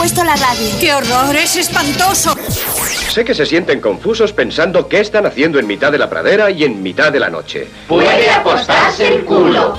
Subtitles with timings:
[0.00, 0.66] puesto la radio.
[0.80, 1.36] ¡Qué horror!
[1.36, 2.34] ¡Es espantoso!
[3.10, 6.64] Sé que se sienten confusos pensando qué están haciendo en mitad de la pradera y
[6.64, 7.68] en mitad de la noche.
[7.86, 9.78] Puede apostarse el culo.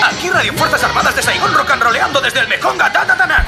[0.00, 2.92] Aquí Radio Fuerzas Armadas de Saigón rock and roleando desde el Mekonga.
[2.92, 3.44] Ta, ta, ta, ta.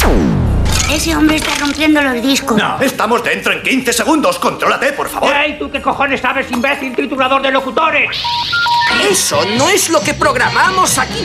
[0.92, 2.56] Ese hombre está rompiendo los discos.
[2.56, 4.40] No, estamos dentro en 15 segundos.
[4.40, 5.32] Contrólate, por favor.
[5.32, 8.10] ¡Ey, tú qué cojones sabes, imbécil titulador de locutores!
[9.08, 11.24] Eso no es lo que programamos aquí.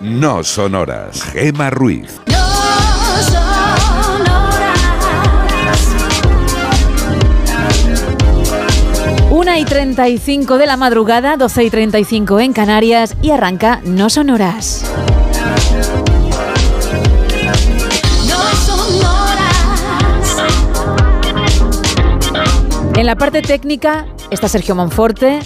[0.00, 1.22] no sonoras.
[1.22, 2.20] Gema Ruiz.
[9.30, 14.84] Una y 35 de la madrugada, 12 y 35 en Canarias y arranca No Sonoras.
[22.96, 25.40] En la parte técnica está Sergio Monforte.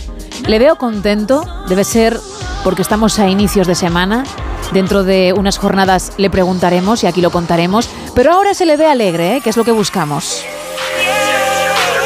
[0.46, 2.18] Le veo contento, debe ser
[2.64, 4.24] porque estamos a inicios de semana.
[4.72, 7.88] Dentro de unas jornadas le preguntaremos y aquí lo contaremos.
[8.14, 9.40] Pero ahora se le ve alegre, ¿eh?
[9.40, 10.44] que es lo que buscamos.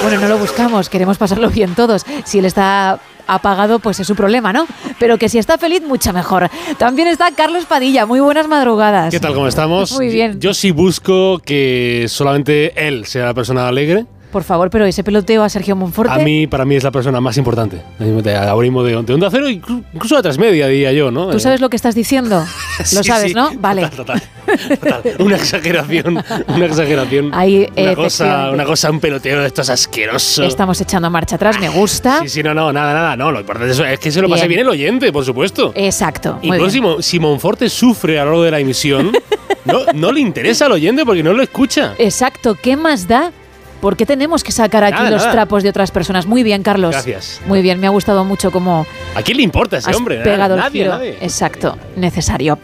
[0.02, 2.04] Bueno, no lo buscamos, queremos pasarlo bien todos.
[2.24, 4.66] Si él está apagado, pues es su problema, ¿no?
[4.98, 6.50] Pero que si está feliz, mucho mejor.
[6.78, 9.10] También está Carlos Padilla, muy buenas madrugadas.
[9.10, 9.92] ¿Qué tal, cómo estamos?
[9.92, 10.40] Muy bien.
[10.40, 14.06] Yo sí busco que solamente él sea la persona alegre.
[14.30, 16.12] Por favor, pero ese peloteo a Sergio Monforte.
[16.12, 17.80] A mí, para mí, es la persona más importante.
[17.98, 21.30] Ahora mismo de, de Onda Cero, incluso de Transmedia, diría yo, ¿no?
[21.30, 22.44] ¿Tú sabes lo que estás diciendo?
[22.84, 23.34] Sí, lo sabes, sí.
[23.34, 23.50] ¿no?
[23.56, 23.88] Vale.
[23.88, 25.16] Total, total, total.
[25.18, 27.30] Una exageración, una exageración.
[27.34, 30.46] Ahí, una, eh, cosa, una cosa, un peloteo de estos asquerosos.
[30.46, 32.20] Estamos echando marcha atrás, me gusta.
[32.20, 33.16] Sí, sí, no, no, nada, nada.
[33.16, 34.58] No, lo importante es, es que se lo pase Bien.
[34.58, 35.72] bien el oyente, por supuesto.
[35.74, 36.38] Exacto.
[36.40, 36.70] muy bien.
[36.70, 39.10] si, si Monforte sufre a lo largo de la emisión,
[39.64, 41.94] no, no le interesa al oyente porque no lo escucha.
[41.98, 43.32] Exacto, ¿qué más da?
[43.80, 45.32] ¿Por qué tenemos que sacar aquí Nada, los nada.
[45.32, 46.26] trapos de otras personas?
[46.26, 46.90] Muy bien, Carlos.
[46.90, 47.40] Gracias.
[47.46, 50.18] Muy bien, me ha gustado mucho cómo ¿A quién le importa ese has hombre?
[50.20, 50.94] pegado el nadie, giro.
[50.94, 51.16] nadie.
[51.20, 52.58] Exacto, necesario.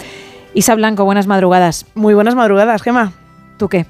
[0.55, 1.87] Isa Blanco, buenas madrugadas.
[1.95, 3.13] Muy buenas madrugadas, Gema.
[3.59, 3.87] ¿Tú qué?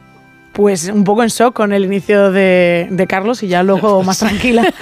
[0.55, 4.19] Pues un poco en shock con el inicio de, de Carlos y ya luego más
[4.21, 4.65] tranquila.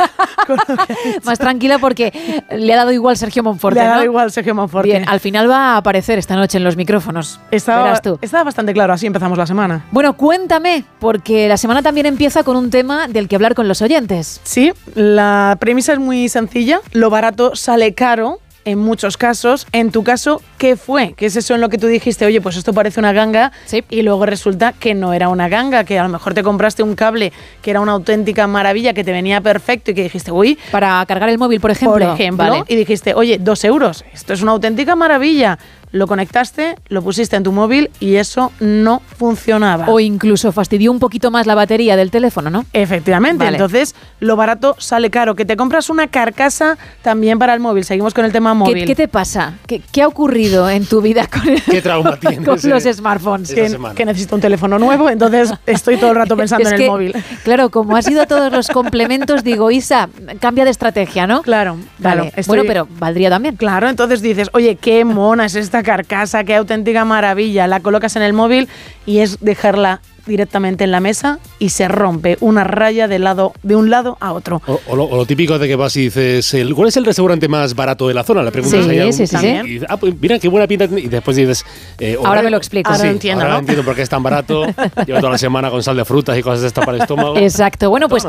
[1.25, 2.13] Más tranquila porque
[2.51, 4.05] le ha dado igual Sergio Monforte, Le ha dado ¿no?
[4.05, 4.89] igual Sergio Monforte.
[4.89, 7.41] Bien, al final va a aparecer esta noche en los micrófonos.
[7.51, 8.19] Estaba, tú.
[8.21, 9.85] estaba bastante claro, así empezamos la semana.
[9.93, 13.83] Bueno, cuéntame, porque la semana también empieza con un tema del que hablar con los
[13.83, 14.41] oyentes.
[14.43, 16.81] Sí, la premisa es muy sencilla.
[16.93, 19.67] Lo barato sale caro en muchos casos.
[19.73, 21.15] En tu caso, ¿qué fue?
[21.17, 22.25] ¿Qué es eso en lo que tú dijiste?
[22.27, 23.83] Oye, pues esto parece una ganga Sí.
[23.91, 26.95] y luego resulta que no era una ganga, que a lo mejor te compraste un
[26.95, 31.05] cable que era una auténtica maravilla, que te venía perfecto y que dijiste, uy, Para
[31.07, 31.93] cargar el móvil, por ejemplo.
[32.07, 32.65] por ejemplo, Vale.
[32.69, 35.59] y dijiste, oye, dos euros, esto es una auténtica maravilla.
[35.93, 39.87] Lo conectaste, lo pusiste en tu móvil y eso no funcionaba.
[39.89, 42.65] O incluso fastidió un poquito más la batería del teléfono, ¿no?
[42.73, 43.57] Efectivamente, Vale.
[43.59, 45.35] entonces lo barato sale caro.
[45.35, 47.85] Que te compras una carcasa también para el móvil.
[47.85, 48.85] Seguimos con el tema ¿Qué, móvil.
[48.87, 49.55] qué te pasa?
[49.67, 52.47] ¿Qué, qué ha ocurrido en tu vida con, ¿Qué trauma tienes?
[52.49, 52.69] con eh?
[52.69, 53.53] los smartphones?
[53.95, 56.91] Que, necesito un teléfono nuevo, entonces estoy todo el rato pensando Es en que, el
[56.91, 57.15] móvil.
[57.45, 60.09] Claro, como has ido a todos los complementos, digo, Isa,
[60.41, 61.43] cambia de estrategia, ¿no?
[61.43, 62.19] Claro, claro.
[62.23, 62.33] Vale.
[62.37, 63.57] estoy- Bueno, pero valdría también.
[63.57, 67.67] Claro, entonces dices, oye, qué mona es esta carcasa, qué auténtica maravilla.
[67.67, 68.69] La colocas en el móvil
[69.07, 73.75] y es dejarla directamente en la mesa y se rompe una raya de, lado, de
[73.75, 74.63] un lado a otro.
[74.69, 77.05] O, o lo, o lo típico de que vas y dices, el- ¿cuál es el
[77.05, 78.45] restaurante más barato de la zona?
[78.45, 79.63] Le preguntas Sí, un- sí, sí, y sí.
[79.65, 80.87] dices, ah, pues mira qué buena pinta.
[80.87, 81.03] tiene".
[81.03, 81.67] Y después dices,
[81.99, 82.89] eh, Ahora me lo explico.
[82.89, 83.61] Ahora sí, lo entiendo, ahora ¿no?
[83.61, 84.65] entiendo por qué es tan barato.
[85.07, 87.37] Llevo toda la semana con sal de frutas y cosas de estas para el estómago.
[87.39, 87.91] Exacto.
[87.91, 88.25] Bueno, pues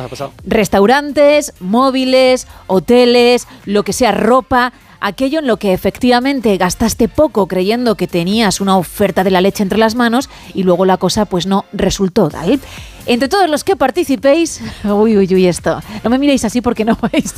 [0.64, 7.96] restaurantes, móviles, hoteles, lo que sea, ropa, aquello en lo que efectivamente gastaste poco creyendo
[7.96, 11.46] que tenías una oferta de la leche entre las manos y luego la cosa pues
[11.46, 12.60] no resultó tal.
[13.06, 16.98] Entre todos los que participéis, uy, uy, uy, esto, no me miréis así porque no
[17.02, 17.34] vais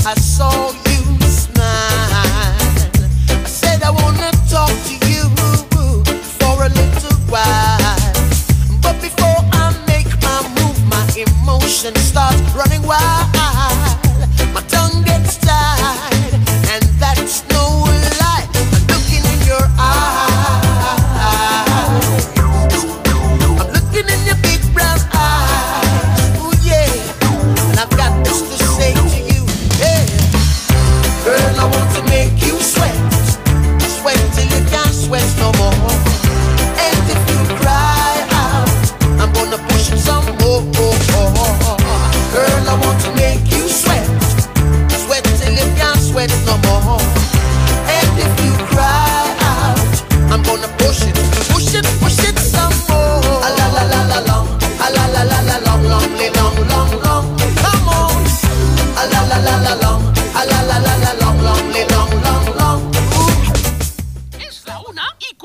[0.07, 0.86] I saw you
[12.17, 13.27] start running wild.
[14.53, 15.76] My tongue gets tied,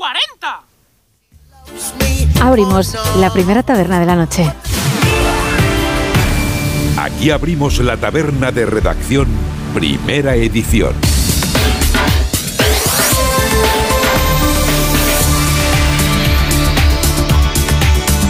[0.03, 0.63] 40.
[2.41, 4.51] Abrimos la primera taberna de la noche.
[6.97, 9.29] Aquí abrimos la taberna de redacción,
[9.73, 11.12] primera edición.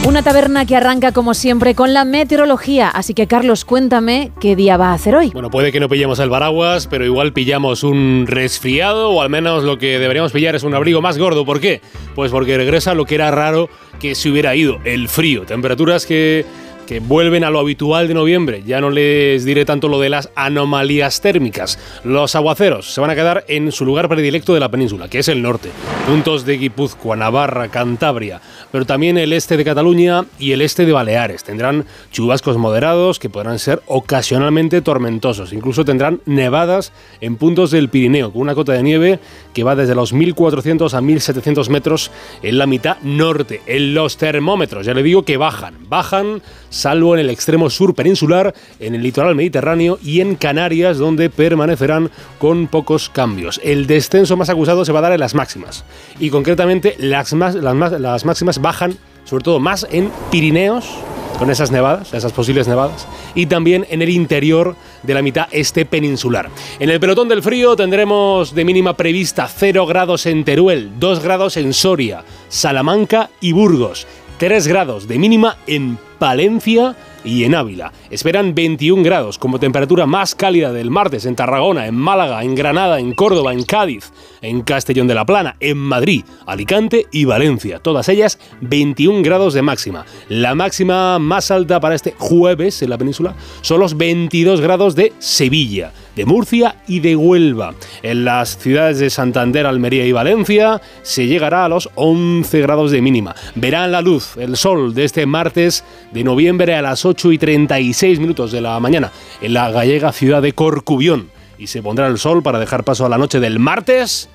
[0.06, 2.90] Una taberna que arranca como siempre con la meteorología.
[2.90, 5.30] Así que Carlos, cuéntame qué día va a hacer hoy.
[5.30, 9.64] Bueno, puede que no pillemos el paraguas, pero igual pillamos un resfriado o al menos
[9.64, 11.46] lo que deberíamos pillar es un abrigo más gordo.
[11.46, 11.80] ¿Por qué?
[12.16, 13.70] Pues porque regresa lo que era raro
[14.02, 15.44] que se hubiera ido, el frío.
[15.46, 16.46] Temperaturas que
[16.86, 18.64] que vuelven a lo habitual de noviembre.
[18.66, 21.80] Ya no les diré tanto lo de las anomalías térmicas.
[22.04, 25.28] Los aguaceros se van a quedar en su lugar predilecto de la península, que es
[25.28, 25.70] el norte.
[26.08, 28.42] Puntos de Guipúzcoa, Navarra, Cantabria,
[28.74, 31.44] pero también el este de Cataluña y el este de Baleares.
[31.44, 35.54] Tendrán chubascos moderados que podrán ser ocasionalmente tormentosos.
[35.54, 36.92] Incluso tendrán nevadas
[37.22, 39.20] en puntos del Pirineo, con una cota de nieve
[39.54, 42.10] que va desde los 1400 a 1700 metros
[42.42, 43.62] en la mitad norte.
[43.68, 46.42] En los termómetros, ya le digo que bajan, bajan
[46.72, 52.10] salvo en el extremo sur peninsular, en el litoral mediterráneo y en Canarias, donde permanecerán
[52.40, 53.62] con pocos cambios.
[53.64, 55.86] El descenso más acusado se va a dar en las máximas.
[56.20, 60.90] Y concretamente las, las máximas bajan, sobre todo más en Pirineos,
[61.38, 65.86] con esas nevadas, esas posibles nevadas, y también en el interior de la mitad este
[65.86, 66.50] peninsular.
[66.80, 71.58] En el pelotón del frío tendremos de mínima prevista 0 grados en Teruel, 2 grados
[71.58, 74.08] en Soria, Salamanca y Burgos,
[74.38, 77.92] 3 grados de mínima en Palencia y en Ávila.
[78.10, 83.00] Esperan 21 grados como temperatura más cálida del martes en Tarragona, en Málaga, en Granada,
[83.00, 84.12] en Córdoba, en Cádiz,
[84.42, 87.80] en Castellón de la Plana, en Madrid, Alicante y Valencia.
[87.80, 90.06] Todas ellas 21 grados de máxima.
[90.30, 95.14] La máxima más alta para este jueves en la península son los 22 grados de
[95.20, 97.74] Sevilla de Murcia y de Huelva.
[98.02, 103.02] En las ciudades de Santander, Almería y Valencia se llegará a los 11 grados de
[103.02, 103.36] mínima.
[103.56, 108.20] Verán la luz, el sol de este martes de noviembre a las 8 y 36
[108.20, 111.30] minutos de la mañana en la gallega ciudad de Corcubión.
[111.58, 114.30] Y se pondrá el sol para dejar paso a la noche del martes,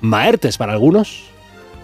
[0.00, 1.24] maertes para algunos,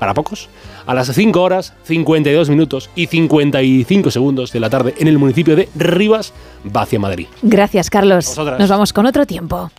[0.05, 0.51] para pocos,
[0.85, 5.57] a las 5 horas, 52 minutos y 55 segundos de la tarde en el municipio
[5.57, 6.35] de Rivas,
[6.65, 7.27] va hacia Madrid.
[7.41, 8.27] Gracias, Carlos.
[8.27, 8.61] Vosotras.
[8.61, 9.71] Nos vamos con otro tiempo.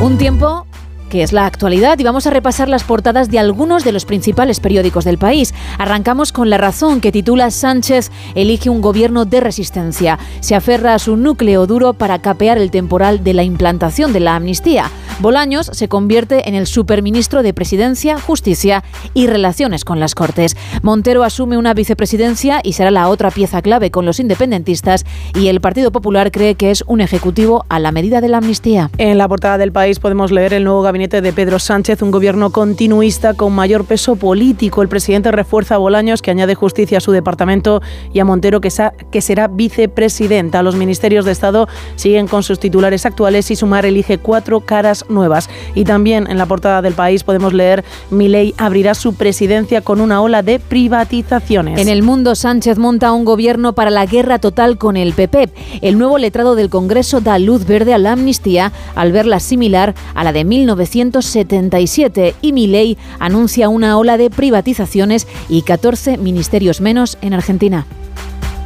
[0.00, 0.66] Un tiempo
[1.10, 4.60] que es la actualidad y vamos a repasar las portadas de algunos de los principales
[4.60, 5.52] periódicos del país.
[5.76, 10.18] Arrancamos con La Razón, que titula Sánchez elige un gobierno de resistencia.
[10.40, 14.36] Se aferra a su núcleo duro para capear el temporal de la implantación de la
[14.36, 14.90] amnistía.
[15.18, 20.56] Bolaños se convierte en el superministro de Presidencia, Justicia y Relaciones con las Cortes.
[20.82, 25.60] Montero asume una vicepresidencia y será la otra pieza clave con los independentistas y el
[25.60, 28.90] Partido Popular cree que es un ejecutivo a la medida de la amnistía.
[28.96, 32.50] En la portada del país podemos leer el nuevo gabinete de Pedro Sánchez, un gobierno
[32.50, 34.82] continuista con mayor peso político.
[34.82, 37.80] El presidente refuerza a Bolaños, que añade justicia a su departamento,
[38.12, 38.70] y a Montero, que,
[39.10, 40.62] que será vicepresidenta.
[40.62, 45.48] Los ministerios de Estado siguen con sus titulares actuales y Sumar elige cuatro caras nuevas.
[45.74, 50.20] Y también en la portada del país podemos leer Milei abrirá su presidencia con una
[50.20, 51.80] ola de privatizaciones.
[51.80, 55.48] En el mundo, Sánchez monta un gobierno para la guerra total con el PP.
[55.80, 60.24] El nuevo letrado del Congreso da luz verde a la amnistía al verla similar a
[60.24, 60.44] la de
[60.94, 67.86] 1977 y Milei anuncia una ola de privatizaciones y 14 ministerios menos en Argentina.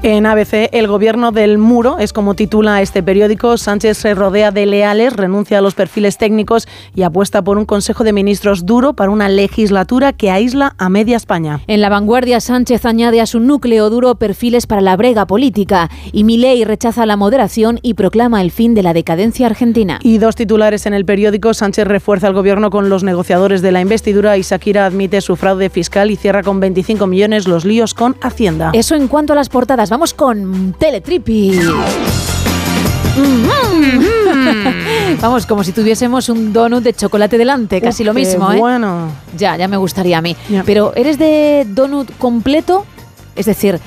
[0.07, 3.57] En ABC, el gobierno del muro es como titula este periódico.
[3.57, 8.05] Sánchez se rodea de leales, renuncia a los perfiles técnicos y apuesta por un Consejo
[8.05, 11.63] de Ministros duro para una legislatura que aísla a media España.
[11.69, 16.25] En la vanguardia, Sánchez añade a su núcleo duro perfiles para la brega política y
[16.25, 20.01] Milei rechaza la moderación y proclama el fin de la decadencia argentina.
[20.03, 21.55] Y dos titulares en el periódico.
[21.55, 25.71] Sánchez refuerza al gobierno con los negociadores de la investidura y Shakira admite su fraude
[25.71, 28.71] fiscal y cierra con 25 millones los líos con Hacienda.
[28.75, 29.94] Eso en cuanto a las portadas.
[29.95, 31.57] Vamos con Teletripi.
[35.21, 38.59] Vamos, como si tuviésemos un donut de chocolate delante, casi Uf, lo mismo, ¿eh?
[38.59, 39.13] bueno.
[39.39, 40.35] Ya, ya me gustaría a mí.
[40.67, 42.85] Pero ¿eres de donut completo?
[43.37, 43.79] Es decir,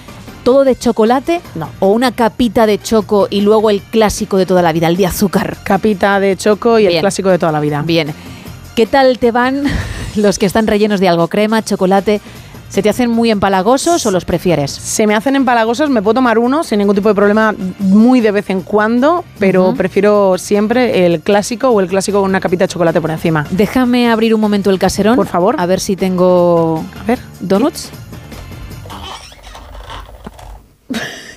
[0.46, 1.68] todo de chocolate No.
[1.82, 5.08] o una capita de choco y luego el clásico de toda la vida, el de
[5.08, 5.58] azúcar.
[5.64, 7.82] Capita de choco y el clásico de toda la vida.
[7.86, 8.14] Bien.
[8.78, 9.64] ¿Qué tal te van
[10.16, 11.28] los que están rellenos de algo?
[11.28, 12.22] Crema, chocolate.
[12.70, 14.72] ¿Se te hacen muy empalagosos o los prefieres?
[14.72, 18.32] Se me hacen empalagosos, me puedo tomar uno sin ningún tipo de problema muy de
[18.32, 22.68] vez en cuando, pero prefiero siempre el clásico o el clásico con una capita de
[22.68, 23.48] chocolate por encima.
[23.52, 25.16] Déjame abrir un momento el caserón.
[25.16, 25.56] Por favor.
[25.58, 27.20] A ver si tengo A ver.
[27.40, 27.90] donuts.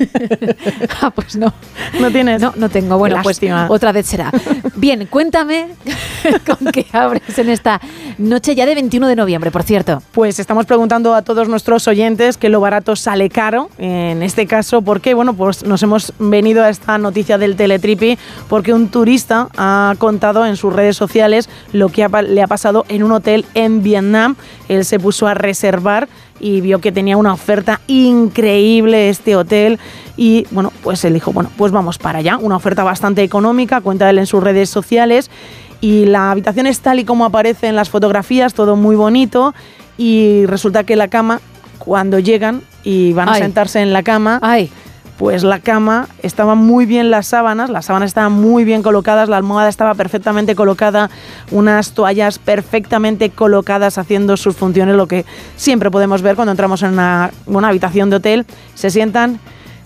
[1.03, 1.53] ah, pues no.
[2.01, 2.41] ¿No tienes?
[2.41, 2.99] No, no tengo.
[2.99, 3.67] Bueno, pues Lástima.
[3.69, 4.31] otra vez será.
[4.77, 5.69] Bien, cuéntame
[6.47, 7.81] con qué abres en esta
[8.19, 10.03] noche ya de 21 de noviembre, por cierto.
[10.13, 13.71] Pues estamos preguntando a todos nuestros oyentes que lo barato sale caro.
[13.79, 15.15] En este caso, ¿por qué?
[15.15, 20.47] Bueno, pues nos hemos venido a esta noticia del Teletripi porque un turista ha contado
[20.47, 24.37] en sus redes sociales lo que ha le ha pasado en un hotel en Vietnam.
[24.69, 26.09] Él se puso a reservar
[26.41, 29.79] y vio que tenía una oferta increíble este hotel
[30.17, 34.09] y bueno, pues él dijo, bueno, pues vamos para allá, una oferta bastante económica, cuenta
[34.11, 35.31] él en sus redes sociales
[35.81, 39.55] y la habitación es tal y como aparece en las fotografías, todo muy bonito
[39.97, 41.41] y resulta que la cama,
[41.79, 44.71] cuando llegan y van a sentarse en la cama, Ay,
[45.21, 49.37] pues la cama estaba muy bien las sábanas, las sábanas estaban muy bien colocadas, la
[49.37, 51.11] almohada estaba perfectamente colocada,
[51.51, 56.95] unas toallas perfectamente colocadas haciendo sus funciones, lo que siempre podemos ver cuando entramos en
[56.95, 59.41] una, una habitación de hotel, se sientan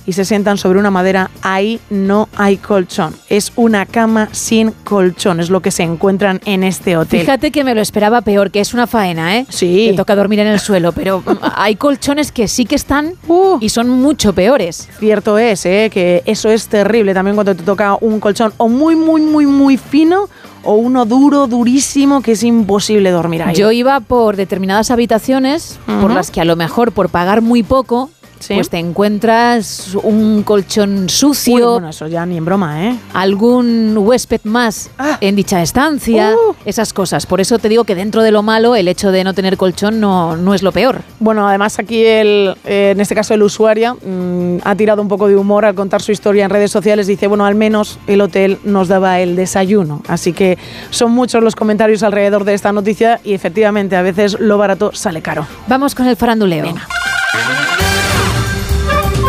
[0.07, 5.41] y se sientan sobre una madera, ahí no hay colchón, es una cama sin colchón,
[5.41, 7.21] es lo que se encuentran en este hotel.
[7.21, 9.47] fíjate que me lo esperaba peor, que es una faena, ¿eh?
[9.49, 9.89] Sí.
[9.91, 11.23] Te toca dormir en el suelo, pero
[11.57, 13.59] hay colchones que sí que están Uh.
[13.61, 14.89] y son mucho peores.
[14.99, 15.91] Cierto es, ¿eh?
[15.93, 19.77] que eso es terrible también cuando te toca un colchón o muy, muy, muy, muy
[19.77, 20.29] fino
[20.63, 23.55] o uno duro, durísimo, que es imposible dormir ahí.
[23.55, 28.11] Yo iba por determinadas habitaciones por las que a lo mejor por pagar muy poco,
[28.39, 28.55] Sí.
[28.55, 32.97] pues te encuentras un colchón Uy, sucio, bueno, eso ya ni en broma, ¿eh?
[33.13, 35.19] algún huésped más Ah.
[35.21, 36.55] en dicha estancia, Uh.
[36.65, 37.27] esas cosas.
[37.27, 40.01] Por eso te digo que dentro de lo malo, el hecho de no tener colchón
[40.01, 41.03] no, no es lo peor.
[41.21, 45.29] Bueno, además aquí el, eh, en este caso el usuario mm, ha tirado un poco
[45.29, 47.07] de humor al contar su historia en redes sociales.
[47.07, 50.03] Dice, bueno, al menos el hotel nos daba el desayuno.
[50.09, 50.59] Así que
[50.91, 55.23] son muchos los comentarios alrededor de esta noticia y efectivamente a veces lo barato sale
[55.23, 55.47] caro.
[55.67, 56.75] Vamos con el faranduleo.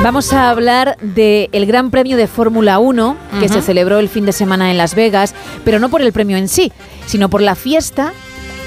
[0.05, 4.33] Vamos a hablar del Gran Premio de Fórmula 1 que se celebró el fin de
[4.33, 5.33] semana en Las Vegas,
[5.63, 6.71] pero no por el premio en sí,
[7.07, 8.13] sino por la fiesta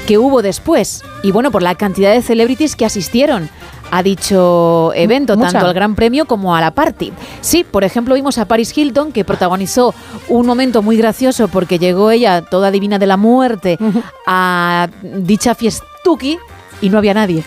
[0.09, 3.49] que hubo después y bueno, por la cantidad de celebrities que asistieron
[3.92, 5.52] a dicho evento, Mucha.
[5.52, 7.12] tanto al Gran Premio como a la party.
[7.40, 9.95] Sí, por ejemplo, vimos a Paris Hilton que protagonizó
[10.28, 13.78] un momento muy gracioso porque llegó ella, toda divina de la muerte,
[14.26, 16.37] a dicha fiestuki
[16.80, 17.45] y no había nadie.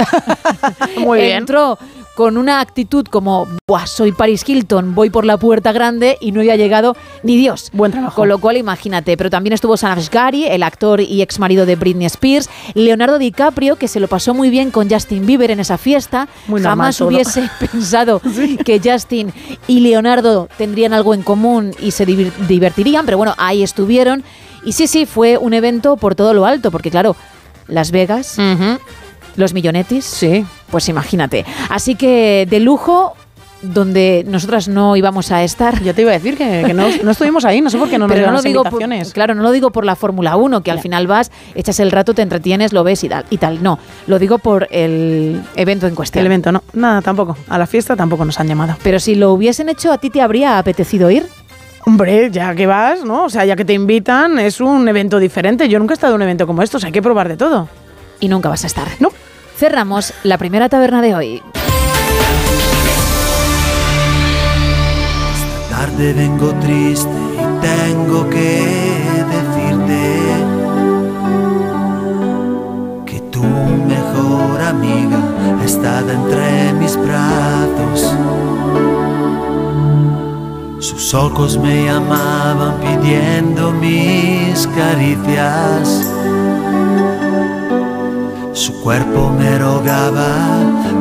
[0.97, 1.39] Muy bien.
[1.39, 1.77] Entró
[2.21, 6.41] con una actitud como, Buah, soy Paris Hilton, voy por la puerta grande y no
[6.41, 7.71] había llegado ni Dios.
[7.73, 8.15] Buen trabajo.
[8.15, 9.17] Con lo cual, imagínate.
[9.17, 13.75] Pero también estuvo Sanaj Gary, el actor y ex marido de Britney Spears, Leonardo DiCaprio,
[13.75, 16.27] que se lo pasó muy bien con Justin Bieber en esa fiesta.
[16.45, 17.07] Muy normal Jamás todo.
[17.07, 18.21] hubiese pensado
[18.63, 19.33] que Justin
[19.65, 24.23] y Leonardo tendrían algo en común y se divertirían, pero bueno, ahí estuvieron.
[24.63, 27.15] Y sí, sí, fue un evento por todo lo alto, porque claro,
[27.67, 28.37] Las Vegas,
[29.35, 30.05] los millonetis.
[30.05, 30.45] Sí.
[30.71, 31.45] Pues imagínate.
[31.69, 33.15] Así que de lujo,
[33.61, 35.81] donde nosotras no íbamos a estar.
[35.83, 37.97] Ya te iba a decir que, que no, no estuvimos ahí, no sé por qué
[37.97, 39.13] no nos no lo por, invitaciones.
[39.13, 42.13] claro, no lo digo por la Fórmula 1, que al final vas, echas el rato,
[42.13, 43.61] te entretienes, lo ves y tal, y tal.
[43.61, 46.21] No, lo digo por el evento en cuestión.
[46.21, 46.63] El evento, no.
[46.73, 47.37] Nada, tampoco.
[47.49, 48.75] A la fiesta tampoco nos han llamado.
[48.83, 51.27] Pero si lo hubiesen hecho, ¿a ti te habría apetecido ir?
[51.85, 53.25] Hombre, ya que vas, ¿no?
[53.25, 55.67] O sea, ya que te invitan, es un evento diferente.
[55.67, 57.67] Yo nunca he estado en un evento como estos, hay que probar de todo.
[58.19, 58.87] Y nunca vas a estar.
[58.99, 59.09] No.
[59.61, 61.43] Cerramos la primera taberna de hoy.
[65.35, 68.65] Esta tarde vengo triste y tengo que
[69.29, 69.99] decirte
[73.05, 75.19] que tu mejor amiga
[75.63, 78.15] está entre mis brazos.
[80.79, 86.11] Sus ojos me llamaban pidiendo mis caricias.
[88.53, 90.27] Su cuerpo me rogaba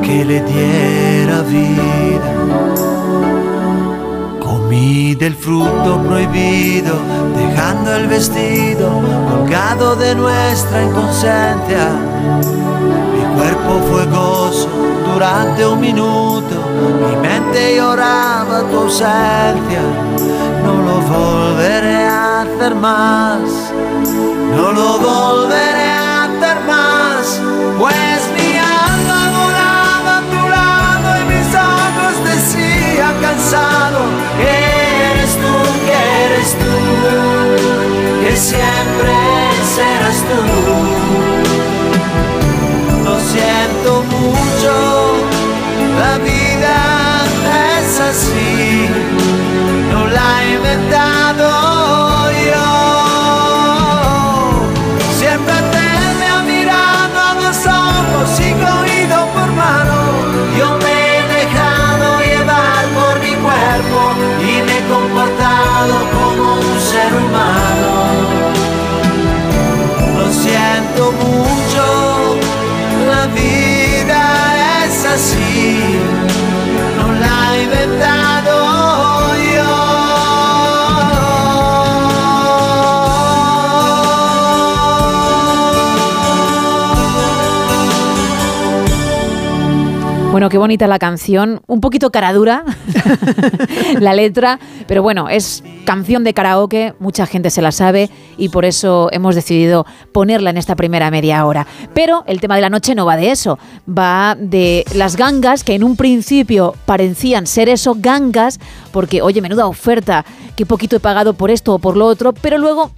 [0.02, 2.30] que le diera vida.
[4.40, 6.94] Comí del fruto prohibido,
[7.36, 8.88] dejando el vestido
[9.30, 11.88] colgado de nuestra inconsciencia.
[13.12, 14.68] Mi cuerpo fue gozo
[15.12, 16.54] durante un minuto,
[17.00, 19.82] mi mente lloraba tu ausencia.
[20.64, 23.40] No lo volveré a hacer más,
[24.56, 25.89] no lo volveré
[27.80, 34.00] pues mi alma volaba a tu lado y mis ojos decían cansado
[34.36, 34.52] que
[35.12, 35.54] eres tú,
[35.86, 36.76] que eres tú,
[38.22, 39.14] que siempre
[39.76, 40.40] serás tú.
[43.06, 44.72] Lo siento mucho,
[46.02, 46.76] la vida
[47.80, 48.88] es así,
[49.90, 51.09] no la he inventado
[90.30, 92.64] Bueno, qué bonita la canción, un poquito cara dura
[93.98, 98.64] la letra, pero bueno, es canción de karaoke, mucha gente se la sabe y por
[98.64, 101.66] eso hemos decidido ponerla en esta primera media hora.
[101.94, 105.74] Pero el tema de la noche no va de eso, va de las gangas que
[105.74, 108.60] en un principio parecían ser eso, gangas,
[108.92, 112.56] porque oye, menuda oferta, qué poquito he pagado por esto o por lo otro, pero
[112.56, 112.92] luego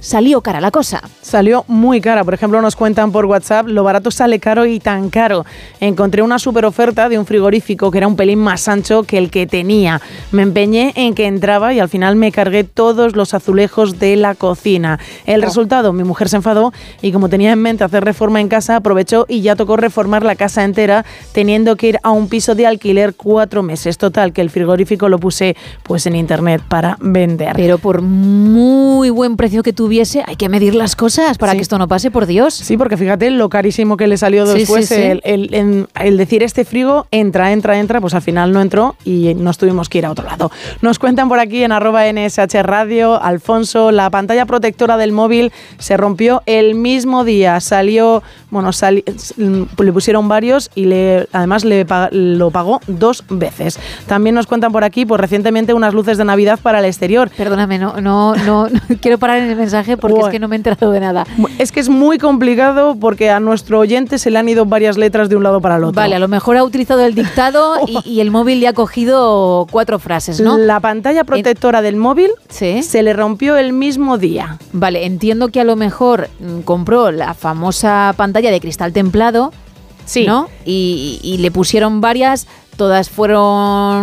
[0.00, 1.02] salió cara la cosa.
[1.22, 2.24] Salió muy cara.
[2.24, 5.44] Por ejemplo, nos cuentan por WhatsApp, lo barato sale caro y tan caro.
[5.80, 9.30] Encontré una super oferta de un frigorífico que era un pelín más ancho que el
[9.30, 10.00] que tenía.
[10.32, 14.34] Me empeñé en que entraba y al final me cargué todos los azulejos de la
[14.34, 14.98] cocina.
[15.26, 18.76] El resultado, mi mujer se enfadó y como tenía en mente hacer reforma en casa,
[18.76, 22.66] aprovechó y ya tocó reformar la casa entera, teniendo que ir a un piso de
[22.66, 23.98] alquiler cuatro meses.
[23.98, 27.52] Total, que el frigorífico lo puse pues en internet para vender.
[27.56, 31.58] Pero por muy buen precio que tuviese, hay que medir las cosas para Sí.
[31.58, 32.52] que esto no pase, por Dios.
[32.52, 35.00] Sí, porque fíjate lo carísimo que le salió después sí, sí.
[35.00, 38.96] El, el- en- el decir este frigo entra, entra, entra, pues al final no entró
[39.06, 40.50] y nos tuvimos que ir a otro lado.
[40.82, 45.96] Nos cuentan por aquí en arroba NSH Radio, Alfonso, la pantalla protectora del móvil se
[45.96, 49.04] rompió el mismo día, salió, bueno, sali-
[49.78, 53.78] le pusieron varios y le, además le lo pagó dos veces.
[54.06, 57.30] También nos cuentan por aquí, pues recientemente unas luces de Navidad para el exterior.
[57.34, 60.56] Perdóname, no, no, no, no quiero parar en el mensaje porque es que no me
[60.56, 61.26] he enterado de nada.
[61.58, 65.28] Es que es muy complicado porque a nuestro oyente se le han ido varias letras
[65.28, 66.00] de un lado para el otro.
[66.00, 69.66] Vale, a lo mejor ha utilizado el dictado y, y el móvil le ha cogido
[69.70, 70.58] cuatro frases, ¿no?
[70.58, 74.58] La pantalla protectora del móvil se le rompió el mismo día.
[74.72, 79.52] Vale, entiendo que a lo mejor mm, compró la famosa pantalla de cristal templado,
[80.04, 80.26] Sí.
[80.26, 80.48] ¿no?
[80.64, 82.46] Y, y le pusieron varias,
[82.78, 83.44] todas fueron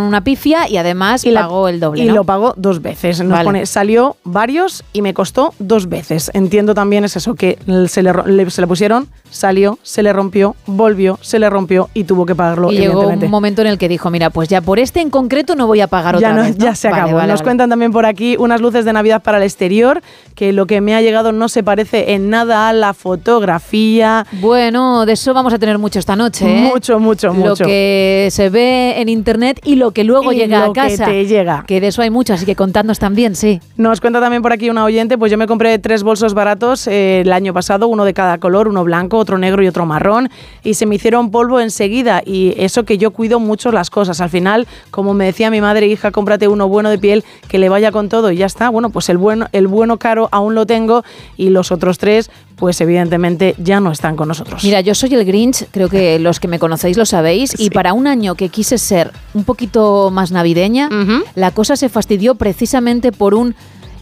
[0.02, 2.14] una pifia y además Y la- pagó el doble, Y ¿no?
[2.14, 3.18] lo pagó dos veces.
[3.20, 3.44] Nos Vale.
[3.44, 6.30] pone, salió varios y me costó dos veces.
[6.34, 7.58] Entiendo también es eso, que
[7.88, 12.24] se le, se le pusieron, salió, se le rompió, volvió, se le rompió y tuvo
[12.26, 15.00] que pagarlo, y llegó un momento en el que dijo, mira, pues ya por este
[15.00, 16.64] en concreto no voy a pagar ya, otra no- vez, ¿no?
[16.66, 17.16] ya se Vale, acabó.
[17.16, 20.02] vale, Nos cuentan también por aquí unas luces de Navidad para el exterior,
[20.34, 24.26] que lo que me ha llegado no se parece en nada a la fotografía.
[24.32, 26.60] Bueno, de eso vamos a tener mucho esta noche, ¿eh?
[26.72, 27.48] Mucho, mucho, mucho.
[27.62, 30.80] Lo que se ve en internet y lo que luego Y llega lo a que
[30.80, 31.06] casa.
[31.06, 31.64] te llega.
[31.66, 33.60] Que de eso hay mucho, así que contadnos también, sí.
[33.76, 37.20] Nos cuenta también por aquí una oyente, pues yo me compré tres bolsos baratos eh,
[37.20, 40.30] el año pasado, uno de cada color, uno blanco, otro negro y otro marrón,
[40.62, 42.22] y se me hicieron polvo enseguida.
[42.24, 44.20] Y eso que yo cuido mucho las cosas.
[44.20, 47.68] Al final, como me decía mi madre, hija, cómprate uno bueno de piel que le
[47.68, 48.68] vaya con todo y ya está.
[48.68, 51.04] Bueno, pues el bueno, el bueno caro aún lo tengo
[51.36, 54.64] y los otros tres, pues evidentemente ya no están con nosotros.
[54.64, 57.92] Mira, yo soy el Grinch, creo que los que me conocéis lo sabéis, y para
[57.92, 60.88] un año que quise ser un poquito más navideña,
[61.34, 63.54] la cosa se fastidió precisamente por un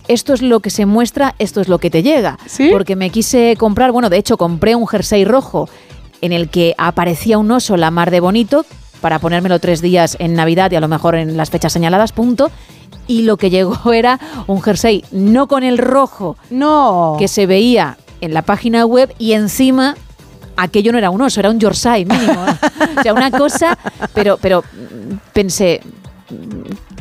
[0.06, 2.38] esto es lo que se muestra, esto es lo que te llega.
[2.70, 5.68] Porque me quise comprar, bueno, de hecho compré un jersey rojo
[6.20, 8.64] en el que aparecía un oso la mar de bonito
[9.00, 12.52] para ponérmelo tres días en Navidad y a lo mejor en las fechas señaladas, punto.
[13.08, 17.16] Y lo que llegó era un jersey no con el rojo no.
[17.18, 19.96] que se veía en la página web y encima
[20.56, 22.46] aquello no era un oso, era un Yorkshire mínimo.
[22.46, 22.96] ¿eh?
[22.98, 23.76] o sea, una cosa,
[24.12, 24.62] pero, pero
[25.32, 25.80] pensé,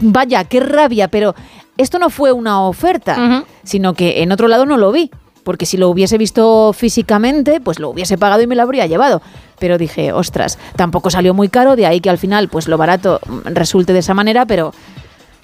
[0.02, 1.36] vaya, qué rabia, pero
[1.78, 5.12] esto no fue una oferta, sino que en otro lado no lo vi.
[5.44, 9.22] Porque si lo hubiese visto físicamente, pues lo hubiese pagado y me lo habría llevado.
[9.60, 13.20] Pero dije, ostras, tampoco salió muy caro, de ahí que al final, pues lo barato
[13.44, 14.74] resulte de esa manera, pero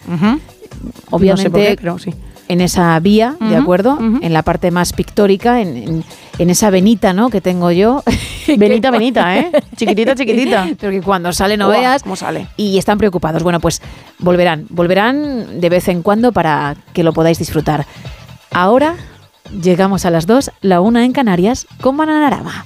[1.11, 2.13] Obviamente, No sé por qué, pero sí.
[2.47, 3.97] en esa vía, ¿de acuerdo?
[4.21, 6.03] En la parte más pictórica, en, en-
[6.37, 7.29] en esa venita, ¿no?
[7.29, 8.03] Que tengo yo.
[8.57, 9.51] Venita, venita, ¿eh?
[9.75, 10.67] Chiquitita, chiquitita.
[10.79, 12.03] Pero que cuando sale no veas.
[12.03, 12.47] cómo sale.
[12.57, 13.41] Y están preocupados.
[13.41, 13.81] Bueno, pues
[14.19, 14.67] volverán.
[14.69, 17.87] Volverán de vez en cuando para que lo podáis disfrutar.
[18.51, 18.95] Ahora
[19.61, 22.65] llegamos a las dos, la una en Canarias, con Bananarama.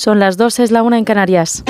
[0.00, 1.62] Son las 2, es la una en Canarias.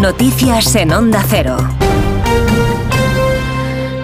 [0.00, 1.58] Noticias en Onda Cero.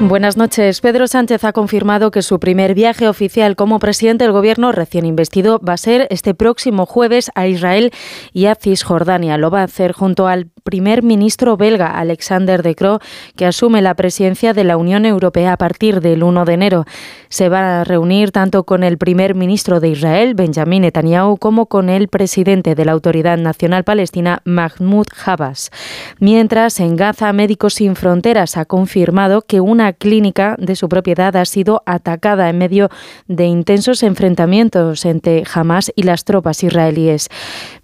[0.00, 0.80] Buenas noches.
[0.80, 5.58] Pedro Sánchez ha confirmado que su primer viaje oficial como presidente del gobierno recién investido
[5.58, 7.92] va a ser este próximo jueves a Israel
[8.32, 9.38] y a Cisjordania.
[9.38, 13.00] Lo va a hacer junto al primer ministro belga, Alexander De Croo,
[13.36, 16.84] que asume la presidencia de la Unión Europea a partir del 1 de enero.
[17.28, 21.88] Se va a reunir tanto con el primer ministro de Israel, Benjamin Netanyahu, como con
[21.88, 25.70] el presidente de la Autoridad Nacional Palestina, Mahmoud Abbas.
[26.18, 31.44] Mientras, en Gaza, Médicos Sin Fronteras ha confirmado que una clínica de su propiedad ha
[31.44, 32.90] sido atacada en medio
[33.26, 37.28] de intensos enfrentamientos entre Hamas y las tropas israelíes.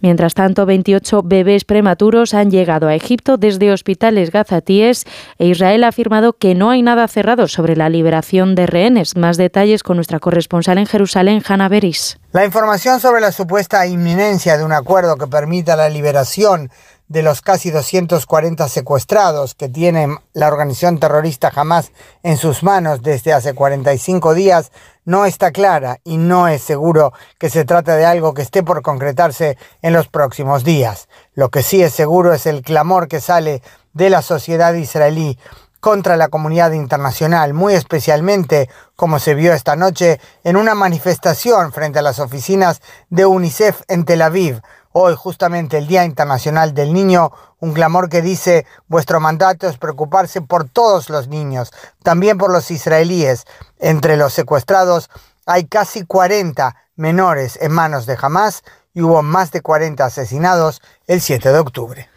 [0.01, 5.05] Mientras tanto, 28 bebés prematuros han llegado a Egipto desde hospitales gazatíes
[5.39, 9.17] e Israel ha afirmado que no hay nada cerrado sobre la liberación de rehenes.
[9.17, 12.19] Más detalles con nuestra corresponsal en Jerusalén, Hanna Beris.
[12.33, 16.71] La información sobre la supuesta inminencia de un acuerdo que permita la liberación
[17.07, 23.33] de los casi 240 secuestrados que tiene la organización terrorista Hamas en sus manos desde
[23.33, 24.73] hace 45 días
[25.05, 28.83] no está clara y no es seguro que se trate de algo que esté por
[28.83, 31.09] concretarse en los próximos días.
[31.35, 33.63] Lo que sí es seguro es el clamor que sale
[33.93, 35.39] de la sociedad israelí
[35.81, 41.99] contra la comunidad internacional, muy especialmente como se vio esta noche en una manifestación frente
[41.99, 44.63] a las oficinas de UNICEF en Tel Aviv,
[44.97, 47.33] Hoy, justamente el Día Internacional del Niño,
[47.65, 51.73] un clamor que dice, vuestro mandato es preocuparse por todos los niños,
[52.03, 53.47] también por los israelíes.
[53.79, 55.09] Entre los secuestrados
[55.47, 61.23] hay casi 40 menores en manos de Hamas y hubo más de 40 asesinados el
[61.23, 62.11] 7 de octubre.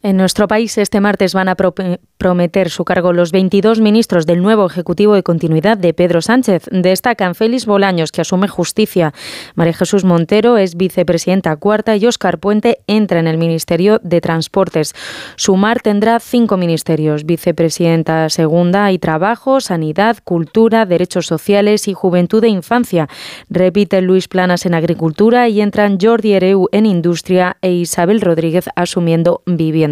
[0.00, 4.64] En nuestro país este martes van a prometer su cargo los 22 ministros del nuevo
[4.64, 6.68] Ejecutivo de Continuidad de Pedro Sánchez.
[6.70, 9.12] Destacan Félix Bolaños, que asume justicia.
[9.56, 14.94] María Jesús Montero es vicepresidenta cuarta y Óscar Puente entra en el Ministerio de Transportes.
[15.34, 22.48] Sumar tendrá cinco ministerios, vicepresidenta segunda y Trabajo, Sanidad, Cultura, Derechos Sociales y Juventud e
[22.48, 23.08] Infancia.
[23.50, 29.42] Repite Luis Planas en Agricultura y entran Jordi Ereu en Industria e Isabel Rodríguez asumiendo
[29.44, 29.87] Vivienda.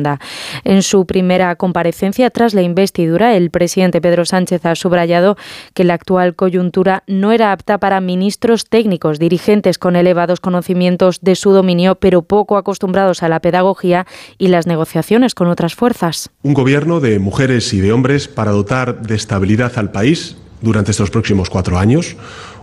[0.64, 5.36] En su primera comparecencia tras la investidura, el presidente Pedro Sánchez ha subrayado
[5.74, 11.34] que la actual coyuntura no era apta para ministros técnicos, dirigentes con elevados conocimientos de
[11.34, 14.06] su dominio, pero poco acostumbrados a la pedagogía
[14.38, 16.30] y las negociaciones con otras fuerzas.
[16.42, 21.10] Un gobierno de mujeres y de hombres para dotar de estabilidad al país durante estos
[21.10, 22.16] próximos cuatro años,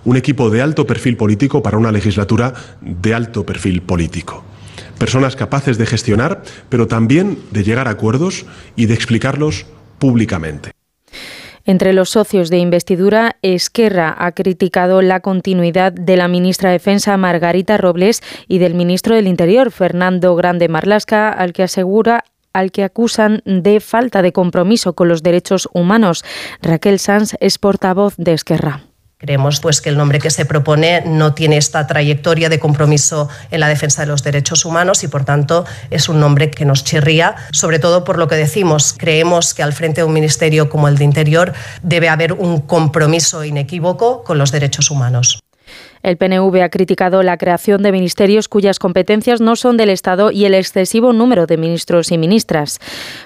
[0.04, 4.44] un equipo de alto perfil político para una legislatura de alto perfil político
[4.98, 9.66] personas capaces de gestionar, pero también de llegar a acuerdos y de explicarlos
[10.00, 10.72] públicamente.
[11.66, 17.16] Entre los socios de investidura, Esquerra ha criticado la continuidad de la ministra de Defensa
[17.16, 22.84] Margarita Robles y del ministro del Interior Fernando Grande Marlasca, al que asegura al que
[22.84, 26.24] acusan de falta de compromiso con los derechos humanos.
[26.62, 28.84] Raquel Sanz es portavoz de Esquerra.
[29.24, 33.62] Creemos pues, que el nombre que se propone no tiene esta trayectoria de compromiso en
[33.62, 37.38] la defensa de los derechos humanos y, por tanto, es un nombre que nos chirría,
[37.54, 38.94] sobre todo por lo que decimos.
[38.98, 43.46] Creemos que al frente de un ministerio como el de Interior debe haber un compromiso
[43.46, 45.40] inequívoco con los derechos humanos.
[46.04, 50.44] El PNV ha criticado la creación de ministerios cuyas competencias no son del Estado y
[50.44, 52.80] el excesivo número de ministros y ministras.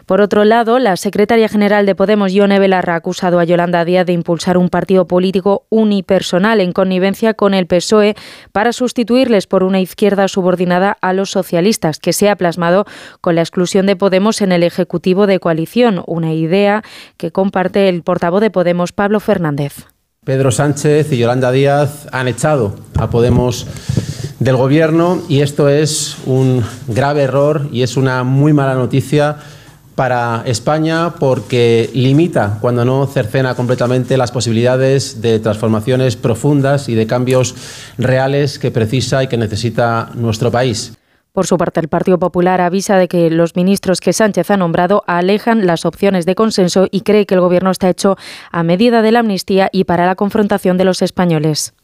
[0.05, 4.05] Por otro lado, la secretaria general de Podemos, Ione Belarra, ha acusado a Yolanda Díaz
[4.05, 8.15] de impulsar un partido político unipersonal en connivencia con el PSOE
[8.51, 12.85] para sustituirles por una izquierda subordinada a los socialistas, que se ha plasmado
[13.21, 16.83] con la exclusión de Podemos en el Ejecutivo de coalición, una idea
[17.17, 19.96] que comparte el portavoz de Podemos, Pablo Fernández.
[20.27, 23.65] Pedro Sánchez y Yolanda Díaz han echado a Podemos
[24.39, 29.37] del gobierno y esto es un grave error y es una muy mala noticia
[29.95, 37.07] para España porque limita, cuando no cercena completamente, las posibilidades de transformaciones profundas y de
[37.07, 37.55] cambios
[37.97, 40.91] reales que precisa y que necesita nuestro país.
[41.37, 45.03] Por su parte, el Partido Popular avisa de que los ministros que Sánchez ha nombrado
[45.05, 48.17] alejan las opciones de consenso y cree que el Gobierno está hecho
[48.51, 51.75] a medida de la amnistía y para la confrontación de los españoles.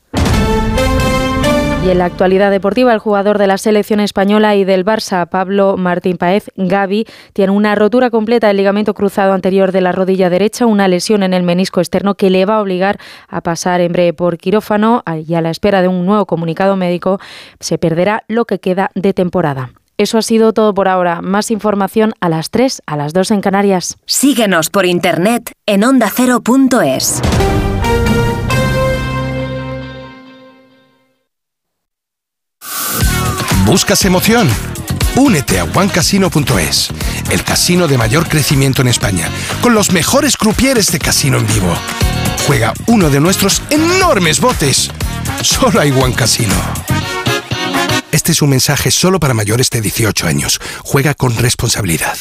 [1.85, 5.75] Y en la actualidad deportiva, el jugador de la selección española y del Barça, Pablo
[5.75, 10.65] Martín Paez, Gaby, tiene una rotura completa del ligamento cruzado anterior de la rodilla derecha,
[10.65, 14.13] una lesión en el menisco externo que le va a obligar a pasar en breve
[14.13, 17.19] por quirófano y a la espera de un nuevo comunicado médico
[17.59, 19.71] se perderá lo que queda de temporada.
[19.97, 21.21] Eso ha sido todo por ahora.
[21.21, 23.97] Más información a las 3, a las 2 en Canarias.
[24.05, 27.21] Síguenos por internet en ondacero.es.
[33.73, 34.47] ¿Buscas emoción?
[35.15, 36.89] Únete a OneCasino.es,
[37.31, 39.27] el casino de mayor crecimiento en España,
[39.63, 41.75] con los mejores crupieres de casino en vivo.
[42.45, 44.91] Juega uno de nuestros enormes botes.
[45.41, 46.53] Solo hay One Casino.
[48.11, 50.61] Este es un mensaje solo para mayores de 18 años.
[50.83, 52.17] Juega con responsabilidad.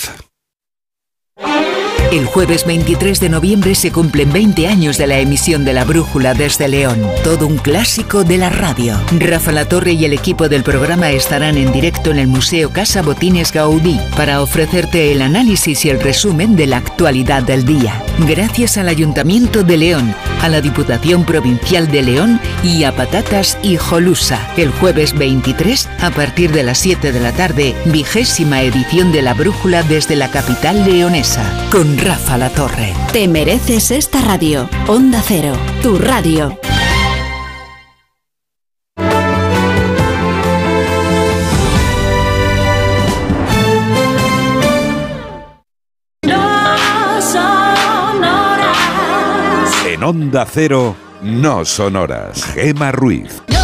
[2.11, 6.35] El jueves 23 de noviembre se cumplen 20 años de la emisión de La Brújula
[6.35, 9.01] desde León, todo un clásico de la radio.
[9.19, 13.01] Rafa La Torre y el equipo del programa estarán en directo en el Museo Casa
[13.01, 18.03] Botines Gaudí para ofrecerte el análisis y el resumen de la actualidad del día.
[18.29, 23.77] Gracias al Ayuntamiento de León, a la Diputación Provincial de León y a Patatas y
[23.77, 24.38] Jolusa.
[24.57, 29.35] El jueves 23, a partir de las 7 de la tarde, vigésima edición de La
[29.35, 32.95] Brújula desde la capital leonesa, con Rafa La Torre.
[33.13, 34.69] Te mereces esta radio.
[34.87, 36.59] Onda Cero, tu radio.
[46.23, 49.87] No son horas.
[49.87, 52.45] En Onda Cero, no son horas.
[52.55, 53.43] Gema Ruiz.
[53.49, 53.62] No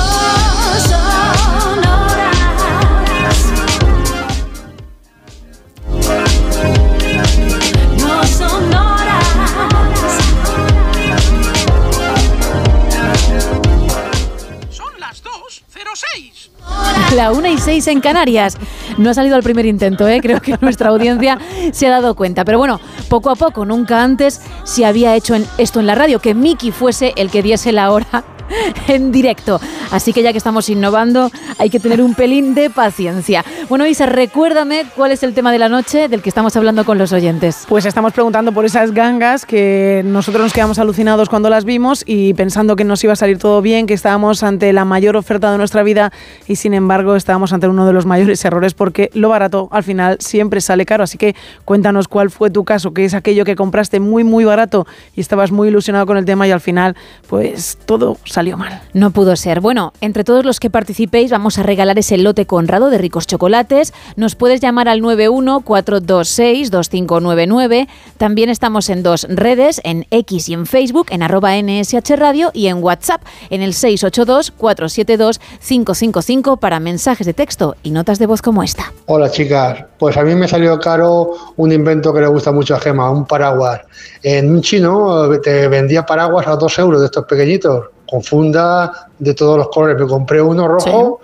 [17.14, 18.56] La 1 y 6 en Canarias.
[18.98, 20.20] No ha salido al primer intento, ¿eh?
[20.20, 21.38] creo que nuestra audiencia
[21.72, 22.44] se ha dado cuenta.
[22.44, 26.20] Pero bueno, poco a poco, nunca antes se había hecho en- esto en la radio,
[26.20, 28.24] que Miki fuese el que diese la hora
[28.88, 29.60] en directo.
[29.90, 33.44] Así que ya que estamos innovando, hay que tener un pelín de paciencia.
[33.68, 36.98] Bueno, Isa, recuérdame cuál es el tema de la noche del que estamos hablando con
[36.98, 37.64] los oyentes.
[37.68, 42.34] Pues estamos preguntando por esas gangas que nosotros nos quedamos alucinados cuando las vimos y
[42.34, 45.58] pensando que nos iba a salir todo bien, que estábamos ante la mayor oferta de
[45.58, 46.12] nuestra vida
[46.46, 50.16] y sin embargo estábamos ante uno de los mayores errores porque lo barato al final
[50.20, 51.04] siempre sale caro.
[51.04, 51.34] Así que
[51.64, 55.50] cuéntanos cuál fue tu caso, que es aquello que compraste muy muy barato y estabas
[55.50, 56.96] muy ilusionado con el tema y al final
[57.28, 58.80] pues todo salió mal.
[58.92, 59.60] No pudo ser.
[59.60, 63.94] Bueno, entre todos los que participéis vamos a regalar ese lote conrado de ricos chocolates.
[64.16, 67.88] Nos puedes llamar al 914262599.
[68.16, 72.68] También estamos en dos redes, en X y en Facebook, en arroba NSH Radio y
[72.68, 73.20] en WhatsApp,
[73.50, 78.92] en el 682472555 para mensajes de texto y notas de voz como esta.
[79.06, 82.80] Hola chicas, pues a mí me salió caro un invento que le gusta mucho a
[82.80, 83.80] Gema, un paraguas.
[84.22, 89.08] En un chino eh, te vendía paraguas a dos euros de estos pequeñitos, con funda
[89.18, 90.00] de todos los colores.
[90.00, 91.20] Me compré uno rojo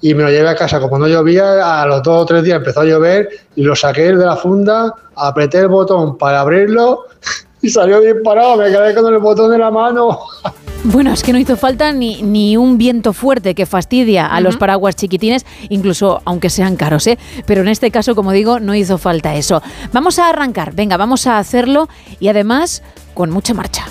[0.00, 0.80] y me lo llevé a casa.
[0.80, 4.12] Como no llovía, a los dos o tres días empezó a llover y lo saqué
[4.14, 7.06] de la funda, apreté el botón para abrirlo
[7.62, 8.56] y salió bien parado.
[8.56, 10.18] Me quedé con el botón en la mano.
[10.84, 14.56] Bueno, es que no hizo falta ni, ni un viento fuerte que fastidia a los
[14.56, 17.18] paraguas chiquitines, incluso aunque sean caros, ¿eh?
[17.44, 19.62] Pero en este caso, como digo, no hizo falta eso.
[19.92, 21.88] Vamos a arrancar, venga, vamos a hacerlo
[22.20, 22.84] y además
[23.14, 23.86] con mucha marcha.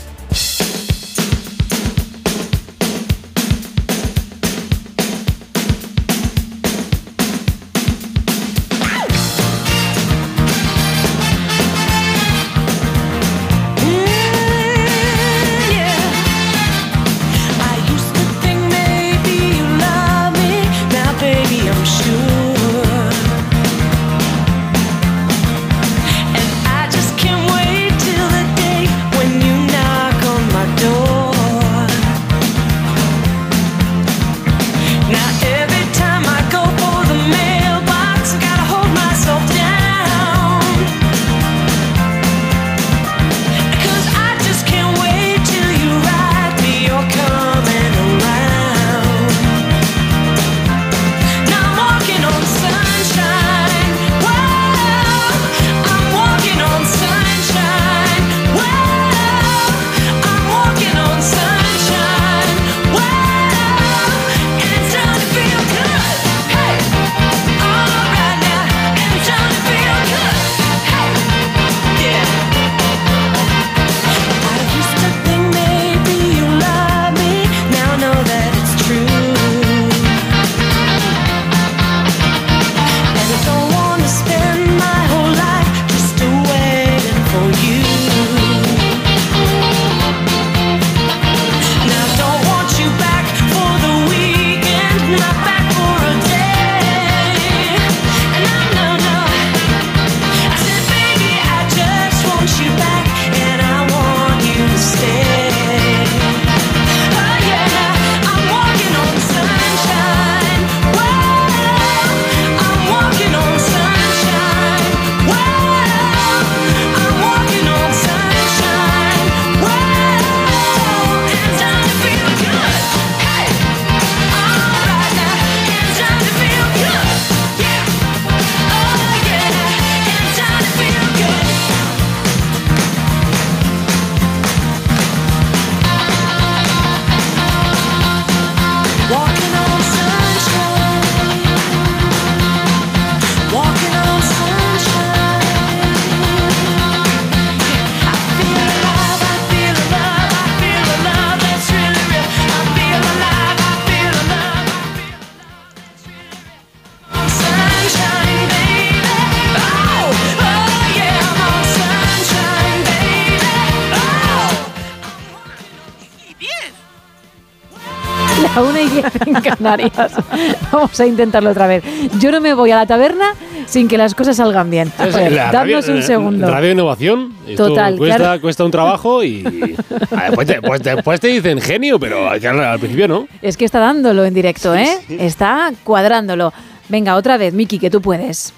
[169.66, 170.12] Canarias.
[170.72, 171.84] Vamos a intentarlo otra vez.
[172.20, 173.34] Yo no me voy a la taberna
[173.66, 174.92] sin que las cosas salgan bien.
[174.98, 176.50] Dadnos un segundo.
[176.50, 177.34] Radio Innovación.
[177.48, 178.42] Esto Total, Cuesta, claro.
[178.42, 179.42] cuesta un trabajo y.
[179.42, 182.40] Después te, pues después te dicen genio, pero al,
[182.80, 183.28] principio no.
[183.42, 185.00] Es que está dándolo en directo, ¿eh?
[185.10, 186.54] Está cuadrándolo.
[186.90, 188.54] Venga, otra vez, Miki, que tú puedes.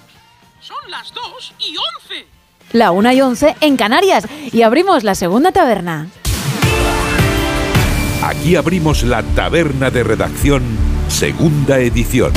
[0.60, 1.76] Son las 2 y
[2.12, 2.26] 11.
[2.74, 4.28] La una y once en Canarias.
[4.52, 6.08] Y abrimos la segunda taberna.
[8.24, 10.64] Aquí abrimos la taberna de redacción,
[11.10, 12.32] segunda edición.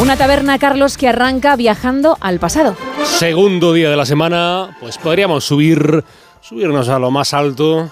[0.00, 2.76] Una taberna, Carlos, que arranca viajando al pasado.
[3.04, 6.04] Segundo día de la semana, pues podríamos subir.
[6.40, 7.88] Subirnos a lo más alto.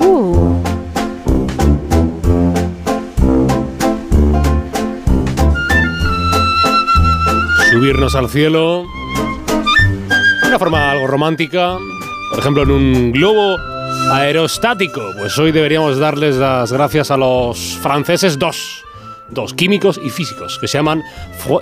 [0.00, 0.62] Uh,
[7.70, 8.86] subirnos al cielo
[10.42, 11.76] de una forma algo romántica,
[12.30, 13.58] por ejemplo en un globo
[14.12, 15.12] aerostático.
[15.18, 18.82] Pues hoy deberíamos darles las gracias a los franceses dos,
[19.28, 21.02] dos químicos y físicos que se llaman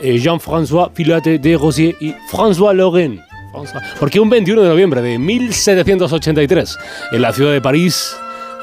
[0.01, 2.75] eh, Jean-François Pilate de Rosier y François.
[3.53, 6.79] François- Porque un 21 de noviembre de 1783,
[7.13, 8.17] en la ciudad de París,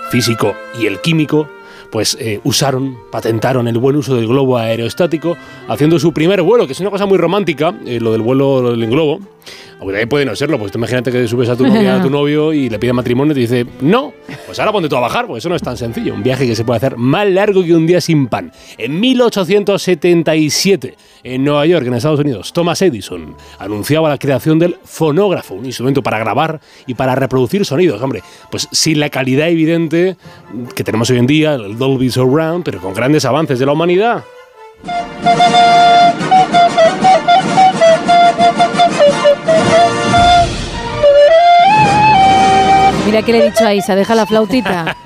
[0.10, 1.50] físico y el químico,
[1.94, 5.38] pues eh, usaron, patentaron el buen uso del globo aerostático,
[5.68, 8.90] haciendo su primer vuelo, que es una cosa muy romántica, eh, lo del vuelo del
[8.90, 9.20] globo.
[9.74, 12.52] Aunque también puede no serlo, pues imagínate que subes a tu novia, a tu novio
[12.52, 14.12] y le pide matrimonio y te dice, no,
[14.48, 16.16] pues ahora ponte tú a bajar, pues eso no es tan sencillo.
[16.16, 18.52] Un viaje que se puede hacer más largo que un día sin pan.
[18.80, 25.56] En 1877, en Nueva York, en Estados Unidos, Thomas Edison anunciaba la creación del fonógrafo,
[25.56, 28.02] un instrumento para grabar y para reproducir sonidos.
[28.02, 30.18] Hombre, pues sin la calidad evidente
[30.76, 34.24] que tenemos hoy en día, el Dolby Surround, pero con grandes avances de la humanidad.
[43.14, 44.98] mira que le he dicho a Isa, deja la flautita.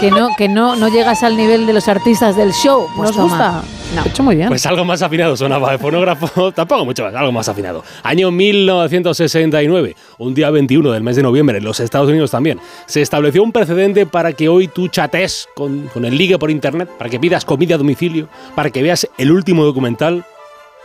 [0.00, 2.88] Que no, que no, no llegas al nivel de los artistas del show.
[2.96, 3.62] Pues ¿Nos toma.
[3.62, 3.81] gusta?
[3.94, 4.04] No.
[4.06, 4.48] hecho muy bien.
[4.48, 7.84] Pues algo más afinado sonaba el fonógrafo, tampoco mucho más, algo más afinado.
[8.02, 13.02] Año 1969, un día 21 del mes de noviembre, en los Estados Unidos también, se
[13.02, 17.10] estableció un precedente para que hoy tú chates con, con el ligue por internet, para
[17.10, 20.24] que pidas comida a domicilio, para que veas el último documental,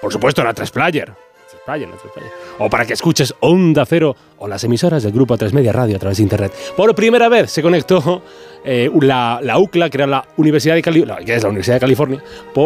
[0.01, 1.26] por supuesto en la 3 Player.
[1.67, 2.31] 3 Player, la 3 Player.
[2.59, 5.99] O para que escuches Onda Cero o las emisoras del grupo 3 Media Radio a
[5.99, 6.53] través de internet.
[6.75, 8.21] Por primera vez se conectó
[8.63, 11.79] eh, la, la UCLA, que era la Universidad de Cali- que es la Universidad de
[11.81, 12.23] California,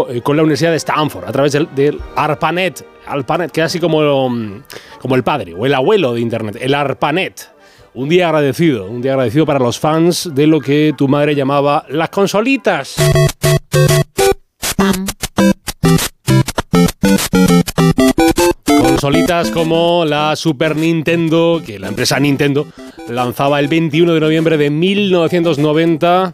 [0.10, 2.86] eh, con la Universidad de Stanford, a través del, del ARPANET.
[3.08, 4.64] ARPANET, que es así como, mm,
[5.02, 7.50] como el padre o el abuelo de Internet, el ARPANET.
[7.94, 11.86] Un día agradecido, un día agradecido para los fans de lo que tu madre llamaba
[11.90, 12.96] las consolitas.
[19.02, 22.68] Consolitas como la Super Nintendo, que la empresa Nintendo
[23.10, 26.32] lanzaba el 21 de noviembre de 1990.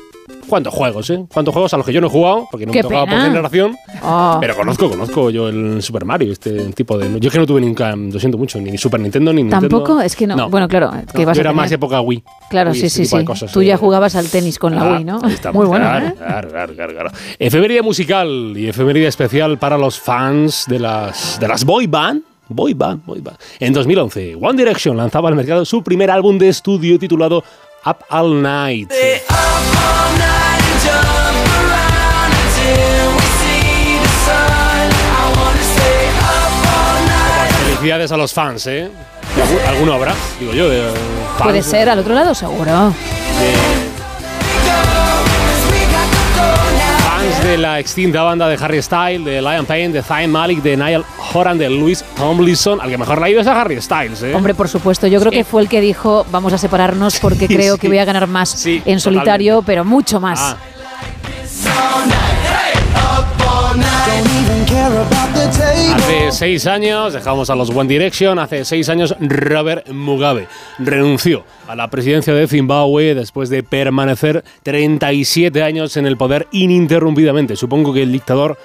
[0.49, 1.23] ¿Cuántos juegos, eh?
[1.31, 2.45] ¿Cuántos juegos a los que yo no he jugado?
[2.51, 3.23] Porque no ¡Qué me tocaba por pena!
[3.23, 3.75] generación.
[4.03, 4.37] Oh.
[4.41, 7.17] Pero conozco, conozco yo el Super Mario, este tipo de...
[7.21, 9.69] Yo es que no tuve nunca, lo siento mucho, ni Super Nintendo ni Nintendo.
[9.69, 10.49] Tampoco, es que no.
[10.49, 12.21] Bueno, claro, que No, vas yo a era tener- más época Wii.
[12.49, 13.23] Claro, Wii, sí, este sí, sí.
[13.23, 13.67] cosas, Tú eh.
[13.67, 15.25] ya jugabas al tenis con la Ah, Wii, ¿no?
[15.29, 16.13] está, Muy bueno, claro, ¿eh?
[16.17, 17.11] claro, claro, claro.
[17.39, 22.23] Efeméride musical y efeméride especial para los fans de las, de las boy band.
[22.49, 23.37] Boy band, boy band.
[23.59, 27.43] En 2011, One Direction lanzaba al mercado su primer álbum de estudio titulado
[27.85, 28.91] Up All Night.
[37.65, 38.89] Felicidades a los fans, ¿eh?
[39.35, 40.15] ¿Algu- ¿Alguno habrá?
[40.39, 40.69] Digo yo.
[40.69, 40.91] de, eh,
[41.37, 42.93] fans Puede ser, al otro lado seguro.
[47.47, 51.05] De la extinta banda de Harry Styles, de Lion Payne, de Zayn Malik, de Niall
[51.33, 52.81] Horan, de Louis Tomlinson.
[52.81, 54.35] Al que mejor le ha ido es a Harry Styles, ¿eh?
[54.35, 57.75] Hombre, por supuesto, yo creo que fue el que dijo vamos a separarnos porque creo
[57.75, 57.79] sí.
[57.79, 60.39] que voy a ganar más en solitario, pero mucho más.
[60.41, 60.57] Ah.
[65.95, 70.47] Hace seis años, dejamos a los One Direction, hace seis años Robert Mugabe
[70.77, 77.55] renunció a la presidencia de Zimbabue después de permanecer 37 años en el poder ininterrumpidamente.
[77.55, 78.57] Supongo que el dictador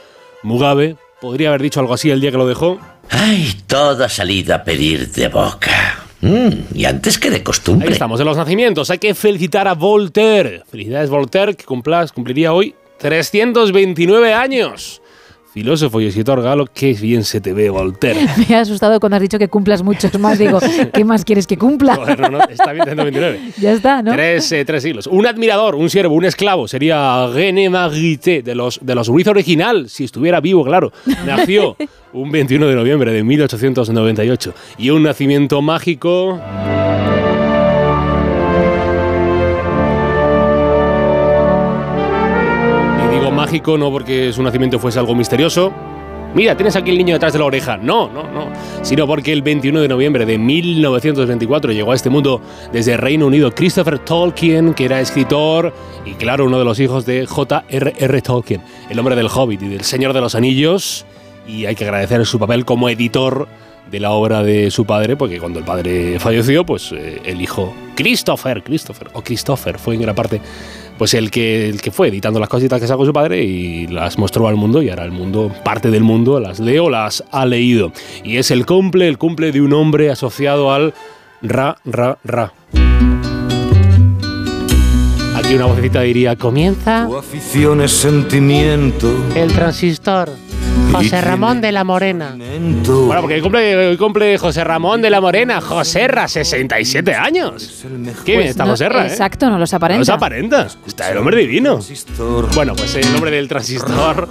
[0.43, 2.79] Mugabe podría haber dicho algo así el día que lo dejó.
[3.11, 5.99] Ay, todo ha salido a pedir de boca.
[6.21, 7.91] Mm, y antes que de Ahí costumbre.
[7.91, 8.91] estamos, en los nacimientos.
[8.91, 10.63] Hay que felicitar a Voltaire.
[10.71, 15.02] Felicidades, Voltaire, que cumplas, cumpliría hoy 329 años.
[15.53, 18.21] Filósofo y escritor galo, qué bien se te ve, Voltaire.
[18.49, 20.39] Me ha asustado cuando has dicho que cumplas muchos más.
[20.39, 20.59] Digo,
[20.95, 21.97] ¿qué más quieres que cumpla?
[21.97, 23.53] Joder, no, no, está bien 329.
[23.61, 24.13] ya está, ¿no?
[24.13, 25.07] Tres, eh, tres siglos.
[25.07, 29.91] Un admirador, un siervo, un esclavo sería René Magritte de los, de los Ruiz original,
[29.91, 30.91] si estuviera vivo, claro.
[31.27, 31.77] Nació
[32.15, 36.41] un 21 de noviembre de 1898 y un nacimiento mágico.
[43.79, 45.73] No porque su nacimiento fuese algo misterioso.
[46.35, 47.77] Mira, tienes aquí el niño detrás de la oreja.
[47.77, 48.51] No, no, no.
[48.81, 52.41] Sino porque el 21 de noviembre de 1924 llegó a este mundo
[52.73, 55.75] desde Reino Unido Christopher Tolkien, que era escritor
[56.07, 58.23] y, claro, uno de los hijos de J.R.R.
[58.23, 61.05] Tolkien, el hombre del Hobbit y del Señor de los Anillos.
[61.47, 63.47] Y hay que agradecer su papel como editor
[63.91, 67.75] de la obra de su padre, porque cuando el padre falleció, pues eh, el hijo
[67.95, 70.41] Christopher, Christopher o Christopher fue en gran parte
[71.03, 74.19] pues el que, el que fue editando las cositas que sacó su padre y las
[74.19, 77.91] mostró al mundo y ahora el mundo, parte del mundo, las leo, las ha leído.
[78.23, 80.95] Y es el cumple, el cumple de un hombre asociado al
[81.43, 82.53] ra, ra, ra.
[85.35, 89.13] Aquí una vocecita diría, comienza Tu afición es sentimiento.
[89.35, 90.31] el transistor.
[90.93, 92.37] José Ramón de la Morena.
[92.37, 97.85] Bueno, porque hoy cumple, hoy cumple José Ramón de la Morena, Joserra, 67 años.
[98.25, 99.09] Qué bien está No, Joserra, ¿eh?
[99.09, 99.99] Exacto, no los aparenta.
[99.99, 100.67] No se aparenta.
[100.87, 101.79] Está el hombre divino.
[102.55, 104.29] Bueno, pues el nombre del transistor.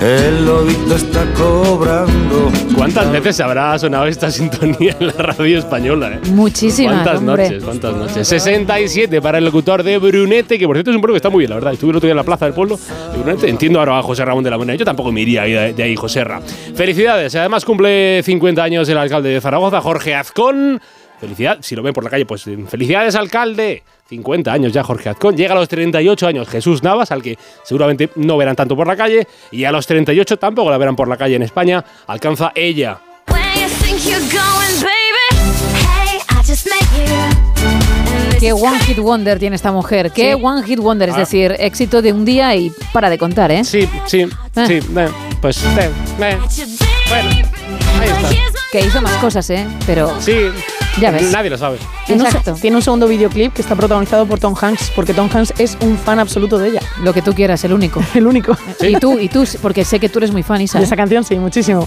[0.00, 2.50] El lobito está cobrando.
[2.74, 6.12] ¿Cuántas veces habrá sonado esta sintonía en la radio española?
[6.14, 6.28] Eh?
[6.30, 7.42] Muchísimas, ¿Cuántas hombre.
[7.44, 7.64] noches?
[7.64, 8.28] ¿Cuántas noches?
[8.28, 11.40] 67 para el locutor de Brunete, que por cierto es un pueblo que está muy
[11.40, 11.74] bien, la verdad.
[11.74, 12.78] Estuve el otro día en la plaza del pueblo
[13.12, 13.50] de Brunete.
[13.50, 14.74] Entiendo ahora a José Ramón de la Buena.
[14.74, 16.40] Yo tampoco me iría de ahí, José Ra.
[16.74, 17.34] Felicidades.
[17.34, 20.80] Además cumple 50 años el alcalde de Zaragoza, Jorge Azcón.
[21.20, 23.82] Felicidad, si lo ven por la calle, pues felicidades, alcalde.
[24.08, 25.36] 50 años ya Jorge Azcón.
[25.36, 28.96] Llega a los 38 años Jesús Navas, al que seguramente no verán tanto por la
[28.96, 29.26] calle.
[29.52, 31.84] Y a los 38 tampoco la verán por la calle en España.
[32.06, 32.98] Alcanza ella.
[38.40, 40.10] Qué One Hit Wonder tiene esta mujer.
[40.12, 40.40] Qué Sí.
[40.42, 41.18] One Hit Wonder, es Ah.
[41.20, 43.62] decir, éxito de un día y para de contar, ¿eh?
[43.64, 44.72] Sí, sí, sí.
[44.96, 45.08] eh,
[45.42, 45.90] pues, eh, eh.
[46.18, 46.50] bueno,
[48.00, 48.28] ahí está.
[48.72, 49.66] Que hizo más cosas, ¿eh?
[49.86, 50.36] Pero Sí,
[50.98, 51.30] Ya ves.
[51.30, 51.78] Nadie lo sabe.
[52.06, 52.54] Tiene un, Exacto.
[52.60, 55.96] tiene un segundo videoclip que está protagonizado por Tom Hanks, porque Tom Hanks es un
[55.96, 56.80] fan absoluto de ella.
[57.02, 58.02] lo que tú quieras, el único.
[58.14, 58.56] El único.
[58.80, 60.78] Y tú, y tú, porque sé que tú eres muy fan, Isa.
[60.78, 61.86] De esa canción, sí, muchísimo.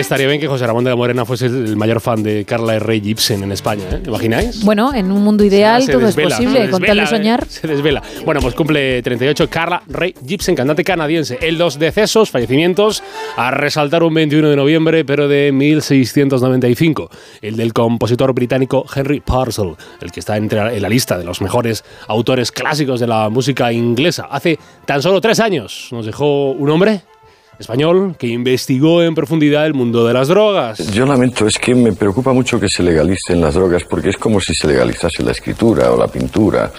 [0.00, 3.02] Estaría, bien que José Ramón de la Morena fuese el mayor fan de Carla Rey
[3.02, 4.02] Gibson en España, ¿eh?
[4.06, 4.64] ¿Imagináis?
[4.64, 7.06] Bueno, en un mundo ideal Se todo desvela, es posible, se con tal de desvela,
[7.06, 7.42] soñar.
[7.42, 7.46] ¿eh?
[7.48, 8.02] Se desvela.
[8.24, 11.38] Bueno, pues cumple 38 Carla Ray Gibson, cantante canadiense.
[11.42, 13.02] El dos decesos, fallecimientos,
[13.36, 17.10] a resaltar un 21 de noviembre, pero de 1695.
[17.42, 21.42] El del compositor británico Henry Purcell, el que está entre, en la lista de los
[21.42, 24.28] mejores autores clásicos de la música inglesa.
[24.30, 27.02] Hace tan solo tres años nos dejó un hombre
[27.60, 30.78] español que investigó en profundidad el mundo de las drogas.
[30.92, 34.40] Yo lamento, es que me preocupa mucho que se legalicen las drogas porque es como
[34.40, 36.72] si se legalizase la escritura o la pintura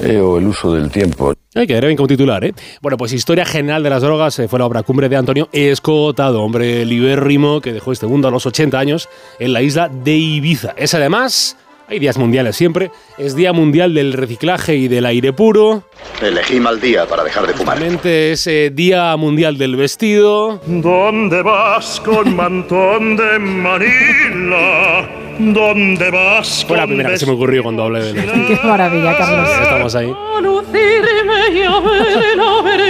[0.00, 1.32] eh, o el uso del tiempo.
[1.54, 2.54] Ay, quedaría bien como titular, ¿eh?
[2.80, 6.42] Bueno, pues Historia General de las Drogas eh, fue la obra cumbre de Antonio Escotado,
[6.42, 9.08] hombre libérrimo que dejó este mundo a los 80 años
[9.40, 10.74] en la isla de Ibiza.
[10.76, 11.56] Es además,
[11.88, 15.84] hay días mundiales siempre, es Día Mundial del Reciclaje y del Aire Puro.
[16.20, 17.78] Elegí mal día para dejar de fumar.
[17.78, 20.60] Realmente es eh, Día Mundial del Vestido.
[20.66, 25.27] ¿Dónde vas con mantón de Manila?
[25.38, 29.48] ¿Dónde vas Fue la primera que se me ocurrió cuando hablé de Qué maravilla, Carlos.
[29.62, 30.12] Estamos ahí.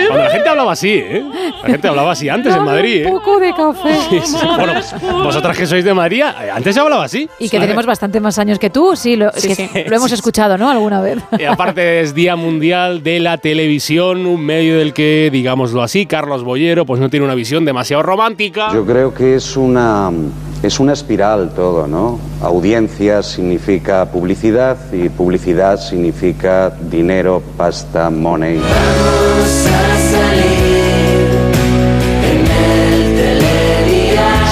[0.06, 1.24] Cuando la gente hablaba así, ¿eh?
[1.62, 3.06] La gente hablaba así antes en Madrid, ¿eh?
[3.06, 3.94] Un poco de café.
[4.08, 4.46] Sí, sí.
[4.56, 7.28] Bueno, pues, vosotras que sois de Madrid, eh, antes se hablaba así.
[7.38, 9.68] Y que tenemos bastante más años que tú, sí, lo, Sí, que sí.
[9.86, 10.70] lo hemos escuchado, ¿no?
[10.70, 11.18] Alguna vez.
[11.38, 16.44] Y aparte es Día Mundial de la Televisión, un medio del que, digámoslo así, Carlos
[16.44, 18.70] Bollero pues no tiene una visión demasiado romántica.
[18.72, 20.10] Yo creo que es una,
[20.62, 22.18] es una espiral todo, ¿no?
[22.42, 28.60] Audiencia significa publicidad y publicidad significa dinero, pasta, money.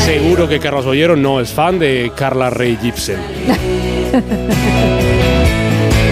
[0.04, 3.16] Seguro que Carlos Bollero no es fan de Carla Ray Gibson.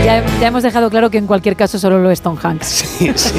[0.05, 2.67] Ya, ya hemos dejado claro que en cualquier caso solo lo es Tom Hanks.
[2.67, 3.33] Sí, sí.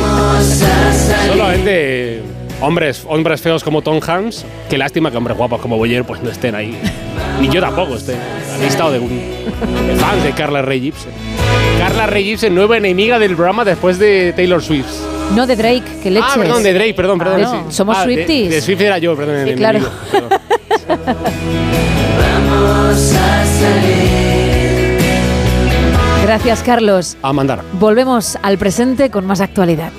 [1.28, 2.24] Solamente
[2.62, 6.30] hombres, hombres feos como Tom Hanks, qué lástima que hombres guapos como Boyer pues no
[6.30, 6.78] estén ahí.
[7.40, 8.16] Ni yo tampoco esté
[8.62, 11.12] listado de, un, de fans de Carla Ray Gibson.
[11.78, 14.88] Carla Ray Gibson, nueva enemiga del programa después de Taylor Swift.
[15.36, 16.30] No de Drake, que leches.
[16.34, 17.42] Ah, perdón, de Drake, perdón, perdón.
[17.44, 17.76] Ah, no, sí.
[17.76, 18.50] somos Ah, Swifties.
[18.50, 19.44] De, Swift era yo, perdón.
[19.44, 19.80] Sí, el claro.
[19.80, 20.40] enemigo, perdón.
[26.24, 27.18] Gracias, Carlos.
[27.22, 27.62] A mandar.
[27.74, 29.92] Volvemos al presente con más actualidad.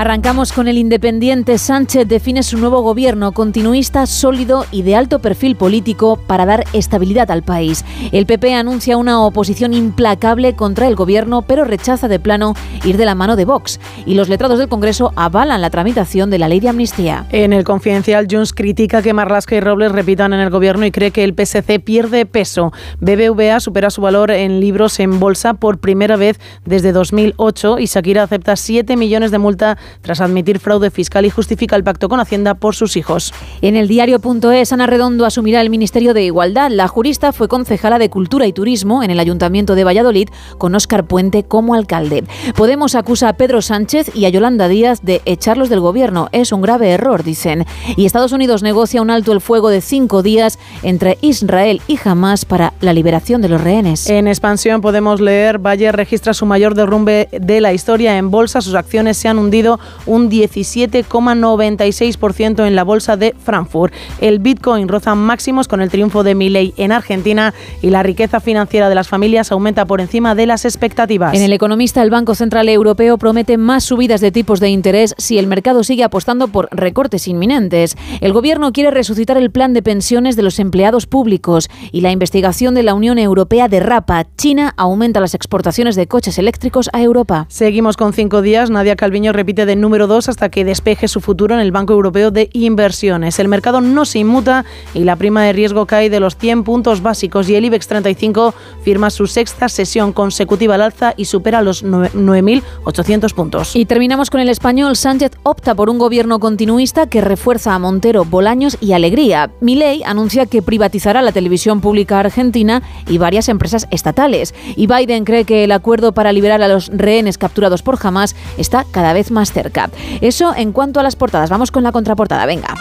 [0.00, 1.58] Arrancamos con el independiente.
[1.58, 7.30] Sánchez define su nuevo gobierno continuista, sólido y de alto perfil político para dar estabilidad
[7.30, 7.84] al país.
[8.10, 12.54] El PP anuncia una oposición implacable contra el gobierno, pero rechaza de plano
[12.86, 13.78] ir de la mano de Vox.
[14.06, 17.26] Y los letrados del Congreso avalan la tramitación de la ley de amnistía.
[17.28, 21.10] En el confidencial, Junts critica que Marlaska y Robles repitan en el gobierno y cree
[21.10, 22.72] que el PSC pierde peso.
[23.00, 28.22] BBVA supera su valor en libros en bolsa por primera vez desde 2008 y Shakira
[28.22, 32.54] acepta 7 millones de multa tras admitir fraude fiscal y justifica el pacto con Hacienda
[32.54, 33.32] por sus hijos.
[33.62, 36.70] En el diario.es, Ana Redondo asumirá el Ministerio de Igualdad.
[36.70, 40.28] La jurista fue concejala de Cultura y Turismo en el Ayuntamiento de Valladolid
[40.58, 42.24] con Óscar Puente como alcalde.
[42.56, 46.28] Podemos acusa a Pedro Sánchez y a Yolanda Díaz de echarlos del gobierno.
[46.32, 47.66] Es un grave error, dicen.
[47.96, 52.44] Y Estados Unidos negocia un alto el fuego de cinco días entre Israel y Hamas
[52.44, 54.08] para la liberación de los rehenes.
[54.08, 58.60] En expansión podemos leer, Bayer registra su mayor derrumbe de la historia en bolsa.
[58.60, 59.69] Sus acciones se han hundido
[60.06, 63.92] un 17,96% en la bolsa de Frankfurt.
[64.20, 68.88] El Bitcoin roza máximos con el triunfo de Milei en Argentina y la riqueza financiera
[68.88, 71.34] de las familias aumenta por encima de las expectativas.
[71.34, 75.38] En el economista, el Banco Central Europeo promete más subidas de tipos de interés si
[75.38, 77.96] el mercado sigue apostando por recortes inminentes.
[78.20, 82.74] El gobierno quiere resucitar el plan de pensiones de los empleados públicos y la investigación
[82.74, 84.26] de la Unión Europea derrapa.
[84.36, 87.46] China aumenta las exportaciones de coches eléctricos a Europa.
[87.48, 88.70] Seguimos con cinco días.
[88.70, 92.30] Nadia Calviño repite de número dos hasta que despeje su futuro en el Banco Europeo
[92.30, 93.38] de Inversiones.
[93.38, 97.02] El mercado no se inmuta y la prima de riesgo cae de los 100 puntos
[97.02, 101.84] básicos y el IBEX 35 firma su sexta sesión consecutiva al alza y supera los
[101.84, 103.76] 9.800 puntos.
[103.76, 104.96] Y terminamos con el español.
[104.96, 109.50] Sánchez opta por un gobierno continuista que refuerza a Montero, Bolaños y Alegría.
[109.60, 114.54] Milei anuncia que privatizará la televisión pública argentina y varias empresas estatales.
[114.76, 118.84] Y Biden cree que el acuerdo para liberar a los rehenes capturados por Hamas está
[118.90, 119.90] cada vez más cerca.
[120.20, 121.50] Eso en cuanto a las portadas.
[121.50, 122.46] Vamos con la contraportada.
[122.46, 122.74] Venga.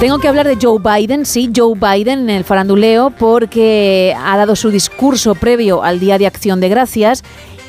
[0.00, 4.54] Tengo que hablar de Joe Biden, sí, Joe Biden en el faranduleo, porque ha dado
[4.54, 7.24] su discurso previo al Día de Acción de Gracias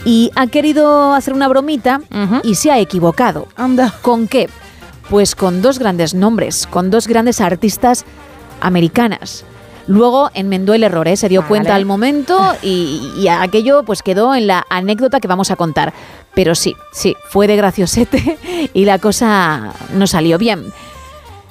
[0.05, 2.01] y ha querido hacer una bromita
[2.43, 3.47] y se ha equivocado.
[3.55, 3.95] Anda.
[4.03, 4.47] ¿Con qué?
[5.09, 8.05] Pues con dos grandes nombres, con dos grandes artistas
[8.61, 9.43] americanas.
[9.87, 11.17] Luego enmendó el error, ¿eh?
[11.17, 11.47] se dio Vale.
[11.49, 15.93] cuenta al momento y, y aquello pues quedó en la anécdota que vamos a contar.
[16.33, 18.37] Pero sí, sí, fue de graciosete
[18.73, 20.71] y la cosa no salió bien.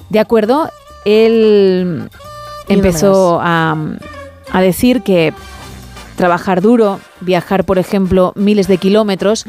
[0.09, 0.69] De acuerdo,
[1.05, 2.09] él
[2.67, 3.75] empezó a,
[4.51, 5.33] a decir que
[6.15, 9.45] trabajar duro, viajar, por ejemplo, miles de kilómetros,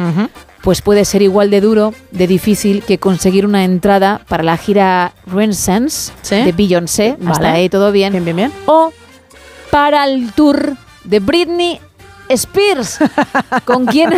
[0.62, 5.12] pues puede ser igual de duro, de difícil que conseguir una entrada para la gira
[5.26, 7.16] Renaissance de Beyoncé.
[7.26, 7.49] Hasta Vale.
[7.49, 8.12] ahí todo bien.
[8.12, 8.53] Bien, bien, bien.
[8.66, 8.93] O
[9.70, 11.81] para el tour de Britney
[12.31, 12.99] Spears.
[13.64, 14.11] ¿Con quién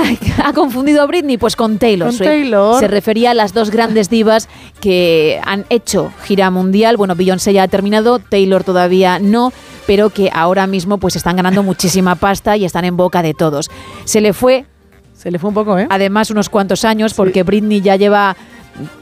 [0.44, 1.38] ha, confundido a Britney?
[1.38, 2.28] Pues con Taylor Con Swift.
[2.28, 2.78] Taylor.
[2.78, 4.48] Se refería a las dos grandes divas
[4.80, 6.96] que han hecho gira mundial.
[6.96, 9.52] Bueno, Beyoncé ya ha terminado, Taylor todavía no,
[9.86, 13.70] pero que ahora mismo pues están ganando muchísima pasta y están en boca de todos.
[14.04, 14.66] Se le fue
[15.14, 15.86] Se le fue un poco, ¿eh?
[15.88, 18.36] además unos cuantos años porque Britney ya lleva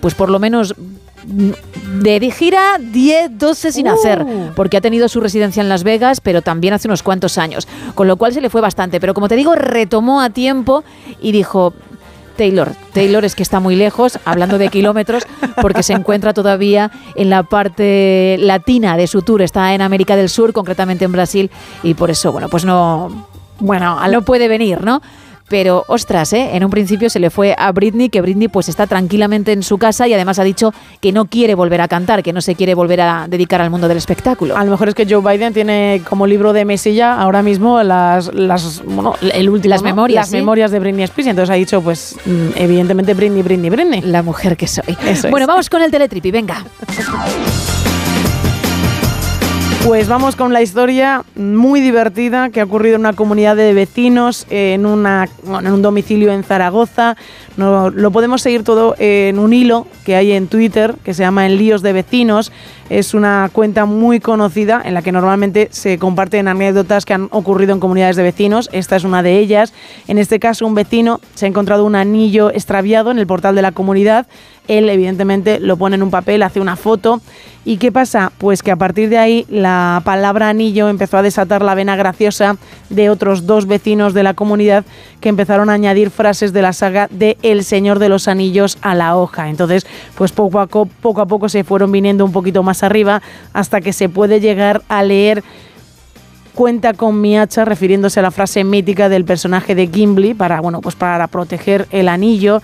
[0.01, 0.75] pues por lo menos
[1.27, 1.51] mm,
[2.03, 3.93] de gira 10, 12 sin Uh.
[3.93, 7.67] hacer, porque ha tenido su residencia en Las Vegas, pero también hace unos cuantos años,
[7.95, 10.85] con lo cual se le fue bastante, pero como te digo, retomó a tiempo
[11.21, 11.73] y dijo,
[12.37, 15.25] Taylor, Taylor es que está muy lejos, hablando de kilómetros,
[15.61, 20.31] porque se encuentra todavía en la parte latina de su tour, está en América del
[20.31, 21.51] Sur, concretamente en Brasil,
[21.83, 23.27] y por eso, bueno, pues no,
[23.59, 25.03] bueno, no puede venir, ¿no?
[25.51, 26.51] Pero, ostras, ¿eh?
[26.53, 29.79] en un principio se le fue a Britney, que Britney pues está tranquilamente en su
[29.79, 32.75] casa y además ha dicho que no quiere volver a cantar, que no se quiere
[32.75, 34.57] volver a dedicar al mundo del espectáculo.
[34.57, 38.33] A lo mejor es que Joe Biden tiene como libro de mesilla ahora mismo las,
[38.33, 39.89] las bueno, el último, Las ¿no?
[39.89, 40.37] memorias, las sí.
[40.37, 41.27] memorias de Britney Spears.
[41.27, 44.03] Y entonces ha dicho, pues, mm, evidentemente Britney, Britney, Britney.
[44.03, 44.97] La mujer que soy.
[45.05, 45.31] Eso es.
[45.33, 46.65] Bueno, vamos con el teletripi, venga.
[49.87, 54.47] Pues vamos con la historia muy divertida que ha ocurrido en una comunidad de vecinos,
[54.51, 57.17] en, una, en un domicilio en Zaragoza.
[57.57, 61.57] Lo podemos seguir todo en un hilo que hay en Twitter que se llama En
[61.57, 62.53] Líos de Vecinos.
[62.91, 67.73] Es una cuenta muy conocida en la que normalmente se comparten anécdotas que han ocurrido
[67.73, 68.69] en comunidades de vecinos.
[68.73, 69.73] Esta es una de ellas.
[70.09, 73.63] En este caso, un vecino se ha encontrado un anillo extraviado en el portal de
[73.63, 74.27] la comunidad.
[74.67, 77.21] Él, evidentemente, lo pone en un papel, hace una foto.
[77.65, 78.33] ¿Y qué pasa?
[78.39, 82.57] Pues que a partir de ahí la palabra anillo empezó a desatar la vena graciosa
[82.89, 84.85] de otros dos vecinos de la comunidad
[85.21, 88.95] que empezaron a añadir frases de la saga de El Señor de los Anillos a
[88.95, 89.51] la hoja.
[89.51, 93.23] Entonces, pues poco a, co- poco, a poco se fueron viniendo un poquito más arriba
[93.53, 95.43] hasta que se puede llegar a leer
[96.55, 100.81] cuenta con mi hacha, refiriéndose a la frase mítica del personaje de Gimli para, bueno,
[100.81, 102.61] pues para proteger el anillo.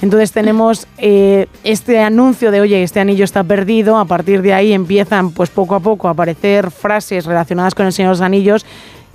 [0.00, 3.98] Entonces tenemos eh, este anuncio de, oye, este anillo está perdido.
[3.98, 7.92] A partir de ahí empiezan, pues poco a poco, a aparecer frases relacionadas con el
[7.92, 8.66] Señor de los Anillos.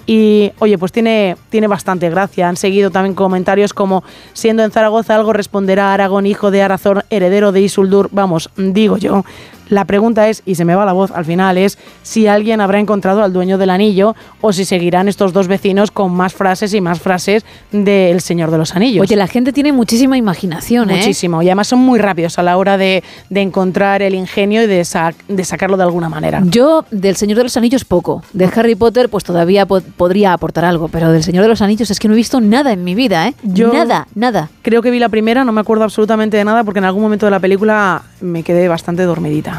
[0.05, 2.47] Y oye, pues tiene, tiene bastante gracia.
[2.47, 7.51] Han seguido también comentarios como, siendo en Zaragoza algo responderá Aragón, hijo de Arazón, heredero
[7.51, 8.07] de Isuldur.
[8.11, 9.25] Vamos, digo yo.
[9.69, 12.79] La pregunta es, y se me va la voz al final, es si alguien habrá
[12.79, 16.81] encontrado al dueño del anillo o si seguirán estos dos vecinos con más frases y
[16.81, 19.01] más frases del Señor de los Anillos.
[19.03, 20.97] Oye, la gente tiene muchísima imaginación, ¿eh?
[20.97, 21.41] Muchísimo.
[21.41, 24.83] Y además son muy rápidos a la hora de, de encontrar el ingenio y de,
[24.85, 26.41] sa- de sacarlo de alguna manera.
[26.45, 28.23] Yo del Señor de los Anillos poco.
[28.33, 31.91] De Harry Potter pues todavía po- podría aportar algo, pero del Señor de los Anillos
[31.91, 33.33] es que no he visto nada en mi vida, ¿eh?
[33.43, 34.49] Yo nada, nada.
[34.61, 37.25] Creo que vi la primera, no me acuerdo absolutamente de nada porque en algún momento
[37.25, 39.56] de la película me quedé bastante dormidita.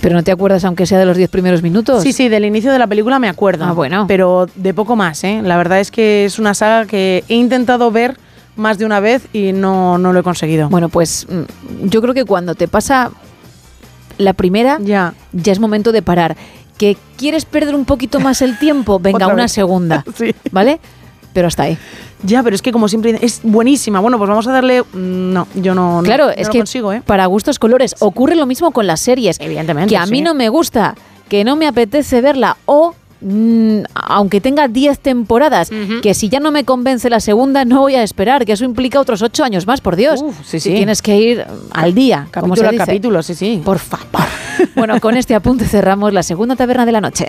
[0.00, 2.02] Pero no te acuerdas aunque sea de los 10 primeros minutos.
[2.02, 3.64] Sí, sí, del inicio de la película me acuerdo.
[3.64, 4.04] Ah, bueno.
[4.06, 5.40] Pero de poco más, ¿eh?
[5.42, 8.16] La verdad es que es una saga que he intentado ver
[8.56, 10.68] más de una vez y no, no lo he conseguido.
[10.68, 13.10] Bueno, pues mm, yo creo que cuando te pasa
[14.18, 16.36] la primera, ya, ya es momento de parar.
[16.78, 18.98] ¿Que quieres perder un poquito más el tiempo?
[19.02, 19.52] Venga, Otra una vez.
[19.52, 20.04] segunda.
[20.16, 20.34] Sí.
[20.50, 20.78] ¿Vale?
[21.36, 21.76] Pero hasta ahí.
[22.22, 24.00] Ya, pero es que como siempre es buenísima.
[24.00, 24.82] Bueno, pues vamos a darle...
[24.94, 27.02] No, yo no, Claro, no es que consigo, ¿eh?
[27.04, 27.94] para gustos colores.
[27.98, 29.38] Ocurre lo mismo con las series.
[29.38, 30.22] Evidentemente, Que a mí sí.
[30.22, 30.94] no me gusta,
[31.28, 32.94] que no me apetece verla o...
[33.20, 35.68] mm, aunque tenga 10 temporadas,
[36.02, 38.98] que si ya no me convence la segunda, no voy a esperar, que eso implica
[38.98, 40.24] otros 8 años más, por Dios.
[40.42, 40.74] sí, Si sí.
[40.74, 42.84] tienes que ir al día, como Capítulo se a dice.
[42.86, 43.60] capítulo, sí, sí.
[43.62, 44.06] Por favor.
[44.74, 47.28] bueno, con este apunte cerramos la segunda taberna de la noche.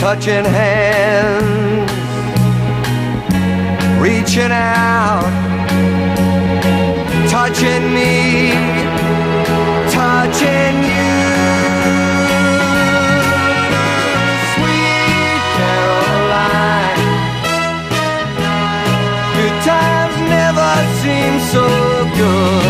[0.00, 1.92] Touching hands,
[4.00, 5.28] reaching out,
[7.28, 8.52] touching me,
[9.92, 11.20] touching you.
[14.54, 16.96] Sweet Caroline,
[19.36, 20.72] good times never
[21.02, 21.64] seem so
[22.16, 22.69] good.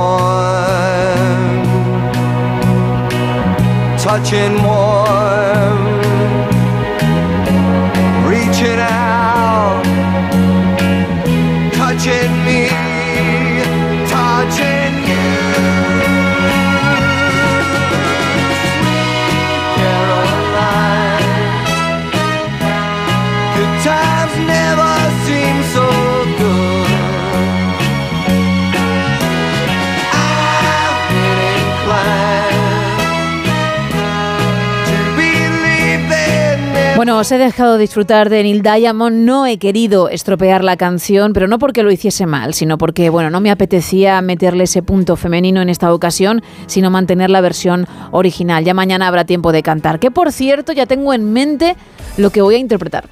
[4.11, 5.79] clutch warm
[8.27, 9.83] Reaching out
[11.73, 12.40] Touching
[37.01, 39.25] Bueno, os he dejado disfrutar de Neil Diamond.
[39.25, 43.31] No he querido estropear la canción, pero no porque lo hiciese mal, sino porque, bueno,
[43.31, 48.63] no me apetecía meterle ese punto femenino en esta ocasión, sino mantener la versión original.
[48.65, 49.97] Ya mañana habrá tiempo de cantar.
[49.97, 51.75] Que por cierto, ya tengo en mente
[52.17, 53.05] lo que voy a interpretar.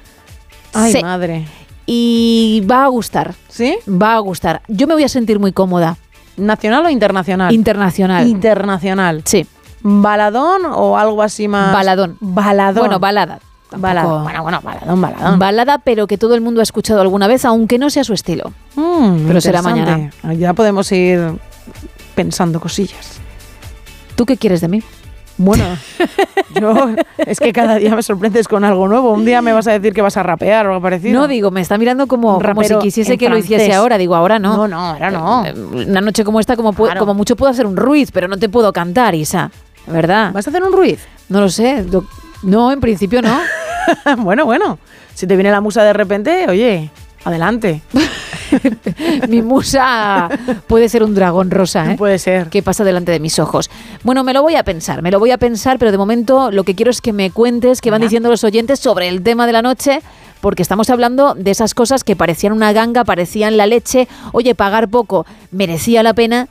[0.72, 1.02] Ay, Sí.
[1.02, 1.46] madre.
[1.84, 3.34] Y va a gustar.
[3.48, 3.76] ¿Sí?
[3.88, 4.62] Va a gustar.
[4.68, 5.96] Yo me voy a sentir muy cómoda.
[6.36, 7.52] ¿Nacional o internacional?
[7.52, 8.28] Internacional.
[8.28, 9.22] Internacional.
[9.24, 9.48] Sí.
[9.82, 11.72] ¿Baladón o algo así más?
[11.72, 12.18] Baladón.
[12.20, 12.82] Baladón.
[12.82, 13.40] Bueno, balada.
[13.76, 14.02] Balada.
[14.08, 15.38] Tampoco- Bueno, bueno, baladón, baladón.
[15.38, 18.52] Balada, pero que todo el mundo ha escuchado alguna vez, aunque no sea su estilo.
[18.76, 20.10] Mm, Pero será interesante.
[20.38, 21.20] Ya podemos ir
[22.14, 23.18] pensando cosillas.
[24.16, 24.82] ¿Tú qué quieres de mí?
[25.38, 25.64] Bueno,
[26.60, 26.74] yo
[27.16, 29.12] es que cada día me sorprendes con algo nuevo.
[29.12, 31.18] Un día me vas a decir que vas a rapear o algo parecido.
[31.18, 33.96] No, digo, me está mirando como, como si quisiese que lo hiciese ahora.
[33.96, 34.54] Digo, ahora no.
[34.54, 35.46] No, no, ahora no.
[35.46, 35.54] Eh,
[35.88, 38.50] Una noche como esta, como, pu- como mucho puedo hacer un ruiz, pero no te
[38.50, 39.50] puedo cantar, Isa.
[39.86, 40.30] ¿Verdad?
[40.34, 41.00] ¿Vas a hacer un ruiz?
[41.30, 41.86] No lo sé.
[42.42, 43.34] No, en principio no.
[44.18, 44.78] bueno, bueno.
[45.14, 46.90] Si te viene la musa de repente, oye,
[47.24, 47.82] adelante.
[49.28, 50.28] Mi musa
[50.66, 51.96] puede ser un dragón rosa, ¿eh?
[51.96, 52.48] Puede ser.
[52.48, 53.70] Que pasa delante de mis ojos.
[54.02, 56.64] Bueno, me lo voy a pensar, me lo voy a pensar, pero de momento lo
[56.64, 59.52] que quiero es que me cuentes qué van diciendo los oyentes sobre el tema de
[59.52, 60.00] la noche.
[60.40, 64.08] Porque estamos hablando de esas cosas que parecían una ganga, parecían la leche.
[64.32, 66.48] Oye, pagar poco merecía la pena,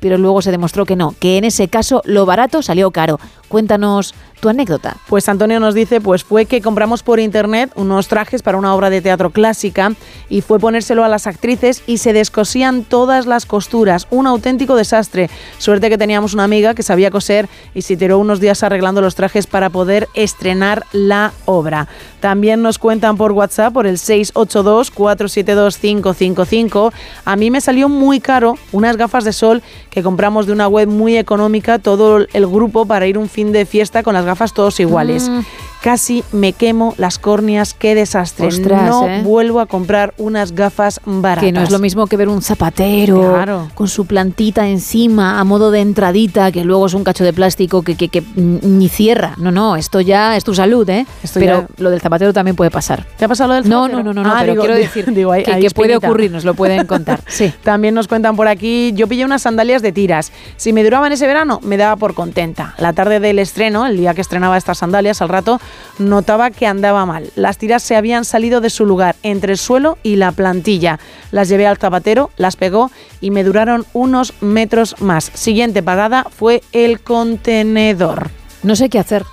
[0.00, 3.20] pero luego se demostró que no, que en ese caso lo barato salió caro.
[3.48, 4.96] Cuéntanos tu anécdota.
[5.08, 8.90] Pues Antonio nos dice, pues fue que compramos por internet unos trajes para una obra
[8.90, 9.92] de teatro clásica
[10.28, 15.30] y fue ponérselo a las actrices y se descosían todas las costuras, un auténtico desastre.
[15.58, 19.14] Suerte que teníamos una amiga que sabía coser y se tiró unos días arreglando los
[19.14, 21.88] trajes para poder estrenar la obra.
[22.20, 26.92] También nos cuentan por WhatsApp por el 682-472-555.
[27.24, 30.88] A mí me salió muy caro unas gafas de sol que compramos de una web
[30.88, 34.78] muy económica, todo el grupo para ir un fin de fiesta con las gafas todos
[34.78, 35.28] iguales.
[35.28, 35.40] Mm.
[35.82, 38.48] Casi me quemo las córneas, qué desastre.
[38.48, 39.22] Ostras, no ¿eh?
[39.22, 41.44] vuelvo a comprar unas gafas baratas.
[41.44, 43.70] Que no es lo mismo que ver un zapatero Claro.
[43.74, 47.82] con su plantita encima a modo de entradita, que luego es un cacho de plástico
[47.82, 49.34] que, que- que ni cierra.
[49.38, 51.06] No, no, esto ya es tu salud, ¿eh?
[51.22, 53.06] Esto pero ya- lo del zapatero también puede pasar.
[53.16, 53.98] ¿Te ha pasado lo del zapatero?
[53.98, 56.30] no, no, no, no, Ah, pero digo- quiero decir digo, hay- que, que puede ocurrir,
[56.32, 57.20] nos lo pueden contar.
[57.28, 57.52] Sí.
[57.62, 60.32] También nos cuentan por aquí, yo pillé unas sandalias de tiras.
[60.56, 62.74] Si me duraban ese verano, me daba por contenta.
[62.78, 65.60] La tarde del estreno, el día que estrenaba estas sandalias, al rato
[65.98, 67.30] notaba que andaba mal.
[67.34, 70.98] Las tiras se habían salido de su lugar, entre el suelo y la plantilla.
[71.30, 72.90] Las llevé al zapatero, las pegó
[73.20, 75.30] y me duraron unos metros más.
[75.34, 78.30] Siguiente parada fue el contenedor.
[78.62, 79.24] No sé qué hacer.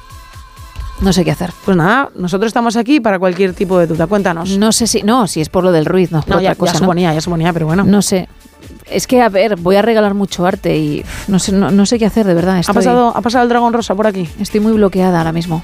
[1.01, 1.51] No sé qué hacer.
[1.65, 4.07] Pues nada, nosotros estamos aquí para cualquier tipo de duda.
[4.07, 4.57] Cuéntanos.
[4.57, 5.03] No sé si.
[5.03, 6.73] No, si es por lo del ruiz, no, No, ya, otra cosa.
[6.73, 6.86] ya ¿no?
[6.86, 7.83] suponía, ya suponía, pero bueno.
[7.83, 8.29] No sé.
[8.89, 11.99] Es que, a ver, voy a regalar mucho arte y no sé, no, no sé
[11.99, 12.61] qué hacer, de verdad.
[12.65, 14.27] ¿Ha pasado, ¿Ha pasado el dragón rosa por aquí?
[14.39, 15.63] estoy muy bloqueada ahora mismo.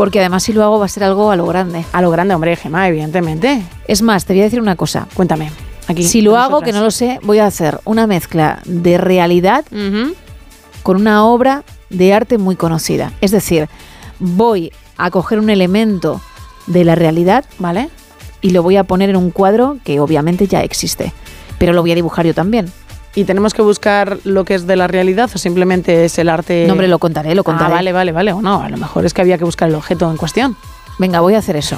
[0.00, 1.84] Porque además si lo hago va a ser algo a lo grande.
[1.92, 3.62] A lo grande, hombre, Gemma, evidentemente.
[3.86, 5.06] Es más, te voy a decir una cosa.
[5.12, 5.50] Cuéntame.
[5.88, 9.62] Aquí, si lo hago, que no lo sé, voy a hacer una mezcla de realidad
[10.82, 13.12] con una obra de arte muy conocida.
[13.20, 13.68] Es decir,
[14.20, 16.22] voy a coger un elemento
[16.66, 17.90] de la realidad, ¿vale?
[18.40, 21.12] Y lo voy a poner en un cuadro que obviamente ya existe,
[21.58, 22.72] pero lo voy a dibujar yo también.
[23.14, 26.64] ¿Y tenemos que buscar lo que es de la realidad o simplemente es el arte?
[26.66, 27.72] No, hombre, lo contaré, lo contaré.
[27.72, 28.32] Ah, vale, vale, vale.
[28.32, 30.56] O no, a lo mejor es que había que buscar el objeto en cuestión.
[30.98, 31.76] Venga, voy a hacer eso.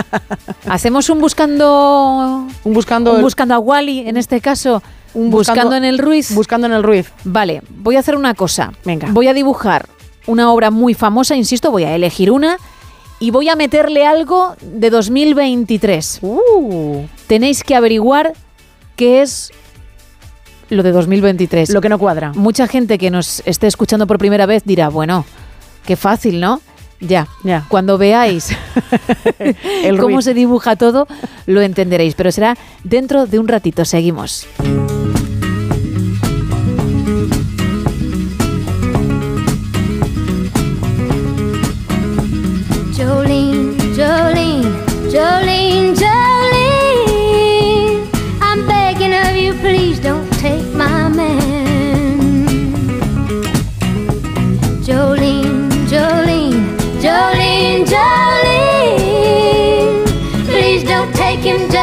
[0.68, 4.82] Hacemos un buscando Un buscando un el- buscando a Wally en este caso,
[5.14, 6.34] Un buscando, buscando- en el Ruiz.
[6.34, 7.12] Buscando en el Ruiz.
[7.24, 8.72] Vale, voy a hacer una cosa.
[8.84, 9.08] Venga.
[9.12, 9.86] Voy a dibujar
[10.26, 12.56] una obra muy famosa, insisto, voy a elegir una
[13.20, 16.18] y voy a meterle algo de 2023.
[16.22, 17.04] Uh.
[17.26, 18.32] Tenéis que averiguar
[18.96, 19.52] qué es
[20.70, 21.70] lo de 2023.
[21.70, 22.32] Lo que no cuadra.
[22.34, 25.24] Mucha gente que nos esté escuchando por primera vez dirá, bueno,
[25.86, 26.60] qué fácil, ¿no?
[27.00, 27.64] Ya, Ya.
[27.68, 28.48] cuando veáis
[29.84, 31.06] El cómo se dibuja todo,
[31.46, 33.84] lo entenderéis, pero será dentro de un ratito.
[33.84, 34.46] Seguimos.
[42.96, 44.68] Jolene, Jolene,
[45.12, 45.97] Jolene, Jolene.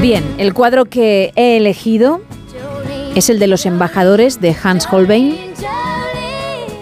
[0.00, 2.22] Bien, el cuadro que he elegido
[3.14, 5.36] es el de los embajadores de Hans Holbein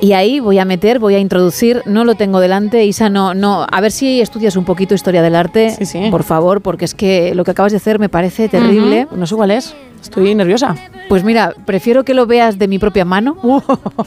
[0.00, 3.66] Y ahí voy a meter, voy a introducir, no lo tengo delante, Isa, no, no,
[3.68, 5.76] a ver si estudias un poquito historia del arte,
[6.12, 9.08] por favor, porque es que lo que acabas de hacer me parece terrible.
[9.10, 10.76] No sé cuál es, estoy nerviosa.
[11.08, 13.36] Pues mira, prefiero que lo veas de mi propia mano.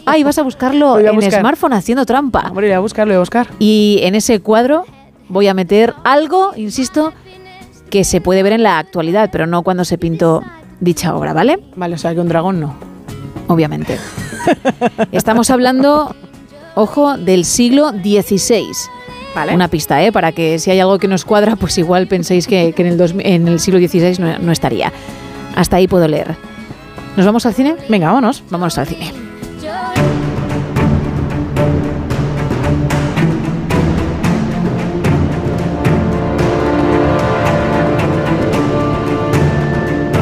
[0.06, 1.42] Ah, y vas a buscarlo a en buscar.
[1.42, 2.46] smartphone haciendo trampa.
[2.48, 3.48] Hombre, voy a buscarlo, voy a buscar.
[3.60, 4.86] Y en ese cuadro
[5.28, 7.12] voy a meter algo, insisto,
[7.92, 10.42] que se puede ver en la actualidad, pero no cuando se pintó
[10.80, 11.60] dicha obra, ¿vale?
[11.76, 12.74] Vale, o sea que un dragón no.
[13.48, 14.00] Obviamente.
[15.12, 16.16] Estamos hablando,
[16.76, 18.66] ojo, del siglo XVI.
[19.36, 19.54] Vale.
[19.54, 20.12] Una pista, ¿eh?
[20.12, 22.98] Para que si hay algo que nos cuadra, pues igual penséis que, que en, el
[22.98, 24.92] dos- en el siglo XVI no, no estaría.
[25.56, 26.36] Hasta ahí puedo leer.
[27.16, 27.76] ¿Nos vamos al cine?
[27.90, 28.44] Venga, vámonos.
[28.50, 29.12] Vámonos al cine.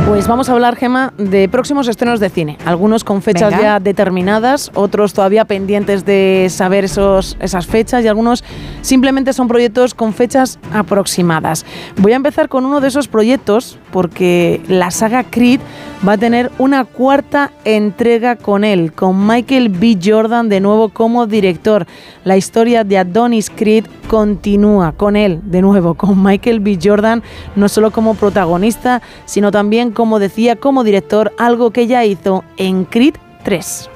[0.09, 2.57] Pues vamos a hablar, Gema, de próximos estrenos de cine.
[2.65, 3.61] Algunos con fechas Venga.
[3.61, 8.43] ya determinadas, otros todavía pendientes de saber esos, esas fechas y algunos
[8.81, 11.63] simplemente son proyectos con fechas aproximadas.
[11.97, 15.59] Voy a empezar con uno de esos proyectos porque la saga Creed
[16.07, 19.97] va a tener una cuarta entrega con él, con Michael B.
[20.03, 21.85] Jordan de nuevo como director.
[22.23, 26.79] La historia de Adonis Creed continúa con él de nuevo, con Michael B.
[26.81, 27.23] Jordan,
[27.55, 32.85] no solo como protagonista, sino también, como decía, como director, algo que ya hizo en
[32.85, 33.89] Creed 3.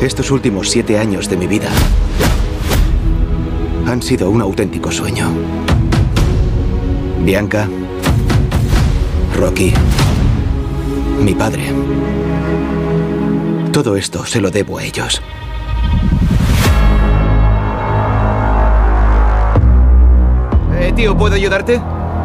[0.00, 1.68] Estos últimos siete años de mi vida
[3.86, 5.28] han sido un auténtico sueño.
[7.22, 7.68] Bianca,
[9.36, 9.72] Rocky,
[11.20, 11.72] mi padre.
[13.72, 15.22] Todo esto se lo debo a ellos.
[20.78, 21.80] Eh, tío, ¿puedo ayudarte?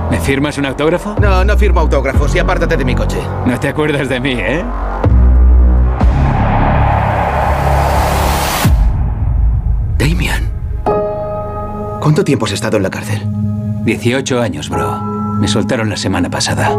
[0.10, 1.16] ¿Me firmas un autógrafo?
[1.20, 3.18] No, no firmo autógrafos y apártate de mi coche.
[3.45, 4.64] No te acuerdas de mí, ¿eh?
[9.97, 10.51] Damian.
[12.01, 13.22] ¿Cuánto tiempo has estado en la cárcel?
[13.84, 15.14] 18 años, bro.
[15.40, 16.76] Me soltaron la semana pasada.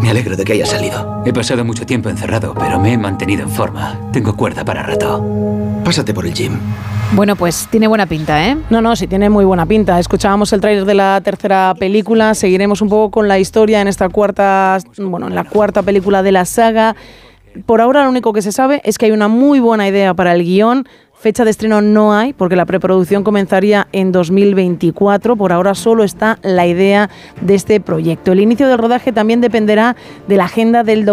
[0.00, 1.22] Me alegro de que hayas salido.
[1.24, 3.98] He pasado mucho tiempo encerrado, pero me he mantenido en forma.
[4.12, 5.24] Tengo cuerda para rato.
[5.84, 6.58] Pásate por el gym.
[7.12, 8.56] Bueno, pues tiene buena pinta, ¿eh?
[8.70, 9.98] No, no, sí tiene muy buena pinta.
[9.98, 14.08] Escuchábamos el tráiler de la tercera película, seguiremos un poco con la historia en esta
[14.08, 16.94] cuarta, bueno, en la cuarta película de la saga.
[17.66, 20.32] Por ahora lo único que se sabe es que hay una muy buena idea para
[20.32, 20.86] el guion.
[21.20, 25.34] Fecha de estreno no hay porque la preproducción comenzaría en 2024.
[25.34, 27.10] Por ahora solo está la idea
[27.40, 28.30] de este proyecto.
[28.30, 29.96] El inicio del rodaje también dependerá
[30.28, 31.08] de la agenda del,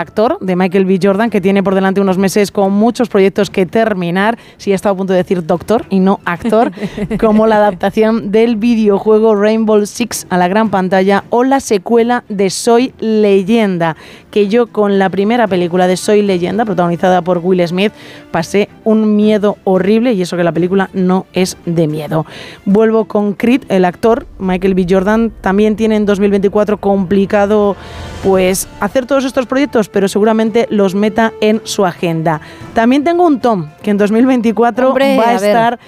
[0.00, 0.98] actor, de Michael B.
[1.00, 4.36] Jordan, que tiene por delante unos meses con muchos proyectos que terminar.
[4.56, 6.72] Sí, he estado a punto de decir doctor y no actor,
[7.20, 12.50] como la adaptación del videojuego Rainbow Six a la gran pantalla o la secuela de
[12.50, 13.96] Soy Leyenda,
[14.32, 17.92] que yo con la primera película de Soy Leyenda, protagonizada por Will Smith,
[18.32, 22.26] pasé un miedo horrible y eso que la película no es de miedo.
[22.64, 24.86] Vuelvo con Creed, el actor Michael B.
[24.88, 27.76] Jordan, también tiene en 2024 complicado
[28.22, 32.40] pues hacer todos estos proyectos, pero seguramente los meta en su agenda.
[32.74, 35.78] También tengo un Tom que en 2024 Hombre, va a, estar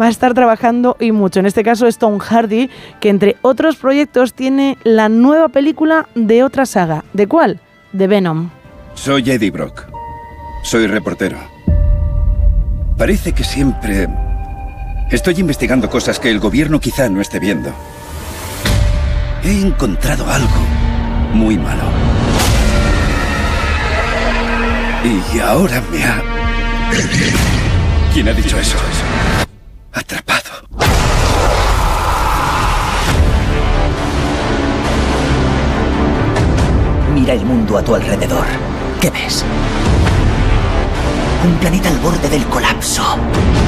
[0.00, 1.40] va a estar trabajando y mucho.
[1.40, 6.44] En este caso es Tom Hardy, que entre otros proyectos tiene la nueva película de
[6.44, 7.04] otra saga.
[7.12, 7.60] ¿De cuál?
[7.92, 8.50] De Venom.
[8.94, 9.86] Soy Eddie Brock.
[10.62, 11.57] Soy reportero.
[12.98, 14.08] Parece que siempre
[15.08, 17.72] estoy investigando cosas que el gobierno quizá no esté viendo.
[19.44, 20.60] He encontrado algo
[21.32, 21.84] muy malo.
[25.04, 26.20] Y ahora me ha...
[28.12, 28.76] ¿Quién ha dicho eso?
[29.92, 30.50] Atrapado.
[37.14, 38.46] Mira el mundo a tu alrededor.
[39.00, 39.44] ¿Qué ves?
[41.44, 43.67] Un planeta al borde del colapso.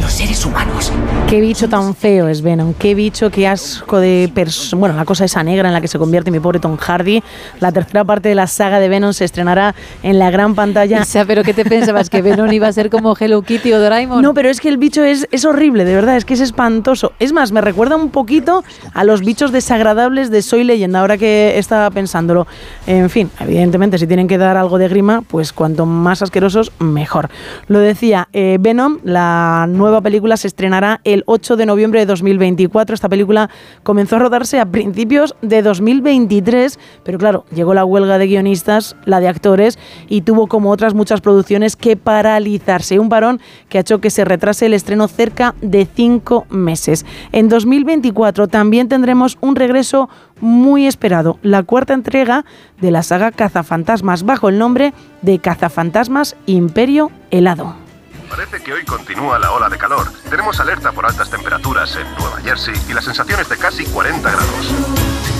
[0.00, 0.92] Los seres humanos.
[1.28, 4.78] Qué bicho tan feo es Venom, qué bicho, qué asco de persona.
[4.78, 7.22] Bueno, la cosa esa negra en la que se convierte mi pobre Tom Hardy.
[7.58, 11.00] La tercera parte de la saga de Venom se estrenará en la gran pantalla.
[11.02, 12.10] Isa, ¿pero qué te pensabas?
[12.10, 14.22] ¿Que Venom iba a ser como Hello Kitty o Doraemon?
[14.22, 17.12] No, pero es que el bicho es, es horrible, de verdad, es que es espantoso.
[17.18, 18.62] Es más, me recuerda un poquito
[18.94, 22.46] a los bichos desagradables de Soy Leyenda, ahora que estaba pensándolo.
[22.86, 27.30] En fin, evidentemente, si tienen que dar algo de grima, pues cuanto más asquerosos, mejor.
[27.66, 32.06] Lo decía, eh, Venom, la nueva nueva película se estrenará el 8 de noviembre de
[32.06, 32.94] 2024.
[32.94, 33.50] Esta película
[33.84, 39.20] comenzó a rodarse a principios de 2023, pero claro, llegó la huelga de guionistas, la
[39.20, 39.78] de actores,
[40.08, 42.98] y tuvo como otras muchas producciones que paralizarse.
[42.98, 47.06] Un parón que ha hecho que se retrase el estreno cerca de cinco meses.
[47.30, 50.08] En 2024 también tendremos un regreso
[50.40, 52.44] muy esperado, la cuarta entrega
[52.80, 57.85] de la saga Cazafantasmas, bajo el nombre de Cazafantasmas Imperio Helado.
[58.28, 60.06] Parece que hoy continúa la ola de calor.
[60.28, 65.35] Tenemos alerta por altas temperaturas en Nueva Jersey y las sensaciones de casi 40 grados.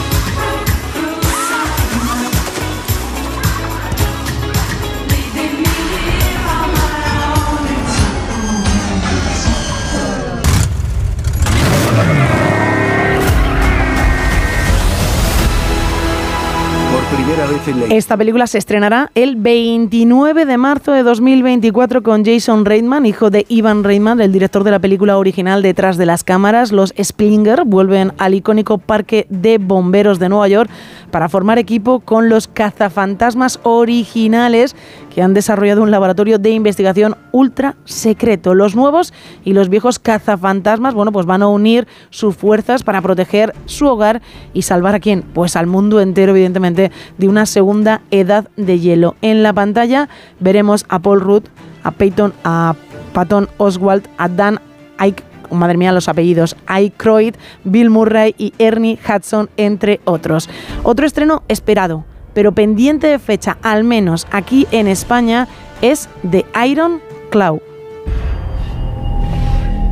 [17.91, 23.45] Esta película se estrenará el 29 de marzo de 2024 con Jason Reitman, hijo de
[23.49, 26.72] Ivan Reitman, el director de la película original Detrás de las cámaras.
[26.72, 30.70] Los Splinger vuelven al icónico parque de bomberos de Nueva York
[31.11, 34.74] para formar equipo con los cazafantasmas originales
[35.17, 38.53] que han desarrollado un laboratorio de investigación ultra secreto.
[38.53, 39.14] Los nuevos
[39.47, 44.21] y los viejos cazafantasmas, bueno, pues van a unir sus fuerzas para proteger su hogar
[44.53, 45.23] y salvar a quién?
[45.23, 49.17] Pues al mundo entero, evidentemente, de una segunda edad de hielo.
[49.23, 51.45] En la pantalla veremos a Paul Rudd,
[51.83, 52.77] a Peyton, a
[53.14, 54.61] Patton Oswald, a Dan
[54.99, 60.51] Ike madre mía los apellidos, Aykroyd, Bill Murray y Ernie Hudson, entre otros.
[60.83, 62.05] Otro estreno esperado,
[62.37, 65.49] pero pendiente de fecha, al menos aquí en España,
[65.80, 67.62] es The Iron Claw.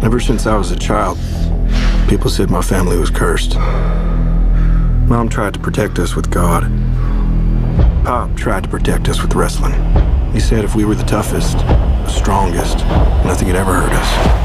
[0.02, 1.16] Ever since I was a child,
[2.06, 3.56] people said my family was cursed.
[5.08, 6.64] Mom tried to protect us with God.
[8.04, 9.72] Pop tried to protect us with wrestling.
[10.34, 12.76] He said if we were the toughest, the strongest,
[13.24, 14.43] nothing could ever hurt us.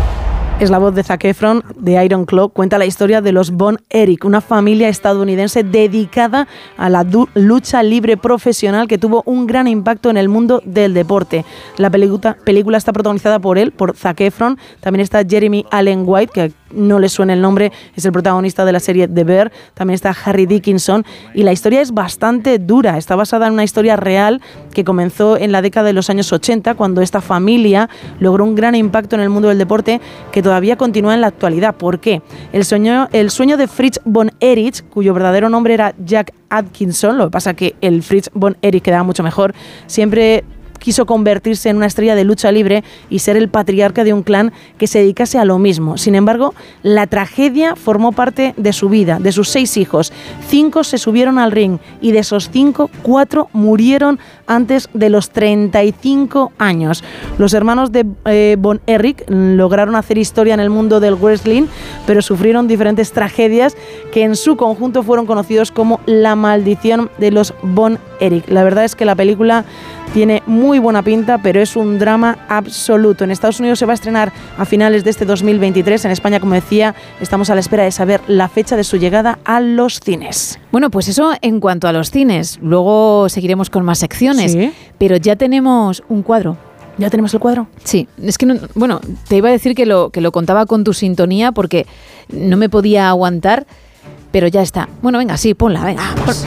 [0.59, 2.49] Es la voz de Zac Efron de Iron Claw.
[2.49, 8.17] Cuenta la historia de los Von Erich, una familia estadounidense dedicada a la lucha libre
[8.17, 11.45] profesional que tuvo un gran impacto en el mundo del deporte.
[11.77, 14.57] La película, película está protagonizada por él, por Zac Efron.
[14.81, 18.71] También está Jeremy Allen White, que no le suena el nombre, es el protagonista de
[18.71, 19.51] la serie The Bear.
[19.73, 21.05] También está Harry Dickinson.
[21.33, 22.97] Y la historia es bastante dura.
[22.97, 24.41] Está basada en una historia real
[24.73, 27.89] que comenzó en la década de los años 80, cuando esta familia
[28.19, 30.01] logró un gran impacto en el mundo del deporte
[30.31, 31.75] que todavía continúa en la actualidad.
[31.75, 32.21] ¿Por qué?
[32.53, 37.25] El sueño, el sueño de Fritz von Erich, cuyo verdadero nombre era Jack Atkinson, lo
[37.25, 39.53] que pasa que el Fritz von Erich quedaba mucho mejor,
[39.87, 40.43] siempre
[40.79, 44.51] quiso convertirse en una estrella de lucha libre y ser el patriarca de un clan
[44.77, 45.97] que se dedicase a lo mismo.
[45.97, 46.53] Sin embargo,
[46.83, 50.11] la tragedia formó parte de su vida, de sus seis hijos.
[50.47, 56.51] Cinco se subieron al ring y de esos cinco, cuatro murieron antes de los 35
[56.57, 57.03] años.
[57.37, 61.63] Los hermanos de eh, Von Erich lograron hacer historia en el mundo del wrestling,
[62.07, 63.75] pero sufrieron diferentes tragedias
[64.11, 68.47] que en su conjunto fueron conocidos como la maldición de los Von Erich.
[68.49, 69.65] La verdad es que la película
[70.13, 73.23] tiene muy buena pinta, pero es un drama absoluto.
[73.23, 76.03] En Estados Unidos se va a estrenar a finales de este 2023.
[76.05, 79.37] En España, como decía, estamos a la espera de saber la fecha de su llegada
[79.45, 80.59] a los cines.
[80.71, 82.57] Bueno, pues eso en cuanto a los cines.
[82.61, 84.53] Luego seguiremos con más secciones.
[84.53, 84.71] Sí.
[84.97, 86.57] Pero ya tenemos un cuadro.
[86.97, 87.67] ¿Ya tenemos el cuadro?
[87.83, 88.99] Sí, es que, no- bueno,
[89.29, 91.85] te iba a decir que lo, que lo contaba con tu sintonía porque
[92.27, 93.65] no me podía aguantar,
[94.31, 94.89] pero ya está.
[95.01, 96.45] Bueno, venga, sí, ponla, venga, vamos.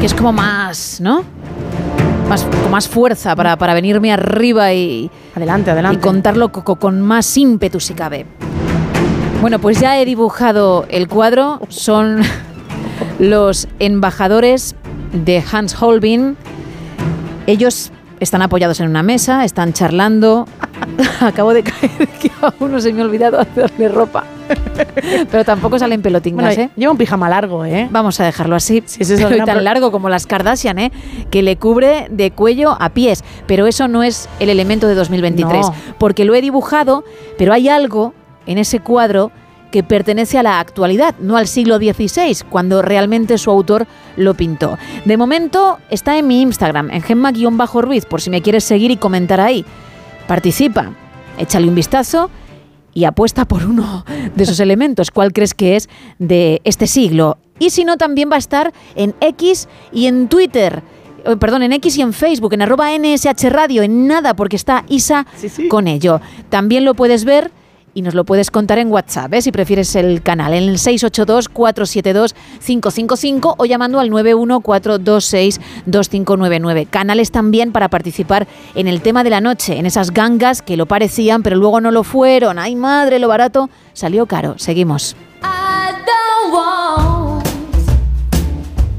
[0.00, 1.22] Que es como más, ¿no?
[2.28, 5.10] Más, con más fuerza para, para venirme arriba y...
[5.36, 5.98] Adelante, adelante.
[5.98, 8.26] Y contarlo co- co- con más ímpetu si cabe.
[9.40, 11.60] Bueno, pues ya he dibujado el cuadro.
[11.68, 12.20] Son
[13.20, 14.74] los embajadores
[15.12, 16.36] de Hans Holbein.
[17.46, 20.48] Ellos están apoyados en una mesa, están charlando.
[21.20, 24.24] Acabo de caer que a uno se me ha olvidado hacerle ropa.
[25.30, 26.70] Pero tampoco salen pelotingas, Bueno, ¿eh?
[26.76, 27.88] Lleva un pijama largo, ¿eh?
[27.90, 28.82] Vamos a dejarlo así.
[28.86, 30.92] Sí, sí, una tan largo como las Kardashian, ¿eh?
[31.30, 33.24] Que le cubre de cuello a pies.
[33.46, 35.66] Pero eso no es el elemento de 2023.
[35.66, 35.74] No.
[35.98, 37.04] Porque lo he dibujado,
[37.38, 38.14] pero hay algo
[38.46, 39.32] en ese cuadro
[39.70, 43.86] que pertenece a la actualidad, no al siglo XVI, cuando realmente su autor
[44.16, 44.78] lo pintó.
[45.04, 49.40] De momento está en mi Instagram, en gemma-ruiz, por si me quieres seguir y comentar
[49.40, 49.64] ahí.
[50.26, 50.92] Participa,
[51.38, 52.30] échale un vistazo
[52.96, 55.10] y apuesta por uno de esos elementos.
[55.10, 57.36] ¿Cuál crees que es de este siglo?
[57.58, 60.82] Y si no, también va a estar en X y en Twitter.
[61.26, 64.86] Eh, Perdón, en X y en Facebook, en arroba NSH Radio, en nada, porque está
[64.88, 65.26] Isa
[65.68, 66.22] con ello.
[66.48, 67.50] También lo puedes ver
[67.96, 69.40] y nos lo puedes contar en WhatsApp, ¿eh?
[69.40, 76.90] si prefieres el canal, en el 682-472-555 o llamando al 914262599.
[76.90, 80.84] Canales también para participar en el tema de la noche, en esas gangas que lo
[80.84, 82.58] parecían pero luego no lo fueron.
[82.58, 83.70] ¡Ay madre, lo barato!
[83.94, 84.58] Salió caro.
[84.58, 85.16] Seguimos.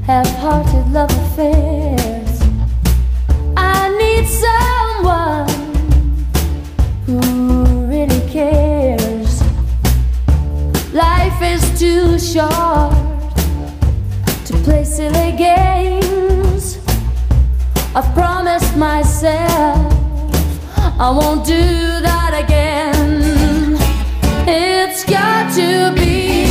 [0.08, 2.40] Half-hearted love affairs.
[3.58, 5.47] I need someone
[11.40, 12.92] Life is too short
[14.44, 16.78] to play silly games.
[17.94, 19.92] I've promised myself
[20.98, 21.62] I won't do
[22.02, 23.76] that again.
[24.48, 26.47] It's got to be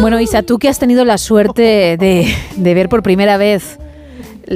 [0.00, 3.78] Bueno, Isa, tú que has tenido la suerte de, de ver por primera vez,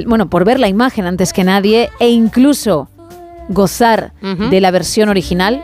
[0.05, 2.89] bueno, por ver la imagen antes que nadie e incluso
[3.49, 5.63] gozar de la versión original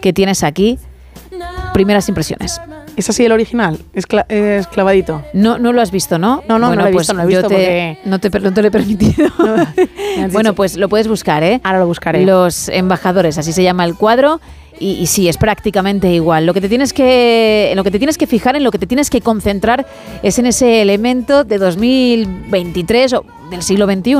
[0.00, 0.78] que tienes aquí,
[1.72, 2.60] primeras impresiones.
[2.96, 3.78] ¿Es así el original?
[3.94, 5.22] ¿Es, cla- es clavadito?
[5.32, 6.42] No, no lo has visto, ¿no?
[6.48, 8.40] No, no, no lo he pues visto, no lo he visto te- porque- no, te,
[8.40, 9.28] no te lo he permitido.
[10.32, 11.60] bueno, pues lo puedes buscar, ¿eh?
[11.64, 12.24] Ahora lo buscaré.
[12.24, 14.40] Los embajadores, así se llama el cuadro.
[14.78, 16.44] Y, y sí, es prácticamente igual.
[16.44, 18.78] Lo que te tienes que, en lo que te tienes que fijar, en lo que
[18.78, 19.86] te tienes que concentrar,
[20.22, 24.12] es en ese elemento de 2023 o del siglo XXI,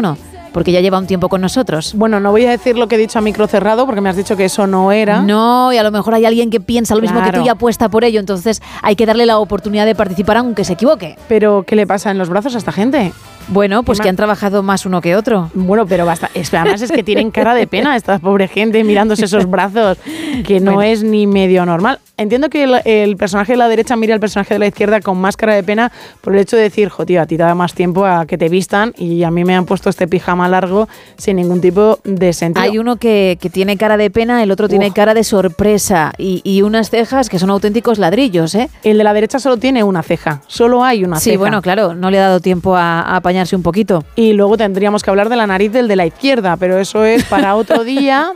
[0.52, 1.94] porque ya lleva un tiempo con nosotros.
[1.94, 4.16] Bueno, no voy a decir lo que he dicho a micro cerrado porque me has
[4.16, 5.22] dicho que eso no era.
[5.22, 7.88] No, y a lo mejor hay alguien que piensa lo mismo que tú y apuesta
[7.88, 11.16] por ello, entonces hay que darle la oportunidad de participar aunque se equivoque.
[11.28, 13.12] Pero, ¿qué le pasa en los brazos a esta gente?
[13.48, 15.50] Bueno, pues que han trabajado más uno que otro.
[15.54, 16.30] Bueno, pero basta.
[16.34, 19.98] Es, además es que tienen cara de pena esta pobre gente mirándose esos brazos,
[20.46, 20.82] que no Bueno.
[20.92, 21.98] es ni medio normal.
[22.18, 25.18] Entiendo que el, el personaje de la derecha mira al personaje de la izquierda con
[25.18, 25.90] más cara de pena
[26.20, 28.38] por el hecho de decir, jo, tío, a ti te da más tiempo a que
[28.38, 32.32] te vistan y a mí me han puesto este pijama largo sin ningún tipo de
[32.32, 32.62] sentido.
[32.64, 34.94] Hay uno que, que tiene cara de pena, el otro tiene Uf.
[34.94, 38.68] cara de sorpresa y, y unas cejas que son auténticos ladrillos, ¿eh?
[38.84, 41.38] El de la derecha solo tiene una ceja, solo hay una sí, ceja.
[41.38, 43.20] bueno, claro, no le ha dado tiempo a, a
[43.52, 44.04] un poquito.
[44.16, 47.24] Y luego tendríamos que hablar de la nariz del de la izquierda, pero eso es
[47.24, 48.32] para otro día.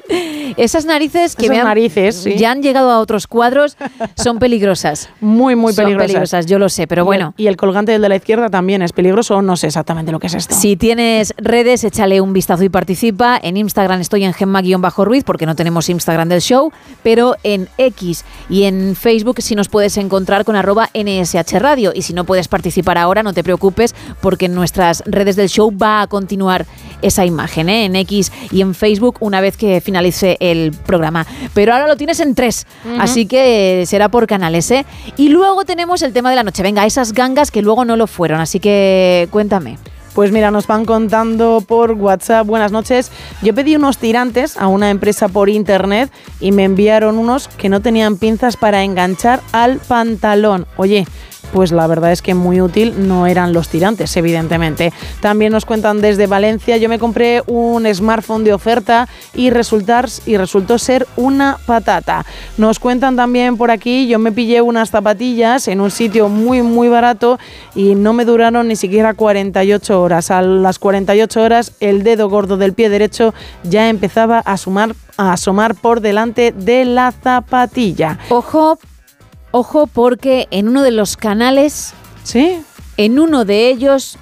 [0.56, 2.36] Esas narices que Esas me han- narices, sí.
[2.36, 3.76] ya han llegado a otros cuadros
[4.16, 5.08] son peligrosas.
[5.20, 6.46] Muy, muy Son peligrosas.
[6.46, 7.34] yo lo sé, pero Y el- bueno.
[7.36, 10.28] Y el colgante del de la izquierda también es peligroso, no sé exactamente lo que
[10.28, 10.54] es esto.
[10.54, 13.38] Si tienes redes, échale un vistazo y participa.
[13.42, 18.64] En Instagram estoy en Gemma-Ruiz porque no tenemos Instagram del show, pero en X y
[18.64, 21.92] en Facebook sí nos puedes encontrar con arroba NSH Radio.
[21.94, 24.54] Y si no puedes participar ahora, no te preocupes porque en
[24.86, 26.66] nuestras redes del show va a continuar
[27.02, 27.84] esa imagen, ¿eh?
[27.84, 31.26] en X y en Facebook una vez que finalice el programa.
[31.54, 32.66] Pero ahora lo tienes en tres,
[32.98, 34.70] así que será por canales.
[34.70, 34.86] ¿eh?
[35.16, 36.62] Y luego tenemos el tema de la noche.
[36.62, 39.78] Venga, esas gangas que luego no lo fueron, así que cuéntame.
[40.14, 43.10] Pues mira, nos van contando por WhatsApp, buenas noches.
[43.42, 46.10] Yo pedí unos tirantes a una empresa por internet
[46.40, 50.66] y me enviaron unos que no tenían pinzas para enganchar al pantalón.
[50.78, 51.06] Oye,
[51.52, 54.92] pues la verdad es que muy útil no eran los tirantes, evidentemente.
[55.20, 60.78] También nos cuentan desde Valencia, yo me compré un smartphone de oferta y, y resultó
[60.78, 62.24] ser una patata.
[62.58, 66.88] Nos cuentan también por aquí, yo me pillé unas zapatillas en un sitio muy, muy
[66.88, 67.38] barato
[67.74, 70.30] y no me duraron ni siquiera 48 horas.
[70.30, 75.32] A las 48 horas el dedo gordo del pie derecho ya empezaba a, sumar, a
[75.32, 78.18] asomar por delante de la zapatilla.
[78.28, 78.78] Ojo,
[79.56, 82.62] ojo, porque en uno de los canales, ¿sí?
[82.98, 84.18] En uno de ellos,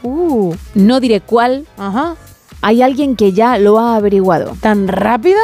[0.74, 1.66] no diré cuál,
[2.60, 4.56] hay alguien que ya lo ha averiguado.
[4.60, 5.40] ¿Tan rápido?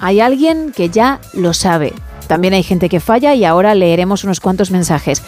[0.00, 1.92] Hay alguien que ya lo sabe.
[2.26, 5.22] También hay gente que falla y ahora leeremos unos cuantos mensajes.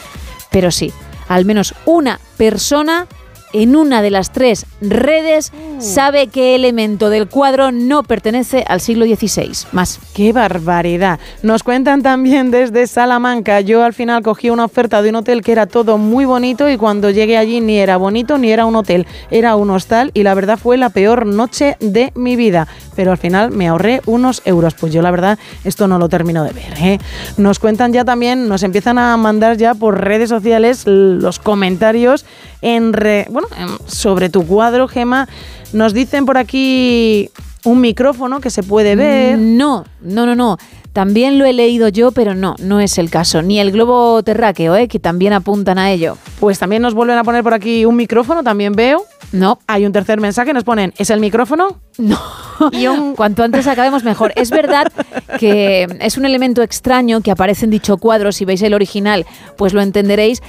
[0.51, 0.91] Pero sí,
[1.29, 3.07] al menos una persona
[3.53, 9.07] en una de las tres redes sabe qué elemento del cuadro no pertenece al siglo
[9.07, 9.53] XVI.
[9.73, 9.99] Más.
[10.15, 11.19] ¡Qué barbaridad!
[11.43, 13.61] Nos cuentan también desde Salamanca.
[13.61, 16.77] Yo al final cogí una oferta de un hotel que era todo muy bonito y
[16.77, 20.35] cuando llegué allí ni era bonito ni era un hotel, era un hostal y la
[20.35, 22.67] verdad fue la peor noche de mi vida.
[22.97, 24.75] Pero al final me ahorré unos euros.
[24.75, 26.73] Pues yo la verdad esto no lo termino de ver.
[26.81, 26.99] ¿eh?
[27.37, 32.25] Nos cuentan ya también, nos empiezan a mandar ya por redes sociales los comentarios
[32.61, 33.49] en re- bueno,
[33.81, 35.29] en- sobre tu cuadro, Gema.
[35.73, 37.31] Nos dicen por aquí
[37.65, 39.39] un micrófono que se puede ver.
[39.39, 40.57] No, no, no, no.
[40.93, 43.43] También lo he leído yo, pero no, no es el caso.
[43.43, 44.89] Ni el globo terráqueo, ¿eh?
[44.89, 46.17] que también apuntan a ello.
[46.41, 49.05] Pues también nos vuelven a poner por aquí un micrófono, también veo.
[49.31, 49.59] No.
[49.67, 51.79] Hay un tercer mensaje, nos ponen, ¿es el micrófono?
[51.99, 52.19] No.
[52.73, 53.15] Y un...
[53.17, 54.33] Cuanto antes acabemos mejor.
[54.35, 54.91] Es verdad
[55.39, 58.33] que es un elemento extraño que aparece en dicho cuadro.
[58.33, 60.43] Si veis el original, pues lo entenderéis.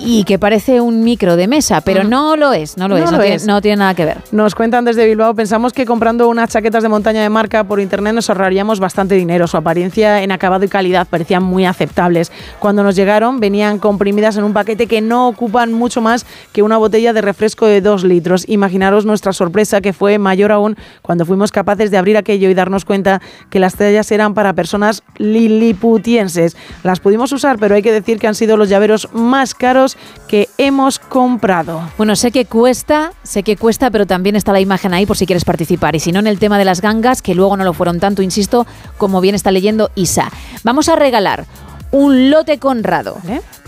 [0.00, 3.10] Y que parece un micro de mesa, pero no lo es, no lo No es,
[3.10, 3.46] lo no, tiene, es.
[3.46, 4.18] no tiene nada que ver.
[4.32, 8.14] Nos cuentan desde Bilbao, pensamos que comprando unas chaquetas de montaña de marca por internet
[8.14, 9.46] nos ahorraríamos bastante dinero.
[9.46, 12.30] Su apariencia en acabado y calidad parecían muy aceptables.
[12.58, 16.76] Cuando nos llegaron venían comprimidas en un paquete que no ocupan mucho más que una
[16.76, 18.48] botella de refresco de 2 litros.
[18.48, 22.84] Imaginaros nuestra sorpresa que fue mayor aún cuando fuimos capaces de abrir aquello y darnos
[22.84, 23.20] cuenta
[23.50, 26.56] que las tallas eran para personas liliputienses.
[26.82, 29.77] Las pudimos usar, pero hay que decir que han sido los llaveros más caros
[30.26, 31.82] que hemos comprado.
[31.96, 35.26] Bueno, sé que cuesta, sé que cuesta, pero también está la imagen ahí por si
[35.26, 35.94] quieres participar.
[35.96, 38.22] Y si no, en el tema de las gangas, que luego no lo fueron tanto,
[38.22, 40.30] insisto, como bien está leyendo Isa.
[40.64, 41.46] Vamos a regalar
[41.90, 43.18] un lote Conrado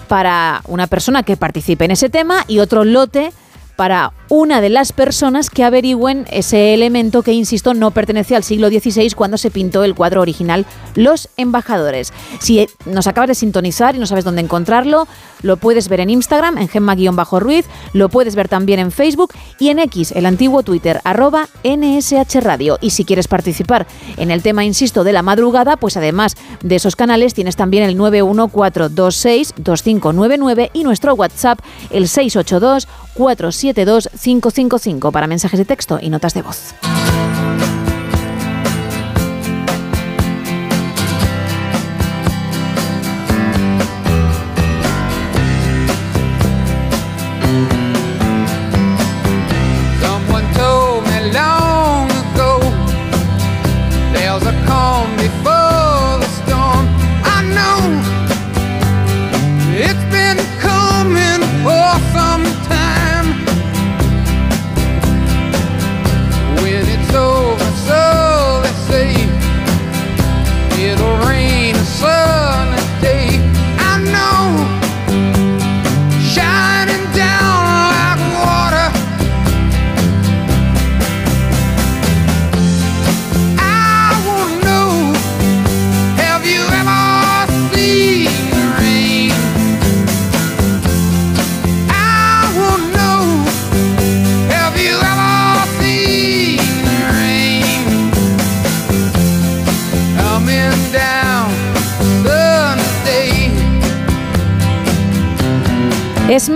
[0.09, 3.33] para una persona que participe en ese tema y otro lote
[3.81, 8.69] para una de las personas que averigüen ese elemento que, insisto, no pertenece al siglo
[8.69, 12.13] XVI cuando se pintó el cuadro original Los Embajadores.
[12.41, 15.09] Si nos acabas de sintonizar y no sabes dónde encontrarlo,
[15.41, 19.79] lo puedes ver en Instagram, en Gemma-Ruiz, lo puedes ver también en Facebook y en
[19.79, 22.77] X, el antiguo Twitter, arroba NSH Radio.
[22.83, 23.87] Y si quieres participar
[24.19, 27.97] en el tema, insisto, de la madrugada, pues además de esos canales tienes también el
[27.97, 32.87] 914262599 y nuestro WhatsApp, el 682
[33.21, 36.75] 472 555 para mensajes de texto y notas de voz.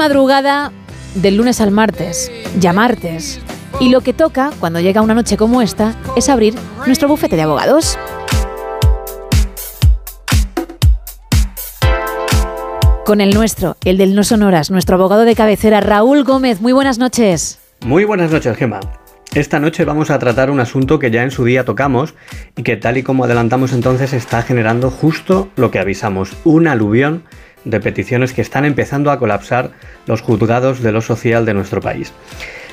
[0.05, 0.71] Madrugada
[1.15, 3.41] del lunes al martes, ya martes.
[3.81, 6.55] Y lo que toca cuando llega una noche como esta es abrir
[6.85, 7.99] nuestro bufete de abogados.
[13.07, 16.61] Con el nuestro, el del No Sonoras, nuestro abogado de cabecera, Raúl Gómez.
[16.61, 17.59] Muy buenas noches.
[17.81, 18.81] Muy buenas noches, Gemma.
[19.35, 22.15] Esta noche vamos a tratar un asunto que ya en su día tocamos
[22.59, 27.25] y que tal y como adelantamos entonces está generando justo lo que avisamos, un aluvión
[27.65, 29.71] de peticiones que están empezando a colapsar
[30.07, 32.13] los juzgados de lo social de nuestro país.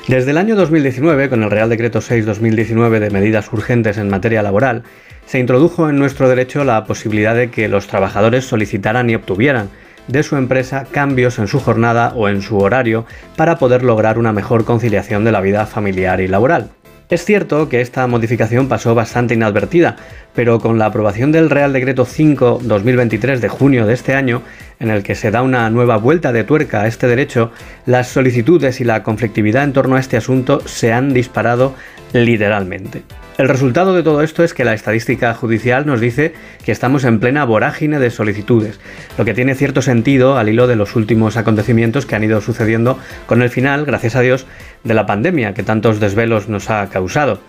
[0.08, 4.82] Desde el año 2019, con el Real Decreto 6-2019 de medidas urgentes en materia laboral,
[5.26, 9.70] se introdujo en nuestro derecho la posibilidad de que los trabajadores solicitaran y obtuvieran
[10.08, 13.06] de su empresa cambios en su jornada o en su horario
[13.36, 16.70] para poder lograr una mejor conciliación de la vida familiar y laboral.
[17.12, 19.96] Es cierto que esta modificación pasó bastante inadvertida,
[20.34, 24.40] pero con la aprobación del Real Decreto 5-2023 de junio de este año,
[24.80, 27.52] en el que se da una nueva vuelta de tuerca a este derecho,
[27.84, 31.74] las solicitudes y la conflictividad en torno a este asunto se han disparado
[32.14, 33.02] literalmente.
[33.38, 36.34] El resultado de todo esto es que la estadística judicial nos dice
[36.64, 38.78] que estamos en plena vorágine de solicitudes,
[39.16, 42.98] lo que tiene cierto sentido al hilo de los últimos acontecimientos que han ido sucediendo
[43.26, 44.46] con el final, gracias a Dios,
[44.84, 47.40] de la pandemia que tantos desvelos nos ha causado.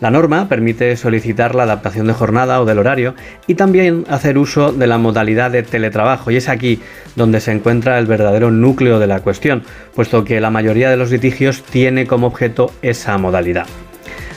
[0.00, 3.14] La norma permite solicitar la adaptación de jornada o del horario
[3.46, 6.80] y también hacer uso de la modalidad de teletrabajo y es aquí
[7.16, 9.62] donde se encuentra el verdadero núcleo de la cuestión,
[9.94, 13.66] puesto que la mayoría de los litigios tiene como objeto esa modalidad.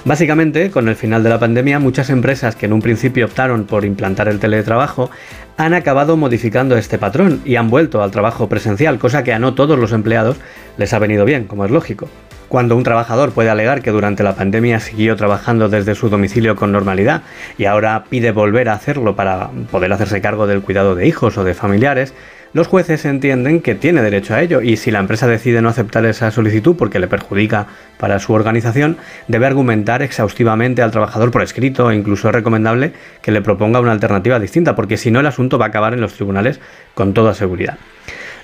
[0.04, 3.86] Básicamente, con el final de la pandemia, muchas empresas que en un principio optaron por
[3.86, 5.10] implantar el teletrabajo
[5.56, 9.54] han acabado modificando este patrón y han vuelto al trabajo presencial, cosa que a no
[9.54, 10.36] todos los empleados
[10.78, 12.10] les ha venido bien, como es lógico.
[12.50, 16.72] Cuando un trabajador puede alegar que durante la pandemia siguió trabajando desde su domicilio con
[16.72, 17.24] normalidad
[17.58, 21.44] y ahora pide volver a hacerlo para poder hacerse cargo del cuidado de hijos o
[21.44, 22.14] de familiares,
[22.54, 26.06] los jueces entienden que tiene derecho a ello y si la empresa decide no aceptar
[26.06, 27.66] esa solicitud porque le perjudica
[27.98, 28.98] para su organización,
[29.28, 32.94] debe argumentar exhaustivamente al trabajador por escrito e incluso es recomendable
[33.24, 36.02] que le proponga una alternativa distinta porque si no el asunto va a acabar en
[36.02, 36.60] los tribunales
[36.94, 37.80] con toda seguridad.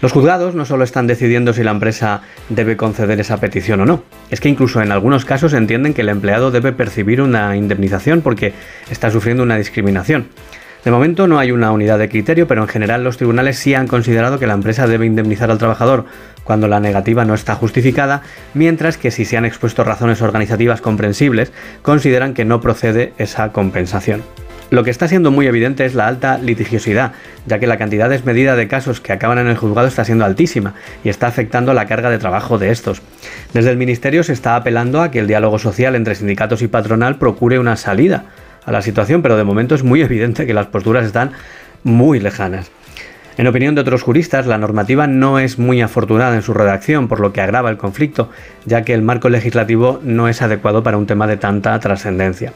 [0.02, 4.04] Los juzgados no solo están decidiendo si la empresa debe conceder esa petición o no,
[4.30, 8.54] es que incluso en algunos casos entienden que el empleado debe percibir una indemnización porque
[8.90, 10.28] está sufriendo una discriminación.
[10.86, 13.88] De momento no hay una unidad de criterio, pero en general los tribunales sí han
[13.88, 16.06] considerado que la empresa debe indemnizar al trabajador
[16.46, 18.22] cuando la negativa no está justificada,
[18.54, 21.52] mientras que si se han expuesto razones organizativas comprensibles,
[21.82, 24.24] consideran que no procede esa compensación.
[24.70, 27.14] Lo que está siendo muy evidente es la alta litigiosidad,
[27.48, 30.76] ya que la cantidad desmedida de casos que acaban en el juzgado está siendo altísima
[31.04, 33.02] y está afectando la carga de trabajo de estos.
[33.52, 37.18] Desde el Ministerio se está apelando a que el diálogo social entre sindicatos y patronal
[37.18, 38.26] procure una salida
[38.64, 41.32] a la situación, pero de momento es muy evidente que las posturas están
[41.84, 42.70] muy lejanas.
[43.38, 47.22] En opinión de otros juristas, la normativa no es muy afortunada en su redacción, por
[47.22, 48.30] lo que agrava el conflicto,
[48.66, 52.54] ya que el marco legislativo no es adecuado para un tema de tanta trascendencia.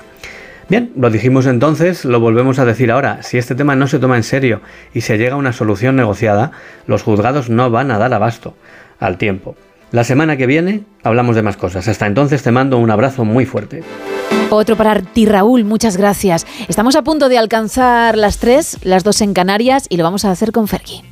[0.74, 3.22] Bien, lo dijimos entonces, lo volvemos a decir ahora.
[3.22, 6.52] Si este tema no se toma en serio y se llega a una solución negociada,
[6.88, 8.56] los juzgados no van a dar abasto
[9.00, 9.56] al tiempo.
[9.92, 11.88] La semana que viene hablamos de más cosas.
[11.88, 13.84] Hasta entonces te mando un abrazo muy fuerte.
[14.50, 16.48] Otro para ti, Raúl, muchas gracias.
[16.68, 20.32] Estamos a punto de alcanzar las tres, las dos en Canarias, y lo vamos a
[20.32, 21.04] hacer con Fergie.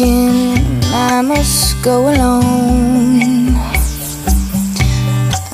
[0.00, 0.54] I'm
[0.94, 3.56] I must go alone.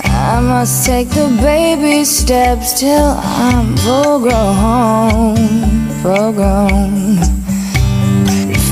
[0.04, 5.36] I must take the baby steps till I'm full grown,
[6.02, 7.16] full grown.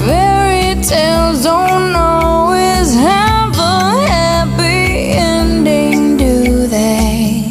[0.05, 7.49] Fairy tales don't always have a happy ending, do they?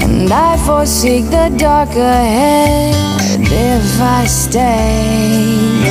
[0.00, 2.94] And I forsake the dark ahead
[3.50, 5.81] if I stay.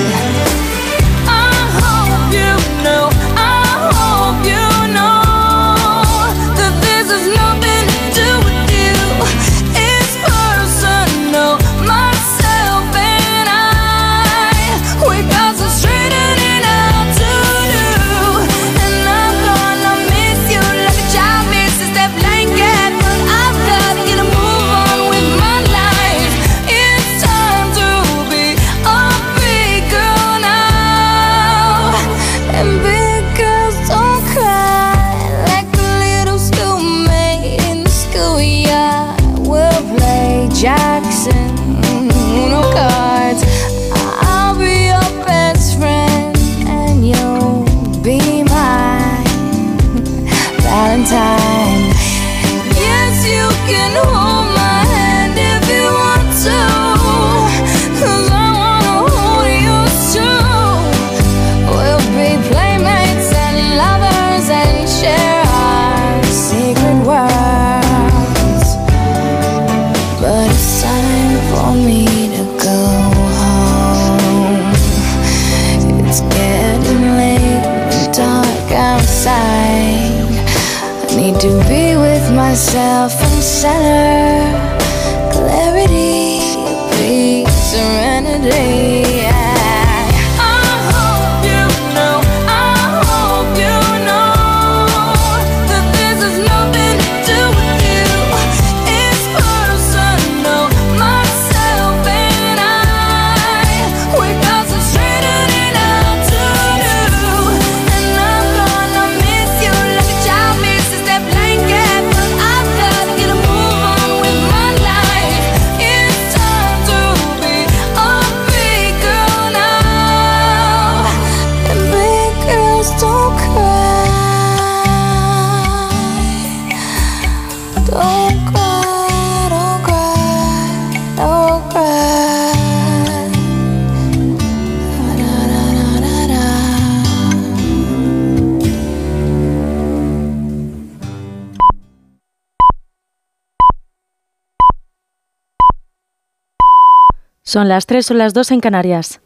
[147.51, 149.19] Son las 3 o las 2 en Canarias.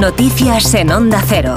[0.00, 1.54] Noticias en Onda Cero.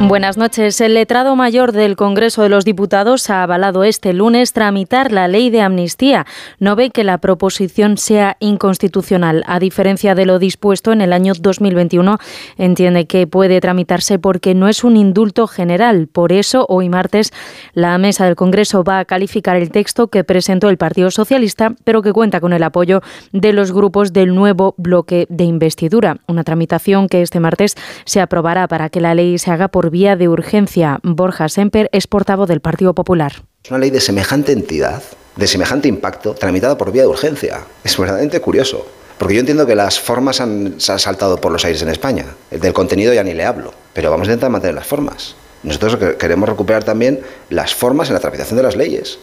[0.00, 0.80] Buenas noches.
[0.80, 5.50] El letrado mayor del Congreso de los Diputados ha avalado este lunes tramitar la ley
[5.50, 6.24] de amnistía.
[6.60, 9.42] No ve que la proposición sea inconstitucional.
[9.46, 12.18] A diferencia de lo dispuesto en el año 2021,
[12.56, 16.06] entiende que puede tramitarse porque no es un indulto general.
[16.06, 17.32] Por eso, hoy martes,
[17.74, 22.02] la mesa del Congreso va a calificar el texto que presentó el Partido Socialista, pero
[22.02, 23.02] que cuenta con el apoyo
[23.32, 26.18] de los grupos del nuevo bloque de investidura.
[26.28, 30.16] Una tramitación que este martes se aprobará para que la ley se haga por vía
[30.16, 31.00] de urgencia.
[31.02, 33.42] Borja Semper es portavoz del Partido Popular.
[33.64, 35.02] Es una ley de semejante entidad,
[35.36, 37.60] de semejante impacto, tramitada por vía de urgencia.
[37.84, 38.86] Es verdaderamente curioso.
[39.18, 42.26] Porque yo entiendo que las formas han, se han saltado por los aires en España.
[42.50, 43.72] Del contenido ya ni le hablo.
[43.92, 45.34] Pero vamos a intentar mantener las formas.
[45.64, 47.20] Nosotros queremos recuperar también
[47.50, 49.18] las formas en la tramitación de las leyes.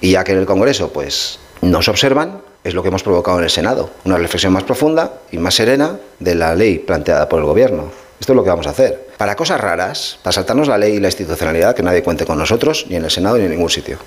[0.00, 3.44] Y ya que en el Congreso pues nos observan, es lo que hemos provocado en
[3.44, 3.90] el Senado.
[4.04, 7.90] Una reflexión más profunda y más serena de la ley planteada por el Gobierno.
[8.20, 9.07] Esto es lo que vamos a hacer.
[9.18, 12.86] Para cosas raras, para saltarnos la ley y la institucionalidad, que nadie cuente con nosotros,
[12.88, 13.98] ni en el Senado ni en ningún sitio.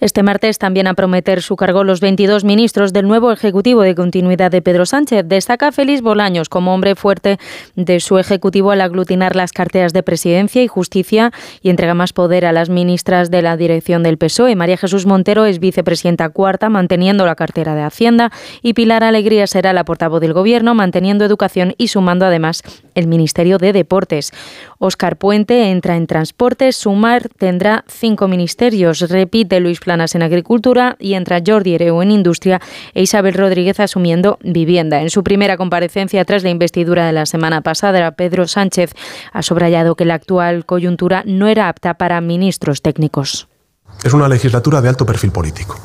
[0.00, 4.52] Este martes también a prometer su cargo los 22 ministros del nuevo Ejecutivo de Continuidad
[4.52, 5.24] de Pedro Sánchez.
[5.26, 7.38] Destaca Félix Bolaños como hombre fuerte
[7.74, 12.46] de su Ejecutivo al aglutinar las carteras de Presidencia y Justicia y entrega más poder
[12.46, 14.54] a las ministras de la dirección del PSOE.
[14.54, 18.30] María Jesús Montero es vicepresidenta cuarta, manteniendo la cartera de Hacienda,
[18.62, 22.62] y Pilar Alegría será la portavoz del Gobierno, manteniendo educación y sumando además
[22.94, 24.32] el Ministerio de Deportes.
[24.78, 31.14] Óscar Puente entra en Transportes, Sumar tendrá cinco ministerios, repite Luis Planas en Agricultura y
[31.14, 32.60] entra Jordi Ereu en Industria
[32.92, 35.00] e Isabel Rodríguez asumiendo Vivienda.
[35.00, 38.92] En su primera comparecencia tras la investidura de la semana pasada, Pedro Sánchez
[39.32, 43.48] ha subrayado que la actual coyuntura no era apta para ministros técnicos.
[44.04, 45.76] Es una legislatura de alto perfil político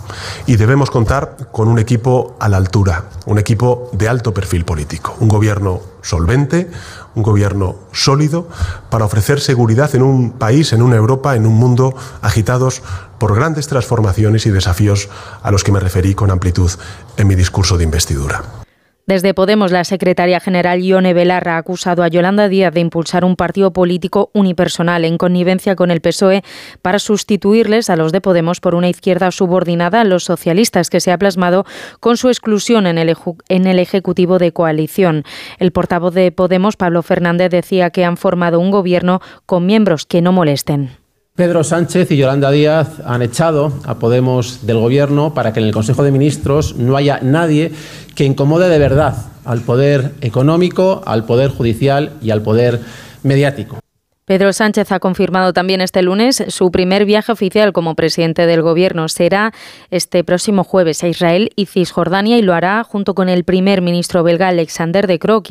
[0.46, 5.16] y debemos contar con un equipo a la altura, un equipo de alto perfil político,
[5.20, 6.70] un gobierno solvente,
[7.16, 8.48] un gobierno sólido
[8.92, 12.84] para ofrecer seguridad en un país, en una Europa, en un mundo agitados
[13.18, 15.10] por grandes transformaciones y desafíos
[15.42, 16.72] a los que me referí con amplitud
[17.18, 18.63] en mi discurso de investidura.
[19.06, 23.36] Desde Podemos, la secretaria general Ione Belarra ha acusado a Yolanda Díaz de impulsar un
[23.36, 26.42] partido político unipersonal en connivencia con el PSOE
[26.82, 31.12] para sustituirles a los de Podemos por una izquierda subordinada a los socialistas, que se
[31.12, 31.66] ha plasmado
[32.00, 33.14] con su exclusión en el,
[33.50, 35.26] en el Ejecutivo de coalición.
[35.60, 40.22] El portavoz de Podemos, Pablo Fernández, decía que han formado un gobierno con miembros que
[40.22, 41.03] no molesten.
[41.36, 45.74] Pedro Sánchez y Yolanda Díaz han echado a Podemos del Gobierno para que en el
[45.74, 47.72] Consejo de Ministros no haya nadie
[48.14, 52.82] que incomode de verdad al poder económico, al poder judicial y al poder
[53.24, 53.80] mediático.
[54.26, 59.10] Pedro Sánchez ha confirmado también este lunes su primer viaje oficial como presidente del Gobierno.
[59.10, 59.54] Será
[59.90, 64.24] este próximo jueves a Israel y Cisjordania y lo hará junto con el primer ministro
[64.24, 65.44] belga Alexander De Croo,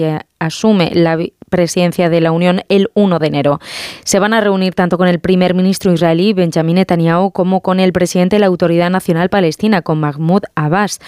[0.47, 1.19] asume la
[1.53, 3.61] presidencia de la Unión el 1 de enero.
[4.05, 7.93] Se van a reunir tanto con el primer ministro israelí Benjamin Netanyahu como con el
[7.93, 10.99] presidente de la Autoridad Nacional Palestina, con Mahmoud Abbas.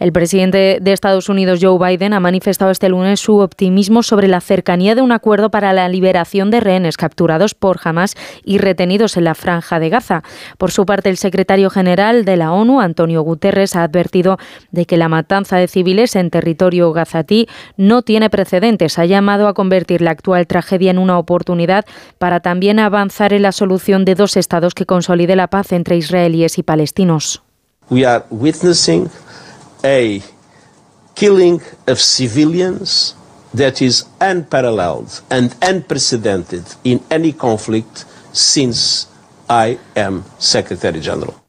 [0.00, 4.40] El presidente de Estados Unidos, Joe Biden, ha manifestado este lunes su optimismo sobre la
[4.40, 9.24] cercanía de un acuerdo para la liberación de rehenes capturados por Hamas y retenidos en
[9.24, 10.24] la franja de Gaza.
[10.58, 14.38] Por su parte, el secretario general de la ONU, Antonio Guterres, ha advertido
[14.72, 17.46] de que la matanza de civiles en territorio gazatí
[17.76, 18.73] no tiene precedentes.
[18.96, 21.84] Ha llamado a convertir la actual tragedia en una oportunidad
[22.18, 26.58] para también avanzar en la solución de dos estados que consolide la paz entre israelíes
[26.58, 27.42] y palestinos.
[27.90, 29.10] We are witnessing
[29.84, 30.20] a
[31.14, 33.16] killing of civilians
[33.54, 39.06] that is unparalleled and unprecedented in any conflict since
[39.48, 41.43] I am Secretary General.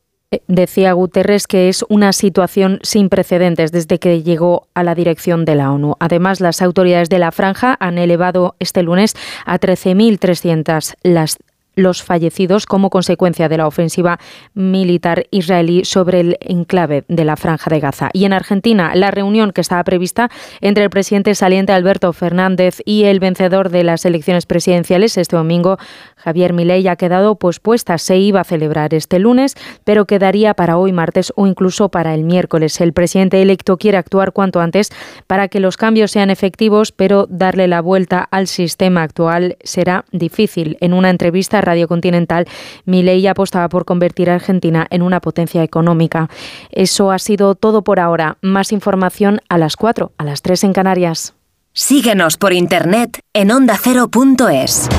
[0.48, 5.56] Decía Guterres que es una situación sin precedentes desde que llegó a la dirección de
[5.56, 5.96] la ONU.
[6.00, 9.16] Además, las autoridades de la franja han elevado este lunes
[9.46, 11.38] a 13.300 las
[11.76, 14.20] los fallecidos como consecuencia de la ofensiva
[14.54, 18.10] militar israelí sobre el enclave de la Franja de Gaza.
[18.14, 20.30] Y en Argentina, la reunión que estaba prevista
[20.62, 25.78] entre el presidente saliente Alberto Fernández y el vencedor de las elecciones presidenciales este domingo,
[26.26, 28.00] Javier Milei, ha quedado pospuesta.
[28.00, 32.24] Se iba a celebrar este lunes, pero quedaría para hoy martes o incluso para el
[32.24, 32.82] miércoles.
[32.82, 34.92] El presidente electo quiere actuar cuanto antes
[35.28, 40.78] para que los cambios sean efectivos, pero darle la vuelta al sistema actual será difícil.
[40.82, 42.48] En una entrevista Radio Continental,
[42.86, 46.28] Milei apostaba por convertir a Argentina en una potencia económica.
[46.72, 48.38] Eso ha sido todo por ahora.
[48.42, 51.36] Más información a las 4, a las 3 en Canarias.
[51.78, 54.90] Síguenos por internet en ondacero.es.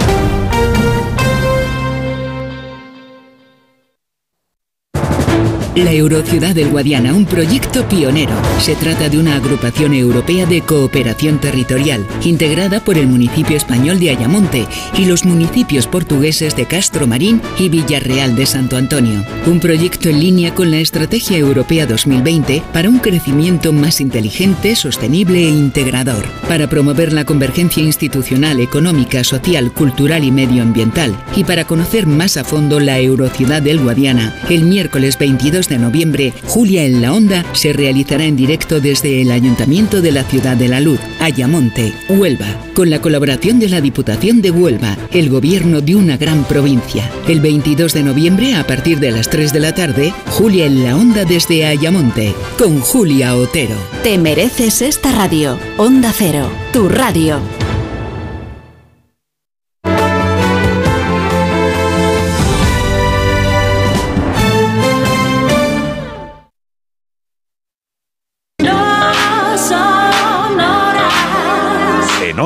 [5.77, 8.33] La Eurociudad del Guadiana, un proyecto pionero.
[8.61, 14.09] Se trata de una agrupación europea de cooperación territorial, integrada por el municipio español de
[14.09, 14.67] Ayamonte
[14.97, 19.23] y los municipios portugueses de Castro Marín y Villarreal de Santo Antonio.
[19.45, 25.41] Un proyecto en línea con la Estrategia Europea 2020 para un crecimiento más inteligente, sostenible
[25.41, 26.25] e integrador.
[26.49, 31.15] Para promover la convergencia institucional, económica, social, cultural y medioambiental.
[31.37, 36.33] Y para conocer más a fondo la Eurociudad del Guadiana, el miércoles 22 de noviembre,
[36.47, 40.69] Julia en la Onda se realizará en directo desde el Ayuntamiento de la Ciudad de
[40.69, 45.97] la Luz, Ayamonte, Huelva, con la colaboración de la Diputación de Huelva, el gobierno de
[45.97, 47.11] una gran provincia.
[47.29, 50.97] El 22 de noviembre, a partir de las 3 de la tarde, Julia en la
[50.97, 53.77] Onda desde Ayamonte, con Julia Otero.
[54.03, 55.59] Te mereces esta radio.
[55.77, 57.66] Onda Cero, tu radio.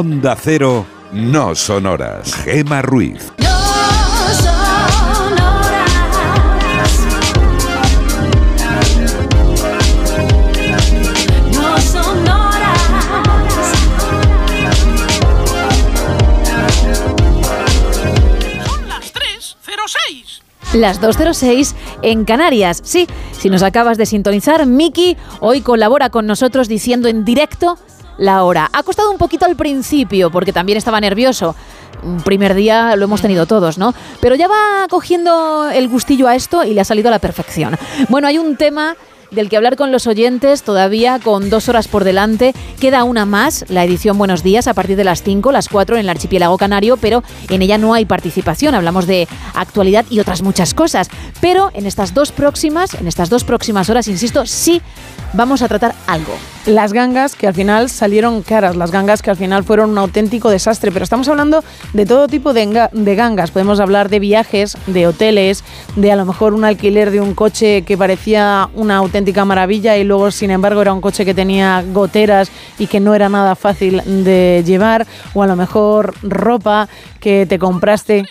[0.00, 2.32] Onda Cero, no son horas.
[2.32, 3.30] Gema Ruiz.
[3.36, 3.48] No
[11.82, 12.80] son horas.
[20.72, 22.80] Las 2.06 en Canarias.
[22.82, 27.76] Sí, si nos acabas de sintonizar, Miki hoy colabora con nosotros diciendo en directo
[28.20, 28.70] la hora.
[28.72, 31.56] Ha costado un poquito al principio porque también estaba nervioso.
[32.02, 33.94] Un primer día lo hemos tenido todos, ¿no?
[34.20, 37.76] Pero ya va cogiendo el gustillo a esto y le ha salido a la perfección.
[38.08, 38.94] Bueno, hay un tema
[39.30, 42.54] del que hablar con los oyentes todavía con dos horas por delante.
[42.80, 46.00] Queda una más, la edición Buenos Días, a partir de las 5, las 4 en
[46.00, 48.74] el archipiélago canario, pero en ella no hay participación.
[48.74, 51.08] Hablamos de actualidad y otras muchas cosas.
[51.40, 54.82] Pero en estas dos próximas, en estas dos próximas horas, insisto, sí
[55.32, 56.32] vamos a tratar algo.
[56.66, 60.50] Las gangas que al final salieron caras, las gangas que al final fueron un auténtico
[60.50, 61.64] desastre, pero estamos hablando
[61.94, 63.50] de todo tipo de, de gangas.
[63.50, 65.64] Podemos hablar de viajes, de hoteles,
[65.96, 70.04] de a lo mejor un alquiler de un coche que parecía una auténtica maravilla y
[70.04, 74.02] luego sin embargo era un coche que tenía goteras y que no era nada fácil
[74.04, 78.26] de llevar, o a lo mejor ropa que te compraste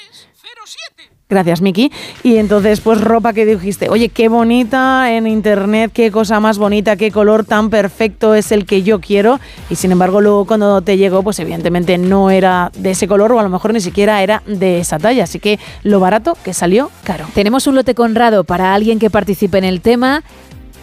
[1.32, 1.92] Gracias, Miki.
[2.24, 6.96] Y entonces, pues ropa que dijiste, oye, qué bonita en internet, qué cosa más bonita,
[6.96, 9.40] qué color tan perfecto es el que yo quiero.
[9.70, 13.40] Y sin embargo, luego cuando te llegó, pues evidentemente no era de ese color o
[13.40, 15.26] a lo mejor ni siquiera era de esa talla.
[15.26, 17.28] Así que lo barato que salió caro.
[17.36, 20.24] Tenemos un lote conrado para alguien que participe en el tema.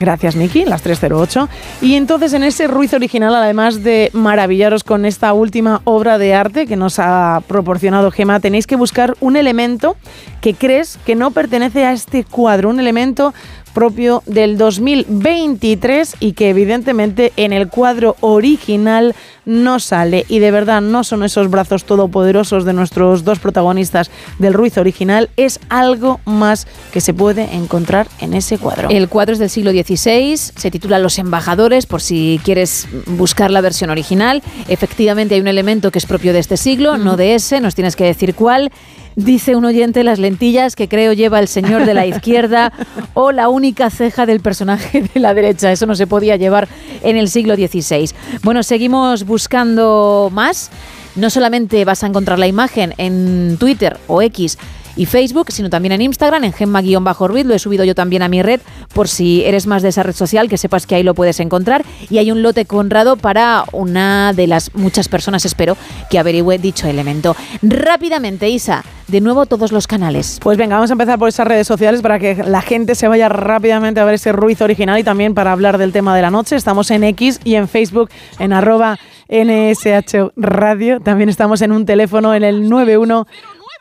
[0.02, 1.48] Gracias, Miki, las 308.
[1.80, 6.66] Y entonces en ese Ruiz original, además de maravillaros con esta última obra de arte
[6.66, 9.94] que nos ha proporcionado Gema, tenéis que buscar un elemento
[10.40, 13.32] que crees que no pertenece a este cuadro, un elemento
[13.72, 20.80] propio del 2023 y que evidentemente en el cuadro original no sale y de verdad
[20.80, 26.66] no son esos brazos todopoderosos de nuestros dos protagonistas del Ruiz original, es algo más
[26.92, 28.88] que se puede encontrar en ese cuadro.
[28.90, 33.60] El cuadro es del siglo XVI, se titula Los embajadores, por si quieres buscar la
[33.60, 34.42] versión original.
[34.68, 37.96] Efectivamente hay un elemento que es propio de este siglo, no de ese, nos tienes
[37.96, 38.70] que decir cuál.
[39.16, 42.72] Dice un oyente las lentillas que creo lleva el señor de la izquierda
[43.14, 45.70] o la única ceja del personaje de la derecha.
[45.72, 46.68] Eso no se podía llevar
[47.02, 48.10] en el siglo XVI.
[48.42, 50.70] Bueno, seguimos buscando más.
[51.14, 54.56] No solamente vas a encontrar la imagen en Twitter o X
[54.96, 57.46] y Facebook, sino también en Instagram, en Gemma-Ruiz.
[57.46, 58.60] Lo he subido yo también a mi red,
[58.94, 61.84] por si eres más de esa red social, que sepas que ahí lo puedes encontrar.
[62.10, 65.76] Y hay un lote conrado para una de las muchas personas, espero,
[66.10, 67.36] que averigüe dicho elemento.
[67.62, 70.38] Rápidamente, Isa, de nuevo todos los canales.
[70.42, 73.28] Pues venga, vamos a empezar por esas redes sociales para que la gente se vaya
[73.28, 76.56] rápidamente a ver ese Ruiz original y también para hablar del tema de la noche.
[76.56, 78.98] Estamos en X y en Facebook en arroba
[79.28, 81.00] NSH Radio.
[81.00, 83.26] También estamos en un teléfono en el 91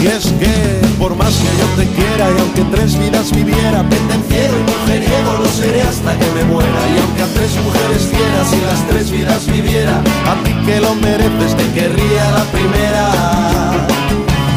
[0.03, 0.51] Y es que
[0.99, 5.47] por más que yo te quiera y aunque tres vidas viviera, pendenciero y mujeriego lo
[5.47, 6.81] seré hasta que me muera.
[6.91, 10.93] Y aunque a tres mujeres quieras y las tres vidas viviera, a ti que lo
[10.95, 13.87] mereces te querría la primera.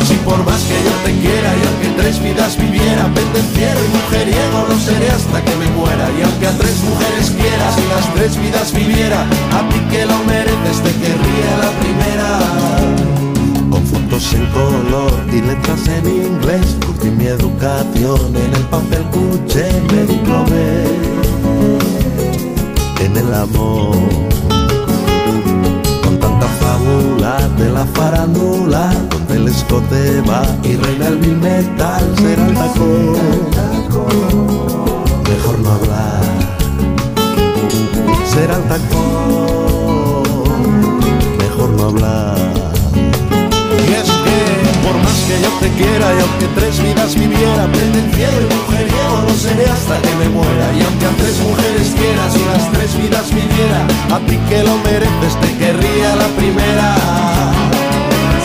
[0.02, 4.66] Si por más que yo te quiera y aunque tres vidas viviera, pendenciero y mujeriego
[4.66, 6.10] lo seré hasta que me muera.
[6.18, 10.18] Y aunque a tres mujeres quieras y las tres vidas viviera, a ti que lo
[10.26, 13.15] mereces te querría la primera
[14.12, 16.76] en color y letras en inglés.
[16.86, 20.84] Curtí mi educación en el papel cuché, me diplomé
[23.00, 23.96] en el amor.
[26.02, 32.14] Con tanta fábula de la farándula, donde el escote va y reina el bill metal,
[32.16, 33.16] será el tacón.
[35.28, 36.22] Mejor no hablar,
[38.32, 38.96] será el tacón.
[41.38, 42.75] Mejor no hablar.
[44.86, 49.34] Por más que yo te quiera y aunque tres vidas viviera, pendenciero y mujeriego lo
[49.34, 50.66] seré hasta que me muera.
[50.78, 53.82] Y aunque a tres mujeres quieras y las tres vidas viviera,
[54.14, 56.94] a ti que lo mereces te querría la primera.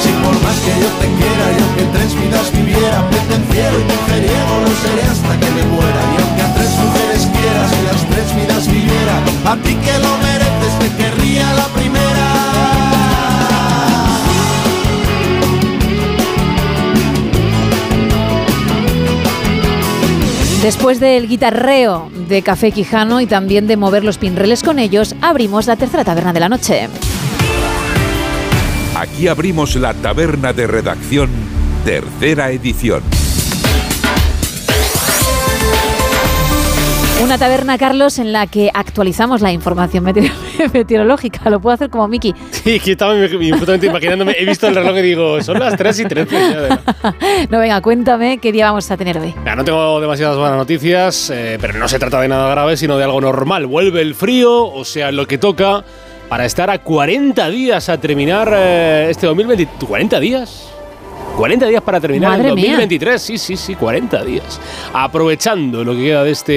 [0.02, 4.54] Si por más que yo te quiera y aunque tres vidas viviera, pendenciero y mujeriego
[4.66, 6.02] lo seré hasta que me muera.
[6.10, 9.16] Y aunque a tres mujeres quieras y las tres vidas viviera,
[9.46, 12.51] a ti que lo mereces te querría la primera.
[20.62, 25.66] Después del guitarreo de Café Quijano y también de mover los pinreles con ellos, abrimos
[25.66, 26.88] la tercera taberna de la noche.
[28.96, 31.32] Aquí abrimos la taberna de redacción,
[31.84, 33.02] tercera edición.
[37.24, 40.32] Una taberna, Carlos, en la que actualizamos la información meteor-
[40.74, 41.50] meteorológica.
[41.52, 42.34] Lo puedo hacer como Miki.
[42.50, 44.36] Sí, que estaba justamente imaginándome.
[44.38, 46.36] He visto el reloj y digo, son las 3 y 13.
[46.36, 46.78] ya de-
[47.50, 49.36] No, venga, cuéntame qué día vamos a tener hoy.
[49.56, 53.04] No tengo demasiadas buenas noticias, eh, pero no se trata de nada grave, sino de
[53.04, 53.68] algo normal.
[53.68, 55.84] Vuelve el frío, o sea, lo que toca
[56.28, 59.68] para estar a 40 días a terminar eh, este 2020.
[59.86, 60.71] ¿40 días?
[61.36, 62.66] 40 días para terminar Madre el mía.
[62.72, 64.60] 2023, sí, sí, sí, 40 días.
[64.94, 66.54] Aprovechando lo que queda de este,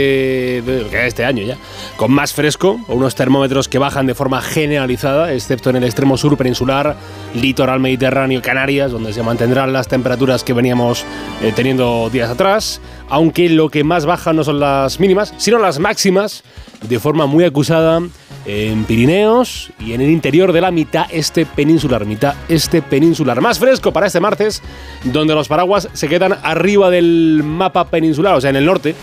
[0.62, 1.56] de este año ya,
[1.96, 6.36] con más fresco, unos termómetros que bajan de forma generalizada, excepto en el extremo sur
[6.36, 6.96] peninsular,
[7.34, 11.05] litoral mediterráneo, Canarias, donde se mantendrán las temperaturas que veníamos
[11.42, 15.78] eh, teniendo días atrás, aunque lo que más baja no son las mínimas, sino las
[15.78, 16.42] máximas,
[16.82, 18.02] de forma muy acusada
[18.46, 23.40] en Pirineos y en el interior de la mitad este peninsular, mitad este peninsular.
[23.40, 24.62] Más fresco para este martes,
[25.04, 28.94] donde los paraguas se quedan arriba del mapa peninsular, o sea, en el norte,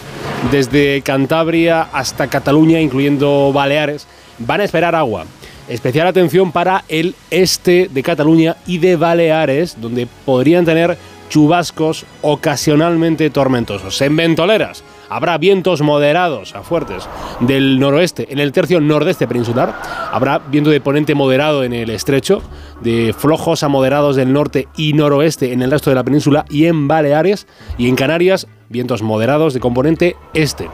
[0.51, 4.07] desde Cantabria hasta Cataluña, incluyendo Baleares,
[4.39, 5.25] van a esperar agua.
[5.67, 10.97] Especial atención para el este de Cataluña y de Baleares, donde podrían tener
[11.29, 14.01] chubascos ocasionalmente tormentosos.
[14.01, 17.07] En ventoleras habrá vientos moderados a fuertes
[17.41, 19.75] del noroeste en el tercio nordeste peninsular.
[20.11, 22.41] Habrá viento de ponente moderado en el estrecho,
[22.81, 26.65] de flojos a moderados del norte y noroeste en el resto de la península y
[26.65, 27.45] en Baleares
[27.77, 30.69] y en Canarias vientos moderados de componente este.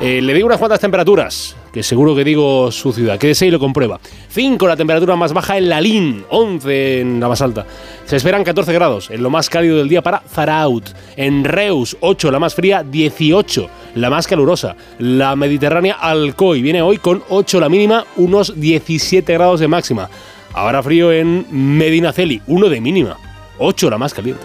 [0.00, 3.18] Eh, le digo unas cuantas temperaturas, que seguro que digo su ciudad.
[3.18, 3.98] Quédese y lo comprueba.
[4.28, 7.66] 5 la temperatura más baja en Lalín, 11 en la más alta.
[8.04, 10.90] Se esperan 14 grados en lo más cálido del día para Zaraut.
[11.16, 14.76] En Reus, 8 la más fría, 18 la más calurosa.
[14.98, 20.10] La Mediterránea Alcoy viene hoy con 8 la mínima, unos 17 grados de máxima.
[20.52, 23.16] Habrá frío en Medinaceli, 1 de mínima,
[23.58, 24.42] 8 la más caliente.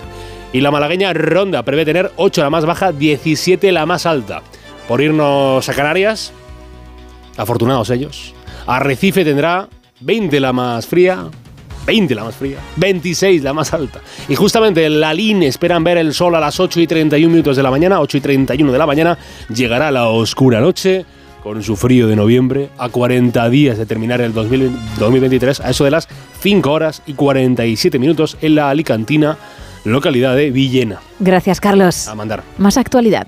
[0.54, 4.42] Y la malagueña Ronda prevé tener 8 la más baja, 17 la más alta.
[4.88, 6.32] Por irnos a Canarias,
[7.38, 8.34] afortunados ellos.
[8.66, 9.70] Arrecife tendrá
[10.02, 11.30] 20 la más fría,
[11.86, 14.02] 20 la más fría, 26 la más alta.
[14.28, 17.56] Y justamente en la línea esperan ver el sol a las 8 y 31 minutos
[17.56, 19.18] de la mañana, 8 y 31 de la mañana,
[19.54, 21.06] llegará la oscura noche
[21.44, 25.92] con su frío de noviembre a 40 días de terminar el 2023 a eso de
[25.92, 26.10] las
[26.42, 29.38] 5 horas y 47 minutos en la Alicantina,
[29.86, 31.00] localidad de Villena.
[31.20, 32.10] Gracias, Carlos.
[32.10, 32.44] A mandar.
[32.58, 33.28] Más actualidad.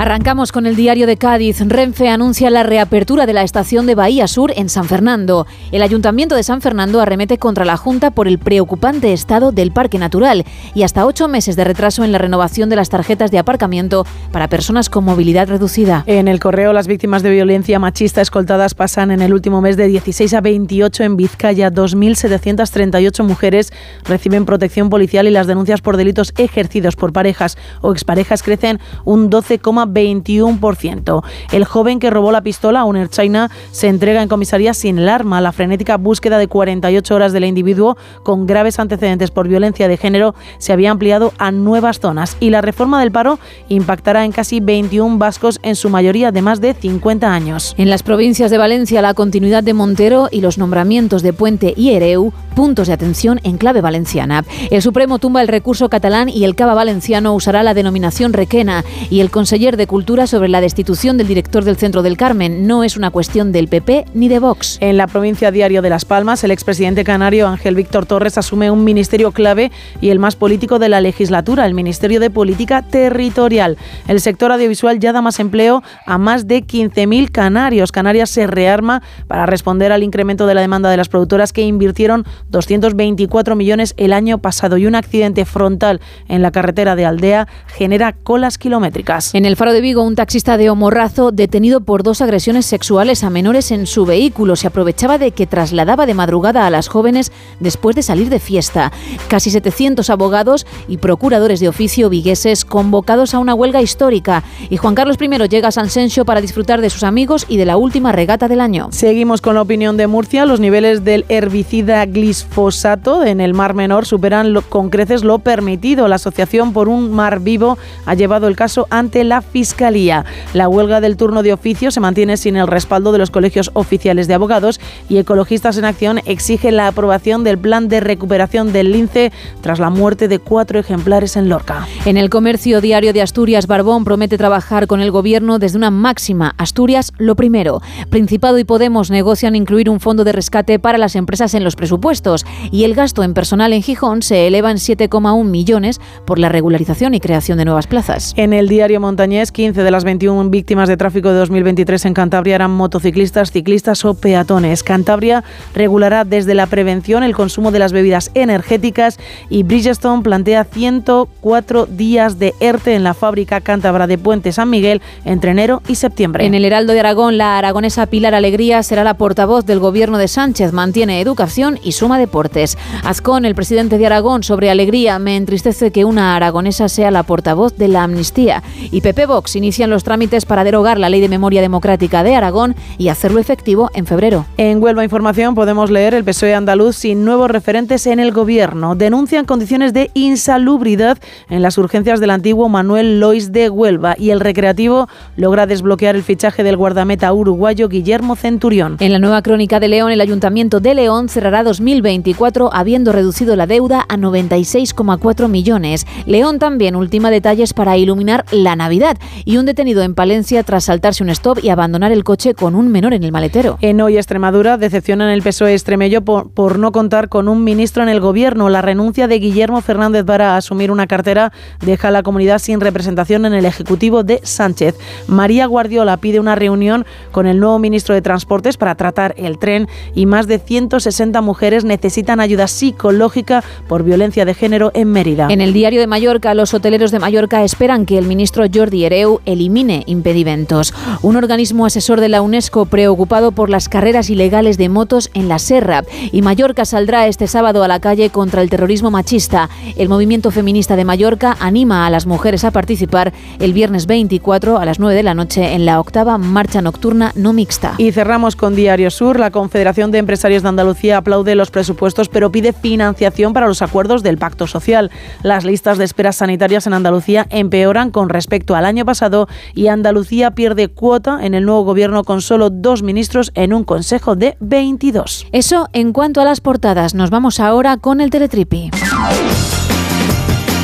[0.00, 1.60] Arrancamos con el diario de Cádiz.
[1.60, 5.46] Renfe anuncia la reapertura de la estación de Bahía Sur en San Fernando.
[5.72, 9.98] El Ayuntamiento de San Fernando arremete contra la Junta por el preocupante estado del Parque
[9.98, 14.06] Natural y hasta ocho meses de retraso en la renovación de las tarjetas de aparcamiento
[14.32, 16.02] para personas con movilidad reducida.
[16.06, 19.86] En el correo, las víctimas de violencia machista escoltadas pasan en el último mes de
[19.86, 21.70] 16 a 28 en Vizcaya.
[21.70, 23.70] 2.738 mujeres
[24.06, 29.28] reciben protección policial y las denuncias por delitos ejercidos por parejas o exparejas crecen un
[29.28, 29.58] 12,
[29.92, 31.22] 21%.
[31.52, 35.40] El joven que robó la pistola, un China, se entrega en comisaría sin el arma.
[35.40, 40.34] La frenética búsqueda de 48 horas del individuo con graves antecedentes por violencia de género
[40.58, 43.38] se había ampliado a nuevas zonas y la reforma del paro
[43.68, 47.74] impactará en casi 21 vascos, en su mayoría de más de 50 años.
[47.78, 51.90] En las provincias de Valencia, la continuidad de Montero y los nombramientos de Puente y
[51.90, 54.44] Ereu, puntos de atención en clave valenciana.
[54.70, 59.20] El Supremo tumba el recurso catalán y el Cava valenciano usará la denominación requena y
[59.20, 62.66] el conseller de Cultura sobre la destitución del director del Centro del Carmen.
[62.66, 64.76] No es una cuestión del PP ni de Vox.
[64.82, 68.84] En la provincia Diario de Las Palmas, el expresidente canario Ángel Víctor Torres asume un
[68.84, 73.78] ministerio clave y el más político de la legislatura, el Ministerio de Política Territorial.
[74.06, 77.90] El sector audiovisual ya da más empleo a más de 15.000 canarios.
[77.90, 82.26] Canarias se rearma para responder al incremento de la demanda de las productoras que invirtieron
[82.50, 88.12] 224 millones el año pasado y un accidente frontal en la carretera de Aldea genera
[88.12, 89.34] colas kilométricas.
[89.34, 93.30] En el Faro de Vigo, un taxista de Homorrazo detenido por dos agresiones sexuales a
[93.30, 97.96] menores en su vehículo se aprovechaba de que trasladaba de madrugada a las jóvenes después
[97.96, 98.92] de salir de fiesta.
[99.28, 104.94] Casi 700 abogados y procuradores de oficio vigueses convocados a una huelga histórica y Juan
[104.94, 108.12] Carlos I llega a San Sencio para disfrutar de sus amigos y de la última
[108.12, 108.88] regata del año.
[108.92, 110.46] Seguimos con la opinión de Murcia.
[110.46, 116.08] Los niveles del herbicida glisfosato en el Mar Menor superan con creces lo permitido.
[116.08, 120.24] La Asociación por un Mar Vivo ha llevado el caso ante la Fiscalía.
[120.54, 124.26] La huelga del turno de oficio se mantiene sin el respaldo de los colegios oficiales
[124.26, 124.80] de abogados
[125.10, 129.90] y Ecologistas en Acción exige la aprobación del plan de recuperación del lince tras la
[129.90, 131.86] muerte de cuatro ejemplares en Lorca.
[132.06, 136.54] En el comercio diario de Asturias, Barbón promete trabajar con el gobierno desde una máxima.
[136.56, 137.82] Asturias, lo primero.
[138.08, 142.46] Principado y Podemos negocian incluir un fondo de rescate para las empresas en los presupuestos
[142.70, 147.12] y el gasto en personal en Gijón se eleva en 7,1 millones por la regularización
[147.12, 148.32] y creación de nuevas plazas.
[148.38, 152.54] En el diario Montañés, 15 de las 21 víctimas de tráfico de 2023 en Cantabria
[152.54, 154.82] eran motociclistas, ciclistas o peatones.
[154.82, 155.44] Cantabria
[155.74, 159.18] regulará desde la prevención el consumo de las bebidas energéticas
[159.48, 165.00] y Bridgestone plantea 104 días de ERTE en la fábrica cántabra de Puente San Miguel
[165.24, 166.44] entre enero y septiembre.
[166.44, 170.28] En el Heraldo de Aragón, la aragonesa Pilar Alegría será la portavoz del gobierno de
[170.28, 170.72] Sánchez.
[170.72, 172.78] Mantiene educación y suma deportes.
[173.04, 177.76] Azcón, el presidente de Aragón, sobre Alegría, me entristece que una aragonesa sea la portavoz
[177.76, 178.62] de la amnistía.
[178.90, 182.74] Y Pepe Vox inician los trámites para derogar la Ley de Memoria Democrática de Aragón
[182.98, 184.44] y hacerlo efectivo en febrero.
[184.56, 188.96] En Huelva Información podemos leer el PSOE andaluz sin nuevos referentes en el gobierno.
[188.96, 191.16] Denuncian condiciones de insalubridad
[191.48, 196.24] en las urgencias del antiguo Manuel Lois de Huelva y el recreativo logra desbloquear el
[196.24, 198.96] fichaje del guardameta uruguayo Guillermo Centurión.
[198.98, 203.68] En la nueva crónica de León, el Ayuntamiento de León cerrará 2024 habiendo reducido la
[203.68, 206.04] deuda a 96,4 millones.
[206.26, 211.22] León también ultima detalles para iluminar la Navidad y un detenido en Palencia tras saltarse
[211.22, 213.78] un stop y abandonar el coche con un menor en el maletero.
[213.80, 218.08] En Hoy Extremadura decepcionan el PSOE extremello por, por no contar con un ministro en
[218.08, 218.68] el gobierno.
[218.68, 221.52] La renuncia de Guillermo Fernández para asumir una cartera
[221.84, 224.96] deja a la comunidad sin representación en el Ejecutivo de Sánchez.
[225.26, 229.88] María Guardiola pide una reunión con el nuevo ministro de Transportes para tratar el tren
[230.14, 235.48] y más de 160 mujeres necesitan ayuda psicológica por violencia de género en Mérida.
[235.50, 240.04] En el diario de Mallorca, los hoteleros de Mallorca esperan que el ministro Jordi Elimine
[240.06, 240.94] impedimentos.
[241.22, 245.58] Un organismo asesor de la UNESCO preocupado por las carreras ilegales de motos en la
[245.58, 246.04] Serra.
[246.30, 249.68] Y Mallorca saldrá este sábado a la calle contra el terrorismo machista.
[249.96, 254.84] El movimiento feminista de Mallorca anima a las mujeres a participar el viernes 24 a
[254.84, 257.94] las 9 de la noche en la octava marcha nocturna no mixta.
[257.98, 259.40] Y cerramos con Diario Sur.
[259.40, 264.22] La Confederación de Empresarios de Andalucía aplaude los presupuestos, pero pide financiación para los acuerdos
[264.22, 265.10] del Pacto Social.
[265.42, 270.52] Las listas de esperas sanitarias en Andalucía empeoran con respecto al año pasado y Andalucía
[270.52, 275.46] pierde cuota en el nuevo gobierno con solo dos ministros en un consejo de 22.
[275.52, 277.14] Eso en cuanto a las portadas.
[277.14, 278.90] Nos vamos ahora con el Teletripi.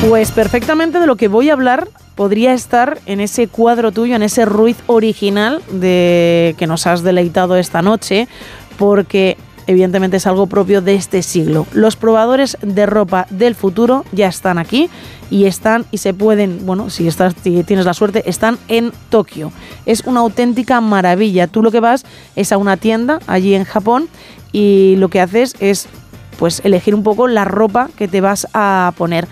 [0.09, 4.23] Pues perfectamente de lo que voy a hablar podría estar en ese cuadro tuyo, en
[4.23, 8.29] ese Ruiz original de que nos has deleitado esta noche,
[8.79, 9.37] porque
[9.67, 11.67] evidentemente es algo propio de este siglo.
[11.73, 14.89] Los probadores de ropa del futuro ya están aquí
[15.31, 19.53] y están y se pueden, bueno, si estás si tienes la suerte, están en Tokio.
[19.85, 21.47] Es una auténtica maravilla.
[21.47, 22.05] Tú lo que vas
[22.37, 24.09] es a una tienda allí en Japón
[24.53, 25.89] y lo que haces es
[26.39, 29.27] pues elegir un poco la ropa que te vas a poner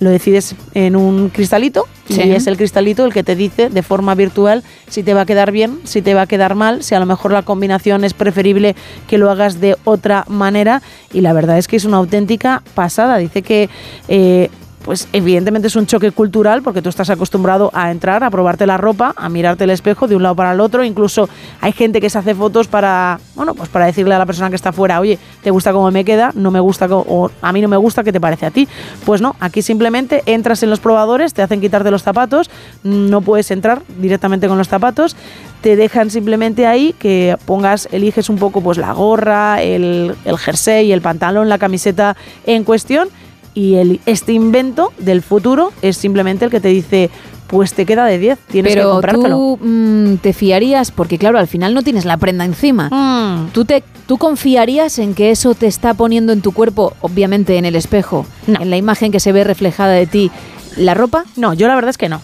[0.00, 2.20] lo decides en un cristalito Sí.
[2.22, 5.26] y es el cristalito el que te dice de forma virtual si te va a
[5.26, 8.12] quedar bien, si te va a quedar mal, si a lo mejor la combinación es
[8.12, 8.76] preferible
[9.08, 10.82] que lo hagas de otra manera
[11.14, 13.16] y la verdad es que es una auténtica pasada.
[13.16, 13.70] Dice que
[14.08, 14.50] eh,
[14.84, 18.76] pues evidentemente es un choque cultural porque tú estás acostumbrado a entrar, a probarte la
[18.76, 21.28] ropa, a mirarte el espejo de un lado para el otro, incluso
[21.60, 24.56] hay gente que se hace fotos para, bueno, pues para decirle a la persona que
[24.56, 26.32] está fuera, oye, ¿te gusta cómo me queda?
[26.34, 28.68] No me gusta o a mí no me gusta, ¿qué te parece a ti?
[29.06, 32.50] Pues no, aquí simplemente entras en los probadores, te hacen quitarte los zapatos,
[32.82, 35.16] no puedes entrar directamente con los zapatos,
[35.62, 40.92] te dejan simplemente ahí que pongas, eliges un poco pues la gorra, el, el jersey,
[40.92, 43.08] el pantalón, la camiseta en cuestión
[43.54, 47.08] y el, este invento del futuro es simplemente el que te dice,
[47.46, 49.36] pues te queda de 10, tienes que Pero comprártelo.
[49.36, 52.88] tú mm, te fiarías, porque claro, al final no tienes la prenda encima.
[52.90, 53.50] Mm.
[53.52, 57.64] ¿Tú, te, ¿Tú confiarías en que eso te está poniendo en tu cuerpo, obviamente en
[57.64, 60.30] el espejo, en la imagen que se ve reflejada de ti,
[60.76, 61.24] la ropa?
[61.36, 62.20] No, yo la verdad es que no.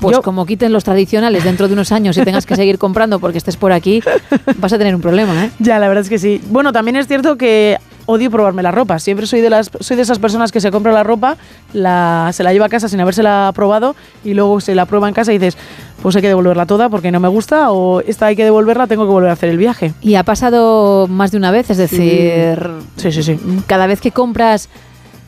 [0.00, 3.18] Pues Yo- como quiten los tradicionales dentro de unos años y tengas que seguir comprando
[3.20, 4.02] porque estés por aquí,
[4.58, 5.50] vas a tener un problema, ¿eh?
[5.60, 6.40] Ya, la verdad es que sí.
[6.50, 8.98] Bueno, también es cierto que odio probarme la ropa.
[8.98, 11.36] Siempre soy de las soy de esas personas que se compra la ropa,
[11.72, 13.94] la, se la lleva a casa sin habérsela probado
[14.24, 15.56] y luego se la prueba en casa y dices,
[16.02, 19.04] pues hay que devolverla toda porque no me gusta o esta hay que devolverla, tengo
[19.06, 19.94] que volver a hacer el viaje.
[20.02, 23.38] Y ha pasado más de una vez, es decir, Sí, sí, sí.
[23.66, 24.68] cada vez que compras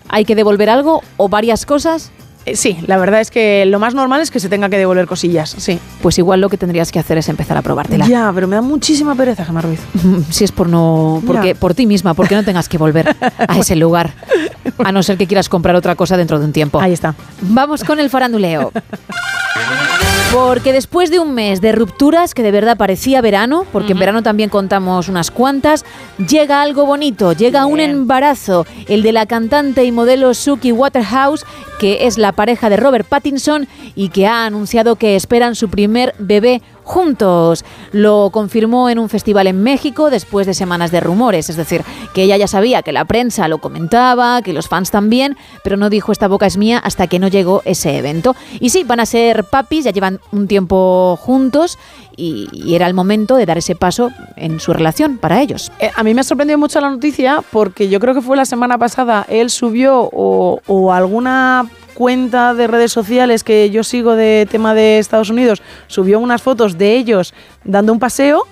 [0.09, 2.12] hay que devolver algo o varias cosas.
[2.47, 5.06] Eh, Sí, la verdad es que lo más normal es que se tenga que devolver
[5.06, 5.78] cosillas, sí.
[6.01, 8.06] Pues igual lo que tendrías que hacer es empezar a probártela.
[8.06, 9.81] Ya, pero me da muchísima pereza, Gemma Ruiz.
[10.31, 13.14] Si es por no, porque por ti misma, porque no tengas que volver
[13.48, 14.14] a ese lugar,
[14.78, 16.81] a no ser que quieras comprar otra cosa dentro de un tiempo.
[16.81, 17.14] Ahí está.
[17.43, 18.73] Vamos con el faranduleo.
[20.32, 24.23] Porque después de un mes de rupturas que de verdad parecía verano, porque en verano
[24.23, 25.85] también contamos unas cuantas,
[26.28, 31.47] llega algo bonito, llega un embarazo, el de la cantante y modelo Suki Waterhouse,
[31.78, 36.14] que es la pareja de Robert Pattinson y que ha anunciado que esperan su primer
[36.18, 37.64] bebé juntos.
[37.90, 41.82] Lo confirmó en un festival en México después de semanas de rumores, es decir,
[42.14, 45.90] que ella ya sabía que la prensa lo comentaba, que los fans también, pero no
[45.90, 48.36] dijo esta boca es mía hasta que no llegó ese evento.
[48.60, 51.76] Y sí, van a ser papis, ya llevan un tiempo juntos
[52.16, 55.72] y, era el momento de dar ese paso en su relación para ellos.
[55.80, 58.44] Eh, a mí me ha sorprendido mucho la noticia porque yo creo que fue la
[58.44, 64.74] semana pasada, él subió o alguna cuenta de redes sociales que yo sigo de tema
[64.74, 67.32] de Estados Unidos, subió unas fotos de ellos
[67.64, 68.47] dando un paseo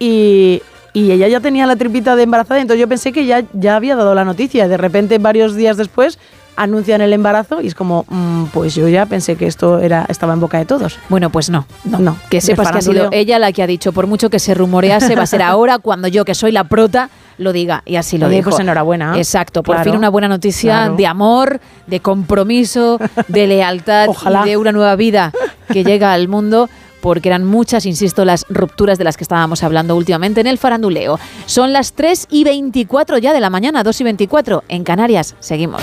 [0.00, 0.60] y,
[0.92, 3.94] y ella ya tenía la tripita de embarazada, entonces yo pensé que ya, ya había
[3.94, 4.66] dado la noticia.
[4.66, 6.18] De repente, varios días después,
[6.56, 10.34] anuncian el embarazo y es como, mm, pues yo ya pensé que esto era estaba
[10.34, 10.98] en boca de todos.
[11.08, 11.66] Bueno, pues no.
[11.84, 12.16] No, no.
[12.30, 15.14] Que sepas que ha sido ella la que ha dicho, por mucho que se rumorease,
[15.16, 17.82] va a ser ahora cuando yo, que soy la prota, lo diga.
[17.86, 18.50] Y así lo Oye, dijo.
[18.50, 19.16] pues enhorabuena.
[19.16, 19.90] Exacto, por Claro.
[19.90, 20.96] fin una buena noticia Claro.
[20.96, 22.98] de amor, de compromiso,
[23.28, 24.08] de lealtad
[24.44, 25.32] y de una nueva vida
[25.72, 26.68] que llega al mundo.
[27.00, 31.18] Porque eran muchas, insisto, las rupturas de las que estábamos hablando últimamente en el faranduleo.
[31.44, 35.34] Son las 3 y 24 ya de la mañana, 2 y 24 en Canarias.
[35.38, 35.82] Seguimos.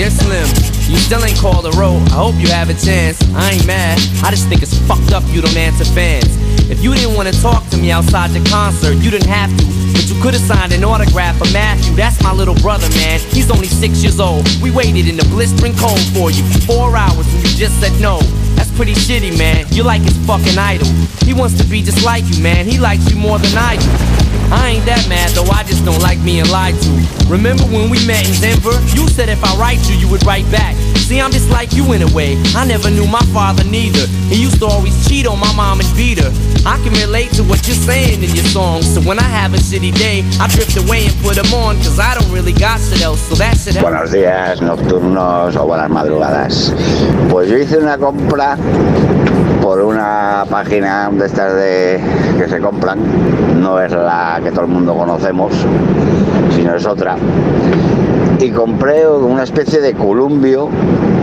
[0.00, 0.48] Dear Slim,
[0.88, 2.00] you still ain't called a road.
[2.08, 3.20] I hope you have a chance.
[3.36, 3.98] I ain't mad.
[4.24, 6.24] I just think it's fucked up you don't answer fans.
[6.70, 9.64] If you didn't want to talk to me outside the concert, you didn't have to.
[9.92, 11.94] But you could have signed an autograph for Matthew.
[11.96, 13.20] That's my little brother, man.
[13.28, 14.48] He's only six years old.
[14.62, 17.92] We waited in the blistering cold for you for four hours and you just said
[18.00, 18.20] no.
[18.56, 19.66] That's pretty shitty, man.
[19.68, 20.88] You're like his fucking idol.
[21.28, 22.64] He wants to be just like you, man.
[22.64, 24.19] He likes you more than I do.
[24.50, 26.90] I ain't that mad though, I just don't like being lied to.
[27.30, 28.74] Remember when we met in Denver?
[28.94, 30.74] You said if I write you, you would write back.
[31.06, 32.40] See, I'm just like you in a way.
[32.54, 34.06] I never knew my father neither.
[34.30, 36.30] He used to always cheat on my mom and beat her.
[36.66, 38.86] I can relate to what you're saying in your songs.
[38.92, 41.98] So when I have a shitty day, I drift away and put them on, cause
[41.98, 43.20] I don't really got shit else.
[43.22, 46.72] So that shit Buenos días, nocturnos o buenas madrugadas.
[47.30, 48.56] Pues yo hice una compra
[49.70, 52.00] por una página de estas de
[52.36, 52.98] que se compran.
[53.62, 55.52] No es la que todo el mundo conocemos,
[56.56, 57.14] sino es otra.
[58.40, 60.68] Y compré una especie de columbio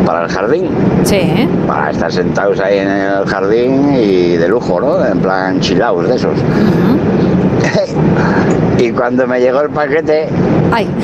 [0.06, 0.70] para el jardín.
[1.04, 1.50] Sí.
[1.68, 5.06] Para estar sentados ahí en el jardín y de lujo, ¿no?
[5.06, 6.38] En plan chilaos de esos.
[8.78, 10.30] y cuando me llegó el paquete,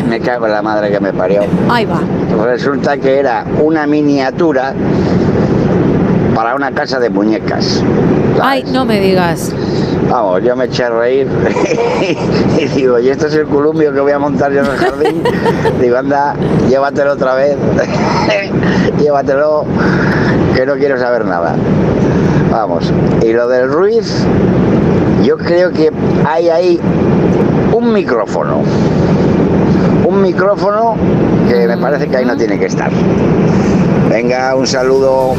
[0.07, 1.41] me cago en la madre que me parió.
[1.70, 1.99] Ahí va.
[2.45, 4.74] Resulta que era una miniatura
[6.35, 7.84] para una casa de muñecas.
[8.41, 9.53] Ay, no me digas.
[10.10, 11.27] Vamos, yo me eché a reír
[12.60, 15.23] y digo, ¿y esto es el columbio que voy a montar yo en el jardín?
[15.81, 16.35] digo, anda,
[16.69, 17.55] llévatelo otra vez,
[18.99, 19.65] llévatelo,
[20.55, 21.55] que no quiero saber nada.
[22.51, 22.91] Vamos,
[23.22, 24.26] y lo del Ruiz,
[25.23, 25.91] yo creo que
[26.26, 26.80] hay ahí
[27.72, 28.61] un micrófono.
[30.05, 30.95] Un micrófono
[31.49, 32.91] que me parece que ahí no tiene que estar.
[34.10, 35.34] Venga, un saludo.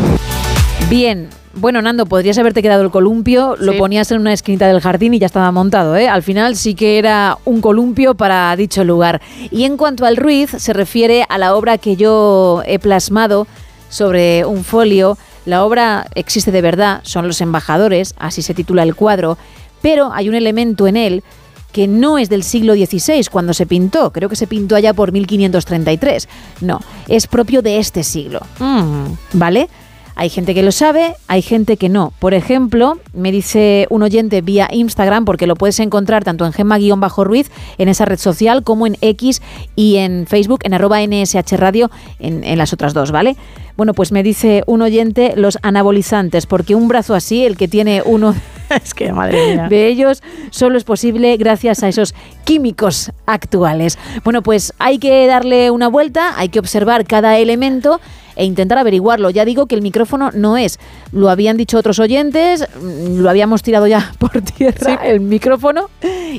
[0.88, 1.28] Bien.
[1.56, 5.20] Bueno, Nando, podrías haberte quedado el columpio, lo ponías en una esquinita del jardín y
[5.20, 6.08] ya estaba montado, ¿eh?
[6.08, 9.22] Al final sí que era un columpio para dicho lugar.
[9.52, 13.46] Y en cuanto al Ruiz, se refiere a la obra que yo he plasmado
[13.88, 15.16] sobre un folio.
[15.46, 19.38] La obra existe de verdad, son los embajadores, así se titula el cuadro,
[19.80, 21.22] pero hay un elemento en él
[21.70, 25.12] que no es del siglo XVI cuando se pintó, creo que se pintó allá por
[25.12, 26.28] 1533.
[26.62, 28.40] No, es propio de este siglo.
[28.58, 29.68] Mm, ¿Vale?
[30.16, 32.12] Hay gente que lo sabe, hay gente que no.
[32.18, 37.50] Por ejemplo, me dice un oyente vía Instagram, porque lo puedes encontrar tanto en Gemma-Ruiz,
[37.78, 39.42] en esa red social, como en X
[39.74, 43.36] y en Facebook, en arroba NSH Radio, en, en las otras dos, ¿vale?
[43.76, 48.02] Bueno, pues me dice un oyente los anabolizantes, porque un brazo así, el que tiene
[48.04, 48.34] uno
[48.70, 49.68] es que, madre mía.
[49.68, 52.14] de ellos, solo es posible gracias a esos
[52.44, 53.98] químicos actuales.
[54.22, 58.00] Bueno, pues hay que darle una vuelta, hay que observar cada elemento
[58.36, 59.30] e intentar averiguarlo.
[59.30, 60.78] Ya digo que el micrófono no es.
[61.12, 65.90] Lo habían dicho otros oyentes, mm, lo habíamos tirado ya por tierra, el micrófono,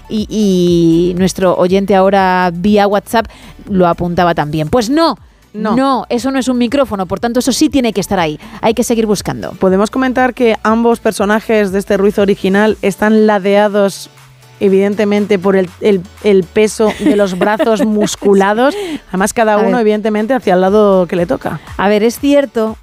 [0.09, 3.27] y, y nuestro oyente ahora vía WhatsApp
[3.69, 4.69] lo apuntaba también.
[4.69, 5.17] Pues no.
[5.55, 6.05] No.
[6.09, 8.39] eso no es un micrófono, por tanto eso sí tiene que estar ahí.
[8.61, 9.51] Hay que seguir buscando.
[9.51, 14.09] Podemos comentar que ambos personajes de este Ruiz original están ladeados
[14.59, 18.75] evidentemente por el, el- el peso de los brazos musculados,
[19.09, 21.59] además cada uno evidentemente hacia el lado que le toca.
[21.77, 22.77] A ver, es cierto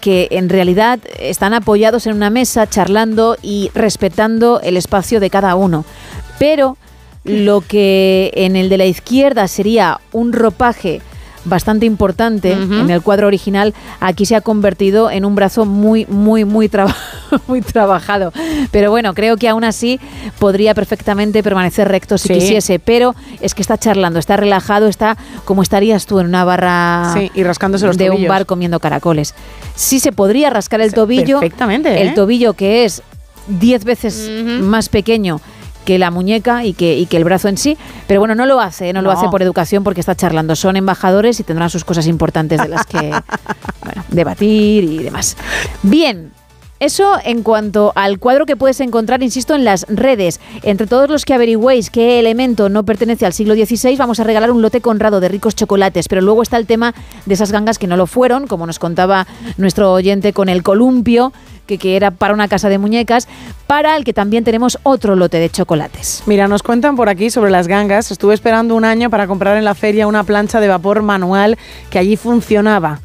[0.00, 5.56] que en realidad están apoyados en una mesa charlando y respetando el espacio de cada
[5.56, 5.84] uno.
[6.38, 6.76] Pero
[7.24, 11.02] lo que en el de la izquierda sería un ropaje
[11.50, 16.46] bastante importante en el cuadro original, aquí se ha convertido en un brazo muy, muy,
[16.46, 16.96] muy, traba-
[17.46, 18.32] muy trabajado.
[18.70, 20.00] Pero bueno, creo que aún así
[20.38, 22.34] podría perfectamente permanecer recto si Sí.
[22.34, 22.78] quisiese.
[22.78, 27.30] Pero es que está charlando, está relajado, está como estarías tú en una barra Sí,
[27.34, 29.34] y rascándose los de un bar comiendo caracoles.
[29.74, 31.40] Sí se podría rascar el tobillo.
[31.40, 32.02] perfectamente, ¿eh?
[32.02, 33.02] El tobillo que es
[33.48, 34.30] 10 veces
[34.62, 35.40] más pequeño
[35.84, 37.76] que la muñeca y que, y que el brazo en sí,
[38.06, 40.56] pero bueno, no lo hace, no, lo hace por educación porque está charlando.
[40.56, 42.98] Son embajadores y tendrán sus cosas importantes de las que
[43.84, 45.36] bueno, debatir y demás.
[45.82, 46.32] Bien.
[46.80, 50.40] Eso en cuanto al cuadro que puedes encontrar, insisto, en las redes.
[50.62, 54.50] Entre todos los que averigüéis qué elemento no pertenece al siglo XVI, vamos a regalar
[54.50, 56.08] un lote conrado de ricos chocolates.
[56.08, 56.94] Pero luego está el tema
[57.26, 59.26] de esas gangas que no lo fueron, como nos contaba
[59.58, 61.34] nuestro oyente con el columpio,
[61.78, 63.28] que, era para una casa de muñecas,
[63.66, 66.22] para el que también tenemos otro lote de chocolates.
[66.26, 68.10] Mira, nos cuentan por aquí sobre las gangas.
[68.10, 71.58] Estuve esperando un año para comprar en la feria una plancha de vapor manual
[71.90, 73.00] que allí funcionaba.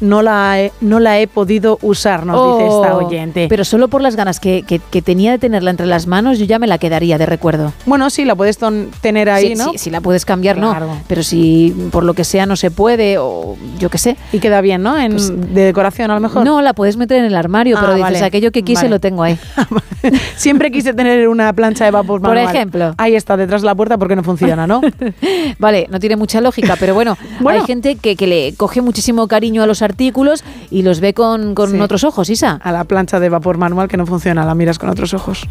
[0.00, 3.46] No la he, no la he podido usar, nos dice esta Oh, oyente.
[3.48, 6.44] Pero solo por las ganas que, que- que tenía de tenerla entre las manos, yo
[6.44, 7.72] ya me la quedaría de recuerdo.
[7.86, 8.58] Bueno, sí, la puedes
[9.00, 9.72] tener ahí, Sí, ¿no?
[9.72, 10.86] sí, si la puedes cambiar, Claro.
[10.86, 11.00] no.
[11.08, 14.16] Pero si por lo que sea no se puede, o yo qué sé.
[14.32, 14.98] Y queda bien, ¿no?
[14.98, 15.16] En,
[15.54, 16.44] de decoración, a lo mejor.
[16.44, 18.90] No, la puedes meter en el armario, Ah, pero dices, vale, aquello que quise vale.
[18.90, 19.38] lo tengo ahí.
[20.36, 22.54] Siempre quise tener una plancha de vapor Por manual.
[22.54, 22.94] ejemplo.
[22.98, 24.80] Ahí está, detrás de la puerta porque no funciona, ¿no?
[25.58, 27.60] Vale, no tiene mucha lógica, pero bueno, Bueno.
[27.60, 31.54] hay gente que, que le coge muchísimo cariño a los artículos y los ve con,
[31.54, 31.80] con Sí.
[31.80, 32.60] otros ojos, Isa.
[32.62, 35.48] A la plancha de vapor manual que no funciona, la miras con otros ojos.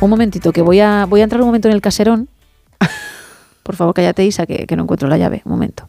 [0.00, 2.28] Un momentito, que voy a, voy a entrar un momento en el caserón.
[3.62, 5.42] Por favor, cállate, Isa, que, que no encuentro la llave.
[5.44, 5.86] Un momento.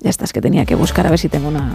[0.00, 1.74] Ya estás, que tenía que buscar a ver si tengo una,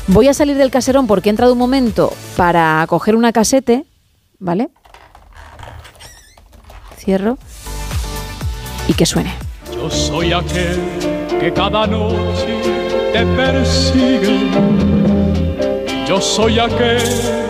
[0.06, 3.85] Voy a salir del caserón porque he entrado un momento para coger una casete,
[4.39, 4.68] ¿vale?
[6.98, 7.39] Cierro
[8.89, 9.32] y que suene.
[9.72, 10.81] Yo soy aquel
[11.40, 12.60] que cada noche
[13.12, 14.51] te persigue.
[16.06, 17.49] Yo soy aquel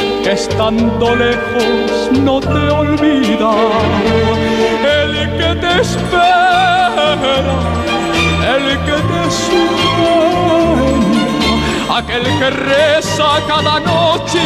[0.23, 3.51] que estando lejos no te olvida.
[4.99, 7.49] El que te espera,
[8.55, 10.17] el que te sueña,
[11.97, 14.45] aquel que reza cada noche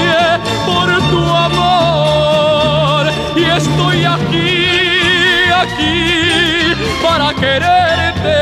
[0.66, 3.04] por tu amor.
[3.36, 4.52] Y estoy aquí,
[5.64, 6.00] aquí
[7.04, 8.40] para quererte.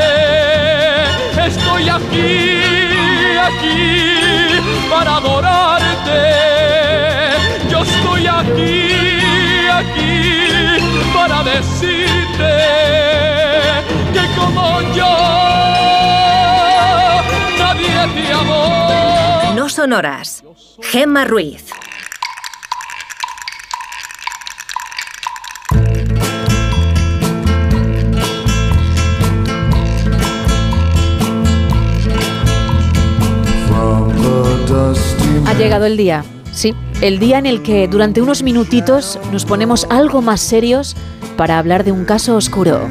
[1.46, 2.60] Estoy aquí,
[3.48, 3.94] aquí
[4.90, 6.63] para adorarte.
[8.24, 12.52] Estoy aquí, aquí para decirte
[14.14, 15.14] que como yo
[17.58, 19.52] nadie te amó.
[19.54, 20.42] No son horas.
[20.80, 21.66] Gemma Ruiz.
[35.46, 36.74] Ha llegado el día, sí,
[37.04, 40.96] el día en el que durante unos minutitos nos ponemos algo más serios
[41.36, 42.88] para hablar de un caso oscuro.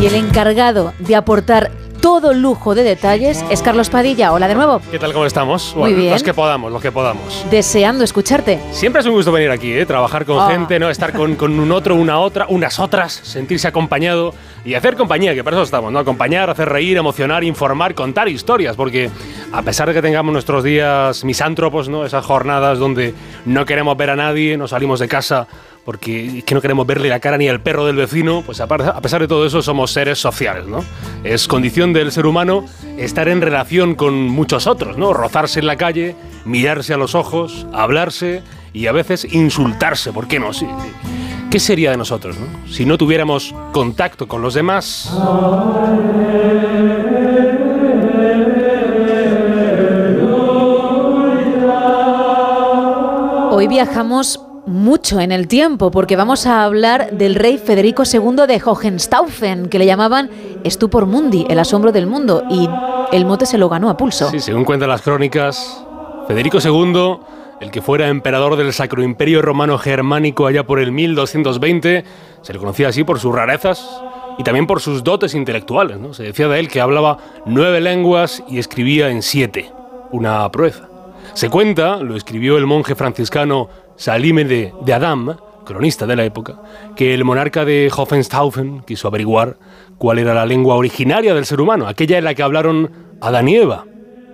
[0.00, 1.70] Y el encargado de aportar
[2.00, 4.32] todo lujo de detalles es Carlos Padilla.
[4.32, 4.80] Hola de nuevo.
[4.90, 5.12] ¿Qué tal?
[5.12, 5.74] ¿Cómo estamos?
[5.76, 6.12] Muy bien.
[6.12, 7.44] Los que podamos, los que podamos.
[7.50, 8.60] Deseando escucharte.
[8.70, 9.84] Siempre es un gusto venir aquí, ¿eh?
[9.84, 10.48] trabajar con Ah.
[10.50, 10.88] gente, ¿no?
[10.88, 14.32] estar con, con un otro, una otra, unas otras, sentirse acompañado
[14.68, 15.98] y hacer compañía, que para eso estamos, ¿no?
[15.98, 19.08] Acompañar, hacer reír, emocionar, informar, contar historias, porque
[19.50, 22.04] a pesar de que tengamos nuestros días misántropos, ¿no?
[22.04, 23.14] Esas jornadas donde
[23.46, 25.48] no queremos ver a nadie, no salimos de casa
[25.86, 29.22] porque que no queremos verle la cara ni al perro del vecino, pues a pesar
[29.22, 30.84] de todo eso somos seres sociales, ¿no?
[31.24, 32.66] Es condición del ser humano
[32.98, 35.14] estar en relación con muchos otros, ¿no?
[35.14, 36.14] Rozarse en la calle,
[36.44, 38.42] mirarse a los ojos, hablarse
[38.74, 40.52] y a veces insultarse, ¿por qué no?
[40.52, 40.66] Sí.
[41.50, 42.68] ¿Qué sería de nosotros, no?
[42.68, 45.10] Si no tuviéramos contacto con los demás.
[53.50, 58.60] Hoy viajamos mucho en el tiempo porque vamos a hablar del rey Federico II de
[58.62, 60.30] Hohenstaufen, que le llamaban
[60.66, 62.68] Stupor Mundi, el asombro del mundo, y
[63.10, 64.28] el mote se lo ganó a pulso.
[64.30, 65.82] Sí, según cuentan las crónicas,
[66.28, 67.16] Federico II,
[67.60, 72.04] el que fuera emperador del Sacro Imperio Romano Germánico allá por el 1220,
[72.42, 74.02] se le conocía así por sus rarezas
[74.38, 75.98] y también por sus dotes intelectuales.
[75.98, 76.14] ¿no?
[76.14, 79.72] Se decía de él que hablaba nueve lenguas y escribía en siete,
[80.12, 80.88] una proeza.
[81.34, 86.62] Se cuenta, lo escribió el monje franciscano Salime de, de Adam, cronista de la época,
[86.96, 89.58] que el monarca de Hohenstaufen quiso averiguar
[89.98, 92.90] cuál era la lengua originaria del ser humano, aquella en la que hablaron
[93.20, 93.84] Adán y Eva,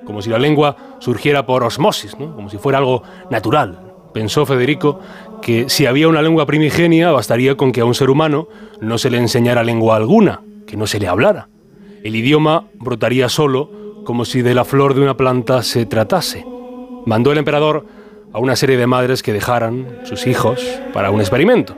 [0.04, 2.34] como si la lengua surgiera por osmosis, ¿no?
[2.34, 3.92] como si fuera algo natural.
[4.12, 5.00] Pensó Federico
[5.42, 8.48] que si había una lengua primigenia bastaría con que a un ser humano
[8.80, 11.48] no se le enseñara lengua alguna, que no se le hablara.
[12.04, 13.70] El idioma brotaría solo
[14.04, 16.46] como si de la flor de una planta se tratase.
[17.06, 17.86] Mandó el emperador
[18.32, 20.60] a una serie de madres que dejaran sus hijos
[20.92, 21.76] para un experimento.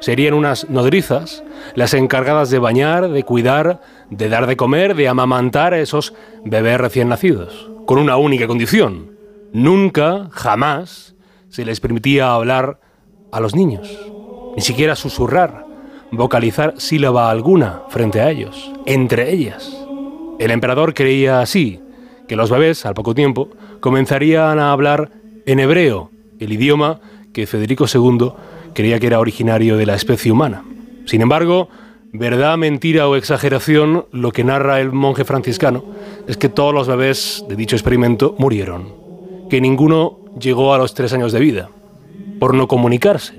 [0.00, 1.44] Serían unas nodrizas
[1.74, 3.80] las encargadas de bañar, de cuidar,
[4.12, 6.12] de dar de comer, de amamantar a esos
[6.44, 9.16] bebés recién nacidos, con una única condición.
[9.52, 11.14] Nunca, jamás,
[11.48, 12.78] se les permitía hablar
[13.32, 13.88] a los niños,
[14.54, 15.64] ni siquiera susurrar,
[16.10, 19.74] vocalizar sílaba alguna frente a ellos, entre ellas.
[20.38, 21.80] El emperador creía así,
[22.28, 23.48] que los bebés, al poco tiempo,
[23.80, 25.10] comenzarían a hablar
[25.46, 27.00] en hebreo, el idioma
[27.32, 28.32] que Federico II
[28.74, 30.64] creía que era originario de la especie humana.
[31.06, 31.68] Sin embargo,
[32.12, 35.84] verdad, mentira o exageración, lo que narra el monje franciscano
[36.28, 38.92] es que todos los bebés de dicho experimento murieron,
[39.48, 41.70] que ninguno llegó a los tres años de vida,
[42.38, 43.34] por no comunicarse,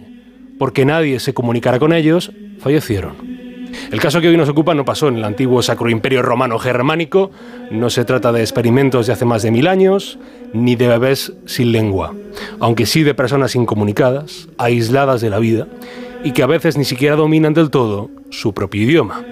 [0.58, 3.34] porque nadie se comunicara con ellos, fallecieron.
[3.92, 7.32] El caso que hoy nos ocupa no pasó en el antiguo Sacro Imperio Romano Germánico,
[7.72, 10.20] no se trata de experimentos de hace más de mil años,
[10.54, 12.14] ni de bebés sin lengua,
[12.60, 15.68] aunque sí de personas incomunicadas, aisladas de la vida,
[16.24, 19.24] y que a veces ni siquiera dominan del todo su propio idioma.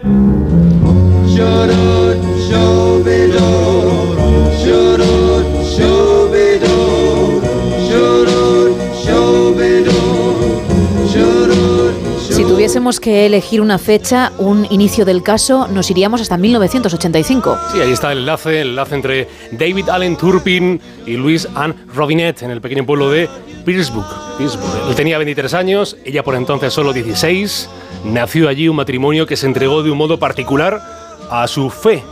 [12.91, 17.57] Tuviésemos que elegir una fecha, un inicio del caso, nos iríamos hasta 1985.
[17.71, 22.41] Sí, ahí está el enlace, el enlace entre David Allen Turpin y Louise Anne Robinet
[22.41, 23.29] en el pequeño pueblo de
[23.63, 24.05] Pittsburgh.
[24.37, 24.89] Pittsburgh.
[24.89, 27.69] Él tenía 23 años, ella por entonces solo 16.
[28.05, 30.81] Nació allí un matrimonio que se entregó de un modo particular
[31.29, 32.03] a su fe.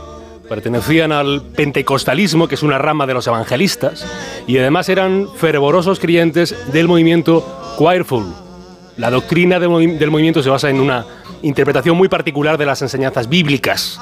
[0.48, 4.06] Pertenecían al pentecostalismo, que es una rama de los evangelistas,
[4.46, 7.44] y además eran fervorosos creyentes del movimiento
[7.76, 8.49] Choirful.
[8.96, 11.04] La doctrina del, movi- del movimiento se basa en una
[11.42, 13.98] interpretación muy particular de las enseñanzas bíblicas,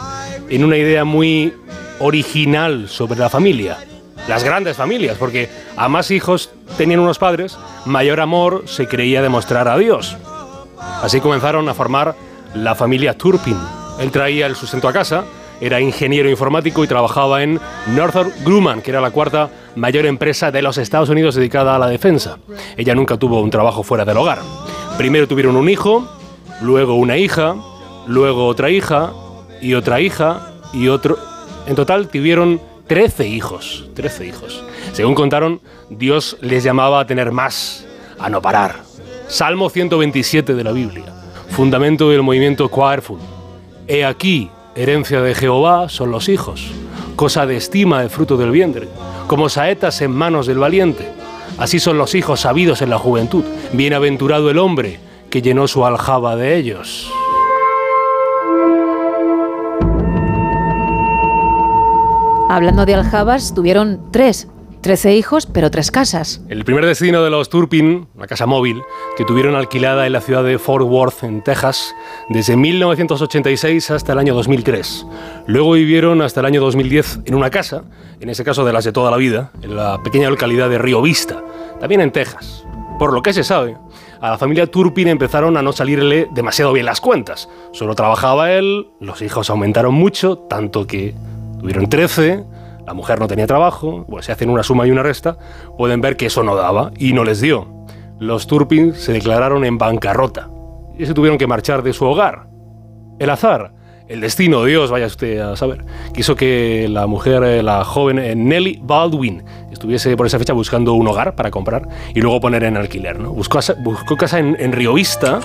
[0.48, 1.54] en una idea muy
[2.00, 3.76] original sobre la familia,
[4.28, 7.56] las grandes familias, porque a más hijos tenían unos padres,
[7.86, 10.16] mayor amor se creía demostrar a Dios.
[11.02, 12.14] Así comenzaron a formar
[12.54, 13.56] la familia Turpin.
[14.00, 15.24] Él traía el sustento a casa,
[15.60, 17.60] era ingeniero informático y trabajaba en
[17.94, 21.88] Northrop Grumman, que era la cuarta mayor empresa de los Estados Unidos dedicada a la
[21.88, 22.38] defensa.
[22.76, 24.38] Ella nunca tuvo un trabajo fuera del hogar.
[24.96, 26.08] Primero tuvieron un hijo,
[26.60, 27.56] luego una hija,
[28.06, 29.12] luego otra hija
[29.60, 31.18] y otra hija y otro.
[31.66, 33.88] En total tuvieron 13 hijos.
[33.94, 34.64] 13 hijos.
[34.92, 35.60] Según contaron,
[35.90, 37.86] Dios les llamaba a tener más,
[38.18, 38.76] a no parar.
[39.28, 41.04] Salmo 127 de la Biblia,
[41.50, 43.18] fundamento del movimiento Choirful.
[43.86, 46.70] He aquí, herencia de Jehová son los hijos,
[47.16, 48.88] cosa de estima el fruto del vientre,
[49.26, 51.10] como saetas en manos del valiente.
[51.58, 53.42] Así son los hijos sabidos en la juventud.
[53.72, 55.00] Bienaventurado el hombre
[55.30, 57.10] que llenó su aljaba de ellos.
[62.48, 64.46] Hablando de aljabas, tuvieron tres,
[64.80, 66.40] Trece hijos, pero tres casas.
[66.48, 68.80] El primer destino de los Turpin, una casa móvil,
[69.16, 71.94] que tuvieron alquilada en la ciudad de Fort Worth, en Texas,
[72.28, 75.04] desde 1986 hasta el año 2003.
[75.46, 77.82] Luego vivieron hasta el año 2010 en una casa,
[78.20, 81.02] en ese caso de las de toda la vida, en la pequeña localidad de Río
[81.02, 81.42] Vista,
[81.80, 82.64] también en Texas.
[83.00, 83.76] Por lo que se sabe,
[84.20, 87.48] a la familia Turpin empezaron a no salirle demasiado bien las cuentas.
[87.72, 91.14] Solo trabajaba él, los hijos aumentaron mucho, tanto que
[91.60, 92.44] tuvieron 13,
[92.88, 95.36] la mujer no tenía trabajo, pues si hacen una suma y una resta,
[95.76, 97.84] pueden ver que eso no daba y no les dio.
[98.18, 100.48] Los Turpin se declararon en bancarrota
[100.98, 102.48] y se tuvieron que marchar de su hogar.
[103.18, 103.74] El azar,
[104.08, 105.84] el destino, Dios, vaya usted a saber,
[106.14, 110.94] quiso que la mujer, eh, la joven eh, Nelly Baldwin, estuviese por esa fecha buscando
[110.94, 113.20] un hogar para comprar y luego poner en alquiler.
[113.20, 113.32] ¿no?
[113.32, 115.40] Buscó, casa- buscó casa en, en Río Vista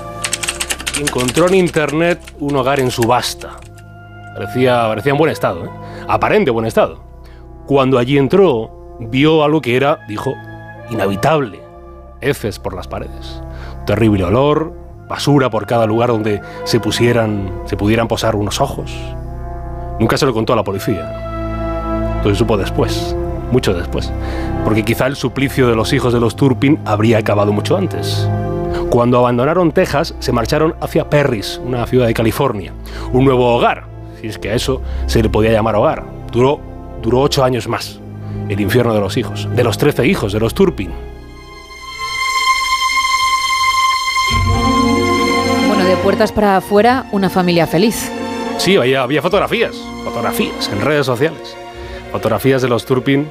[0.97, 3.57] y encontró en internet un hogar en subasta.
[4.33, 5.69] Parecía, parecía en buen estado, ¿eh?
[6.07, 7.03] aparente buen estado.
[7.65, 10.33] Cuando allí entró, vio algo que era, dijo,
[10.89, 11.61] inhabitable.
[12.21, 13.41] Heces por las paredes.
[13.85, 14.73] Terrible olor,
[15.07, 18.93] basura por cada lugar donde se pusieran, se pudieran posar unos ojos.
[19.99, 22.21] Nunca se lo contó a la policía.
[22.23, 23.15] Lo supo después,
[23.51, 24.11] mucho después.
[24.63, 28.27] Porque quizá el suplicio de los hijos de los Turpin habría acabado mucho antes.
[28.89, 32.73] Cuando abandonaron Texas, se marcharon hacia Perris, una ciudad de California.
[33.11, 33.85] Un nuevo hogar,
[34.19, 36.03] si es que a eso se le podía llamar hogar.
[36.31, 36.59] Duró,
[37.03, 37.99] duró ocho años más.
[38.49, 40.91] El infierno de los hijos, de los trece hijos de los Turpin.
[45.67, 48.11] Bueno, de puertas para afuera, una familia feliz.
[48.57, 51.55] Sí, había, había fotografías, fotografías en redes sociales.
[52.11, 53.27] Fotografías de los Turpin.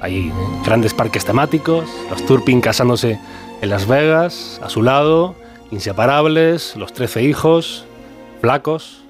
[0.00, 0.32] Hay
[0.64, 3.18] grandes parques temáticos, los Turpin casándose
[3.60, 5.36] en Las Vegas, a su lado,
[5.70, 7.84] inseparables, los 13 hijos,
[8.40, 9.04] flacos,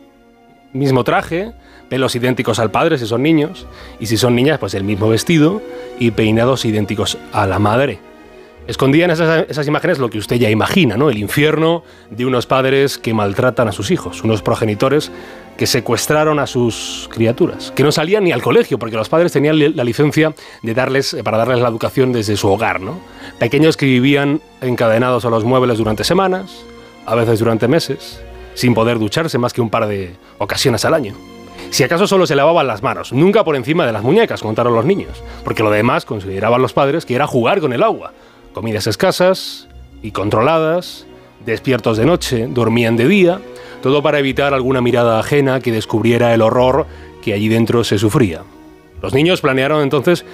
[0.74, 1.53] mismo traje,
[1.93, 3.66] pelos idénticos al padre si son niños,
[4.01, 5.60] y si son niñas, pues el mismo vestido
[5.98, 7.98] y peinados idénticos a la madre.
[8.66, 11.10] Escondían esas, imágenes lo que usted ya imagina, ¿no?
[11.10, 15.12] El infierno de unos padres que maltratan a sus hijos, unos progenitores
[15.59, 19.77] que secuestraron a sus criaturas, que no salían ni al colegio porque los padres tenían
[19.77, 23.01] la licencia de darles para darles la educación desde su hogar, ¿no?
[23.39, 26.64] Pequeños que vivían encadenados a los muebles durante semanas,
[27.05, 28.19] a veces durante meses,
[28.55, 31.32] sin poder ducharse más que un par de ocasiones al año.
[31.73, 34.85] Si acaso solo se lavaban las manos, nunca por encima de las muñecas, contaron los
[34.85, 38.12] niños, porque lo demás consideraban los padres que era jugar con el agua.
[38.53, 39.69] Comidas escasas
[40.03, 41.07] y controladas,
[41.47, 43.40] despiertos de noche, dormían de día,
[43.81, 46.86] todo para evitar alguna mirada ajena que descubriera el horror
[47.23, 48.43] que allí dentro se sufría.
[49.01, 50.27] Los niños planearon entonces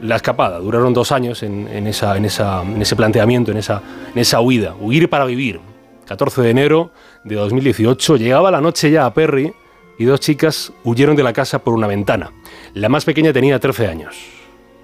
[0.00, 3.82] la escapada, duraron dos años en, esa, en, esa, en ese planteamiento, en esa,
[4.14, 5.60] en esa huida, huir para vivir.
[6.06, 6.90] 14 de enero
[7.22, 9.52] de 2018 llegaba la noche ya a Perry
[9.98, 12.32] y dos chicas huyeron de la casa por una ventana.
[12.74, 14.16] La más pequeña tenía 13 años,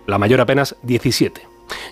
[0.07, 1.43] la mayor apenas 17.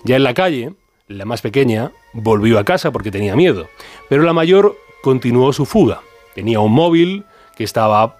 [0.03, 0.73] Ya en la calle,
[1.07, 3.67] la más pequeña volvió a casa porque tenía miedo,
[4.09, 6.01] pero la mayor continuó su fuga.
[6.35, 7.25] Tenía un móvil
[7.55, 8.17] que estaba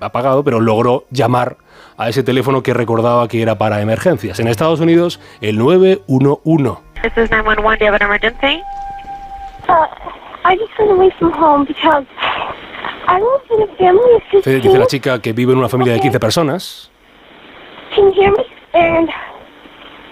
[0.00, 1.56] apagado, pero logró llamar
[1.96, 4.40] a ese teléfono que recordaba que era para emergencias.
[4.40, 6.82] En Estados Unidos, el 911.
[7.02, 7.78] This is 911.
[7.78, 8.62] Do you have an emergency?
[9.68, 9.86] Uh,
[10.44, 12.06] I just went away from home because
[13.06, 14.78] I live in a family of Dice 15.
[14.78, 16.90] la chica que vive en una familia de 15 personas.
[17.94, 18.44] Can you hear me?
[18.72, 19.08] And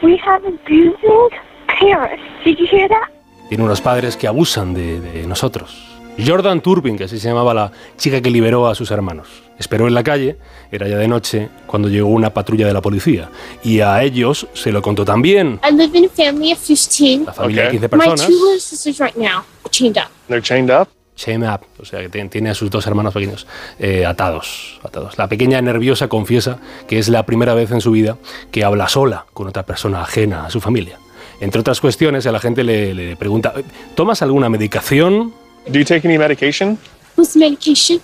[0.02, 1.28] we have abusing
[1.66, 2.22] parents.
[2.44, 3.08] Did you hear that?
[3.48, 5.88] Tiene unos padres que abusan de, de nosotros.
[6.24, 9.28] Jordan Turbin, que así se llamaba la chica que liberó a sus hermanos.
[9.58, 10.36] Esperó en la calle,
[10.70, 13.30] era ya de noche, cuando llegó una patrulla de la policía.
[13.64, 15.58] Y a ellos se lo contó también.
[15.68, 17.24] I live in a family of 15.
[17.24, 18.26] La familia de 15 My personas.
[18.26, 20.08] two little sisters right now are chained up.
[20.28, 20.88] They're chained up.
[21.28, 23.46] Up, o sea que tiene- tiene a sus dos hermanos pequeños
[23.78, 25.16] eh, atados, atados.
[25.18, 26.58] La pequeña nerviosa confiesa
[26.88, 28.16] que es la primera vez en su vida
[28.50, 30.98] que habla sola con otra persona ajena a su familia.
[31.40, 33.52] Entre otras cuestiones, a la gente le, le pregunta,
[33.94, 35.32] ¿tomas alguna medicación?
[35.66, 36.78] Do you take any medication?
[37.16, 38.00] What's medication?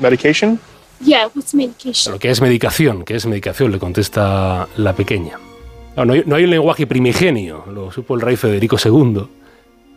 [0.00, 0.58] Medication?
[1.04, 2.12] Yeah, what's medication?
[2.12, 3.72] Lo que es medicación, ¿qué es medicación?
[3.72, 5.38] Le contesta la pequeña.
[5.96, 9.26] No, no hay, no hay un lenguaje primigenio, lo supo el rey Federico II,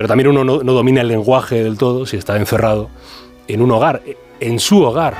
[0.04, 2.90] pero también uno no, no domina el lenguaje del todo si está encerrado
[3.48, 4.02] en un hogar,
[4.42, 5.16] en su hogar.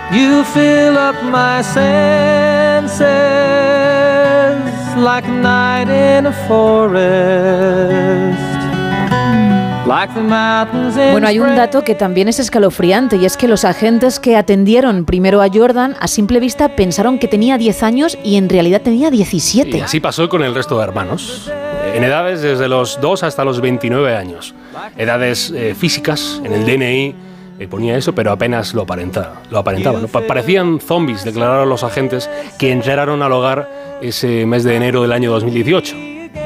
[11.12, 15.06] Bueno, hay un dato que también es escalofriante y es que los agentes que atendieron
[15.06, 19.12] primero a Jordan a simple vista pensaron que tenía 10 años y en realidad tenía
[19.12, 19.78] 17.
[19.78, 21.52] Y así pasó con el resto de hermanos,
[21.94, 24.56] en edades desde los 2 hasta los 29 años.
[24.98, 27.16] Edades eh, físicas, en el DNI,
[27.60, 29.42] eh, ponía eso, pero apenas lo aparentaba.
[29.52, 30.08] Lo aparentaba ¿no?
[30.08, 33.70] Pa- Parecían zombies, declararon los agentes que entraron al hogar
[34.02, 35.96] ese mes de enero del año 2018.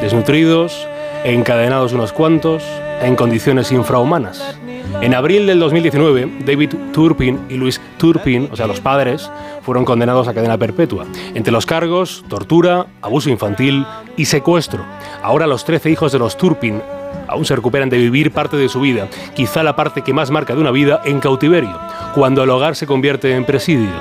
[0.02, 0.86] Desnutridos,
[1.24, 2.62] encadenados unos cuantos,
[3.02, 4.58] en condiciones infrahumanas.
[5.02, 9.30] En abril del 2019, David Turpin y Luis Turpin, o sea, los padres,
[9.62, 11.06] fueron condenados a cadena perpetua.
[11.36, 14.84] Entre los cargos, tortura, abuso infantil y secuestro.
[15.22, 16.82] Ahora los 13 hijos de los Turpin
[17.28, 20.56] aún se recuperan de vivir parte de su vida, quizá la parte que más marca
[20.56, 21.78] de una vida en cautiverio,
[22.16, 23.92] cuando el hogar se convierte en presidio,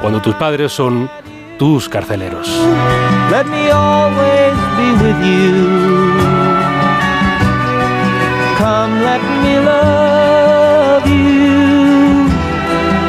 [0.00, 1.10] cuando tus padres son
[1.58, 2.48] tus carceleros.
[3.30, 5.97] Let me always be with you.
[9.24, 12.28] Let me love you.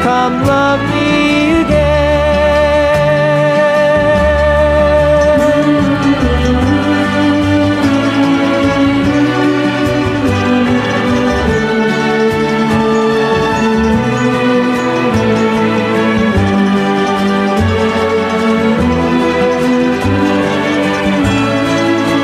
[0.02, 0.99] Come, love me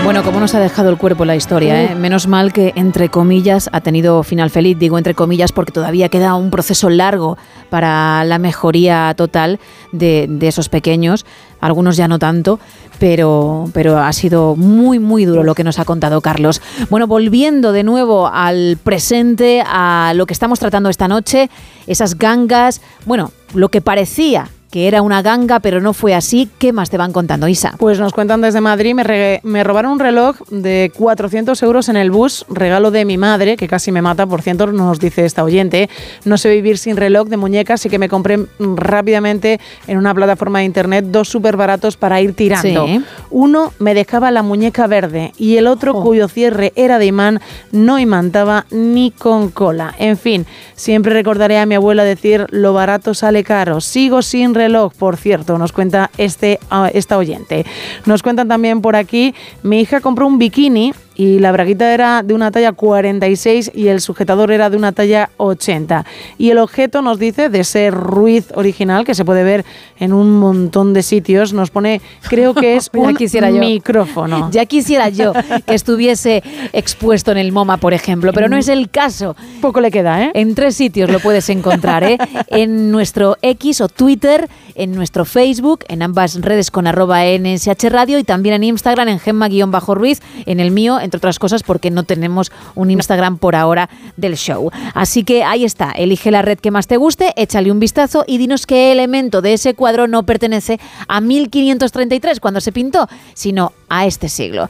[0.07, 1.97] Bueno, como nos ha dejado el cuerpo la historia, ¿eh?
[1.97, 4.79] menos mal que, entre comillas, ha tenido final feliz.
[4.79, 7.37] Digo entre comillas porque todavía queda un proceso largo
[7.71, 9.59] para la mejoría total
[9.91, 11.27] de, de esos pequeños.
[11.61, 12.61] Algunos ya no tanto,
[13.01, 16.63] pero, pero ha sido muy, muy duro lo que nos ha contado Carlos.
[16.89, 21.51] Bueno, volviendo de nuevo al presente, a lo que estamos tratando esta noche,
[21.89, 26.51] esas gangas, bueno, lo que parecía que era una ganga, pero no fue así.
[26.59, 27.75] ¿Qué más te van contando, Isa?
[27.79, 31.97] Pues nos cuentan desde Madrid, me, re- me robaron un reloj de 400 euros en
[31.97, 35.45] el bus, regalo de mi madre, que casi me mata, por cierto, nos dice esta
[35.45, 35.89] oyente.
[36.27, 38.47] No sé vivir sin reloj de muñeca, así que me compré mm,
[38.77, 42.87] rápidamente en una plataforma de internet dos súper baratos para ir tirando.
[42.87, 43.01] Sí.
[43.31, 47.41] Uno me dejaba la muñeca verde y el otro, cuyo cierre era de imán,
[47.73, 49.95] no imantaba ni con cola.
[49.99, 50.45] En fin,
[50.75, 53.81] siempre recordaré a mi abuela decir, lo barato sale caro.
[53.81, 54.66] Sigo sin reloj,
[54.99, 57.65] por cierto, nos cuenta este, ah, esta oyente.
[58.05, 62.35] Nos cuentan también por aquí, mi hija compró un bikini y la braguita era de
[62.35, 66.05] una talla 46 y el sujetador era de una talla 80.
[66.39, 69.65] Y el objeto nos dice de ser Ruiz original, que se puede ver
[69.99, 73.61] en un montón de sitios, nos pone, creo que es Ya un quisiera yo.
[73.61, 74.51] micrófono.
[74.51, 75.33] Ya quisiera yo
[75.67, 79.37] que estuviese expuesto en el MoMA, por ejemplo, pero no es el caso.
[79.61, 80.31] Poco le queda, ¿eh?
[80.35, 82.19] En tres sitios lo puedes encontrar, ¿eh?
[82.49, 88.19] En nuestro X o Twitter, en nuestro Facebook, en ambas redes con arroba NSH Radio
[88.19, 92.53] y también en Instagram, en Gemma-Ruiz, en el mío, entre otras cosas, porque no tenemos
[92.75, 93.89] un Instagram por ahora
[94.19, 94.71] del show.
[94.95, 98.37] Así que ahí está, elige la red que más te guste, échale un vistazo y
[98.37, 100.79] dinos qué elemento de ese cuadro no pertenece
[101.09, 104.69] a 1533 cuando se pintó, sino a este siglo.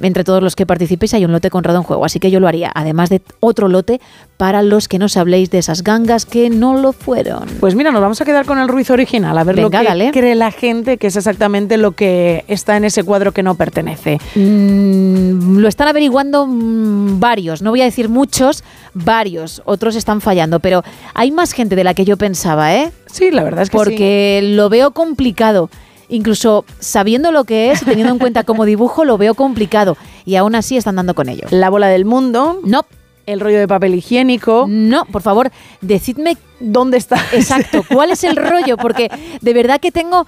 [0.00, 2.48] Entre todos los que participéis hay un lote conrado en juego, así que yo lo
[2.48, 4.00] haría, además de otro lote
[4.36, 7.46] para los que nos habléis de esas gangas que no lo fueron.
[7.60, 10.10] Pues mira, nos vamos a quedar con el Ruiz original, a ver lo que dale.
[10.12, 14.18] cree la gente que es exactamente lo que está en ese cuadro que no pertenece.
[14.34, 18.62] Mm, lo están averiguando mm, varios, no voy a decir muchos,
[18.94, 20.82] varios, otros están fallando, pero
[21.14, 22.92] hay más gente de la que yo pensaba, ¿eh?
[23.06, 25.70] Sí, la verdad es que Porque lo veo complicado.
[26.08, 29.96] Incluso sabiendo lo que es, teniendo en cuenta como dibujo, lo veo complicado.
[30.24, 31.46] Y aún así están dando con ello.
[31.50, 32.60] La bola del mundo.
[32.64, 32.84] No.
[33.26, 34.66] El rollo de papel higiénico.
[34.68, 35.50] No, por favor,
[35.80, 37.16] decidme dónde está.
[37.32, 38.76] Exacto, ¿cuál es el rollo?
[38.76, 40.26] Porque de verdad que tengo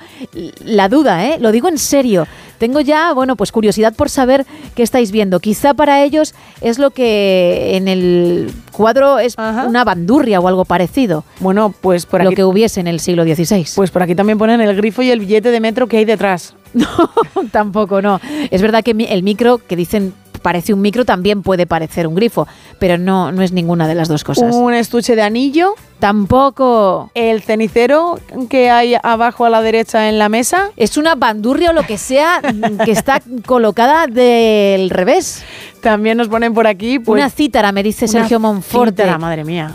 [0.64, 1.38] la duda, ¿eh?
[1.40, 2.26] Lo digo en serio.
[2.58, 4.44] Tengo ya, bueno, pues curiosidad por saber
[4.74, 5.38] qué estáis viendo.
[5.38, 11.22] Quizá para ellos es lo que en el cuadro es una bandurria o algo parecido.
[11.38, 13.64] Bueno, pues por Lo aquí- que hubiese en el siglo XVI.
[13.76, 16.54] Pues por aquí también ponen el grifo y el billete de metro que hay detrás.
[17.52, 18.20] Tampoco, no.
[18.50, 22.46] Es verdad que el micro, que dicen parece un micro, también puede parecer un grifo,
[22.78, 24.54] pero no, no es ninguna de las dos cosas.
[24.54, 25.74] Un estuche de anillo.
[25.98, 27.10] Tampoco.
[27.14, 30.70] El cenicero que hay abajo a la derecha en la mesa.
[30.76, 32.40] Es una bandurria o lo que sea
[32.84, 35.42] que está colocada del revés.
[35.82, 36.98] También nos ponen por aquí.
[36.98, 39.02] Pues, una cítara, me dice Sergio Monforte.
[39.02, 39.74] cítara, madre mía.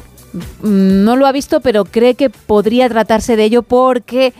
[0.61, 4.33] Mm, No lo ha visto, pero cree que podría tratarse de ello porque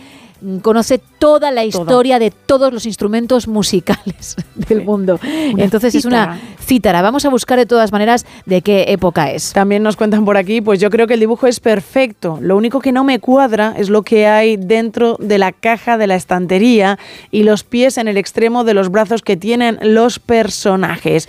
[0.62, 5.18] conoce toda la historia de todos los instrumentos musicales del mundo.
[5.22, 7.02] Una Entonces es una cítara.
[7.02, 9.52] Vamos a buscar de todas maneras de qué época es.
[9.52, 12.38] También nos cuentan por aquí, pues yo creo que el dibujo es perfecto.
[12.40, 16.06] Lo único que no me cuadra es lo que hay dentro de la caja de
[16.06, 16.98] la estantería
[17.30, 21.28] y los pies en el extremo de los brazos que tienen los personajes.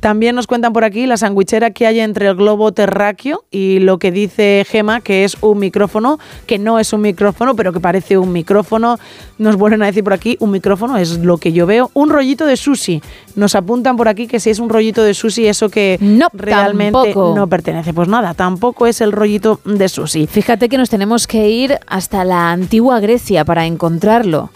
[0.00, 3.98] También nos cuentan por aquí la sandwichera que hay entre el globo terráqueo y lo
[3.98, 8.16] que dice Gema, que es un micrófono, que no es un micrófono, pero que parece
[8.16, 8.98] un micrófono.
[9.38, 11.90] Nos vuelven a decir por aquí, un micrófono es lo que yo veo.
[11.94, 13.02] Un rollito de sushi.
[13.34, 15.98] Nos apuntan por aquí que si es un rollito de sushi, eso que
[16.32, 17.34] realmente tampoco.
[17.34, 17.92] no pertenece.
[17.92, 20.26] Pues nada, tampoco es el rollito de sushi.
[20.26, 24.50] Fíjate que nos tenemos que ir hasta la antigua Grecia para encontrarlo.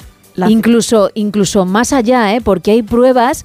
[0.49, 2.41] Incluso, incluso más allá, ¿eh?
[2.41, 3.45] porque hay pruebas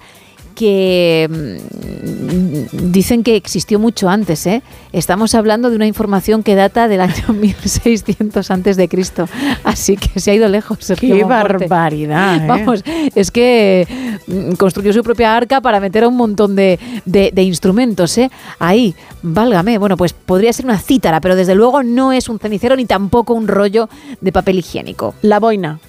[0.57, 4.45] que mm, dicen que existió mucho antes.
[4.47, 4.63] ¿eh?
[4.91, 9.29] Estamos hablando de una información que data del año 1600 antes de Cristo.
[9.63, 10.79] Así que se ha ido lejos.
[10.81, 11.67] Sergio ¡Qué Monforte.
[11.67, 12.43] barbaridad!
[12.43, 12.47] ¿eh?
[12.47, 12.83] Vamos,
[13.15, 13.87] es que
[14.27, 18.31] mm, construyó su propia arca para meter a un montón de, de- de instrumentos, ¿eh?
[18.57, 19.77] Ahí, válgame.
[19.77, 23.33] Bueno, pues podría ser una cítara, pero desde luego no es un cenicero ni tampoco
[23.35, 23.89] un rollo
[24.21, 25.13] de papel higiénico.
[25.21, 25.79] La boina.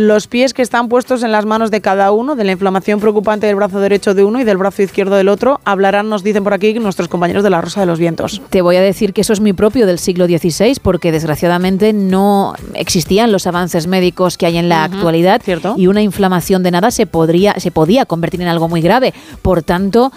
[0.00, 3.46] Los pies que están puestos en las manos de cada uno, de la inflamación preocupante
[3.46, 6.54] del brazo derecho de uno y del brazo izquierdo del otro, hablarán, nos dicen por
[6.54, 8.40] aquí, nuestros compañeros de la Rosa de los Vientos.
[8.48, 12.54] Te voy a decir que eso es muy propio del siglo XVI, porque desgraciadamente no
[12.72, 15.42] existían los avances médicos que hay en la actualidad
[15.76, 19.12] y una inflamación de nada se podría se podía convertir en algo muy grave.
[19.42, 20.12] Por tanto,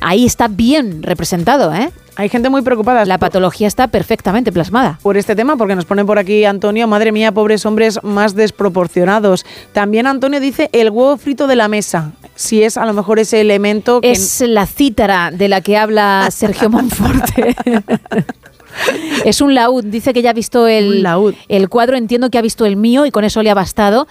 [0.00, 1.90] ahí está bien representado, ¿eh?
[2.16, 3.04] Hay gente muy preocupada.
[3.04, 4.98] La patología está perfectamente plasmada.
[5.02, 9.46] Por este tema, porque nos ponen por aquí Antonio, madre mía, pobres hombres más desproporcionados.
[9.72, 13.40] También Antonio dice el huevo frito de la mesa, si es a lo mejor ese
[13.40, 14.12] elemento que...
[14.12, 17.56] Es la cítara de la que habla Sergio Monforte.
[19.24, 21.06] Es un laúd, dice que ya ha visto el,
[21.48, 24.08] el cuadro, entiendo que ha visto el mío y con eso le ha bastado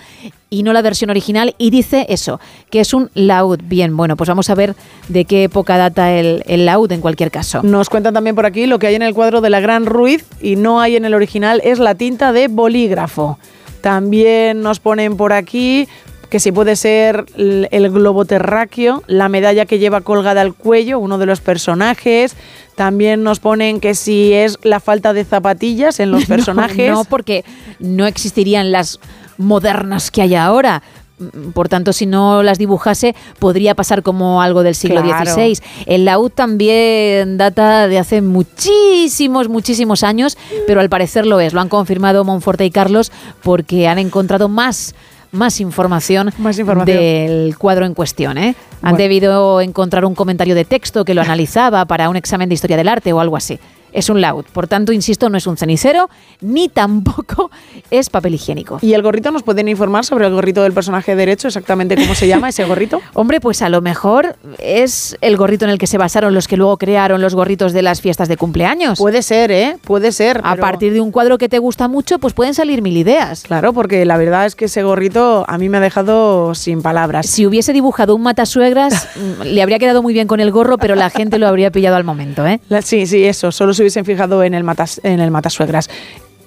[0.49, 2.39] y no la versión original y dice eso,
[2.69, 3.59] que es un laúd.
[3.63, 4.75] Bien, bueno, pues vamos a ver
[5.07, 7.61] de qué época data el, el laúd en cualquier caso.
[7.63, 10.25] Nos cuentan también por aquí lo que hay en el cuadro de la Gran Ruiz
[10.41, 13.37] y no hay en el original es la tinta de bolígrafo.
[13.81, 15.87] También nos ponen por aquí
[16.31, 21.17] que si puede ser el globo terráqueo, la medalla que lleva colgada al cuello, uno
[21.17, 22.37] de los personajes.
[22.81, 26.89] También nos ponen que si es la falta de zapatillas en los personajes.
[26.91, 27.45] No, porque
[27.79, 28.99] no existirían las
[29.37, 30.81] modernas que hay ahora.
[31.19, 35.31] Mm, Por tanto, si no las dibujase, podría pasar como algo del siglo Claro.
[35.31, 35.59] XVI.
[35.85, 40.35] El laúd también data de hace muchísimos, muchísimos años,
[40.65, 41.53] pero al parecer lo es.
[41.53, 43.11] Lo han confirmado Monforte y Carlos
[43.43, 44.95] porque han encontrado más,
[45.31, 46.85] más información, información.
[46.85, 48.37] del cuadro en cuestión.
[48.37, 48.55] ¿eh?
[48.81, 48.97] Han Bueno.
[48.97, 52.87] debido encontrar un comentario de texto que lo analizaba para un examen de historia del
[52.87, 53.59] arte o algo así.
[53.91, 54.45] Es un laúd.
[54.53, 56.09] Por tanto, insisto, no es un cenicero
[56.41, 57.51] ni tampoco
[57.91, 58.79] es papel higiénico.
[58.81, 62.27] ¿Y el gorrito nos pueden informar sobre el gorrito del personaje derecho, exactamente cómo se
[62.27, 63.01] llama ese gorrito?
[63.13, 66.57] Hombre, pues a lo mejor es el gorrito en el que se basaron los que
[66.57, 68.97] luego crearon los gorritos de las fiestas de cumpleaños.
[68.99, 69.77] Puede ser, ¿eh?
[69.83, 70.39] Puede ser.
[70.43, 73.43] A pero- partir de un cuadro que te gusta mucho, pues pueden salir mil ideas.
[73.43, 77.25] Claro, porque la verdad es que ese gorrito a mí me ha dejado sin palabras.
[77.27, 79.07] Si hubiese dibujado un matasuegras,
[79.43, 82.03] le habría quedado muy bien con el gorro, pero la gente lo habría pillado al
[82.03, 82.59] momento, ¿eh?
[82.69, 83.51] La- sí, sí, eso.
[83.51, 85.89] Solo se hubiesen fijado en el, matas, en el matasuegras.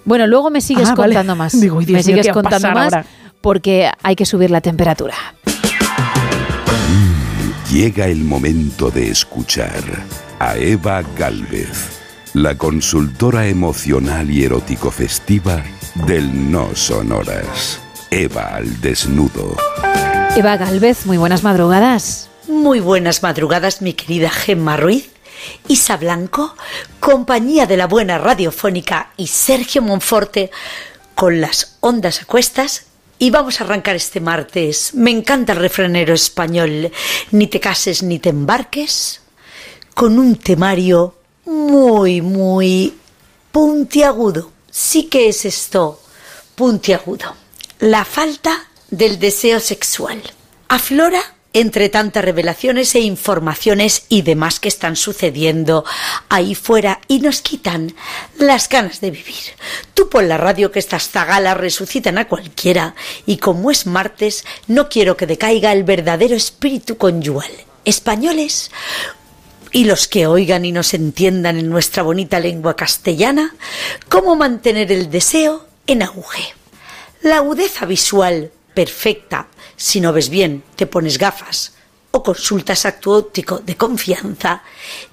[0.05, 1.15] Bueno, luego me sigues Ah, vale.
[1.15, 1.53] contando más.
[1.61, 3.07] Digo, "Ay, Dios me sigues ¿qué va a contando más ahora?
[3.41, 5.15] porque hay que subir la temperatura.
[7.71, 9.83] Llega el momento de escuchar
[10.39, 12.01] a Eva Galvez,
[12.35, 15.63] la consultora emocional y erótico festiva
[16.07, 17.81] del No Sonoras.
[18.11, 19.57] Eva al desnudo.
[20.37, 22.29] Eva Galvez, muy buenas madrugadas.
[22.49, 25.11] Muy buenas madrugadas, mi querida Gemma Ruiz,
[25.69, 26.55] Isa Blanco,
[27.01, 30.51] compañía de la buena radiofónica y Sergio Monforte
[31.15, 32.87] con las ondas a cuestas.
[33.19, 34.95] Y vamos a arrancar este martes.
[34.95, 36.91] Me encanta el refranero español.
[37.31, 39.21] Ni te cases ni te embarques.
[39.95, 41.15] Con un temario
[41.45, 42.95] muy, muy
[43.53, 44.51] puntiagudo.
[44.71, 46.01] Sí que es esto,
[46.57, 47.37] puntiagudo.
[47.79, 50.21] La falta del deseo sexual.
[50.69, 55.85] Aflora entre tantas revelaciones e informaciones y demás que están sucediendo
[56.29, 57.95] ahí fuera y nos quitan
[58.37, 59.55] las ganas de vivir.
[59.95, 64.89] Tú pon la radio que estas zagalas resucitan a cualquiera y como es martes no
[64.89, 67.51] quiero que decaiga el verdadero espíritu conyugal.
[67.85, 68.71] Españoles,
[69.71, 73.55] y los que oigan y nos entiendan en nuestra bonita lengua castellana,
[74.09, 76.55] cómo mantener el deseo en auge.
[77.23, 81.75] La agudeza visual perfecta, si no ves bien, te pones gafas
[82.11, 84.63] o consultas a tu óptico de confianza,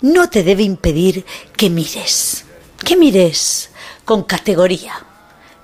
[0.02, 1.26] no te debe impedir
[1.58, 2.46] que mires,
[2.86, 3.72] que mires
[4.06, 5.04] con categoría,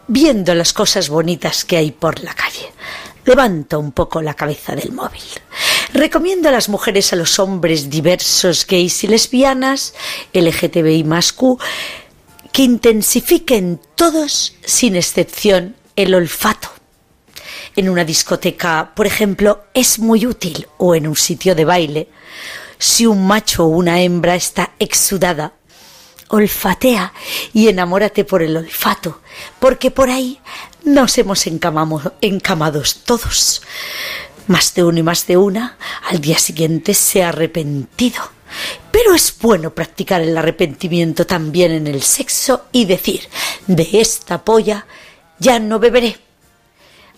[0.07, 2.73] viendo las cosas bonitas que hay por la calle.
[3.23, 5.21] Levanta un poco la cabeza del móvil.
[5.93, 9.93] Recomiendo a las mujeres, a los hombres diversos, gays y lesbianas,
[10.33, 11.59] LGTBI más Q,
[12.51, 16.76] que intensifiquen todos, sin excepción, el olfato.
[17.77, 22.09] En una discoteca, por ejemplo, es muy útil, o en un sitio de baile,
[22.77, 25.53] si un macho o una hembra está exudada.
[26.29, 27.13] Olfatea
[27.53, 29.21] y enamórate por el olfato,
[29.59, 30.41] porque por ahí
[30.83, 33.61] nos hemos encamamo- encamados todos.
[34.47, 35.77] Más de uno y más de una,
[36.09, 38.21] al día siguiente se ha arrepentido.
[38.91, 43.21] Pero es bueno practicar el arrepentimiento también en el sexo y decir,
[43.67, 44.85] de esta polla
[45.39, 46.26] ya no beberé.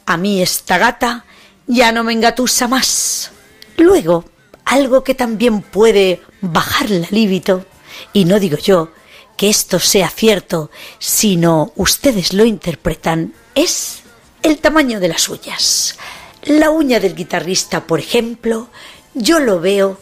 [0.10, 1.24] A mí esta gata
[1.68, 3.30] ya no me engatusa más.
[3.78, 4.26] Luego,
[4.66, 7.64] algo que también puede bajar la libido,
[8.12, 8.90] y no digo yo
[9.38, 14.00] que esto sea cierto, sino ustedes lo interpretan, es
[14.42, 16.00] el tamaño de las uñas.
[16.42, 18.70] La uña del guitarrista, por ejemplo,
[19.14, 20.00] yo lo veo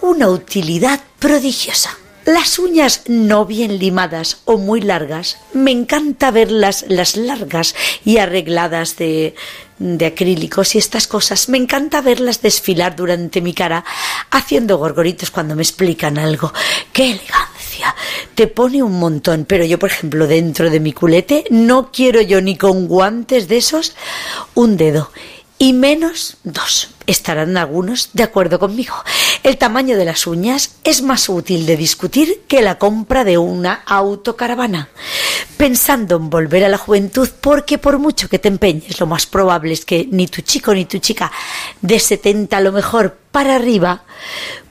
[0.00, 1.96] una utilidad prodigiosa.
[2.26, 8.96] Las uñas no bien limadas o muy largas, me encanta verlas las largas y arregladas
[8.96, 9.34] de,
[9.78, 11.50] de acrílicos y estas cosas.
[11.50, 13.84] Me encanta verlas desfilar durante mi cara
[14.30, 16.50] haciendo gorgoritos cuando me explican algo.
[16.94, 17.94] ¡Qué elegancia!
[18.34, 22.40] Te pone un montón, pero yo, por ejemplo, dentro de mi culete no quiero yo
[22.40, 23.94] ni con guantes de esos
[24.54, 25.10] un dedo
[25.58, 26.90] y menos dos.
[27.06, 28.94] Estarán algunos de acuerdo conmigo.
[29.42, 33.82] El tamaño de las uñas es más útil de discutir que la compra de una
[33.86, 34.88] autocaravana.
[35.56, 39.74] Pensando en volver a la juventud, porque por mucho que te empeñes, lo más probable
[39.74, 41.30] es que ni tu chico ni tu chica
[41.80, 44.04] de 70 a lo mejor para arriba,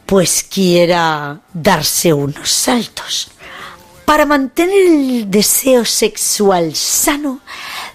[0.06, 3.30] pues quiera darse unos saltos.
[4.06, 7.40] Para mantener el deseo sexual sano,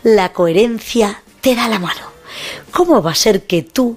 [0.04, 2.07] la coherencia te da la mano.
[2.70, 3.96] ¿Cómo va a ser que tú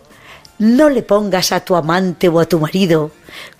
[0.59, 3.11] no le pongas a tu amante o a tu marido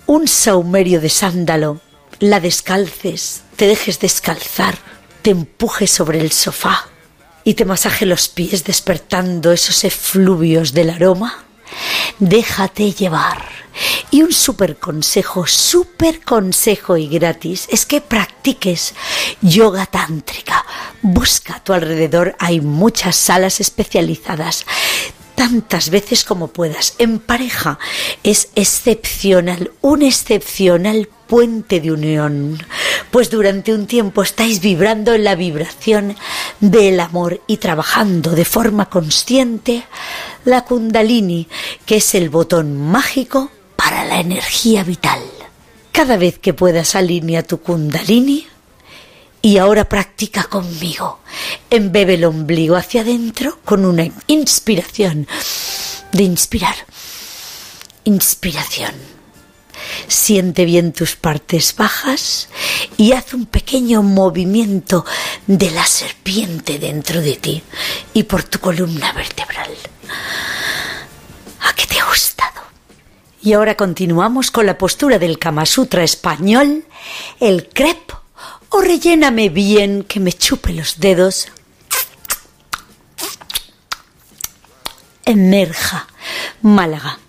[0.05, 1.81] un saumerio de sándalo,
[2.19, 4.77] la descalces, te dejes descalzar,
[5.21, 6.87] te empujes sobre el sofá
[7.43, 11.45] y te masaje los pies despertando esos efluvios del aroma?
[12.19, 13.61] Déjate llevar.
[14.11, 18.93] Y un super consejo, super consejo y gratis es que practiques
[19.41, 20.65] yoga tántrica.
[21.01, 24.65] Busca a tu alrededor, hay muchas salas especializadas.
[25.41, 27.79] Tantas veces como puedas, en pareja.
[28.21, 32.63] Es excepcional, un excepcional puente de unión.
[33.09, 36.15] Pues durante un tiempo estáis vibrando en la vibración
[36.59, 39.83] del amor y trabajando de forma consciente
[40.45, 41.47] la kundalini,
[41.87, 45.21] que es el botón mágico para la energía vital.
[45.91, 48.45] Cada vez que puedas alinea tu kundalini
[49.41, 51.19] y ahora practica conmigo.
[51.69, 55.27] Embebe el ombligo hacia adentro con una inspiración
[56.11, 56.75] de inspirar.
[58.03, 58.93] Inspiración.
[60.07, 62.49] Siente bien tus partes bajas
[62.97, 65.05] y haz un pequeño movimiento
[65.47, 67.63] de la serpiente dentro de ti
[68.13, 69.71] y por tu columna vertebral.
[71.61, 72.61] ¿A qué te ha gustado?
[73.41, 76.85] Y ahora continuamos con la postura del Kama Sutra español,
[77.39, 78.20] el crepe
[78.71, 81.49] o relléname bien que me chupe los dedos.
[85.25, 86.07] En Nerja,
[86.61, 87.19] Málaga.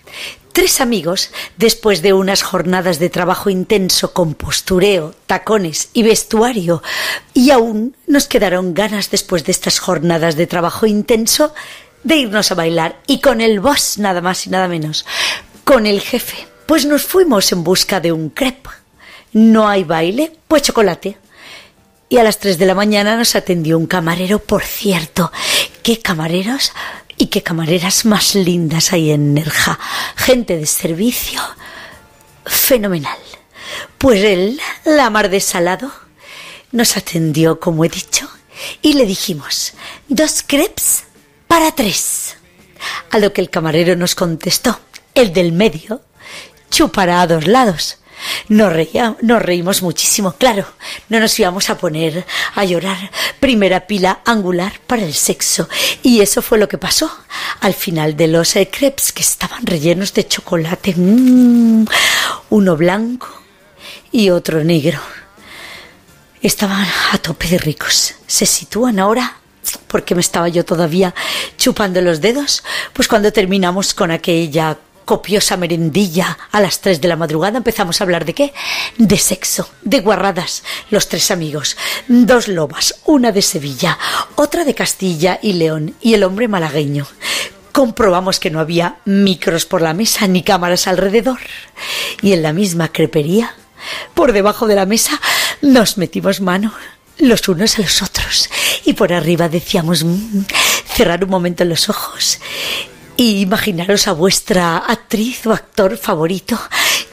[0.53, 6.83] Tres amigos, después de unas jornadas de trabajo intenso con postureo, tacones y vestuario,
[7.35, 11.55] y aún nos quedaron ganas después de estas jornadas de trabajo intenso
[12.05, 15.07] de irnos a bailar, y con el boss nada más y nada menos,
[15.65, 16.47] con el jefe.
[16.67, 18.71] Pues nos fuimos en busca de un crepe.
[19.33, 21.17] No hay baile, pues chocolate.
[22.13, 25.33] Y a las 3 de la mañana nos atendió un camarero, por cierto.
[25.83, 26.73] ¿Qué camareros
[27.17, 29.79] y qué camareras más lindas hay en Nerja?
[30.17, 31.41] Gente de servicio
[32.45, 33.17] fenomenal.
[33.97, 35.91] Pues él, la mar de salado,
[36.71, 38.29] nos atendió, como he dicho,
[38.83, 39.73] y le dijimos,
[40.09, 41.05] dos crepes
[41.49, 42.37] para tres.
[43.11, 44.79] A lo que el camarero nos contestó,
[45.15, 46.03] el del medio
[46.71, 48.02] chupará a dos lados.
[48.49, 50.67] Nos, reía, nos reímos muchísimo, claro.
[51.09, 53.11] No nos íbamos a poner a llorar.
[53.41, 55.69] Primera pila angular para el sexo.
[56.03, 57.11] Y eso fue lo que pasó.
[57.61, 60.95] Al final de los eh, crepes que estaban rellenos de chocolate.
[60.97, 61.85] mm,
[62.51, 63.29] uno blanco
[64.11, 65.01] y otro negro.
[66.41, 68.15] Estaban a tope de ricos.
[68.27, 69.37] Se sitúan ahora
[69.87, 71.15] porque me estaba yo todavía
[71.57, 77.17] chupando los dedos, pues cuando terminamos con aquella copiosa merendilla a las 3 de la
[77.17, 78.53] madrugada empezamos a hablar de qué?
[78.99, 81.77] De sexo, de guarradas, los tres amigos,
[82.09, 83.99] dos lobas, una de Sevilla,
[84.37, 87.07] otra de Castilla y León y el hombre malagueño.
[87.73, 91.39] Comprobamos que no había micros por la mesa ni cámaras alrededor.
[92.21, 93.55] Y en la misma crepería,
[94.15, 95.21] por debajo de la mesa,
[95.63, 96.73] nos metimos mano
[97.19, 98.51] los unos a los otros.
[98.85, 100.45] Y por arriba decíamos, "Mm,
[100.95, 102.39] cerrar un momento los ojos
[103.23, 106.59] y imaginaros a vuestra actriz o actor favorito.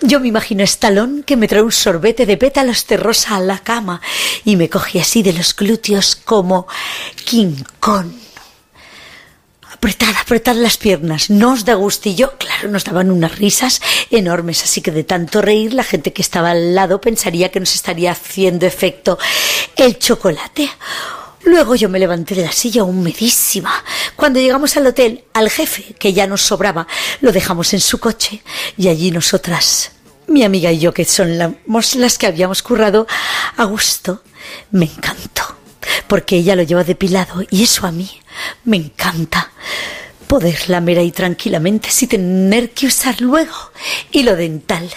[0.02, 3.40] Yo me imagino a Stallone que me trae un sorbete de pétalos de rosa a
[3.40, 4.02] la cama
[4.44, 6.68] y me coge así de los glúteos como
[7.26, 8.08] King Kong.
[9.72, 12.34] Apretad, apretad las piernas, no os da gustillo.
[12.40, 13.80] Claro, nos daban unas risas
[14.10, 17.76] enormes, así que de tanto reír la gente que estaba al lado pensaría que nos
[17.76, 19.20] estaría haciendo efecto
[19.76, 20.70] el chocolate.
[21.46, 23.72] Luego yo me levanté de la silla humedísima.
[24.16, 26.86] Cuando llegamos al hotel, al jefe, que ya nos sobraba,
[27.22, 28.42] lo dejamos en su coche
[28.78, 29.92] y allí nosotras,
[30.28, 31.54] mi amiga y yo, que la-
[31.96, 33.08] las que habíamos currado
[33.58, 34.22] a gusto,
[34.72, 35.44] me encantó.
[36.08, 38.10] Porque ella lo lleva depilado y eso a mí
[38.66, 39.52] me encanta.
[40.28, 43.72] Poder lamer ahí tranquilamente sin tener que usar luego.
[44.12, 44.88] Y lo dental,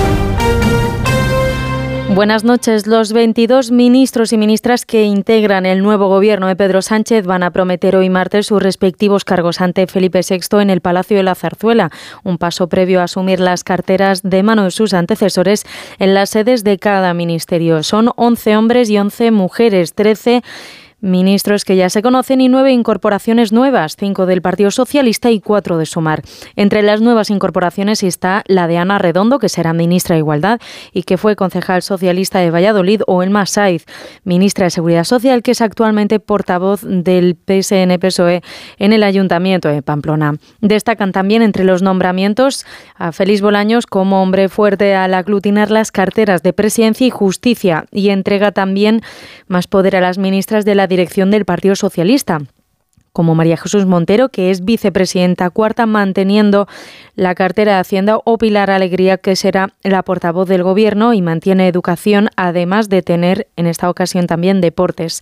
[2.13, 2.87] Buenas noches.
[2.87, 7.51] Los 22 ministros y ministras que integran el nuevo gobierno de Pedro Sánchez van a
[7.51, 11.89] prometer hoy martes sus respectivos cargos ante Felipe VI en el Palacio de la Zarzuela,
[12.23, 15.65] un paso previo a asumir las carteras de mano de sus antecesores
[15.99, 17.81] en las sedes de cada ministerio.
[17.81, 20.43] Son 11 hombres y 11 mujeres, 13
[21.01, 25.77] ministros que ya se conocen y nueve incorporaciones nuevas, cinco del Partido Socialista y cuatro
[25.77, 26.21] de Sumar.
[26.55, 30.59] Entre las nuevas incorporaciones está la de Ana Redondo, que será ministra de Igualdad
[30.93, 33.85] y que fue concejal socialista de Valladolid, o Elma Saiz,
[34.23, 38.41] ministra de Seguridad Social, que es actualmente portavoz del PSN-PSOE
[38.77, 40.35] en el Ayuntamiento de Pamplona.
[40.61, 42.65] Destacan también entre los nombramientos
[42.95, 48.09] a Félix Bolaños como hombre fuerte al aglutinar las carteras de Presidencia y Justicia y
[48.09, 49.01] entrega también
[49.47, 52.41] más poder a las ministras de la dirección del Partido Socialista
[53.13, 56.67] como María Jesús Montero, que es vicepresidenta cuarta, manteniendo
[57.15, 61.67] la cartera de Hacienda, o Pilar Alegría, que será la portavoz del Gobierno y mantiene
[61.67, 65.19] educación, además de tener en esta ocasión también deportes.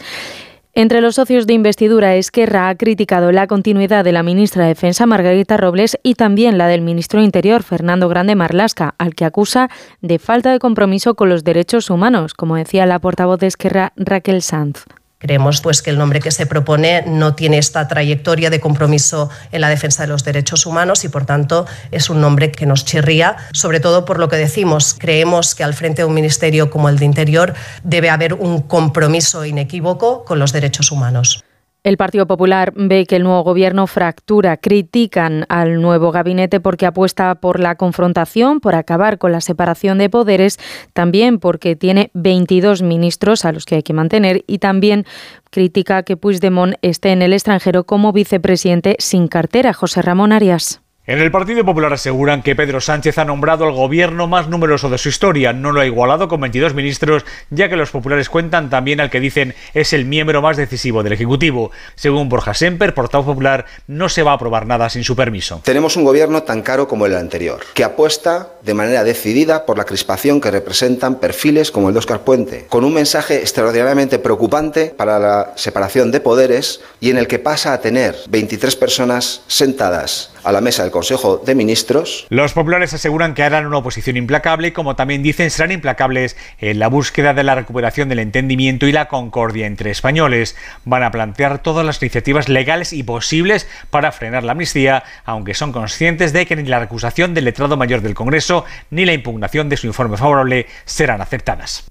[0.75, 5.07] Entre los socios de investidura, Esquerra ha criticado la continuidad de la ministra de Defensa,
[5.07, 9.69] Margarita Robles, y también la del ministro de Interior, Fernando Grande Marlasca, al que acusa
[10.01, 14.43] de falta de compromiso con los derechos humanos, como decía la portavoz de Esquerra, Raquel
[14.43, 14.85] Sanz.
[15.19, 19.59] Creemos pues que el nombre que se propone no tiene esta trayectoria de compromiso en
[19.59, 23.35] la defensa de los derechos humanos y por tanto es un nombre que nos chirría,
[23.51, 24.95] sobre todo por lo que decimos.
[24.97, 29.43] Creemos que al frente de un ministerio como el de Interior debe haber un compromiso
[29.43, 31.43] inequívoco con los derechos humanos.
[31.81, 37.35] El Partido Popular ve que el nuevo gobierno fractura, critican al nuevo gabinete porque apuesta
[37.35, 40.59] por la confrontación, por acabar con la separación de poderes,
[40.91, 45.05] también porque tiene 22 ministros a los que hay que mantener y también
[45.51, 49.71] critica que Puigdemont esté en el extranjero como vicepresidente sin cartera.
[49.71, 50.81] José Ramón Arias.
[51.09, 54.99] En el Partido Popular aseguran que Pedro Sánchez ha nombrado al gobierno más numeroso de
[54.99, 55.53] su historia.
[55.53, 59.19] No lo ha igualado con 22 ministros, ya que los populares cuentan también al que
[59.19, 61.71] dicen es el miembro más decisivo del Ejecutivo.
[61.95, 65.61] Según Borja Semper, portavoz popular, no se va a aprobar nada sin su permiso.
[65.63, 69.85] Tenemos un gobierno tan caro como el anterior, que apuesta de manera decidida por la
[69.85, 75.17] crispación que representan perfiles como el de Óscar Puente, con un mensaje extraordinariamente preocupante para
[75.17, 80.51] la separación de poderes y en el que pasa a tener 23 personas sentadas a
[80.51, 82.27] la mesa del Consejo de Ministros.
[82.29, 86.87] Los populares aseguran que harán una oposición implacable, como también dicen serán implacables en la
[86.87, 90.55] búsqueda de la recuperación del entendimiento y la concordia entre españoles.
[90.85, 95.71] Van a plantear todas las iniciativas legales y posibles para frenar la amnistía, aunque son
[95.71, 99.77] conscientes de que ni la recusación del letrado mayor del Congreso ni la impugnación de
[99.77, 101.89] su informe favorable serán aceptadas.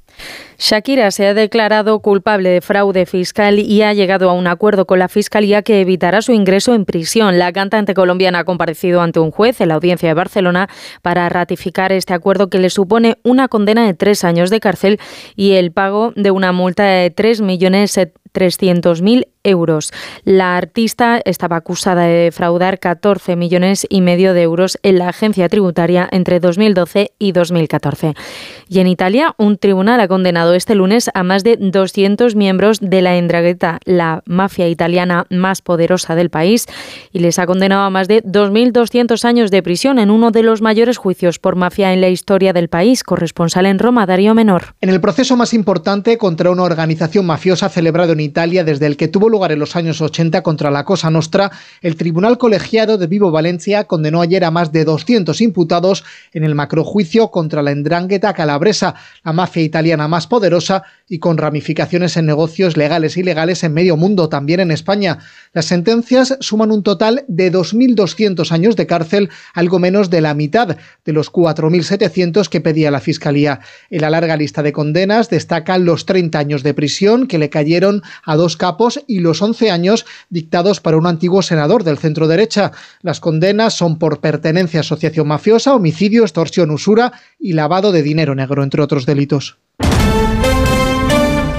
[0.58, 4.98] Shakira se ha declarado culpable de fraude fiscal y ha llegado a un acuerdo con
[4.98, 7.38] la Fiscalía que evitará su ingreso en prisión.
[7.38, 10.68] La cantante colombiana ha comparecido ante un juez en la audiencia de Barcelona
[11.00, 14.98] para ratificar este acuerdo que le supone una condena de tres años de cárcel
[15.36, 17.98] y el pago de una multa de 3 millones
[18.38, 19.92] 300.000 euros.
[20.24, 25.48] La artista estaba acusada de defraudar 14 millones y medio de euros en la agencia
[25.48, 28.14] tributaria entre 2012 y 2014.
[28.68, 33.02] Y en Italia, un tribunal ha condenado este lunes a más de 200 miembros de
[33.02, 36.66] la Endragueta, la mafia italiana más poderosa del país,
[37.12, 40.60] y les ha condenado a más de 2.200 años de prisión en uno de los
[40.60, 43.02] mayores juicios por mafia en la historia del país.
[43.02, 44.74] Corresponsal en Roma, Darío Menor.
[44.80, 49.08] En el proceso más importante contra una organización mafiosa celebrado en Italia desde el que
[49.08, 51.50] tuvo lugar en los años 80 contra la Cosa Nostra,
[51.82, 56.54] el Tribunal Colegiado de Vivo Valencia condenó ayer a más de 200 imputados en el
[56.54, 62.76] macrojuicio contra la Endrangheta calabresa, la mafia italiana más poderosa y con ramificaciones en negocios
[62.76, 65.18] legales y ilegales en medio mundo, también en España.
[65.52, 70.76] Las sentencias suman un total de 2.200 años de cárcel, algo menos de la mitad
[71.04, 73.60] de los 4.700 que pedía la Fiscalía.
[73.90, 78.02] En la larga lista de condenas destacan los 30 años de prisión que le cayeron
[78.24, 82.72] a dos capos y los 11 años dictados para un antiguo senador del centro derecha.
[83.02, 88.34] Las condenas son por pertenencia a asociación mafiosa, homicidio, extorsión, usura y lavado de dinero
[88.34, 89.58] negro, entre otros delitos.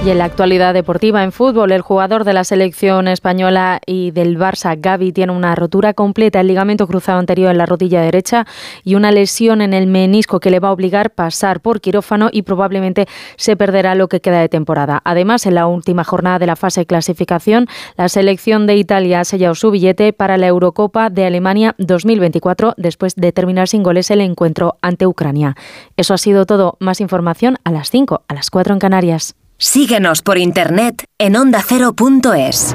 [0.02, 4.38] Y en la actualidad deportiva en fútbol, el jugador de la selección española y del
[4.38, 8.46] Barça, Gaby, tiene una rotura completa, el ligamento cruzado anterior en la rodilla derecha
[8.82, 12.30] y una lesión en el menisco que le va a obligar a pasar por quirófano
[12.32, 15.02] y probablemente se perderá lo que queda de temporada.
[15.04, 17.66] Además, en la última jornada de la fase de clasificación,
[17.98, 23.16] la selección de Italia ha sellado su billete para la Eurocopa de Alemania 2024 después
[23.16, 25.56] de terminar sin goles el encuentro ante Ucrania.
[25.98, 26.78] Eso ha sido todo.
[26.80, 29.36] Más información a las 5, a las 4 en Canarias.
[29.62, 32.72] Síguenos por internet en ondacero.es.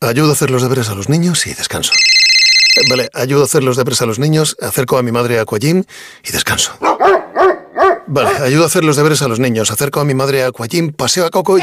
[0.00, 1.92] Ayudo a hacer los deberes a los niños y descanso.
[1.92, 5.42] Eh, Vale, ayudo a hacer los deberes a los niños, acerco a mi madre a
[5.42, 5.84] Aquagym
[6.24, 6.76] y descanso.
[8.08, 10.92] Vale, ayudo a hacer los deberes a los niños, acerco a mi madre a Aquagym,
[10.92, 11.62] paseo a Coco y...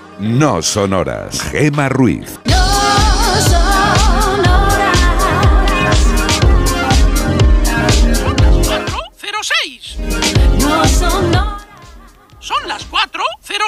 [0.21, 1.41] no sonoras.
[1.51, 2.39] Gema Ruiz.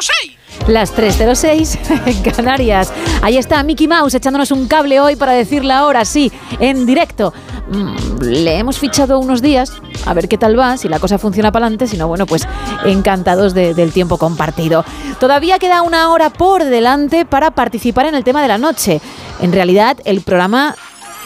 [0.07, 0.37] 4.06.
[0.67, 2.91] Las 3.06 en Canarias.
[3.21, 7.33] Ahí está Mickey Mouse echándonos un cable hoy para decir la hora, sí, en directo.
[7.69, 9.73] Mm, Le hemos fichado unos días,
[10.05, 12.45] a ver qué tal va, si la cosa funciona para adelante, si no, bueno, pues
[12.85, 14.85] encantados de- del tiempo compartido.
[15.19, 19.01] Todavía queda una hora por delante para participar en el tema de la noche.
[19.41, 20.75] En realidad, el programa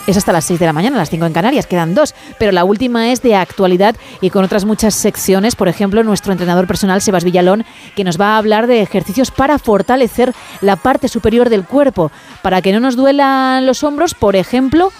[0.07, 2.63] es hasta las 6 de la mañana, las 5 en Canarias, quedan dos, pero la
[2.63, 7.23] última es de actualidad y con otras muchas secciones, por ejemplo, nuestro entrenador personal, Sebas
[7.23, 12.11] Villalón, que nos va a hablar de ejercicios para fortalecer la parte superior del cuerpo,
[12.41, 14.91] para que no nos duelan los hombros, por ejemplo,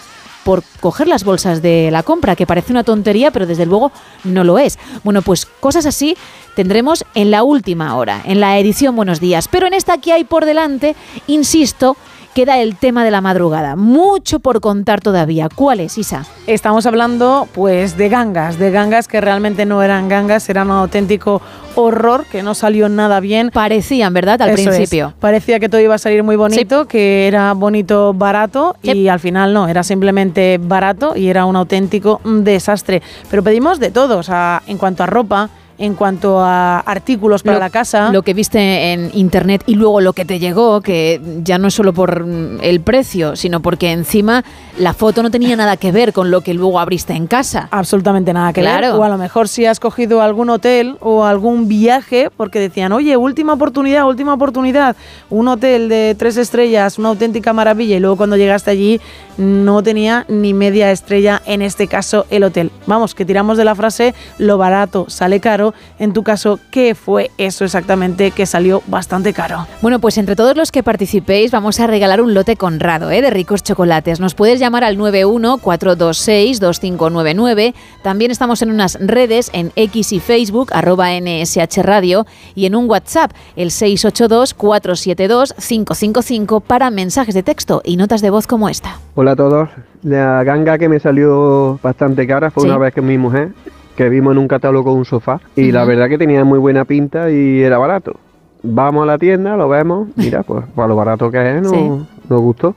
[0.44, 3.92] por coger las bolsas de la compra, que parece una tontería, pero desde luego
[4.24, 4.78] no lo es.
[5.04, 6.16] Bueno, pues cosas así
[6.54, 9.46] tendremos en la última hora, en la edición Buenos Días.
[9.48, 10.96] Pero en esta que hay por delante,
[11.26, 11.96] insisto,
[12.38, 13.74] queda el tema de la madrugada.
[13.74, 15.48] Mucho por contar todavía.
[15.52, 16.24] ¿Cuál es, Isa?
[16.46, 21.42] Estamos hablando pues de gangas, de gangas que realmente no eran gangas, eran un auténtico
[21.74, 23.50] horror que no salió nada bien.
[23.52, 24.40] Parecían, ¿verdad?
[24.40, 24.76] Al Eso es.
[24.76, 25.14] principio.
[25.18, 29.52] Parecía que todo iba a salir muy bonito, que era bonito barato y al final
[29.52, 33.02] no, era simplemente barato y era un auténtico mm, desastre.
[33.28, 37.58] Pero pedimos de todo, o sea, en cuanto a ropa, en cuanto a artículos para
[37.58, 38.10] Lo- la casa.
[38.12, 41.74] Lo que viste en internet y luego lo que te llegó, que ya no es
[41.74, 44.44] solo por mm, el precio, sino porque encima
[44.76, 47.68] la foto no tenía nada que ver con lo que luego abriste en casa.
[47.70, 48.92] Absolutamente nada que Claro.
[48.92, 49.00] ver.
[49.00, 53.16] O a lo mejor si has cogido algún hotel o algún viaje, porque decían, oye,
[53.16, 54.96] última oportunidad, última oportunidad,
[55.30, 59.00] un hotel de tres estrellas, una auténtica maravilla, y luego cuando llegaste allí
[59.36, 62.72] no tenía ni media estrella, en este caso el hotel.
[62.86, 65.67] Vamos, que tiramos de la frase, lo barato sale caro
[65.98, 69.66] En tu caso, ¿qué fue eso exactamente que salió bastante caro?
[69.82, 73.22] Bueno, pues entre todos los que participéis vamos a regalar un lote Conrado ¿eh?
[73.22, 74.20] de ricos chocolates.
[74.20, 77.74] Nos puedes llamar al 914262599.
[78.02, 82.88] También estamos en unas redes en X y Facebook, arroba NSH Radio, y en un
[82.88, 88.98] WhatsApp, el 682-472-555 para mensajes de texto y notas de voz como esta.
[89.14, 89.68] Hola a todos.
[90.02, 92.68] La ganga que me salió bastante cara fue Sí.
[92.68, 93.50] una vez que mi mujer,
[93.98, 97.32] que vimos en un catálogo un sofá, y la verdad que tenía muy buena pinta
[97.32, 98.14] y era barato.
[98.62, 101.88] Vamos a la tienda, lo vemos, mira, pues para lo barato que es, Sí.
[102.28, 102.76] nos gustó.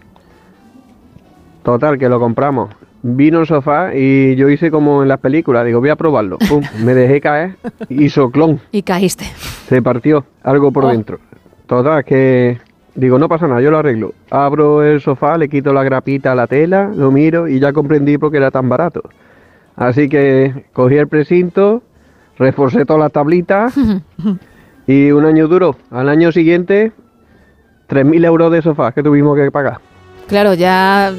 [1.64, 2.70] Total, que lo compramos.
[3.04, 6.40] Vino el sofá y yo hice como en las películas, digo, voy a probarlo.
[6.50, 7.56] Pum, me dejé caer,
[7.90, 9.26] hizo clon, Y caíste.
[9.68, 11.20] se partió algo por dentro.
[11.68, 12.58] Total, que
[12.96, 14.14] digo, no pasa nada, yo lo arreglo.
[14.32, 18.18] Abro el sofá, le quito la grapita a la tela, lo miro y ya comprendí
[18.18, 19.04] por qué era tan barato.
[19.82, 21.82] Así que cogí el precinto,
[22.38, 23.74] reforcé todas las tablitas
[24.88, 25.76] y un año duró.
[25.90, 26.92] Al año siguiente,
[27.90, 29.80] 3.000 euros de sofá que tuvimos que pagar.
[30.28, 31.12] Claro, ya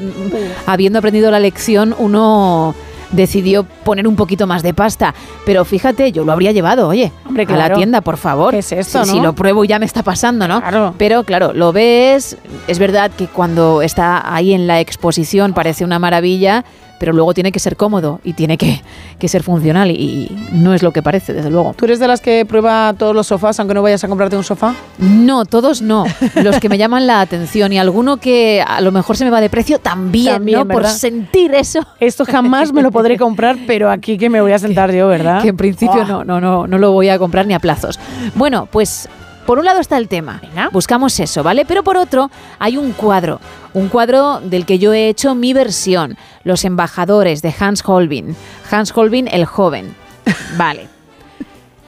[0.65, 2.73] habiendo aprendido la lección, uno
[3.11, 5.13] decidió poner un poquito más de pasta.
[5.45, 7.75] Pero fíjate, yo lo habría llevado, oye, Hombre, a la claro.
[7.75, 8.51] tienda, por favor.
[8.51, 9.17] ¿Qué es esto, si, no?
[9.17, 10.63] si lo pruebo ya me está pasando, ¿no?
[10.97, 12.37] Pero claro, lo ves,
[12.69, 16.63] es verdad que cuando está ahí en la exposición parece una maravilla,
[16.99, 18.81] pero luego tiene que ser cómodo y tiene que,
[19.19, 21.73] que ser funcional y, y no es lo que parece, desde luego.
[21.73, 24.43] ¿Tú eres de las que prueba todos los sofás aunque no vayas a comprarte un
[24.43, 24.75] sofá?
[24.97, 26.05] No, todos no.
[26.35, 29.41] Los que me llaman la atención y alguno que a lo mejor se me va
[29.41, 30.67] de precio también, También, ¿no?
[30.67, 31.85] Por sentir eso.
[31.99, 35.41] Esto jamás me lo podré comprar, pero aquí que me voy a sentar yo, ¿verdad?
[35.41, 37.99] Que en principio no, no, no, no lo voy a comprar ni a plazos.
[38.35, 39.09] Bueno, pues
[39.45, 40.41] por un lado está el tema,
[40.71, 41.65] buscamos eso, ¿vale?
[41.65, 43.39] Pero por otro hay un cuadro,
[43.73, 48.35] un cuadro del que yo he hecho mi versión, Los embajadores de Hans Holbein.
[48.69, 49.95] Hans Holbein el joven.
[50.57, 50.87] Vale.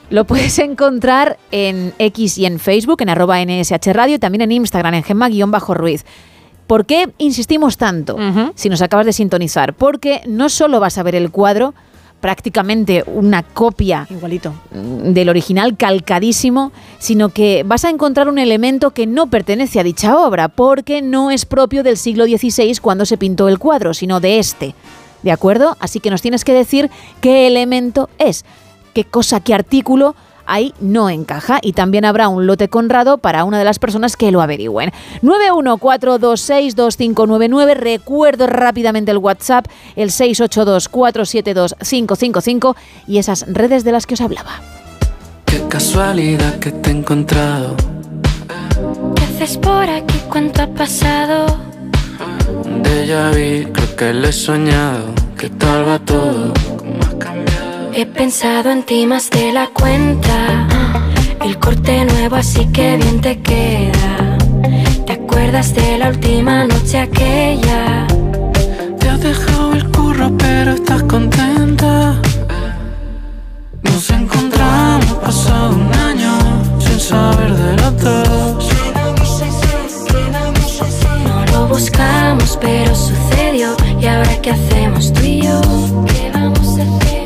[0.08, 4.52] Lo puedes encontrar en X y en Facebook, en arroba NSH Radio, y también en
[4.52, 6.04] Instagram, en Gemma-Ruiz.
[6.66, 8.16] ¿Por qué insistimos tanto
[8.54, 9.74] si nos acabas de sintonizar?
[9.74, 11.74] Porque no solo vas a ver el cuadro,
[12.26, 14.52] prácticamente una copia Igualito.
[14.72, 20.18] del original calcadísimo, sino que vas a encontrar un elemento que no pertenece a dicha
[20.18, 24.40] obra, porque no es propio del siglo XVI cuando se pintó el cuadro, sino de
[24.40, 24.74] este.
[25.22, 25.76] ¿De acuerdo?
[25.78, 26.90] Así que nos tienes que decir
[27.20, 28.44] qué elemento es,
[28.92, 33.58] qué cosa, qué artículo ahí no encaja y también habrá un lote conrado para una
[33.58, 34.92] de las personas que lo averigüen.
[35.22, 39.66] 914262599, recuerdo rápidamente el WhatsApp,
[39.96, 42.76] el 682472555
[43.06, 44.62] y esas redes de las que os hablaba.
[45.44, 47.76] Qué casualidad que te he encontrado.
[49.14, 50.20] ¿Qué haces por aquí?
[50.28, 51.46] ¿Cuánto ha pasado?
[52.82, 55.14] De ya vi, creo que lo he soñado.
[55.38, 56.52] ¿Qué tal va todo?
[57.98, 60.68] He pensado en ti más de la cuenta.
[61.42, 64.36] El corte nuevo, así que bien te queda.
[65.06, 68.06] ¿Te acuerdas de la última noche aquella?
[69.00, 72.20] Te has dejado el curro, pero estás contenta.
[73.80, 76.32] Nos encontramos pasado un año
[76.78, 78.68] sin saber de los dos.
[81.24, 83.74] No lo buscamos, pero sucedió.
[83.98, 85.58] ¿Y ahora qué hacemos tú y yo?
[86.04, 87.25] ¿Qué vamos a hacer?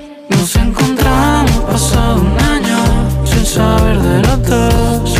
[1.71, 2.79] Pasado un año
[3.23, 5.15] sin saber de los dos.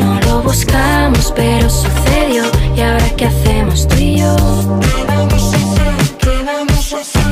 [0.00, 2.44] No lo buscamos, pero sucedió.
[2.74, 4.34] ¿Y ahora qué hacemos tú y yo?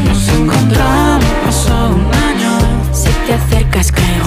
[0.04, 2.58] Nos encontramos pasado un año.
[2.92, 4.26] Si te acercas, creo.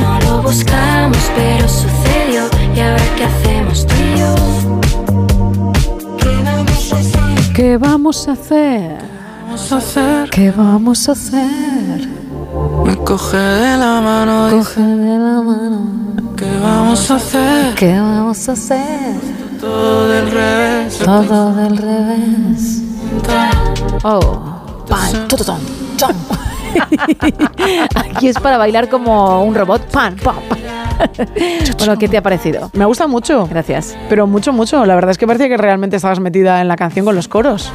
[0.00, 2.50] No lo buscamos, pero sucedió.
[2.74, 4.34] ¿Y ahora qué hacemos tú y yo?
[7.54, 9.11] ¿Qué vamos a hacer?
[9.52, 10.30] Vamos a hacer.
[10.30, 12.08] ¿Qué vamos a hacer?
[12.86, 14.48] Me coge de la mano.
[14.48, 16.14] Coge de la mano.
[16.38, 17.74] ¿Qué vamos a hacer?
[17.74, 19.14] ¿Qué vamos a hacer?
[19.60, 20.98] Todo del revés.
[21.00, 22.80] Todo del revés.
[24.04, 24.40] Oh,
[24.88, 25.28] pan.
[27.94, 29.82] Aquí es para bailar como un robot.
[29.90, 30.61] Pan, pam, pam.
[31.78, 32.70] bueno, ¿qué te ha parecido?
[32.74, 33.46] Me gusta mucho.
[33.46, 33.96] Gracias.
[34.08, 34.84] Pero mucho, mucho.
[34.86, 37.72] La verdad es que parecía que realmente estabas metida en la canción con los coros.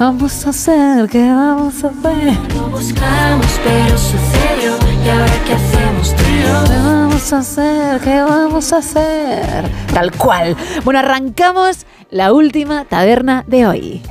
[0.00, 2.38] Vamos a hacer, ¿qué vamos a hacer?
[2.56, 4.76] Lo buscamos, pero sucedió.
[5.04, 6.64] ¿Y ahora qué hacemos tú y yo?
[6.64, 8.00] ¿Qué vamos a hacer?
[8.00, 9.70] ¿Qué vamos a hacer?
[9.92, 10.56] Tal cual.
[10.84, 14.02] Bueno, arrancamos la última taberna de hoy.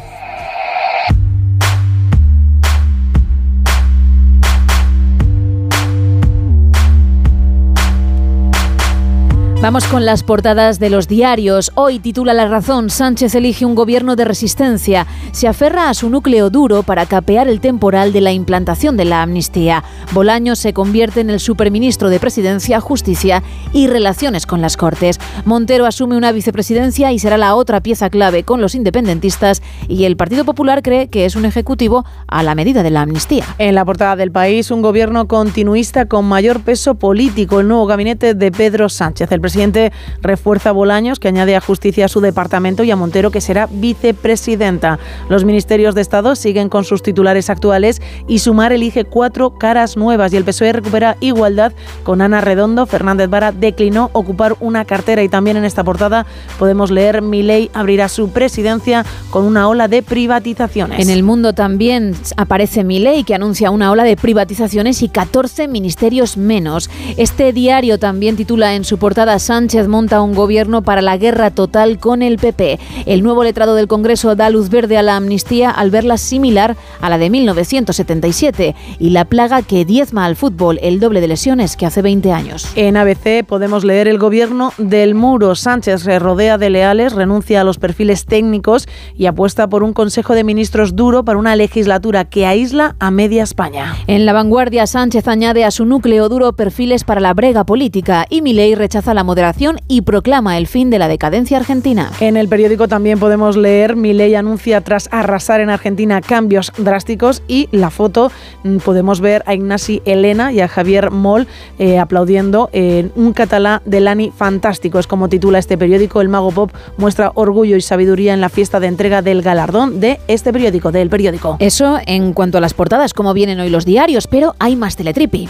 [9.62, 11.74] Vamos con las portadas de los diarios.
[11.76, 15.06] Hoy titula La Razón, Sánchez elige un gobierno de resistencia.
[15.34, 19.22] Se aferra a su núcleo duro para capear el temporal de la implantación de la
[19.22, 19.84] amnistía.
[20.14, 25.20] Bolaños se convierte en el superministro de Presidencia, Justicia y Relaciones con las Cortes.
[25.44, 30.16] Montero asume una vicepresidencia y será la otra pieza clave con los independentistas y el
[30.16, 33.44] Partido Popular cree que es un ejecutivo a la medida de la amnistía.
[33.58, 38.36] En la portada del país, un gobierno continuista con mayor peso político, el nuevo gabinete
[38.36, 39.30] de Pedro Sánchez.
[39.50, 43.42] Presidente refuerza a Bolaños, que añade a Justicia a su departamento, y a Montero, que
[43.42, 45.00] será vicepresidenta.
[45.28, 50.32] Los ministerios de Estado siguen con sus titulares actuales y Sumar elige cuatro caras nuevas
[50.34, 52.86] y el PSOE recupera igualdad con Ana Redondo.
[52.86, 56.28] Fernández Vara declinó ocupar una cartera y también en esta portada
[56.60, 61.00] podemos leer Milei abrirá su presidencia con una ola de privatizaciones.
[61.00, 66.38] En el mundo también aparece Milei que anuncia una ola de privatizaciones y 14 ministerios
[66.38, 66.88] menos.
[67.18, 72.00] Este diario también titula en su portada Sánchez monta un gobierno para la guerra total
[72.00, 72.80] con el PP.
[73.06, 77.10] El nuevo letrado del Congreso da luz verde a la amnistía al verla similar a
[77.10, 81.86] la de 1977 y la plaga que diezma al fútbol, el doble de lesiones que
[81.86, 82.68] hace 20 años.
[82.76, 85.56] En ABC podemos leer el gobierno del muro.
[85.56, 90.34] Sánchez se rodea de leales, renuncia a los perfiles técnicos y apuesta por un Consejo
[90.34, 93.96] de Ministros duro para una legislatura que aísla a media España.
[94.08, 98.42] En la vanguardia, Sánchez añade a su núcleo duro perfiles para la brega política y
[98.42, 102.12] Milei rechaza la moderación y proclama el fin de la decadencia argentina.
[102.20, 107.70] En el periódico también podemos leer Milei anuncia tras arrasar en Argentina cambios drásticos y
[107.72, 108.32] la foto
[108.64, 111.46] mm, podemos ver a Ignasi Elena y a Javier Moll
[111.78, 114.98] eh, aplaudiendo en un catalá del Lani fantástico.
[114.98, 116.22] Es como titula este periódico.
[116.22, 120.20] El mago pop muestra orgullo y sabiduría en la fiesta de entrega del galardón de
[120.28, 121.58] este periódico, del periódico.
[121.60, 125.50] Eso en cuanto a las portadas, como vienen hoy los diarios, pero hay más teletripi.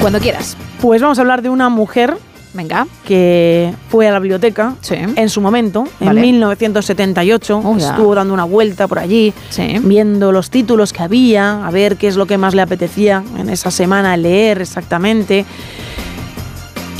[0.00, 0.56] Cuando quieras.
[0.80, 2.16] Pues vamos a hablar de una mujer
[2.54, 2.86] Venga.
[3.04, 4.94] que fue a la biblioteca Sí.
[4.94, 6.20] en su momento, Vale.
[6.20, 7.58] en 1978.
[7.64, 9.76] Oh, estuvo dando una vuelta por allí, Sí.
[9.82, 13.50] viendo los títulos que había, a ver qué es lo que más le apetecía en
[13.50, 15.44] esa semana leer exactamente.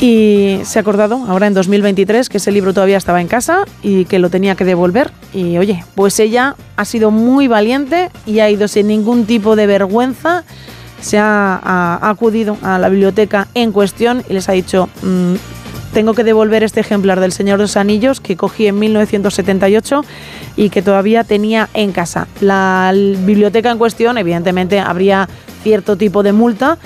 [0.01, 4.05] Y se ha acordado ahora en 2023 que ese libro todavía estaba en casa y
[4.05, 5.11] que lo tenía que devolver.
[5.33, 9.67] Y oye, pues ella ha sido muy valiente y ha ido sin ningún tipo de
[9.67, 10.43] vergüenza.
[11.01, 15.35] Se ha, acudido a la biblioteca en cuestión y les ha dicho, "Mm,
[15.93, 20.03] tengo que devolver este ejemplar del Señor de los Anillos que cogí en 1978
[20.55, 22.27] y que todavía tenía en casa.
[22.41, 25.27] La biblioteca en cuestión, evidentemente, habría
[25.63, 26.77] cierto tipo de multa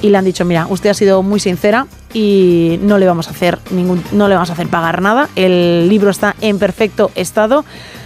[0.00, 3.30] y le han dicho, mira, usted ha sido muy sincera y no le vamos a
[3.30, 5.28] hacer ningún, no le vamos a hacer pagar nada.
[5.36, 7.64] El libro está en perfecto estado,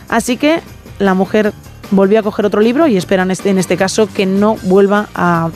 [0.08, 0.60] así que
[0.98, 1.52] la mujer
[1.90, 5.50] volvió a coger otro libro y esperan este- en este caso que no vuelva a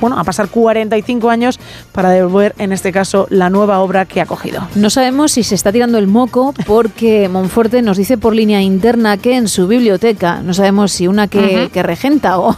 [0.00, 1.58] bueno, a pasar 45 años
[1.90, 4.64] para devolver, en este caso, la nueva obra que ha cogido.
[4.76, 9.16] No sabemos si se está tirando el moco porque Monforte nos dice por línea interna
[9.16, 12.56] que en su biblioteca, no sabemos si una que, que regenta o,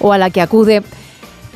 [0.00, 0.82] o a la que acude,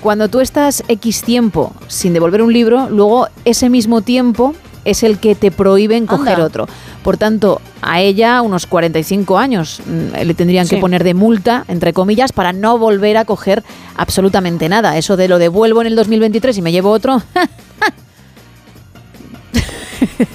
[0.01, 5.19] cuando tú estás X tiempo sin devolver un libro, luego ese mismo tiempo es el
[5.19, 6.69] que te prohíben coger otro.
[7.03, 11.93] Por tanto, a ella unos 45 años mm, le tendrían que poner de multa, entre
[11.93, 13.63] comillas, para no volver a coger
[13.97, 14.97] absolutamente nada.
[14.97, 17.23] Eso de lo devuelvo en el 2023 y me llevo otro,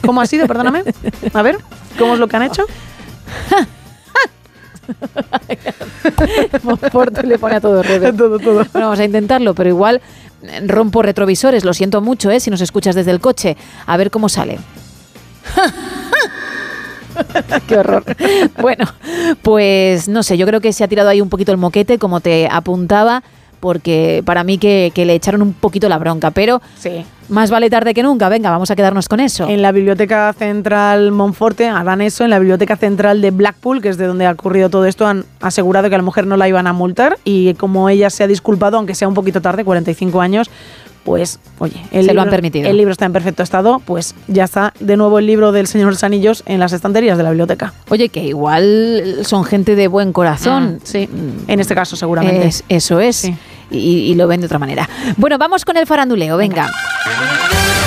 [0.06, 0.48] ¿Cómo ha sido?
[0.48, 0.83] Perdóname.
[1.33, 1.57] A ver,
[1.98, 2.65] ¿cómo es lo que han hecho?
[6.64, 8.65] Monforte le pone a todo todo, todo.
[8.72, 10.01] Bueno, vamos a intentarlo, pero igual
[10.67, 11.65] rompo retrovisores.
[11.65, 12.40] Lo siento mucho, ¿eh?
[12.40, 13.57] Si nos escuchas desde el coche.
[13.85, 14.59] A ver cómo sale.
[17.67, 18.03] Qué horror.
[18.61, 18.85] Bueno,
[19.41, 22.19] pues no sé, yo creo que se ha tirado ahí un poquito el moquete, como
[22.19, 23.24] te apuntaba,
[23.59, 27.06] porque para mí que, que le echaron un poquito la bronca, pero Sí.
[27.30, 28.30] más vale tarde que nunca.
[28.30, 29.48] Venga, vamos a quedarnos con eso.
[29.48, 32.24] En la Biblioteca Central Monforte harán eso.
[32.24, 35.25] En la Biblioteca Central de Blackpool, que es de donde ha ocurrido todo esto, han
[35.42, 37.17] asegurado que a la mujer no la iban a multar.
[37.24, 40.50] Y como ella se ha disculpado, aunque sea un poquito tarde, 45 años,
[41.06, 42.69] pues, oye, Se lo han permitido.
[42.69, 45.88] El libro está en perfecto estado, pues ya está de nuevo el libro del Señor
[45.88, 47.74] de los Anillos en las estanterías de la biblioteca.
[47.90, 50.75] Oye, que igual son gente de buen corazón.
[50.75, 51.08] Mm, sí,
[51.48, 52.48] en este caso seguramente.
[52.48, 53.30] Es- eso es.
[53.72, 54.88] Y, lo ven de otra manera.
[55.18, 56.69] Bueno, vamos con el faranduleo, venga.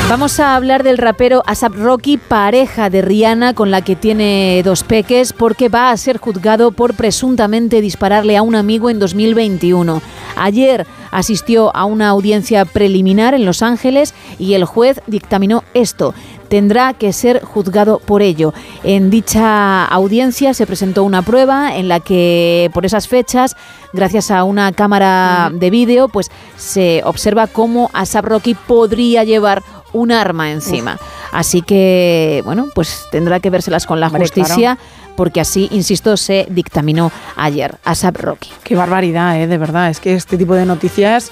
[0.09, 4.83] Vamos a hablar del rapero Asap Rocky, pareja de Rihanna con la que tiene dos
[4.83, 10.01] peques, porque va a ser juzgado por presuntamente dispararle a un amigo en 2021.
[10.37, 16.15] Ayer asistió a una audiencia preliminar en Los Ángeles y el juez dictaminó esto.
[16.49, 18.55] Tendrá que ser juzgado por ello.
[18.83, 23.57] En dicha audiencia se presentó una prueba en la que por esas fechas,
[23.93, 29.63] gracias a una cámara de vídeo, pues se observa cómo Asap Rocky podría llevar
[29.93, 30.99] un arma encima.
[31.33, 34.79] Así que, bueno, pues tendrá que vérselas con la Hombre, justicia,
[35.17, 37.77] porque así, insisto, se dictaminó ayer.
[37.85, 38.51] Asap Rocky.
[38.63, 39.47] Qué barbaridad, ¿eh?
[39.47, 39.91] de verdad.
[39.91, 41.31] Es que este tipo de noticias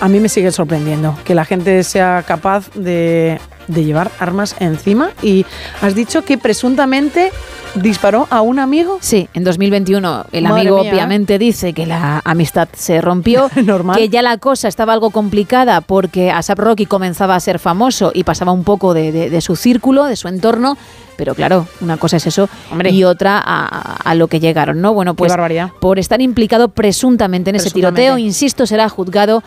[0.00, 1.16] a mí me sigue sorprendiendo.
[1.24, 5.10] Que la gente sea capaz de, de llevar armas encima.
[5.22, 5.44] Y
[5.82, 7.30] has dicho que presuntamente
[7.74, 8.98] disparó a un amigo.
[9.00, 10.94] Sí, en 2021 el Madre amigo mía, ¿eh?
[10.94, 13.96] obviamente dice que la amistad se rompió, Normal.
[13.96, 18.22] que ya la cosa estaba algo complicada porque Asap Rocky comenzaba a ser famoso y
[18.22, 20.76] pasaba un poco de, de- de su círculo, de su entorno,
[21.16, 22.48] pero claro, una cosa es eso
[22.90, 24.94] y otra a, a lo que llegaron, ¿no?
[24.94, 25.70] Bueno, pues barbaridad.
[25.80, 29.42] por estar implicado presuntamente en ese tiroteo, insisto, será juzgado.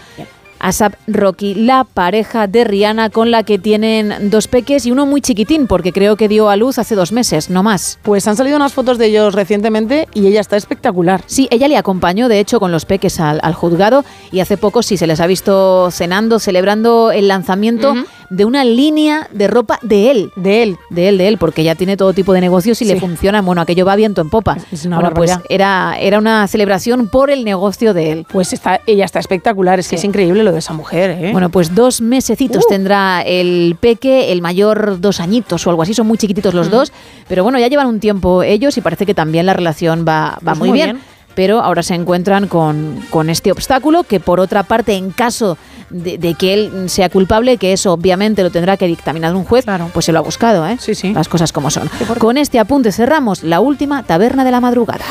[0.60, 5.22] Asap Rocky, la pareja de Rihanna con la que tienen dos peques y uno muy
[5.22, 8.00] chiquitín, porque creo que dio a luz hace dos meses, no más.
[8.04, 11.24] Pues han salido unas fotos de ellos recientemente y ella está espectacular.
[11.26, 14.84] Sí, ella le acompañó, de hecho, con los peques al, al juzgado y hace poco
[14.84, 17.94] sí se les ha visto cenando, celebrando el lanzamiento
[18.30, 20.32] de una línea de ropa de él.
[20.36, 20.78] De él.
[20.90, 23.42] De él, de él, porque ya tiene todo tipo de negocios y le funciona.
[23.42, 24.58] Bueno, aquello va viento en popa.
[24.72, 28.26] Es una bueno, pues era, era una celebración por el negocio de él.
[28.32, 29.80] Pues está, ella está espectacular.
[29.80, 31.32] Es que es increíble lo de esa mujer, ¿eh?
[31.32, 36.08] Bueno, pues dos mesecitos tendrá el peque, el mayor dos añitos o algo así, son
[36.08, 36.92] muy chiquititos los dos,
[37.28, 40.54] pero bueno, ya llevan un tiempo ellos y parece que también la relación va, va
[40.54, 40.92] Pues muy, muy bien.
[40.96, 41.04] bien.
[41.36, 45.56] Pero ahora se encuentran con, con este obstáculo que por otra parte, en caso
[45.92, 49.64] de, de que él sea culpable, que eso obviamente lo tendrá que dictaminar un juez,
[49.94, 50.78] pues se lo ha buscado, ¿eh?
[50.80, 51.14] Sí, sí.
[51.14, 51.92] Las cosas como son.
[52.18, 55.06] Con este apunte cerramos la última taberna de la madrugada.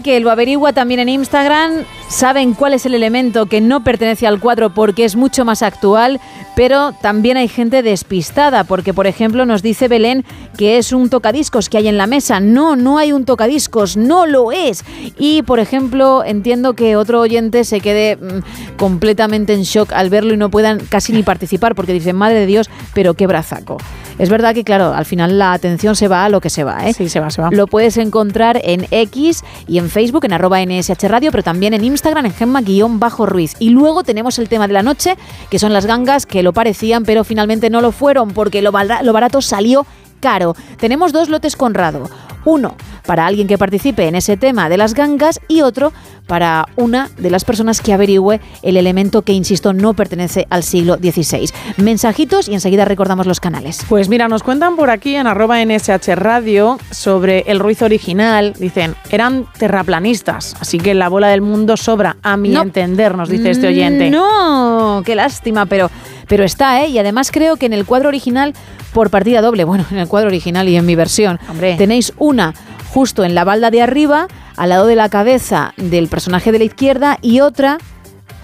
[0.00, 4.40] Que lo averigua también en Instagram, saben cuál es el elemento que no pertenece al
[4.40, 6.20] cuadro porque es mucho más actual,
[6.56, 10.24] pero también hay gente despistada, porque por ejemplo nos dice Belén
[10.56, 12.40] que es un tocadiscos que hay en la mesa.
[12.40, 14.84] No, no hay un tocadiscos, no lo es.
[15.18, 20.34] Y por ejemplo, entiendo que otro oyente se quede mm, completamente en shock al verlo
[20.34, 23.78] y no puedan casi ni participar, porque dicen, madre de Dios, pero qué brazaco.
[24.18, 26.88] Es verdad que, claro, al final la atención se va a lo que se va,
[26.88, 26.92] ¿eh?
[26.92, 27.50] Sí, se va, se va.
[27.50, 31.84] Lo puedes encontrar en X y en Facebook, en arroba NSH Radio, pero también en
[31.84, 33.54] Instagram, en Gemma-Ruiz.
[33.58, 35.16] Y luego tenemos el tema de la noche,
[35.50, 38.72] que son las gangas que lo parecían, pero finalmente no lo fueron, porque lo,
[39.02, 39.86] lo barato salió
[40.20, 40.54] caro.
[40.78, 42.08] Tenemos dos lotes Conrado.
[42.44, 42.76] Uno
[43.06, 45.92] para alguien que participe en ese tema de las gangas y otro
[46.26, 50.96] para una de las personas que averigüe el elemento que, insisto, no pertenece al siglo
[50.96, 51.48] XVI.
[51.78, 53.82] Mensajitos y enseguida recordamos los canales.
[53.88, 58.52] Pues mira, nos cuentan por aquí en arroba NSH Radio sobre el Ruiz original.
[58.58, 62.60] Dicen, eran terraplanistas, así que la bola del mundo sobra, a mi No.
[62.62, 64.10] entender, nos dice este oyente.
[64.10, 65.90] No, qué lástima, pero,
[66.28, 66.88] pero está, ¿eh?
[66.88, 68.54] Y además creo que en el cuadro original,
[68.92, 71.38] por partida doble, bueno, en el cuadro original y en mi versión,
[71.76, 72.54] tenéis una
[72.92, 76.64] justo en la balda de arriba, al lado de la cabeza del personaje de la
[76.64, 77.78] izquierda, y otra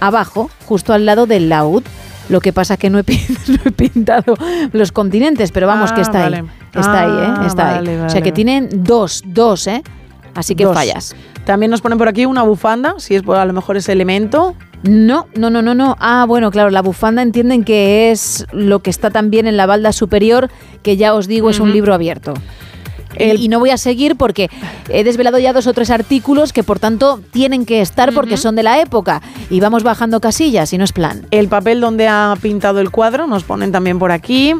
[0.01, 1.83] abajo, justo al lado del laúd.
[2.31, 3.05] Lo que pasa que no he,
[3.49, 4.35] no he pintado
[4.73, 6.37] los continentes, pero vamos, Ah, que está vale.
[6.39, 6.45] ahí.
[6.75, 7.35] Está ahí, ¿eh?
[7.39, 8.07] Ah, Está vale, ahí.
[8.07, 9.83] O sea que tienen dos, dos, ¿eh?
[10.35, 10.75] Así que Dos.
[10.75, 11.15] fallas.
[11.45, 14.55] También nos ponen por aquí una bufanda, si es a lo mejor ese elemento.
[14.85, 15.97] No, no, no, no, no.
[15.99, 19.93] Ah, bueno, claro, la bufanda entienden que es lo que está también en la balda
[19.93, 20.51] superior,
[20.83, 22.35] que ya os digo es un libro abierto.
[23.17, 24.51] Y- y no voy a seguir porque
[24.89, 28.57] he desvelado ya dos o tres artículos que por tanto tienen que estar porque son
[28.57, 31.25] de la época y vamos bajando casillas y no es plan.
[31.31, 34.55] El papel donde ha pintado el cuadro, nos ponen también por aquí.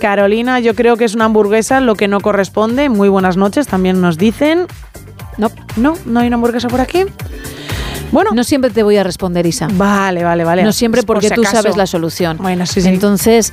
[0.00, 2.88] Carolina, yo creo que es una hamburguesa, lo que no corresponde.
[2.90, 4.66] Muy buenas noches, también nos dicen.
[5.38, 7.04] No, no, no hay una hamburguesa por aquí.
[8.12, 8.30] Bueno.
[8.34, 9.68] No siempre te voy a responder, Isa.
[9.72, 10.62] Vale, vale, vale.
[10.62, 12.38] No siempre Por porque si tú sabes la solución.
[12.38, 12.88] Bueno, sí, sí.
[12.88, 13.52] Entonces,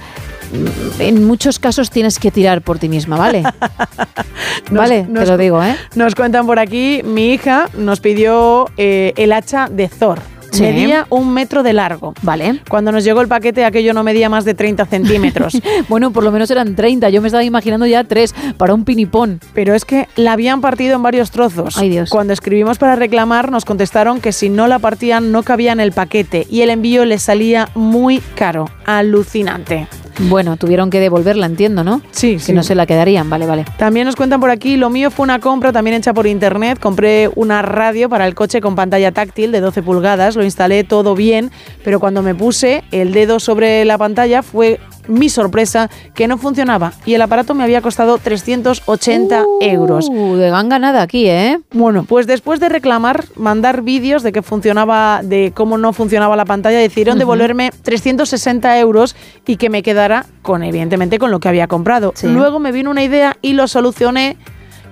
[0.99, 3.43] en muchos casos tienes que tirar por ti misma, ¿vale?
[4.71, 5.75] Nos- vale, nos- te lo digo, ¿eh?
[5.95, 10.19] Nos cuentan por aquí, mi hija nos pidió eh, el hacha de Thor.
[10.55, 10.63] Sí.
[10.63, 12.13] Medía un metro de largo.
[12.21, 12.61] Vale.
[12.69, 15.57] Cuando nos llegó el paquete, aquello no medía más de 30 centímetros.
[15.89, 17.09] bueno, por lo menos eran 30.
[17.09, 19.39] Yo me estaba imaginando ya tres para un pinipón.
[19.53, 21.77] Pero es que la habían partido en varios trozos.
[21.77, 22.09] Ay, Dios.
[22.09, 25.91] Cuando escribimos para reclamar, nos contestaron que si no la partían no cabía en el
[25.91, 28.69] paquete y el envío les salía muy caro.
[28.85, 29.87] Alucinante.
[30.19, 32.01] Bueno, tuvieron que devolverla, entiendo, ¿no?
[32.11, 32.53] Sí, Que sí.
[32.53, 33.65] no se la quedarían, vale, vale.
[33.77, 36.79] También nos cuentan por aquí, lo mío fue una compra también hecha por internet.
[36.79, 41.15] Compré una radio para el coche con pantalla táctil de 12 pulgadas, lo instalé todo
[41.15, 41.51] bien,
[41.83, 46.93] pero cuando me puse el dedo sobre la pantalla fue mi sorpresa que no funcionaba
[47.05, 50.07] y el aparato me había costado 380 euros.
[50.09, 51.59] Uh, de ganga nada aquí, ¿eh?
[51.71, 56.45] Bueno, pues después de reclamar, mandar vídeos de que funcionaba, de cómo no funcionaba la
[56.45, 61.67] pantalla, decidieron devolverme 360 euros y que me quedara con, evidentemente, con lo que había
[61.67, 62.13] comprado.
[62.15, 62.27] Sí.
[62.27, 64.37] Luego me vino una idea y lo solucioné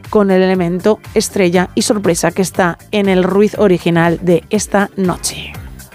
[0.10, 5.54] con el elemento estrella y sorpresa que está en el Ruiz original de esta noche.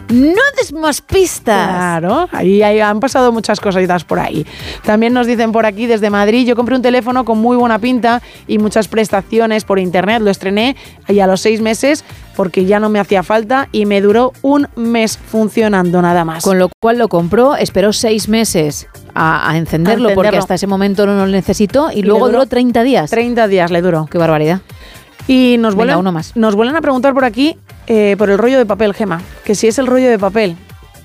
[0.09, 1.69] No des más pistas.
[1.69, 4.47] Claro, ahí, ahí han pasado muchas cositas por ahí.
[4.83, 8.23] También nos dicen por aquí desde Madrid, yo compré un teléfono con muy buena pinta
[8.47, 10.77] y muchas prestaciones por internet, lo estrené
[11.09, 12.05] y a los seis meses
[12.37, 16.45] porque ya no me hacía falta y me duró un mes funcionando nada más.
[16.45, 20.69] Con lo cual lo compró, esperó seis meses a, a encenderlo, A porque hasta ese
[20.69, 23.11] momento no lo necesitó y, Y luego duró duró 30 días.
[23.11, 24.07] 30 días le duró.
[24.11, 24.61] Qué barbaridad.
[25.29, 26.35] Y nos Venga, vuelven, uno más.
[26.35, 29.79] nos a preguntar por aquí eh, por el rollo de papel, Gema, que si es
[29.79, 30.57] el rollo de papel.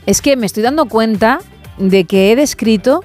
[0.05, 1.39] Es que me estoy dando cuenta
[1.77, 3.03] de que he descrito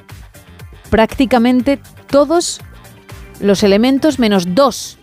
[0.90, 2.60] prácticamente todos
[3.40, 4.98] los elementos menos dos.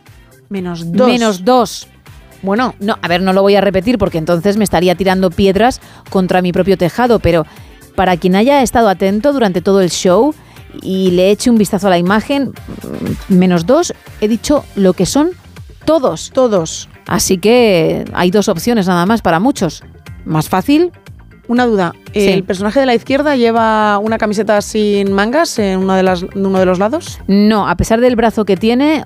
[0.49, 1.07] Menos dos.
[1.07, 1.87] Menos dos.
[2.41, 5.81] Bueno, No, a ver, no lo voy a repetir porque entonces me estaría tirando piedras
[6.09, 7.45] contra mi propio tejado, pero
[7.95, 10.33] para quien haya estado atento durante todo el show
[10.81, 12.49] y le eche un vistazo a la imagen,
[13.29, 15.31] mm, menos dos, he dicho lo que son
[15.85, 16.31] todos.
[16.33, 16.89] Todos.
[17.07, 19.83] Así que hay dos opciones nada más para muchos.
[20.25, 20.91] Más fácil,
[21.47, 21.93] Una duda.
[22.13, 22.27] Sí.
[22.27, 26.43] ¿El personaje de la izquierda lleva una camiseta sin mangas en una de las, en
[26.45, 27.19] uno de los lados?
[27.27, 29.03] no, a pesar del brazo que tiene,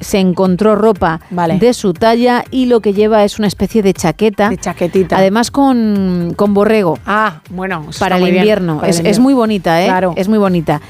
[0.00, 1.58] se encontró ropa Vale.
[1.58, 4.48] de su talla y lo que lleva es una especie de chaqueta.
[4.48, 5.18] De chaquetita.
[5.18, 6.98] Además con, con borrego.
[7.04, 8.76] Ah, bueno, para el invierno.
[8.76, 9.22] para el es, es invierno.
[9.22, 9.86] muy bonita, ¿eh?
[9.86, 10.14] Claro.
[10.16, 10.80] Es muy bonita.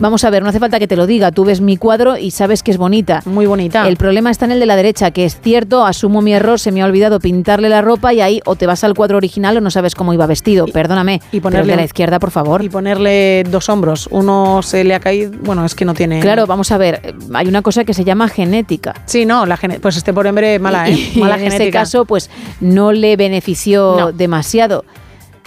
[0.00, 1.30] Vamos a ver, no hace falta que te lo diga.
[1.30, 3.22] Tú ves mi cuadro y sabes que es bonita.
[3.26, 3.86] Muy bonita.
[3.88, 6.72] El problema está en el de la derecha, que es cierto, asumo mi error, se
[6.72, 9.60] me ha olvidado pintarle la ropa y ahí o te vas al cuadro original o
[9.60, 10.66] no sabes cómo iba vestido.
[10.66, 11.20] Perdóname.
[11.32, 12.62] y ponerle de la izquierda, por favor.
[12.64, 14.08] Y ponerle dos hombros.
[14.10, 15.32] Uno se le ha caído.
[15.42, 16.20] Bueno, es que no tiene.
[16.20, 17.14] Claro, vamos a ver.
[17.32, 18.94] Hay una cosa que se llama genética.
[19.06, 20.94] Sí, no, la gene- pues este por hombre mala, ¿eh?
[21.14, 21.64] Y mala en genética.
[21.64, 22.30] este caso, pues
[22.60, 24.12] no le benefició No.
[24.12, 24.84] demasiado.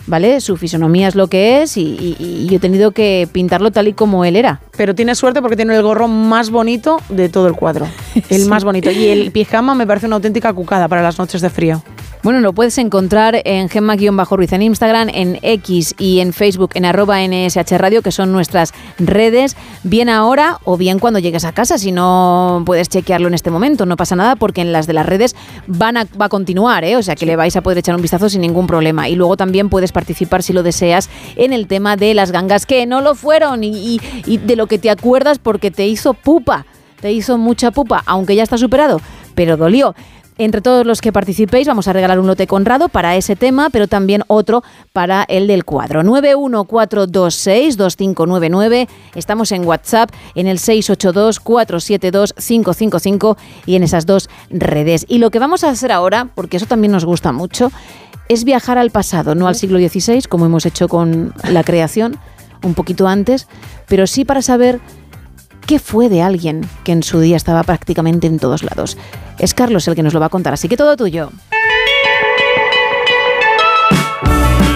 [0.07, 0.39] ¿Vale?
[0.41, 3.89] Su fisonomía es lo que es y, y- y yo he tenido que pintarlo tal
[3.89, 4.61] y como él era.
[4.77, 7.87] Pero tiene suerte porque tiene el gorro más bonito de todo el cuadro.
[8.29, 8.47] El Sí.
[8.47, 8.89] más bonito.
[8.89, 11.83] Y el pijama me parece una auténtica cucada para las noches de frío.
[12.27, 17.25] Bueno, lo puedes encontrar en Gemma-Ruiz en Instagram, en X y en Facebook en arroba
[17.25, 21.77] NSH Radio, que son nuestras redes, bien ahora o bien cuando llegues a casa.
[21.77, 25.05] Si no puedes chequearlo en este momento, no pasa nada porque en las de las
[25.05, 26.97] redes van a, va a continuar, ¿eh?
[26.97, 29.07] o sea que le vais a poder echar un vistazo sin ningún problema.
[29.07, 32.85] Y luego también puedes participar, si lo deseas, en el tema de las gangas que
[32.87, 36.65] no lo fueron y, y- y de lo que te acuerdas porque te hizo pupa,
[36.99, 38.99] te hizo mucha pupa, aunque ya está superado,
[39.33, 39.95] pero dolió.
[40.37, 43.87] Entre todos los que participéis vamos a regalar un lote Conrado para ese tema, pero
[43.87, 46.03] también otro para el del cuadro.
[46.03, 48.87] 914262599.
[49.15, 53.35] Estamos en WhatsApp en el 682472555
[53.65, 55.07] y en esas dos redes.
[55.07, 57.71] Y lo que vamos a hacer ahora, porque eso también nos gusta mucho,
[58.29, 62.19] es viajar al pasado, no al siglo XVI, como hemos hecho con la creación,
[62.63, 63.47] un poquito antes,
[63.87, 64.81] pero sí para saber
[65.67, 68.97] ¿Qué fue de alguien que en su día estaba prácticamente en todos lados?
[69.37, 71.29] Es Carlos el que nos lo va a contar, así que todo tuyo.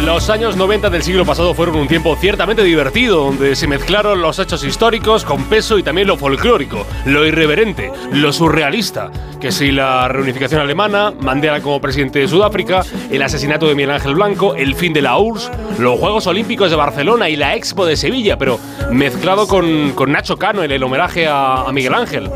[0.05, 4.39] Los años 90 del siglo pasado fueron un tiempo ciertamente divertido, donde se mezclaron los
[4.39, 9.11] hechos históricos con peso y también lo folclórico, lo irreverente, lo surrealista.
[9.39, 14.15] Que si la reunificación alemana, Mandela como presidente de Sudáfrica, el asesinato de Miguel Ángel
[14.15, 17.95] Blanco, el fin de la URSS, los Juegos Olímpicos de Barcelona y la Expo de
[17.95, 18.59] Sevilla, pero
[18.91, 22.31] mezclado con, con Nacho Cano en el homenaje a, a Miguel Ángel.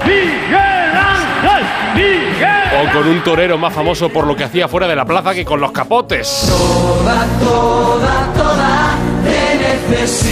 [2.78, 5.46] O con un torero más famoso por lo que hacía fuera de la plaza que
[5.46, 6.52] con los capotes.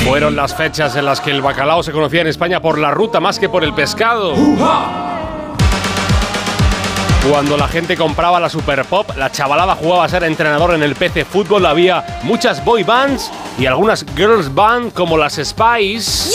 [0.06, 3.19] Fueron las fechas en las que el bacalao se conocía en España por la ruta
[3.19, 4.35] más que por el pescado.
[7.30, 10.95] Cuando la gente compraba la Super Pop, la chavalada jugaba a ser entrenador en el
[10.95, 16.30] PC Fútbol, había muchas boy bands y algunas girls band como las Spice.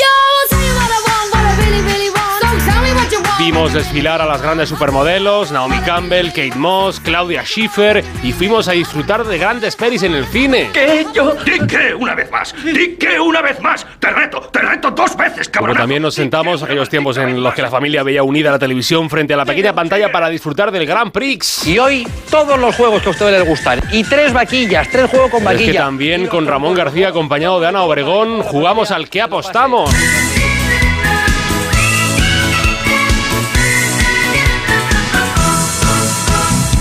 [3.39, 8.73] Vimos desfilar a las grandes supermodelos, Naomi Campbell, Kate Moss, Claudia Schiffer y fuimos a
[8.73, 10.71] disfrutar de grandes pelis en el cine.
[10.73, 11.07] ¿Qué?
[11.15, 11.35] Yo.
[11.45, 12.53] Di que una vez más.
[12.65, 13.87] Di que una vez más.
[14.01, 15.77] Te reto, te reto dos veces, Como cabrón.
[15.77, 19.35] también nos sentamos aquellos tiempos en los que la familia veía unida la televisión frente
[19.35, 21.65] a la pequeña pantalla para disfrutar del Grand Prix.
[21.67, 23.81] Y hoy todos los juegos que a ustedes les gustan.
[23.93, 25.85] Y tres vaquillas, tres juegos con Pero es que vaquilla.
[25.85, 29.91] también con Ramón García acompañado de Ana Obregón jugamos al que apostamos.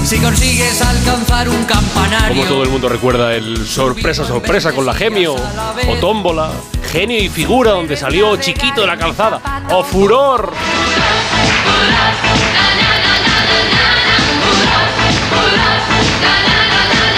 [0.07, 2.37] Si consigues alcanzar un campanario.
[2.37, 6.49] Como todo el mundo recuerda el sorpresa sorpresa con la Gemio o Tómbola,
[6.89, 10.53] Genio y Figura donde salió Chiquito de la calzada o Furor.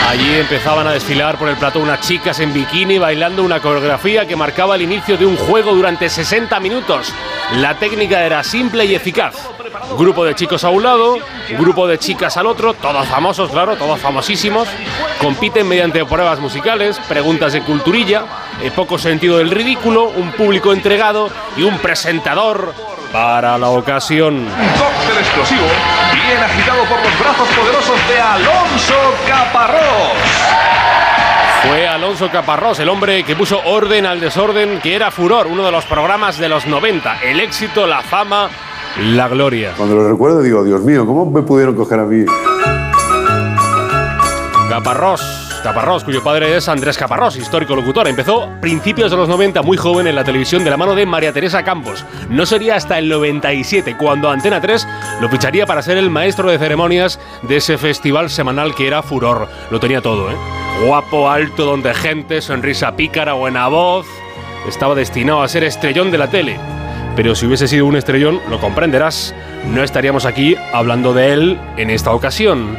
[0.10, 4.36] Allí empezaban a desfilar por el plató unas chicas en bikini bailando una coreografía que
[4.36, 7.14] marcaba el inicio de un juego durante 60 minutos.
[7.58, 9.36] La técnica era simple y eficaz.
[10.00, 11.20] Grupo de chicos a un lado,
[11.60, 14.68] grupo de chicas al otro, todos famosos, claro, todos famosísimos.
[15.22, 18.24] Compiten mediante pruebas musicales, preguntas de culturilla,
[18.64, 22.74] eh, poco sentido del ridículo, un público entregado y un presentador
[23.12, 24.36] para la ocasión.
[24.36, 25.66] Un cóctel explosivo,
[26.14, 28.94] bien agitado por los brazos poderosos de Alonso
[29.28, 30.60] Caparrós.
[31.68, 35.72] Fue Alonso Caparrós, el hombre que puso orden al desorden, que era Furor, uno de
[35.72, 37.22] los programas de los 90.
[37.22, 38.50] El éxito, la fama,
[38.98, 39.74] la gloria.
[39.76, 42.26] Cuando lo recuerdo digo, Dios mío, ¿cómo me pudieron coger a mí?
[44.70, 45.39] Caparrós.
[45.62, 48.08] Caparrós, cuyo padre es Andrés Caparrós, histórico locutor.
[48.08, 51.34] Empezó principios de los 90, muy joven en la televisión de la mano de María
[51.34, 52.06] Teresa Campos.
[52.30, 54.88] No sería hasta el 97 cuando Antena 3
[55.22, 59.48] lo ficharía para ser el maestro de ceremonias de ese festival semanal que era Furor.
[59.72, 60.36] Lo tenía todo, ¿eh?
[60.86, 64.08] Guapo, alto, donde gente, sonrisa pícara, buena voz.
[64.68, 66.58] Estaba destinado a ser estrellón de la tele.
[67.16, 69.36] Pero si hubiese sido un estrellón, lo comprenderás,
[69.68, 72.78] no estaríamos aquí hablando de él en esta ocasión.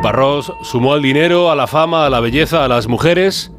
[0.00, 3.52] Caparrós sumó al dinero, a la fama, a la belleza, a las mujeres,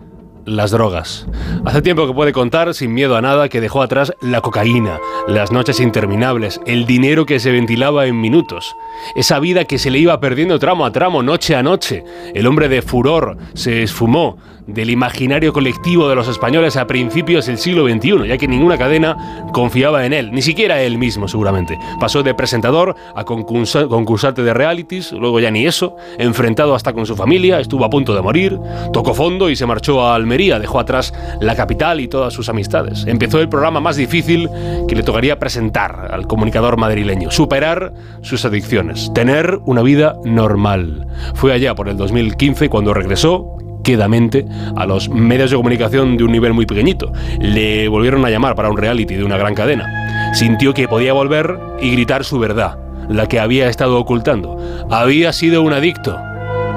[0.46, 1.28] las drogas.
[1.66, 5.52] Hace tiempo que puede contar, sin miedo a nada, que dejó atrás la cocaína, las
[5.52, 8.76] noches interminables, el dinero que se ventilaba en minutos,
[9.16, 12.04] esa vida que se le iba perdiendo tramo a tramo, noche a noche.
[12.34, 14.38] El hombre de furor se esfumó
[14.68, 19.44] del imaginario colectivo de los españoles a principios del siglo XXI, ya que ninguna cadena
[19.52, 21.78] confiaba en él, ni siquiera él mismo seguramente.
[22.00, 27.06] Pasó de presentador a concursa- concursante de realities, luego ya ni eso, enfrentado hasta con
[27.06, 28.60] su familia, estuvo a punto de morir,
[28.94, 33.06] tocó fondo y se marchó a Dejó atrás la capital y todas sus amistades.
[33.06, 34.50] Empezó el programa más difícil
[34.88, 41.08] que le tocaría presentar al comunicador madrileño, superar sus adicciones, tener una vida normal.
[41.36, 44.46] Fue allá por el 2015 cuando regresó quedamente
[44.78, 47.12] a los medios de comunicación de un nivel muy pequeñito.
[47.40, 50.34] Le volvieron a llamar para un reality de una gran cadena.
[50.34, 52.78] Sintió que podía volver y gritar su verdad,
[53.10, 54.58] la que había estado ocultando.
[54.90, 56.18] Había sido un adicto,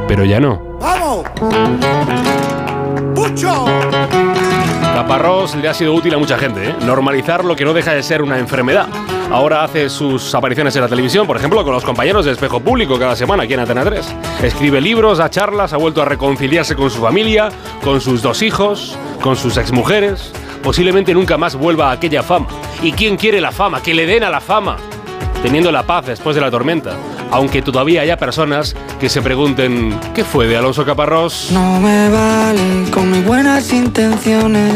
[0.08, 0.60] pero ya no.
[0.80, 1.24] ¡Vamos!
[3.14, 3.64] ¡Pucho!
[4.94, 6.74] Caparrós le ha sido útil a mucha gente, ¿eh?
[6.84, 8.88] normalizar lo que no deja de ser una enfermedad.
[9.30, 12.98] Ahora hace sus apariciones en la televisión, por ejemplo, con los compañeros de Espejo Público
[12.98, 14.14] cada semana aquí en Antena 3.
[14.42, 17.50] Escribe libros, da charlas, ha vuelto a reconciliarse con su familia,
[17.82, 20.32] con sus dos hijos, con sus exmujeres.
[20.62, 22.46] Posiblemente nunca más vuelva a aquella fama.
[22.82, 23.82] ¿Y quién quiere la fama?
[23.82, 24.76] Que le den a la fama.
[25.44, 26.96] Teniendo la paz después de la tormenta.
[27.30, 31.50] Aunque todavía haya personas que se pregunten, ¿qué fue de Alonso Caparrós?
[31.52, 34.72] No me vale con mis buenas intenciones.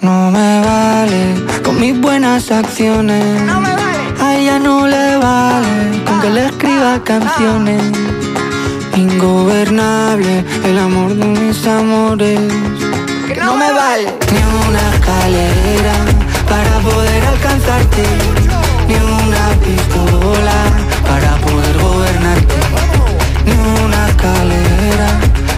[0.00, 0.32] no.
[0.32, 3.24] me vale con mis buenas acciones.
[3.42, 3.98] No me vale.
[4.20, 7.80] A ella no le vale con que le escriba canciones.
[8.96, 12.40] Ingobernable el amor de mis amores.
[13.28, 15.94] Que no me vale ni una escalera
[16.48, 18.37] para poder alcanzarte.
[18.88, 20.58] Ni una pistola
[21.06, 22.54] para poder gobernarte.
[23.44, 23.52] Ni
[23.84, 25.10] una escalera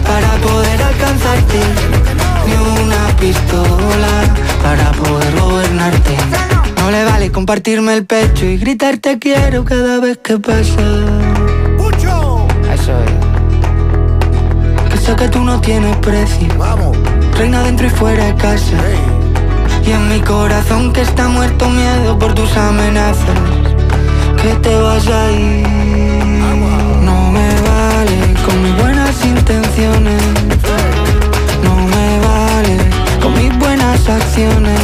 [0.05, 1.59] para poder alcanzarte.
[2.45, 4.13] Ni una pistola
[4.61, 6.17] para poder gobernarte.
[6.77, 10.81] No le vale compartirme el pecho y gritar te quiero cada vez que pasa.
[12.73, 13.11] Eso es.
[14.91, 16.47] Que sé que tú no tienes precio.
[16.57, 16.97] Vamos.
[17.37, 18.77] Reina dentro y fuera de casa.
[19.85, 23.37] Y en mi corazón que está muerto miedo por tus amenazas.
[24.41, 25.67] Que te vas a ir.
[27.01, 30.21] No me vale con mis buenas intenciones.
[31.63, 32.77] No me vale
[33.21, 34.79] con mis buenas acciones.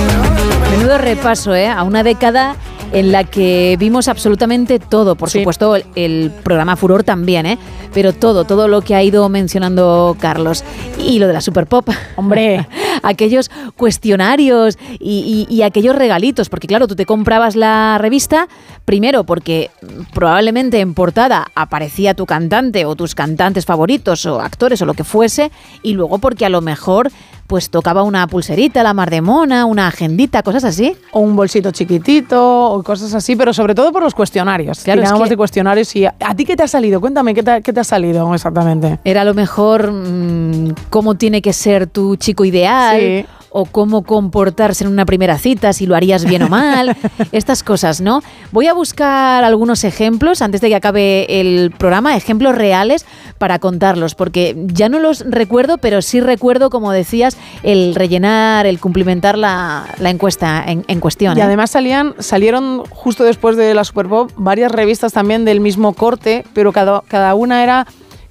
[0.71, 1.67] Menudo repaso, ¿eh?
[1.67, 2.55] A una década
[2.93, 5.15] en la que vimos absolutamente todo.
[5.15, 7.57] Por supuesto, el, el programa Furor también, ¿eh?
[7.93, 10.63] Pero todo, todo lo que ha ido mencionando Carlos.
[10.99, 11.89] Y lo de la Super Pop.
[12.15, 12.67] Hombre.
[13.03, 16.49] aquellos cuestionarios y, y- y aquellos regalitos.
[16.49, 18.47] Porque, claro, tú te comprabas la revista,
[18.87, 19.69] primero porque
[20.13, 25.03] probablemente en portada aparecía tu cantante o tus cantantes favoritos o actores o lo que
[25.03, 25.51] fuese.
[25.83, 27.11] Y luego porque a lo mejor
[27.47, 30.95] pues tocaba una pulserita, la mar de mona, una agendita, cosas así.
[31.11, 34.79] O un bolsito chiquitito, o cosas así, pero sobre todo por los cuestionarios.
[34.79, 37.01] Claro, es Tirábamos que- de cuestionarios y ¿a, a ti qué te ha salido?
[37.01, 38.99] Cuéntame, ¿qué te, qué te ha salido exactamente?
[39.03, 42.99] Era a lo mejor mm, cómo tiene que ser tu chico ideal.
[42.99, 43.25] Sí.
[43.59, 46.95] O cómo comportarse en una primera cita, si lo harías bien o mal,
[47.31, 48.21] estas cosas, ¿no?
[48.51, 53.07] Voy a buscar algunos ejemplos antes de que acabe el programa, ejemplos reales
[53.39, 58.79] para contarlos, porque ya no los recuerdo, pero sí recuerdo, como decías, el rellenar, el
[58.79, 61.35] cumplimentar la, la encuesta en, en cuestión.
[61.35, 61.43] Y ¿eh?
[61.43, 66.45] además salían, salieron justo después de la Super Bowl varias revistas también del mismo corte,
[66.53, 67.87] pero cada, cada una era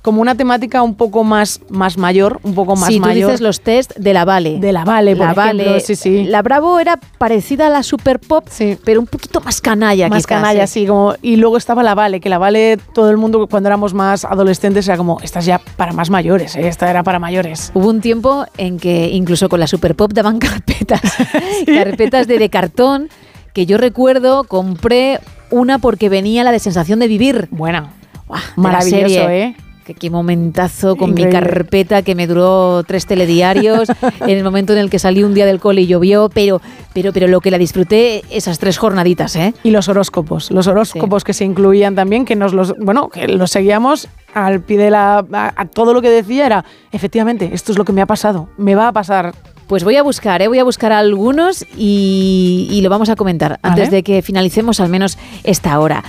[0.06, 3.28] como una temática un poco más, más mayor, un poco más sí, tú mayor.
[3.28, 4.60] dices los test de la Vale.
[4.60, 5.80] De la Vale, por la ejemplo, Vale.
[5.80, 6.22] sí, sí.
[6.22, 8.46] La Bravo era parecida a la Super Pop,
[8.84, 10.66] pero un poquito más canalla más quizás, canalla, ¿eh?
[10.68, 10.86] sí.
[10.86, 14.24] Como, y luego estaba la Vale, que la Vale, todo el mundo cuando éramos más
[14.24, 16.68] adolescentes era como, esta es ya para más mayores, ¿eh?
[16.68, 17.72] esta era para mayores.
[17.74, 21.00] Hubo un tiempo en que incluso con la Super Pop daban carpetas,
[21.66, 23.08] carpetas de, de cartón,
[23.52, 25.18] que yo recuerdo, compré
[25.50, 27.48] una porque venía la de sensación de vivir.
[27.50, 27.90] Buena.
[28.56, 29.56] Maravilloso, ¿eh?
[29.86, 31.38] Que qué momentazo con Increíble.
[31.38, 33.88] mi carpeta que me duró tres telediarios
[34.20, 36.60] en el momento en el que salí un día del cole y llovió, pero,
[36.92, 39.54] pero, pero lo que la disfruté esas tres jornaditas, ¿eh?
[39.62, 43.52] Y los horóscopos, los horóscopos que se incluían también, que nos los, bueno, que los
[43.52, 47.78] seguíamos al pie de la, a, a todo lo que decía era, efectivamente, esto es
[47.78, 49.34] lo que me ha pasado, me va a pasar.
[49.68, 50.48] Pues voy a buscar, ¿eh?
[50.48, 54.88] voy a buscar algunos y, y lo vamos a comentar antes de que finalicemos al
[54.88, 56.02] menos esta hora.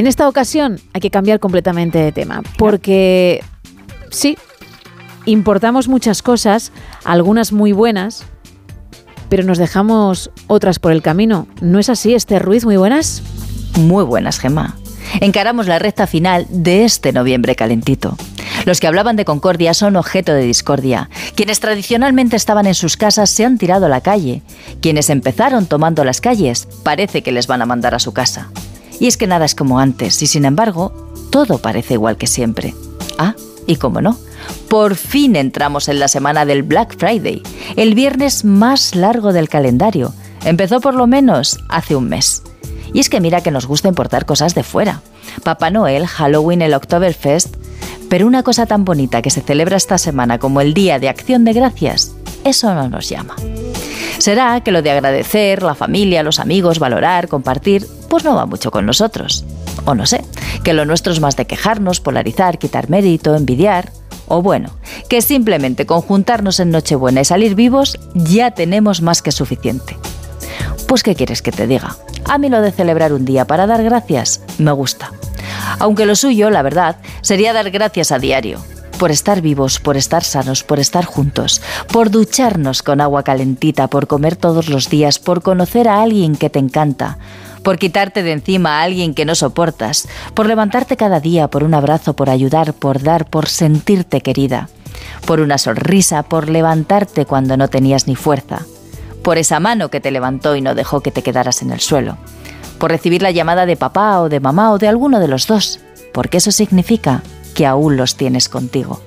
[0.00, 3.44] En esta ocasión hay que cambiar completamente de tema, porque
[4.10, 4.38] sí,
[5.26, 6.72] importamos muchas cosas,
[7.04, 8.24] algunas muy buenas,
[9.28, 11.48] pero nos dejamos otras por el camino.
[11.60, 12.64] ¿No es así, Esther Ruiz?
[12.64, 13.22] Muy buenas.
[13.78, 14.74] Muy buenas, Gemma.
[15.20, 18.16] Encaramos la recta final de este noviembre calentito.
[18.64, 21.10] Los que hablaban de concordia son objeto de discordia.
[21.34, 24.40] Quienes tradicionalmente estaban en sus casas se han tirado a la calle.
[24.80, 28.48] Quienes empezaron tomando las calles parece que les van a mandar a su casa.
[29.00, 30.92] Y es que nada es como antes, y sin embargo,
[31.30, 32.74] todo parece igual que siempre.
[33.18, 33.34] Ah,
[33.66, 34.18] y cómo no,
[34.68, 37.42] por fin entramos en la semana del Black Friday,
[37.76, 40.12] el viernes más largo del calendario.
[40.44, 42.42] Empezó por lo menos hace un mes.
[42.92, 45.02] Y es que mira que nos gusta importar cosas de fuera.
[45.44, 47.56] Papá Noel, Halloween, el Oktoberfest.
[48.08, 51.44] Pero una cosa tan bonita que se celebra esta semana como el Día de Acción
[51.44, 52.12] de Gracias,
[52.44, 53.36] eso no nos llama.
[54.18, 58.70] Será que lo de agradecer, la familia, los amigos, valorar, compartir, pues no va mucho
[58.70, 59.44] con nosotros.
[59.86, 60.22] O no sé,
[60.64, 63.92] que lo nuestro es más de quejarnos, polarizar, quitar mérito, envidiar.
[64.26, 64.70] O bueno,
[65.08, 69.96] que simplemente con juntarnos en Nochebuena y salir vivos ya tenemos más que suficiente.
[70.86, 71.96] Pues ¿qué quieres que te diga?
[72.26, 75.12] A mí lo de celebrar un día para dar gracias me gusta.
[75.78, 78.60] Aunque lo suyo, la verdad, sería dar gracias a diario.
[78.98, 84.08] Por estar vivos, por estar sanos, por estar juntos, por ducharnos con agua calentita, por
[84.08, 87.18] comer todos los días, por conocer a alguien que te encanta,
[87.62, 91.74] por quitarte de encima a alguien que no soportas, por levantarte cada día, por un
[91.74, 94.68] abrazo, por ayudar, por dar, por sentirte querida,
[95.26, 98.66] por una sonrisa, por levantarte cuando no tenías ni fuerza,
[99.22, 102.16] por esa mano que te levantó y no dejó que te quedaras en el suelo,
[102.78, 105.80] por recibir la llamada de papá o de mamá o de alguno de los dos,
[106.12, 107.22] porque eso significa
[107.54, 109.00] que aún los tienes contigo.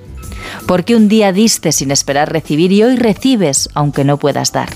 [0.67, 4.69] Porque un día diste sin esperar recibir y hoy recibes aunque no puedas dar.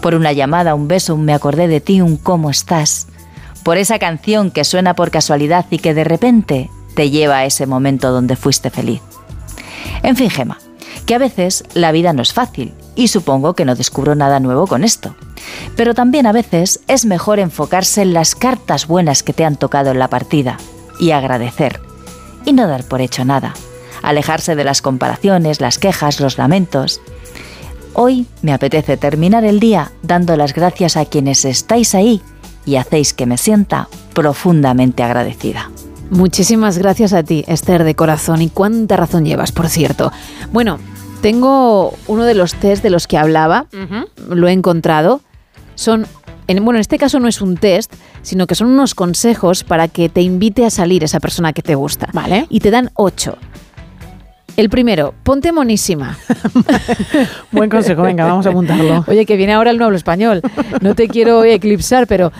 [0.00, 3.08] Por una llamada, un beso, un me acordé de ti, un cómo estás.
[3.62, 7.66] Por esa canción que suena por casualidad y que de repente te lleva a ese
[7.66, 9.02] momento donde fuiste feliz.
[10.02, 10.58] En fin, Gema,
[11.06, 14.66] que a veces la vida no es fácil y supongo que no descubro nada nuevo
[14.66, 15.14] con esto.
[15.76, 19.90] Pero también a veces es mejor enfocarse en las cartas buenas que te han tocado
[19.90, 20.58] en la partida
[20.98, 21.80] y agradecer
[22.44, 23.54] y no dar por hecho nada.
[24.02, 27.00] Alejarse de las comparaciones, las quejas, los lamentos.
[27.94, 32.20] Hoy me apetece terminar el día dando las gracias a quienes estáis ahí
[32.64, 35.70] y hacéis que me sienta profundamente agradecida.
[36.10, 38.42] Muchísimas gracias a ti, Esther de corazón.
[38.42, 40.12] Y cuánta razón llevas, por cierto.
[40.52, 40.78] Bueno,
[41.20, 43.66] tengo uno de los test de los que hablaba,
[44.28, 45.20] lo he encontrado.
[45.74, 46.06] Son,
[46.46, 47.92] en, bueno, en este caso no es un test,
[48.22, 51.74] sino que son unos consejos para que te invite a salir esa persona que te
[51.74, 52.08] gusta.
[52.12, 52.46] Vale.
[52.48, 53.36] Y te dan ocho.
[54.56, 56.16] El primero, ponte monísima.
[57.52, 59.04] Buen consejo, venga, vamos a apuntarlo.
[59.06, 60.40] Oye, que viene ahora el nuevo español.
[60.80, 62.32] No te quiero eclipsar, pero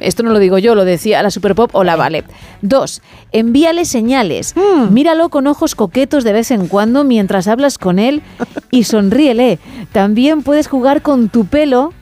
[0.00, 2.24] esto no lo digo yo, lo decía la Superpop o la Vale.
[2.60, 3.00] Dos,
[3.32, 4.54] envíale señales.
[4.54, 4.92] Hmm.
[4.92, 8.22] Míralo con ojos coquetos de vez en cuando mientras hablas con él
[8.70, 9.58] y sonríele.
[9.92, 11.94] También puedes jugar con tu pelo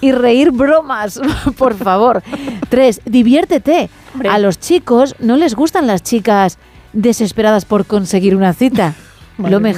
[0.00, 1.20] y reír bromas,
[1.58, 2.24] por favor.
[2.68, 3.88] Tres, diviértete.
[4.28, 6.58] A los chicos no les gustan las chicas
[6.96, 8.94] desesperadas por conseguir una cita.
[9.38, 9.72] Madre lo mía.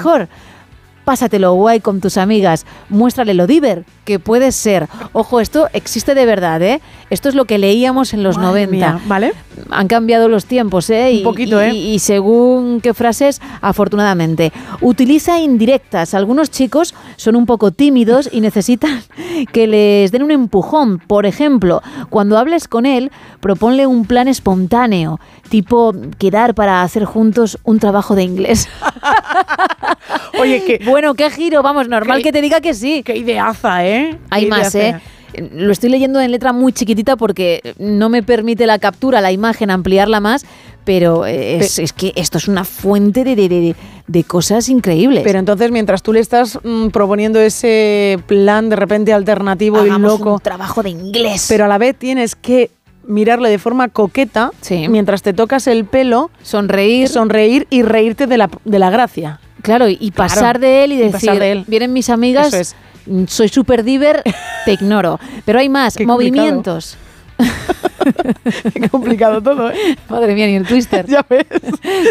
[1.12, 4.88] Pásatelo guay con tus amigas, muéstrale lo diver que puedes ser.
[5.14, 6.82] Ojo, esto existe de verdad, ¿eh?
[7.08, 8.92] Esto es lo que leíamos en los Madre 90.
[8.92, 9.32] mía, ¿Vale?
[9.70, 11.08] Han cambiado los tiempos, ¿eh?
[11.12, 11.72] Un Y- poquito, y- ¿eh?
[11.72, 14.52] Y según qué frases, afortunadamente.
[14.82, 16.12] Utiliza indirectas.
[16.12, 19.02] Algunos chicos son un poco tímidos y necesitan
[19.54, 20.98] que les den un empujón.
[20.98, 21.80] Por ejemplo,
[22.10, 28.14] cuando hables con él, proponle un plan espontáneo, tipo quedar para hacer juntos un trabajo
[28.14, 28.68] de inglés.
[30.40, 30.78] Oye, que.
[30.98, 33.04] Bueno, qué giro, vamos, normal que te diga que sí.
[33.04, 34.18] Qué ideaza, ¿eh?
[34.30, 35.00] Hay Qué más, ideaza.
[35.34, 35.48] ¿eh?
[35.54, 39.70] Lo estoy leyendo en letra muy chiquitita porque no me permite la captura, la imagen,
[39.70, 40.44] ampliarla más,
[40.84, 43.76] pero es, es que esto es una fuente de, de- de-
[44.08, 45.22] de cosas increíbles.
[45.22, 50.18] Pero entonces, mientras tú le estás mm, proponiendo ese plan de repente alternativo Hagamos y
[50.18, 51.46] loco, un trabajo de inglés.
[51.48, 52.72] pero a la vez tienes que
[53.06, 54.50] mirarle de forma coqueta
[54.88, 59.38] mientras te tocas el pelo, sonreír, sonreír y reírte de la, de la gracia.
[59.62, 61.64] Claro, y Claro, pasar de él y decir, de él.
[61.66, 62.76] vienen mis amigas, es.
[63.06, 64.22] mm, soy súper diver,
[64.64, 65.18] te ignoro.
[65.44, 66.42] Pero hay más, Qué complicado.
[66.44, 66.96] movimientos.
[68.74, 69.96] Qué complicado todo, ¿eh?
[70.08, 71.06] Madre mía, ni el twister.
[71.06, 71.46] Ya ves.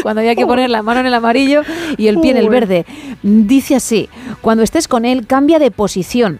[0.03, 1.63] Cuando había que poner la mano en el amarillo
[1.97, 2.85] y el pie en el verde.
[3.23, 4.09] Dice así,
[4.41, 6.39] cuando estés con él, cambia de posición.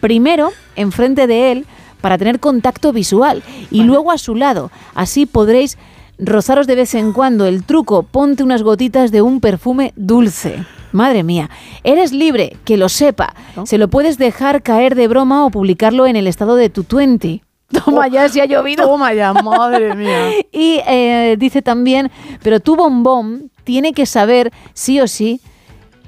[0.00, 1.66] Primero, enfrente de él,
[2.00, 4.70] para tener contacto visual, y luego a su lado.
[4.94, 5.76] Así podréis
[6.18, 7.46] rozaros de vez en cuando.
[7.46, 10.64] El truco, ponte unas gotitas de un perfume dulce.
[10.92, 11.50] Madre mía,
[11.84, 13.34] eres libre, que lo sepa.
[13.64, 17.42] Se lo puedes dejar caer de broma o publicarlo en el estado de tu 20.
[17.84, 18.86] Toma ya, si ha llovido.
[18.86, 20.30] Toma ya, madre mía.
[20.50, 22.10] Y eh, dice también,
[22.42, 25.40] pero tu bombón tiene que saber sí o sí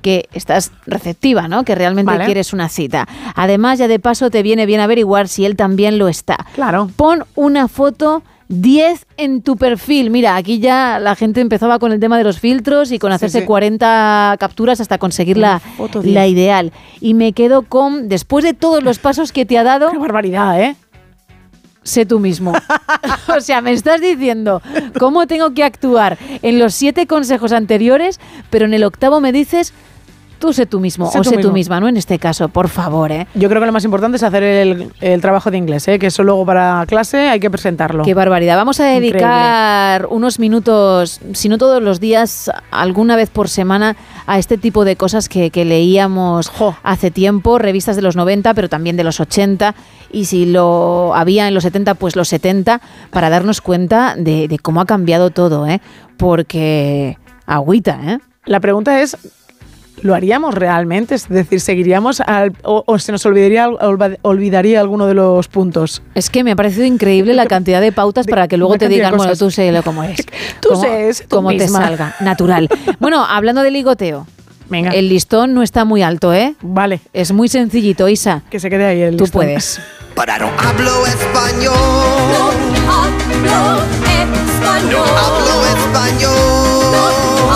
[0.00, 1.62] que estás receptiva, ¿no?
[1.64, 2.24] Que realmente Vale.
[2.24, 3.06] quieres una cita.
[3.34, 6.38] Además, ya de paso te viene bien averiguar si él también lo está.
[6.54, 6.90] Claro.
[6.96, 10.10] Pon una foto 10 en tu perfil.
[10.10, 13.40] Mira, aquí ya la gente empezaba con el tema de los filtros y con hacerse
[13.40, 13.46] sí.
[13.46, 15.62] 40 capturas hasta conseguir la,
[16.02, 16.32] la 10.
[16.32, 16.72] ideal.
[17.00, 19.90] Y me quedo con, después de todos los pasos que te ha dado...
[19.92, 20.76] Qué barbaridad, ¿eh?
[21.84, 22.52] Sé tú mismo.
[23.36, 24.60] o sea, me estás diciendo
[24.98, 28.18] cómo tengo que actuar en los siete consejos anteriores,
[28.50, 29.72] pero en el octavo me dices,
[30.40, 31.86] tú sé tú mismo, Sé o tú sé tú misma, ¿no?
[31.86, 33.28] En este caso, por favor, ¿eh?
[33.34, 35.98] Yo creo que lo más importante es hacer el, el trabajo de inglés, ¿eh?
[35.98, 38.02] que eso luego para clase hay que presentarlo.
[38.04, 38.56] Qué barbaridad.
[38.56, 43.96] Vamos a dedicar unos minutos, si no todos los días, alguna vez por semana,
[44.26, 46.50] a este tipo de cosas que, que leíamos
[46.82, 49.74] hace tiempo, revistas de los 90, pero también de los 80,
[50.10, 54.58] y si lo había en los 70, pues los 70, para darnos cuenta de, de
[54.58, 55.82] cómo ha cambiado todo, ¿eh?
[56.16, 58.18] Porque agüita, ¿eh?
[58.46, 59.18] La pregunta es,
[60.02, 61.14] ¿lo haríamos realmente?
[61.14, 63.68] Es decir, ¿seguiríamos al- o, o se nos olvidaría,
[64.22, 66.02] olvidaría alguno de los puntos?
[66.14, 69.16] Es que me ha parecido increíble la cantidad de pautas para que luego te digan,
[69.16, 70.16] bueno, tú sé lo como es.
[70.60, 72.68] Tú Cómo- sé, es tú cómo te salga, natural.
[72.98, 74.26] Bueno, hablando de ligoteo.
[74.68, 74.90] Venga.
[74.92, 76.54] El listón no está muy alto, ¿eh?
[76.62, 77.00] Vale.
[77.12, 78.42] Es muy sencillito, Isa.
[78.50, 79.40] Que se quede ahí el Tú listón.
[79.40, 79.80] puedes.
[80.20, 81.72] Hablo español.
[82.88, 83.82] hablo
[84.26, 85.08] español.
[85.18, 86.28] hablo español.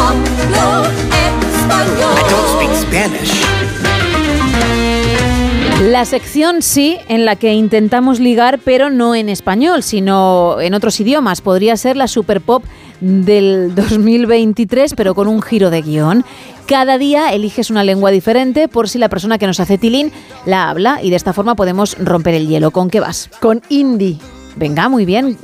[0.02, 1.23] hablo español.
[1.70, 3.44] I don't speak Spanish.
[5.80, 10.98] La sección sí, en la que intentamos ligar, pero no en español, sino en otros
[11.00, 11.40] idiomas.
[11.40, 12.64] Podría ser la super pop
[13.00, 16.24] del 2023, pero con un giro de guion.
[16.66, 20.10] Cada día eliges una lengua diferente por si la persona que nos hace tilín
[20.46, 22.70] la habla y de esta forma podemos romper el hielo.
[22.70, 23.28] ¿Con qué vas?
[23.40, 24.18] Con indie.
[24.57, 25.36] Venga, muy bien.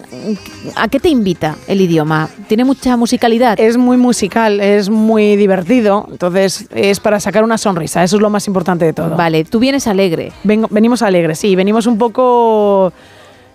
[0.77, 2.29] ¿A qué te invita el idioma?
[2.47, 3.59] ¿Tiene mucha musicalidad?
[3.59, 8.31] Es muy musical, es muy divertido, entonces es para sacar una sonrisa, eso es lo
[8.31, 9.17] más importante de todo.
[9.17, 10.33] Vale, tú vienes alegre.
[10.45, 12.93] Venimos alegres, sí, venimos un poco,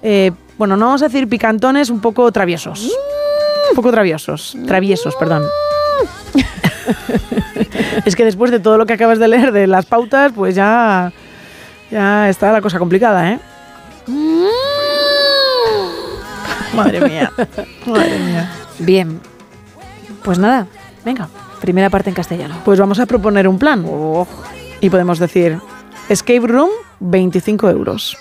[0.03, 2.91] eh, bueno, no vamos a decir picantones, un poco traviesos.
[3.69, 5.43] Un poco traviesos, traviesos, perdón.
[8.05, 11.13] es que después de todo lo que acabas de leer de las pautas, pues ya,
[11.89, 13.39] ya está la cosa complicada, ¿eh?
[16.75, 17.31] Madre mía,
[17.85, 18.51] madre mía.
[18.79, 19.19] Bien.
[20.23, 20.67] Pues nada,
[21.03, 21.29] venga,
[21.61, 22.55] primera parte en castellano.
[22.65, 23.85] Pues vamos a proponer un plan.
[24.81, 25.59] Y podemos decir,
[26.09, 28.17] escape room, 25 euros.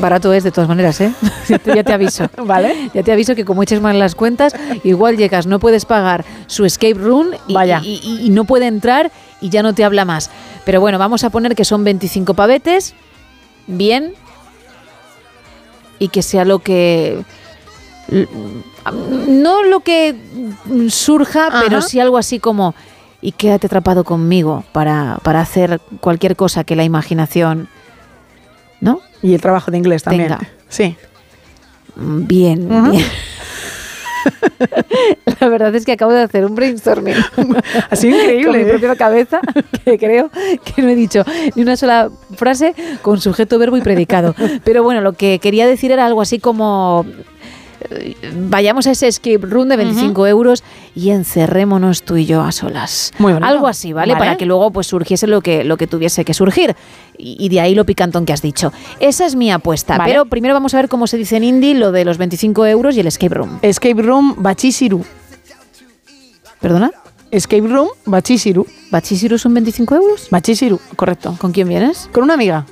[0.00, 1.12] Barato es de todas maneras, ¿eh?
[1.48, 2.28] Ya te, ya te aviso.
[2.44, 2.90] ¿Vale?
[2.94, 4.54] Ya te aviso que como eches mal las cuentas,
[4.84, 7.80] igual llegas, no puedes pagar su escape room y, Vaya.
[7.82, 9.10] y- y- y no puede entrar
[9.40, 10.30] y ya no te habla más.
[10.64, 12.94] Pero bueno, vamos a poner que son 25 pavetes,
[13.66, 14.14] bien,
[15.98, 17.24] y que sea lo que...
[18.10, 18.28] l-
[19.28, 20.14] No lo que
[20.90, 22.74] surja, pero sí algo así como...
[23.20, 27.68] Y quédate atrapado conmigo para, para hacer cualquier cosa que la imaginación...
[28.80, 29.00] ¿No?
[29.22, 30.28] Y el trabajo de inglés también.
[30.28, 30.48] Tenga.
[30.68, 30.96] Sí.
[31.96, 33.04] Bien, bien.
[35.40, 37.14] La verdad es que acabo de hacer un brainstorming.
[37.92, 38.66] Sido increíble, Con mi ¿eh?
[38.66, 39.40] propia cabeza,
[39.84, 40.30] que creo
[40.64, 44.34] que no he dicho ni una sola frase con sujeto, verbo y predicado.
[44.64, 47.04] Pero bueno, lo que quería decir era algo así como.
[47.90, 50.62] Eh, Vayamos a ese escape room de 25 euros
[50.94, 53.12] y encerrémonos tú y yo a solas.
[53.18, 53.48] Muy bonito.
[53.48, 54.12] Algo así, ¿vale?
[54.12, 54.24] Vale.
[54.24, 56.74] Para que luego pues surgiese lo que, lo que tuviese que surgir.
[57.16, 58.72] Y, y de ahí lo picantón que has dicho.
[59.00, 59.96] Esa es mi apuesta.
[59.98, 60.10] Vale.
[60.12, 62.96] Pero primero vamos a ver cómo se dice en indie lo de los 25 euros
[62.96, 63.58] y el escape room.
[63.62, 65.04] Escape room, bachisiru.
[66.60, 66.90] ¿Perdona?
[67.30, 68.66] Escape room, bachisiru.
[68.90, 70.28] ¿Bachisiru son 25 euros?
[70.30, 71.36] Bachisiru, correcto.
[71.38, 72.08] ¿Con quién vienes?
[72.12, 72.64] Con una amiga.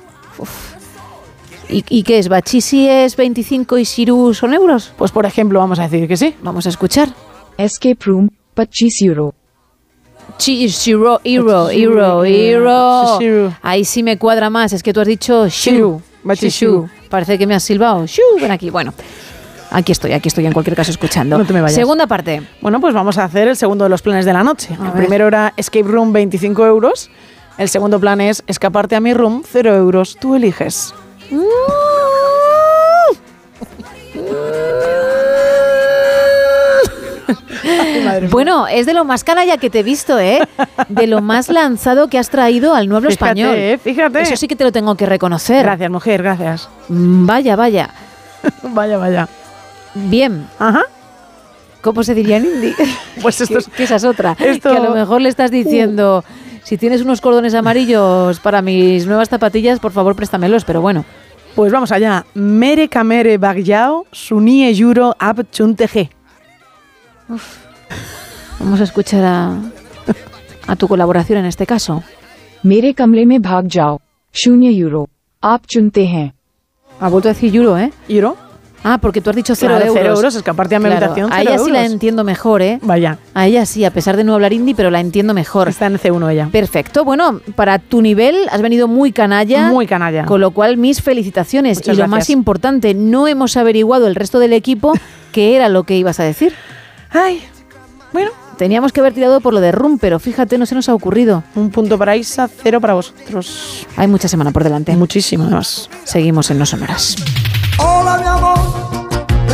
[1.69, 2.29] ¿Y, y qué es?
[2.29, 4.93] ¿Bachisi es 25 y Shiru son euros?
[4.97, 6.35] Pues por ejemplo, vamos a decir que sí.
[6.41, 7.09] Vamos a escuchar.
[7.57, 9.33] Escape room, Bachisiru.
[10.39, 13.53] Shiro, Hero, Hero, Hero.
[13.61, 14.73] Ahí sí me cuadra más.
[14.73, 15.75] Es que tú has dicho Shiru.
[15.75, 16.87] Shiru, Bachishiru.
[16.87, 17.09] Shishu.
[17.09, 18.05] Parece que me has silbado.
[18.05, 18.69] Shu, ven aquí.
[18.69, 18.93] Bueno,
[19.71, 21.37] aquí estoy, aquí estoy en cualquier caso escuchando.
[21.37, 21.75] No te me vayas.
[21.75, 22.41] Segunda parte.
[22.61, 24.73] Bueno, pues vamos a hacer el segundo de los planes de la noche.
[24.73, 24.93] el ver.
[24.93, 27.09] primero era escape room, 25 euros.
[27.57, 30.17] El segundo plan es escaparte a mi room, 0 euros.
[30.19, 30.93] Tú eliges.
[38.31, 40.39] Bueno, es de lo más canalla que te he visto, ¿eh?
[40.89, 43.55] De lo más lanzado que has traído al nuevo Fíjate, español.
[43.57, 44.21] eh, fíjate.
[44.21, 45.63] Eso sí que te lo tengo que reconocer.
[45.63, 46.69] Gracias, mujer, gracias.
[46.89, 47.89] Mm, Vaya, vaya.
[48.63, 49.27] vaya, vaya.
[49.95, 50.47] Bien.
[50.59, 50.83] Ajá.
[51.81, 52.75] ¿Cómo se diría en hindi?
[53.21, 54.35] Pues esto es- que esa es otra.
[54.39, 56.23] esto- Que a lo mejor le estás diciendo,
[56.67, 61.05] si tienes unos cordones amarillos para mis nuevas zapatillas, por favor, préstamelos, pero bueno.
[61.55, 62.25] Pues vamos allá.
[62.33, 66.09] Mere Kamere Bagyao, Sunie Yuro Ab Chunteje.
[68.59, 69.23] Vamos a escuchar
[70.67, 72.03] a, tu colaboración en este caso.
[72.63, 74.01] Mere Kamle Me Bhagjao,
[74.33, 75.07] Sunie Yuro,
[75.39, 76.33] Ab Chunteje.
[76.99, 77.93] Ha vuelto a decir Yuro, ¿eh?
[78.09, 78.46] Yuro.
[78.89, 79.99] Ah, porque tú has dicho cero Claro, euros.
[80.01, 82.61] cero euros, es que aparte de mi habitación, A cero ella sí la entiendo mejor,
[82.61, 82.79] ¿eh?
[82.81, 83.17] Vaya.
[83.33, 85.67] A ella sí, a pesar de no hablar hindi, pero la entiendo mejor.
[85.67, 86.49] Está en C1 ella.
[86.51, 87.03] Perfecto.
[87.03, 89.67] Bueno, para tu nivel has venido muy canalla.
[89.67, 90.25] Muy canalla.
[90.25, 91.79] Con lo cual, mis felicitaciones.
[91.79, 92.09] Muchas y lo gracias.
[92.09, 94.93] más importante, no hemos averiguado el resto del equipo
[95.33, 96.53] qué era lo que ibas a decir.
[97.09, 97.43] Ay,
[98.13, 98.31] bueno.
[98.57, 101.43] Teníamos que haber tirado por lo de Rum, pero fíjate, no se nos ha ocurrido.
[101.55, 103.85] Un punto para Isa, cero para vosotros.
[103.97, 104.95] Hay mucha semana por delante.
[104.95, 105.89] Muchísimo, además.
[106.05, 107.17] Seguimos en No Sonoras.
[107.77, 108.46] Hola mi amor,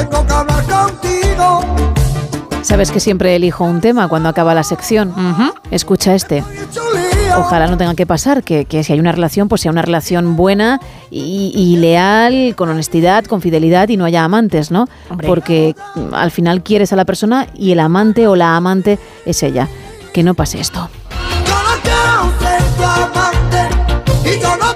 [0.06, 1.62] tengo que hablar contigo.
[2.62, 5.14] Sabes que siempre elijo un tema cuando acaba la sección.
[5.70, 6.44] Escucha este.
[7.36, 10.36] Ojalá no tenga que pasar, que, que si hay una relación, pues sea una relación
[10.36, 14.88] buena y, y leal, con honestidad, con fidelidad y no haya amantes, ¿no?
[15.10, 15.28] Hombre.
[15.28, 15.76] Porque
[16.12, 19.68] al final quieres a la persona y el amante o la amante es ella.
[20.14, 20.90] Que no pase esto.
[21.46, 24.73] Yo no quiero ser tu amante y yo no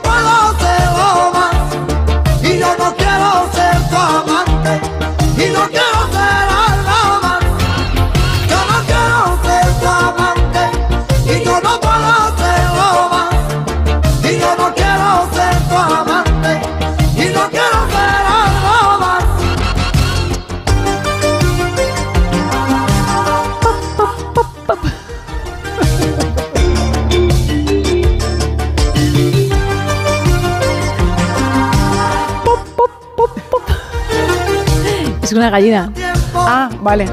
[35.27, 35.91] Es una gallina.
[36.33, 37.05] Ah, vale.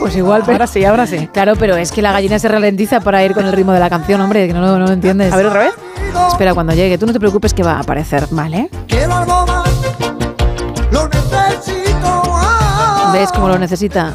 [0.00, 0.54] Pues igual, pero...
[0.54, 1.28] Ahora sí, ahora sí.
[1.32, 3.88] Claro, pero es que la gallina se ralentiza para ir con el ritmo de la
[3.88, 5.32] canción, hombre, que no, no lo entiendes.
[5.32, 5.74] A ver otra vez.
[6.32, 8.26] Espera, cuando llegue, tú no te preocupes que va a aparecer.
[8.32, 8.68] Vale.
[8.88, 9.68] Quiero algo más,
[10.90, 12.22] lo necesito.
[13.12, 14.14] ¿Ves cómo lo necesita?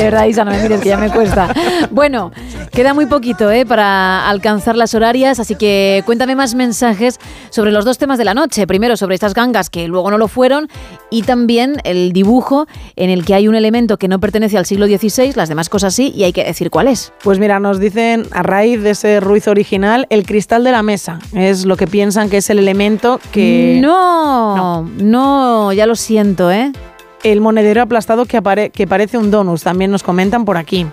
[0.00, 1.54] De verdad, Isa, no me mires, que ya me cuesta.
[1.90, 2.32] Bueno,
[2.72, 3.66] queda muy poquito ¿eh?
[3.66, 7.18] para alcanzar las horarias, así que cuéntame más mensajes
[7.50, 8.66] sobre los dos temas de la noche.
[8.66, 10.68] Primero, sobre estas gangas que luego no lo fueron,
[11.10, 14.86] y también el dibujo en el que hay un elemento que no pertenece al siglo
[14.86, 17.12] XVI, las demás cosas sí, y hay que decir cuál es.
[17.22, 21.18] Pues mira, nos dicen a raíz de ese ruiz original, el cristal de la mesa.
[21.34, 23.78] Es lo que piensan que es el elemento que.
[23.82, 26.72] No, no, ya lo siento, ¿eh?
[27.22, 30.86] El monedero aplastado que, apare- que parece un donus, también nos comentan por aquí.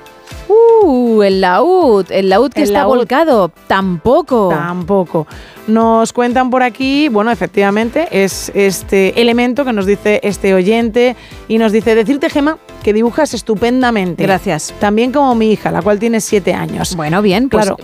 [0.50, 2.98] Uh, el laúd, el laúd que El está laúd.
[2.98, 4.50] volcado, tampoco.
[4.50, 5.26] Tampoco.
[5.68, 11.16] Nos cuentan por aquí, bueno, efectivamente, es este elemento que nos dice este oyente
[11.48, 14.24] y nos dice, decirte, Gema, que dibujas estupendamente.
[14.24, 14.74] Gracias.
[14.80, 16.96] También como mi hija, la cual tiene siete años.
[16.96, 17.78] Bueno, bien, pues Claro.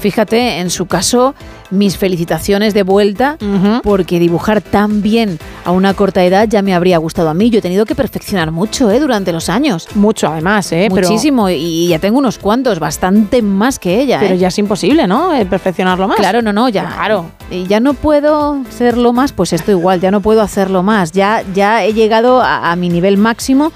[0.00, 1.34] Fíjate, en su caso,
[1.70, 3.36] mis felicitaciones de vuelta,
[3.82, 7.50] porque dibujar tan bien a una corta edad ya me habría gustado a mí.
[7.50, 9.00] Yo he tenido que perfeccionar mucho ¿eh?
[9.00, 9.88] durante los años.
[9.94, 10.88] Mucho, además, ¿eh?
[10.94, 14.18] Pero- Muchísimo, y ya tengo unos cuantos, bastante más que ella.
[14.20, 14.38] Pero ¿eh?
[14.38, 15.34] ya es imposible, ¿no?
[15.34, 16.16] Eh, perfeccionarlo más.
[16.18, 16.84] Claro, no, no, ya.
[16.94, 17.26] Claro.
[17.50, 21.12] Y ya no puedo hacerlo más, pues esto igual, ya no puedo hacerlo más.
[21.12, 23.72] Ya, ya he llegado a, a mi nivel máximo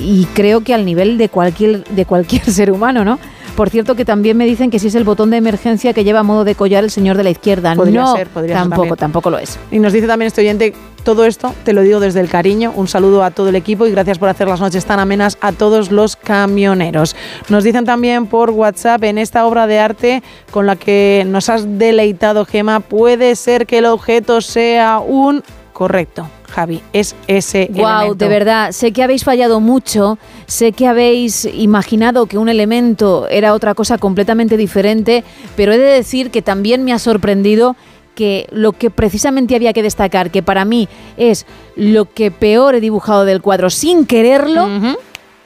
[0.00, 3.18] y creo que al nivel de cualquier, de cualquier ser humano, ¿no?
[3.56, 6.20] Por cierto, que también me dicen que si es el botón de emergencia que lleva
[6.20, 7.74] a modo de collar el señor de la izquierda.
[7.74, 8.96] Podría no, ser, podría ser tampoco, también.
[8.96, 9.58] tampoco lo es.
[9.70, 10.74] Y nos dice también este oyente,
[11.04, 13.92] todo esto te lo digo desde el cariño, un saludo a todo el equipo y
[13.92, 17.14] gracias por hacer las noches tan amenas a todos los camioneros.
[17.48, 21.78] Nos dicen también por WhatsApp, en esta obra de arte con la que nos has
[21.78, 25.42] deleitado, Gema, puede ser que el objeto sea un...
[25.72, 28.14] Correcto, Javi, es ese Wow, elemento.
[28.16, 33.54] de verdad, sé que habéis fallado mucho, sé que habéis imaginado que un elemento era
[33.54, 35.24] otra cosa completamente diferente,
[35.56, 37.74] pero he de decir que también me ha sorprendido
[38.14, 42.80] que lo que precisamente había que destacar, que para mí es lo que peor he
[42.80, 44.68] dibujado del cuadro sin quererlo,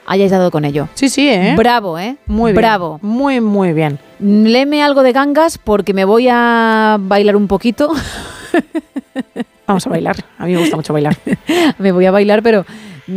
[0.05, 0.89] hayáis dado con ello.
[0.93, 1.55] Sí, sí, ¿eh?
[1.57, 2.17] Bravo, ¿eh?
[2.27, 2.57] Muy bien.
[2.61, 2.99] Bravo.
[3.01, 3.99] Muy, muy bien.
[4.21, 7.91] Léeme algo de gangas porque me voy a bailar un poquito.
[9.69, 10.17] Vamos a bailar.
[10.39, 11.17] A mí me gusta mucho bailar.
[11.79, 12.65] me voy a bailar, pero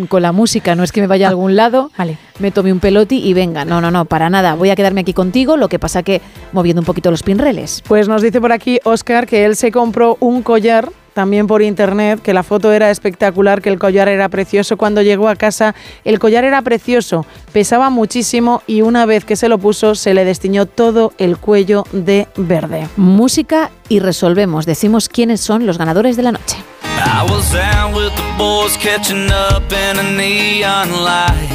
[0.09, 2.17] con la música, no es que me vaya a algún lado, Vale.
[2.39, 3.63] me tome un peloti y venga.
[3.65, 4.55] No, no, no, para nada.
[4.55, 6.21] Voy a quedarme aquí contigo, lo que pasa que
[6.51, 7.81] moviendo un poquito los pinreles.
[7.87, 12.21] Pues nos dice por aquí Oscar que él se compró un collar también por internet
[12.21, 14.77] que la foto era espectacular, que el collar era precioso.
[14.77, 19.49] Cuando llegó a casa, el collar era precioso, pesaba muchísimo y una vez que se
[19.49, 22.87] lo puso, se le destiñó todo el cuello de verde.
[22.97, 24.65] Música y resolvemos.
[24.65, 26.57] Decimos quiénes son los ganadores de la noche.
[27.03, 31.49] I was out with the boys catching up in a neon light.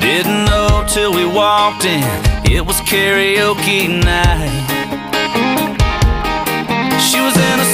[0.00, 2.04] Didn't know till we walked in,
[2.44, 4.75] it was karaoke night.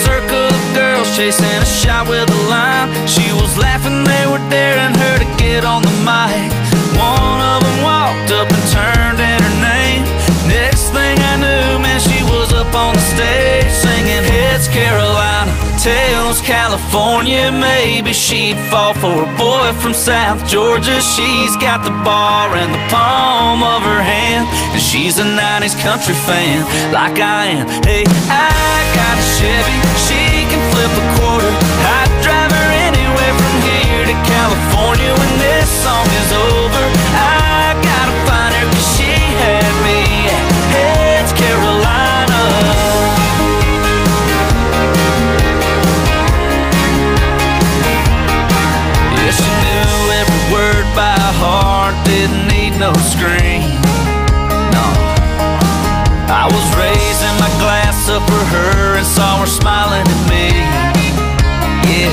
[0.07, 2.89] Circle of girls chasing a shot with a line.
[3.07, 6.51] She was laughing, they were daring her to get on the mic.
[6.99, 10.03] One of them walked up and turned in her name.
[10.49, 12.12] Next thing I knew, man, she
[12.43, 17.53] was up on the stage singing Heads Carolina, Tails California.
[17.53, 20.99] Maybe she'd fall for a boy from South Georgia.
[21.01, 26.15] She's got the bar in the palm of her hand, and she's a 90s country
[26.27, 27.65] fan like I am.
[27.87, 28.51] Hey, I
[28.99, 31.53] got a Chevy, she can flip a quarter.
[31.95, 36.85] I'd drive her anywhere from here to California when this song is over.
[37.23, 37.42] I
[52.83, 53.63] no screen.
[54.75, 54.87] No,
[56.27, 60.51] I was raising my glass up for her and saw her smiling at me.
[61.87, 62.11] Yeah,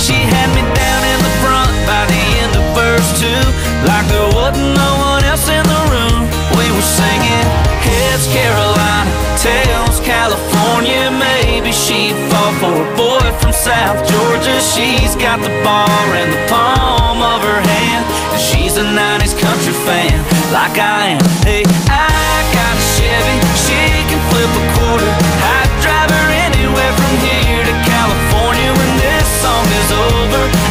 [0.00, 3.44] she had me down in the front by the end of verse two,
[3.84, 6.24] like there wasn't no one else in the room.
[6.56, 7.48] We were singing
[7.84, 11.12] Heads Carolina, Tails California.
[11.12, 12.16] Maybe she'd
[12.62, 14.56] for a boy from South Georgia.
[14.62, 18.21] She's got the bar in the palm of her hand, and
[18.52, 20.12] she's a 90s country fan
[20.52, 21.24] like I am.
[21.44, 22.08] Hey, I
[22.52, 25.10] got a Chevy, she can flip a quarter.
[25.56, 30.61] I'd drive her anywhere from here to California when this song is over.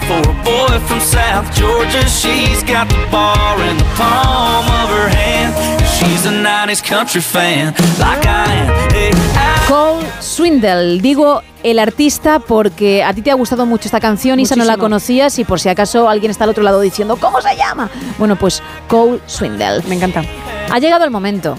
[0.00, 2.06] For a boy from South Georgia.
[2.08, 5.52] She's got the bar in the palm of her hand.
[5.86, 8.90] She's a 90s country fan, like I am.
[8.90, 14.00] Hey, I Cole Swindle, digo el artista porque a ti te ha gustado mucho esta
[14.00, 17.16] canción, Isa no la conocías y por si acaso alguien está al otro lado diciendo
[17.16, 17.90] ¿cómo se llama?
[18.18, 19.82] Bueno, pues Cole Swindle.
[19.88, 20.22] Me encanta.
[20.70, 21.56] Ha llegado el momento.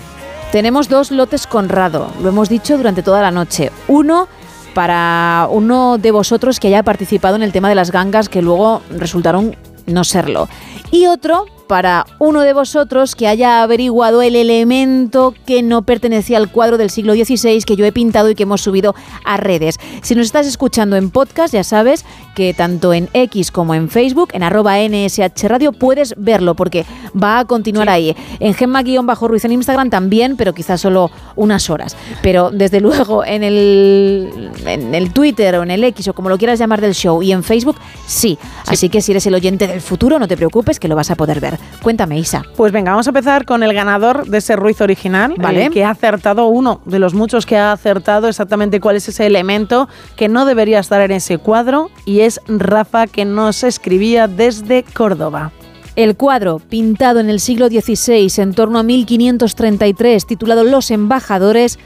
[0.51, 3.71] Tenemos dos lotes Conrado, lo hemos dicho durante toda la noche.
[3.87, 4.27] Uno
[4.73, 8.81] para uno de vosotros que haya participado en el tema de las gangas que luego
[8.89, 10.47] resultaron no serlo.
[10.91, 16.51] Y otro para uno de vosotros que haya averiguado el elemento que no pertenecía al
[16.51, 18.93] cuadro del siglo XVI que yo he pintado y que hemos subido
[19.25, 19.79] a redes.
[20.01, 24.29] Si nos estás escuchando en podcast, ya sabes que tanto en X como en Facebook,
[24.33, 26.85] en arroba NSH Radio, puedes verlo porque
[27.21, 28.15] va a continuar ahí.
[28.39, 31.95] En Gemma-Ruiz en Instagram también, pero quizás solo unas horas.
[32.21, 36.37] Pero desde luego en el, en el Twitter o en el X o como lo
[36.37, 38.37] quieras llamar del show y en Facebook, sí.
[38.67, 41.15] Así que si eres el oyente del futuro, no te preocupes que lo vas a
[41.15, 41.57] poder ver.
[41.81, 42.43] Cuéntame, Isa.
[42.55, 45.65] Pues venga, vamos a empezar con el ganador de ese Ruiz original, Vale.
[45.65, 49.25] el que ha acertado, uno de los muchos que ha acertado exactamente cuál es ese
[49.25, 54.83] elemento que no debería estar en ese cuadro, y es Rafa, que nos escribía desde
[54.83, 55.51] Córdoba.
[55.95, 61.77] El cuadro, pintado en el siglo XVI, en torno a 1533, titulado Los Embajadores,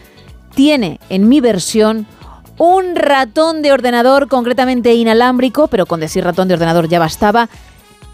[0.56, 2.08] tiene, en mi versión,
[2.58, 7.50] un ratón de ordenador, concretamente inalámbrico, pero con decir ratón de ordenador ya bastaba,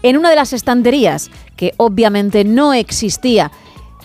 [0.02, 3.50] en una de las estanterías, que obviamente no existía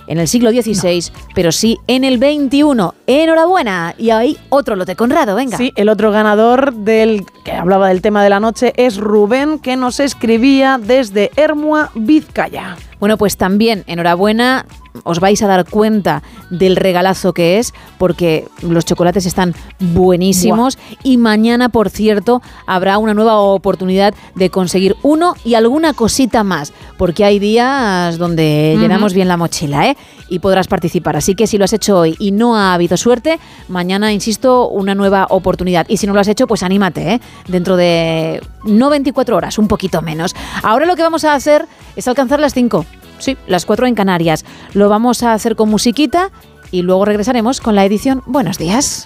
[0.09, 2.91] en el siglo XVI, pero sí en el XXI.
[3.07, 3.95] Enhorabuena.
[3.97, 5.55] Y ahí otro lote Conrado, venga.
[5.55, 9.77] Sí, el otro ganador del que hablaba del tema de la noche es Rubén, que
[9.77, 12.75] nos escribía desde Hermua, Vizcaya.
[12.99, 14.65] Bueno, pues también enhorabuena,
[15.03, 21.17] os vais a dar cuenta del regalazo que es, porque los chocolates están buenísimos y
[21.17, 27.23] mañana, por cierto, habrá una nueva oportunidad de conseguir uno y alguna cosita más, porque
[27.23, 29.97] hay días donde llenamos bien la mochila, ¿eh?
[30.27, 31.15] Y podrás participar.
[31.15, 34.93] Así que si lo has hecho hoy y no ha habido suerte, mañana, insisto, una
[34.93, 35.87] nueva oportunidad.
[35.89, 37.21] Y si no lo has hecho, pues anímate, ¿eh?
[37.47, 40.35] Dentro de no 24 horas, un poquito menos.
[40.61, 42.85] Ahora lo que vamos a hacer es alcanzar las 5.
[43.19, 44.45] Sí, las 4 en Canarias.
[44.73, 46.31] Lo vamos a hacer con musiquita
[46.72, 49.06] y luego regresaremos con la edición Buenos días.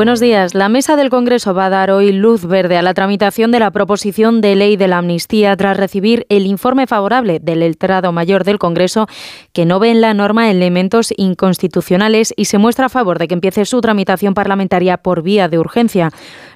[0.00, 0.54] Buenos días.
[0.54, 3.70] La mesa del Congreso va a dar hoy luz verde a la tramitación de la
[3.70, 8.58] proposición de ley de la amnistía tras recibir el informe favorable del letrado mayor del
[8.58, 9.08] Congreso
[9.52, 13.34] que no ve en la norma elementos inconstitucionales y se muestra a favor de que
[13.34, 16.10] empiece su tramitación parlamentaria por vía de urgencia.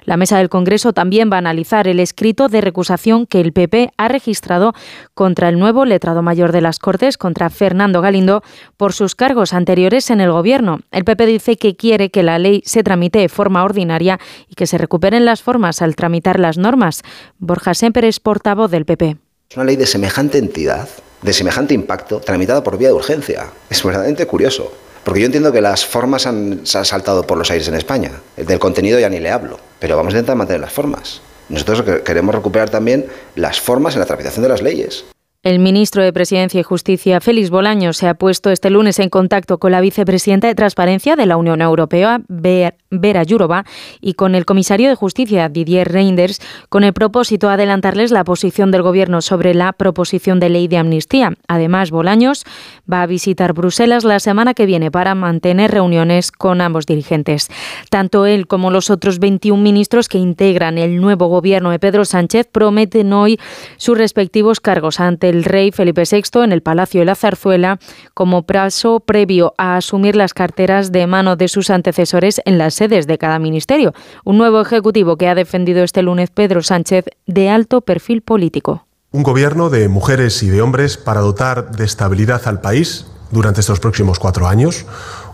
[0.05, 3.91] La mesa del Congreso también va a analizar el escrito de recusación que el PP
[3.95, 4.73] ha registrado
[5.13, 8.41] contra el nuevo letrado mayor de las Cortes, contra Fernando Galindo,
[8.77, 10.79] por sus cargos anteriores en el Gobierno.
[10.91, 14.79] El PP dice que quiere que la ley se tramite forma ordinaria y que se
[14.79, 17.03] recuperen las formas al tramitar las normas.
[17.37, 19.17] Borja Semper es portavoz del PP.
[19.51, 20.87] Es una ley de semejante entidad,
[21.21, 23.45] de semejante impacto, tramitada por vía de urgencia.
[23.69, 24.71] Es verdaderamente curioso.
[25.03, 28.09] Porque yo entiendo que las formas han, se han saltado por los aires en España.
[28.37, 29.59] El del contenido ya ni le hablo.
[29.77, 31.21] Pero vamos a intentar mantener las formas.
[31.47, 33.05] Nosotros que- queremos recuperar también
[33.35, 35.05] las formas en la tramitación de las leyes.
[35.45, 39.59] El ministro de Presidencia y Justicia, Félix Bolaños, se ha puesto este lunes en contacto
[39.59, 43.63] con la vicepresidenta de Transparencia de la Unión Europea, Ver- Vera Jourova,
[44.01, 48.71] y con el comisario de Justicia, Didier Reinders, con el propósito de adelantarles la posición
[48.71, 51.35] del Gobierno sobre la proposición de ley de amnistía.
[51.47, 52.43] Además, Bolaños
[52.91, 57.49] va a visitar Bruselas la semana que viene para mantener reuniones con ambos dirigentes.
[57.91, 62.47] Tanto él como los otros 21 ministros que integran el nuevo Gobierno de Pedro Sánchez
[62.51, 63.39] prometen hoy
[63.77, 67.79] sus respectivos cargos ante el rey Felipe VI en el Palacio de la Zarzuela
[68.13, 73.07] como paso previo a asumir las carteras de mano de sus antecesores en las sedes
[73.07, 73.93] de cada ministerio.
[74.23, 78.85] Un nuevo ejecutivo que ha defendido este lunes Pedro Sánchez de alto perfil político.
[79.11, 83.79] Un gobierno de mujeres y de hombres para dotar de estabilidad al país durante estos
[83.79, 84.85] próximos cuatro años.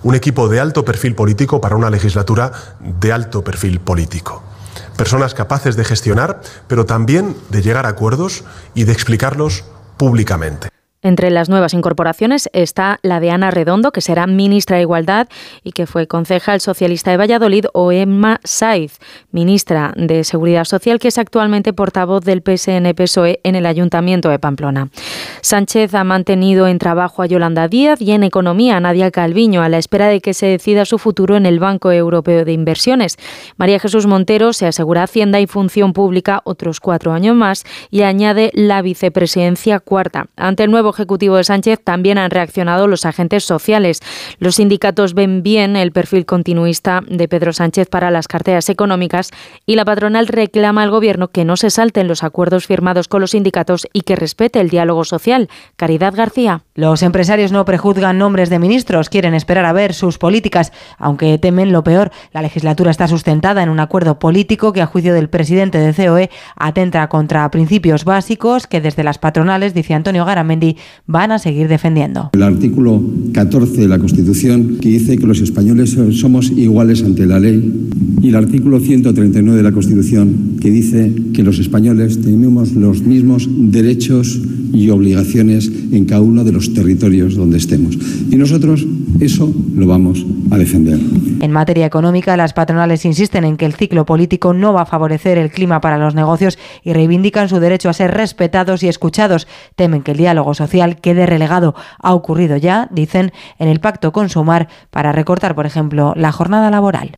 [0.04, 4.44] Un equipo de alto perfil político para una legislatura de alto perfil político.
[4.98, 8.44] Personas capaces de gestionar, pero también de llegar a acuerdos
[8.76, 9.64] y de explicarlos
[10.02, 10.70] públicamente.
[11.04, 15.28] Entre las nuevas incorporaciones está la de Ana Redondo, que será ministra de Igualdad
[15.64, 19.00] y que fue concejal socialista de Valladolid, o Emma Saiz,
[19.32, 24.90] ministra de Seguridad Social, que es actualmente portavoz del PSN-PSOE en el Ayuntamiento de Pamplona.
[25.42, 29.70] Sánchez ha mantenido en trabajo a Yolanda Díaz y en economía a Nadia Calviño, a
[29.70, 33.18] la espera de que se decida su futuro en el Banco Europeo de Inversiones.
[33.58, 38.52] María Jesús Montero se asegura Hacienda y Función Pública otros cuatro años más y añade
[38.54, 40.28] la vicepresidencia cuarta.
[40.36, 44.00] Ante el nuevo ejecutivo de Sánchez también han reaccionado los agentes sociales.
[44.40, 49.32] Los sindicatos ven bien el perfil continuista de Pedro Sánchez para las carteras económicas
[49.66, 53.32] y la patronal reclama al gobierno que no se salten los acuerdos firmados con los
[53.32, 55.50] sindicatos y que respete el diálogo social.
[55.76, 56.64] Caridad García.
[56.76, 61.72] Los empresarios no prejuzgan nombres de ministros, quieren esperar a ver sus políticas, aunque temen
[61.72, 62.12] lo peor.
[62.32, 66.30] La legislatura está sustentada en un acuerdo político que, a juicio del presidente de COE,
[66.56, 72.30] atenta contra principios básicos que desde las patronales, dice Antonio Garamendi, van a seguir defendiendo.
[72.34, 73.02] El artículo
[73.34, 77.90] 14 de la Constitución que dice que los españoles somos iguales ante la ley
[78.22, 83.48] y el artículo 139 de la Constitución que dice que los españoles tenemos los mismos
[83.50, 84.40] derechos
[84.74, 87.98] y obligaciones en cada uno de los territorios donde estemos.
[88.30, 88.86] Y nosotros
[89.20, 91.00] eso lo vamos a defender.
[91.42, 95.38] En materia económica, las patronales insisten en que el ciclo político no va a favorecer
[95.38, 99.48] el clima para los negocios y reivindican su derecho a ser respetados y escuchados.
[99.76, 100.71] Temen que el diálogo social
[101.02, 101.76] quede relegado.
[102.00, 106.70] Ha ocurrido ya, dicen, en el pacto con Sumar para recortar, por ejemplo, la jornada
[106.70, 107.16] laboral.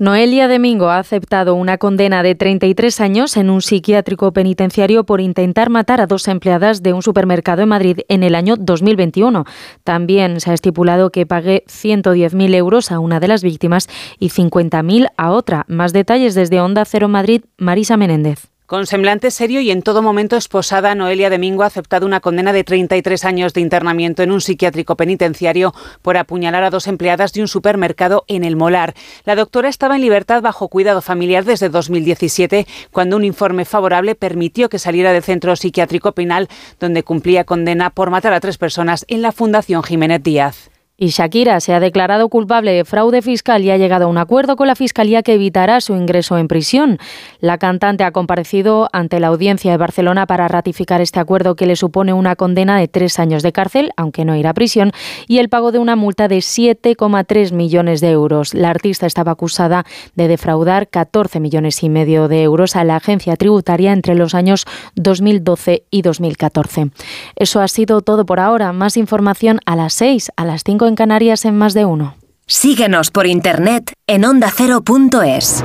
[0.00, 5.68] Noelia Domingo ha aceptado una condena de 33 años en un psiquiátrico penitenciario por intentar
[5.68, 9.44] matar a dos empleadas de un supermercado en Madrid en el año 2021.
[9.84, 13.88] También se ha estipulado que pague 110.000 euros a una de las víctimas
[14.18, 15.66] y 50.000 a otra.
[15.68, 18.50] Más detalles desde Onda Cero Madrid, Marisa Menéndez.
[18.70, 22.62] Con semblante serio y en todo momento esposada, Noelia Domingo ha aceptado una condena de
[22.62, 27.48] 33 años de internamiento en un psiquiátrico penitenciario por apuñalar a dos empleadas de un
[27.48, 28.94] supermercado en el Molar.
[29.24, 34.68] La doctora estaba en libertad bajo cuidado familiar desde 2017, cuando un informe favorable permitió
[34.68, 39.20] que saliera del centro psiquiátrico penal, donde cumplía condena por matar a tres personas en
[39.20, 40.70] la Fundación Jiménez Díaz.
[41.02, 44.54] Y Shakira se ha declarado culpable de fraude fiscal y ha llegado a un acuerdo
[44.56, 46.98] con la Fiscalía que evitará su ingreso en prisión.
[47.40, 51.74] La cantante ha comparecido ante la audiencia de Barcelona para ratificar este acuerdo que le
[51.74, 54.92] supone una condena de tres años de cárcel, aunque no irá a prisión,
[55.26, 58.52] y el pago de una multa de 7,3 millones de euros.
[58.52, 63.36] La artista estaba acusada de defraudar 14 millones y medio de euros a la agencia
[63.36, 66.90] tributaria entre los años 2012 y 2014.
[67.36, 68.74] Eso ha sido todo por ahora.
[68.74, 72.16] Más información a las 6, a las 5 en Canarias en más de uno.
[72.46, 75.62] Síguenos por internet en ondacero.es.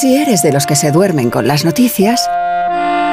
[0.00, 2.28] Si eres de los que se duermen con las noticias,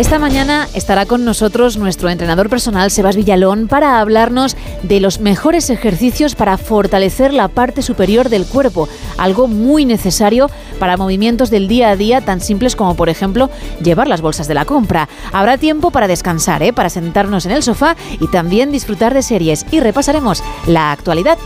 [0.00, 5.68] Esta mañana estará con nosotros nuestro entrenador personal, Sebas Villalón, para hablarnos de los mejores
[5.68, 8.88] ejercicios para fortalecer la parte superior del cuerpo,
[9.18, 13.50] algo muy necesario para movimientos del día a día tan simples como, por ejemplo,
[13.84, 15.06] llevar las bolsas de la compra.
[15.34, 16.72] Habrá tiempo para descansar, ¿eh?
[16.72, 19.66] para sentarnos en el sofá y también disfrutar de series.
[19.70, 21.36] Y repasaremos la actualidad.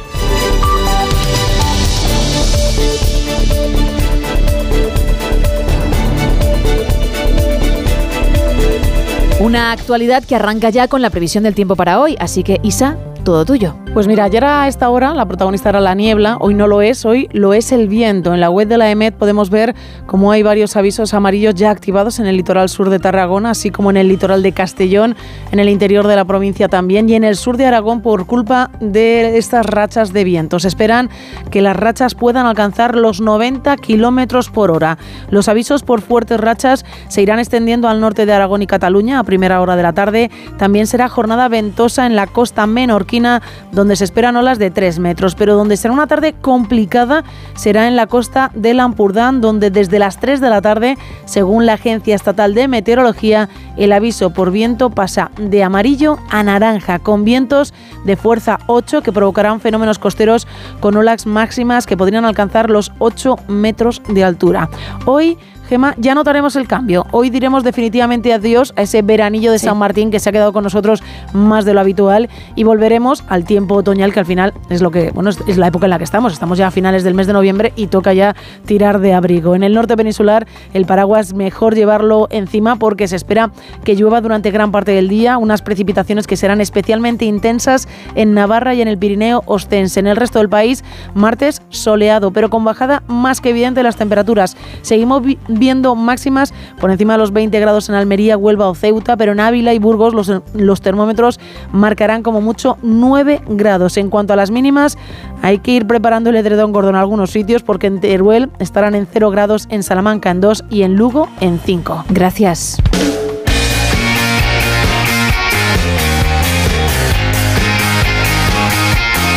[9.44, 12.96] Una actualidad que arranca ya con la previsión del tiempo para hoy, así que Isa,
[13.24, 13.83] todo tuyo.
[13.94, 17.04] Pues mira, ayer a esta hora la protagonista era la niebla, hoy no lo es,
[17.04, 18.34] hoy lo es el viento.
[18.34, 22.18] En la web de la EMET podemos ver cómo hay varios avisos amarillos ya activados
[22.18, 25.14] en el litoral sur de Tarragona, así como en el litoral de Castellón,
[25.52, 28.72] en el interior de la provincia también y en el sur de Aragón por culpa
[28.80, 30.58] de estas rachas de viento.
[30.58, 31.08] Se esperan
[31.52, 34.98] que las rachas puedan alcanzar los 90 kilómetros por hora.
[35.30, 39.22] Los avisos por fuertes rachas se irán extendiendo al norte de Aragón y Cataluña a
[39.22, 40.32] primera hora de la tarde.
[40.58, 43.40] También será jornada ventosa en la costa menorquina,
[43.70, 47.96] donde se esperan olas de 3 metros, pero donde será una tarde complicada será en
[47.96, 50.96] la costa del Ampurdán, donde desde las 3 de la tarde,
[51.26, 56.98] según la Agencia Estatal de Meteorología, el aviso por viento pasa de amarillo a naranja,
[56.98, 60.46] con vientos de fuerza 8 que provocarán fenómenos costeros
[60.80, 64.68] con olas máximas que podrían alcanzar los 8 metros de altura.
[65.06, 65.38] Hoy
[65.68, 67.06] Gema, ya notaremos el cambio.
[67.10, 70.62] Hoy diremos definitivamente adiós a ese veranillo de San Martín que se ha quedado con
[70.62, 71.02] nosotros
[71.32, 75.10] más de lo habitual y volveremos al tiempo otoñal que al final es lo que,
[75.12, 76.34] bueno, es la época en la que estamos.
[76.34, 78.36] Estamos ya a finales del mes de noviembre y toca ya
[78.66, 79.54] tirar de abrigo.
[79.54, 83.50] En el norte peninsular el paraguas mejor llevarlo encima porque se espera
[83.84, 88.74] que llueva durante gran parte del día, unas precipitaciones que serán especialmente intensas en Navarra
[88.74, 90.00] y en el Pirineo ostense.
[90.00, 90.84] En el resto del país,
[91.14, 94.56] martes soleado, pero con bajada más que evidente de las temperaturas.
[94.82, 95.22] Seguimos
[95.54, 99.40] viendo máximas por encima de los 20 grados en Almería, Huelva o Ceuta, pero en
[99.40, 101.40] Ávila y Burgos los, los termómetros
[101.72, 103.96] marcarán como mucho 9 grados.
[103.96, 104.98] En cuanto a las mínimas,
[105.42, 109.06] hay que ir preparando el edredón gordo en algunos sitios porque en Teruel estarán en
[109.10, 112.04] 0 grados, en Salamanca en 2 y en Lugo en 5.
[112.10, 112.78] Gracias.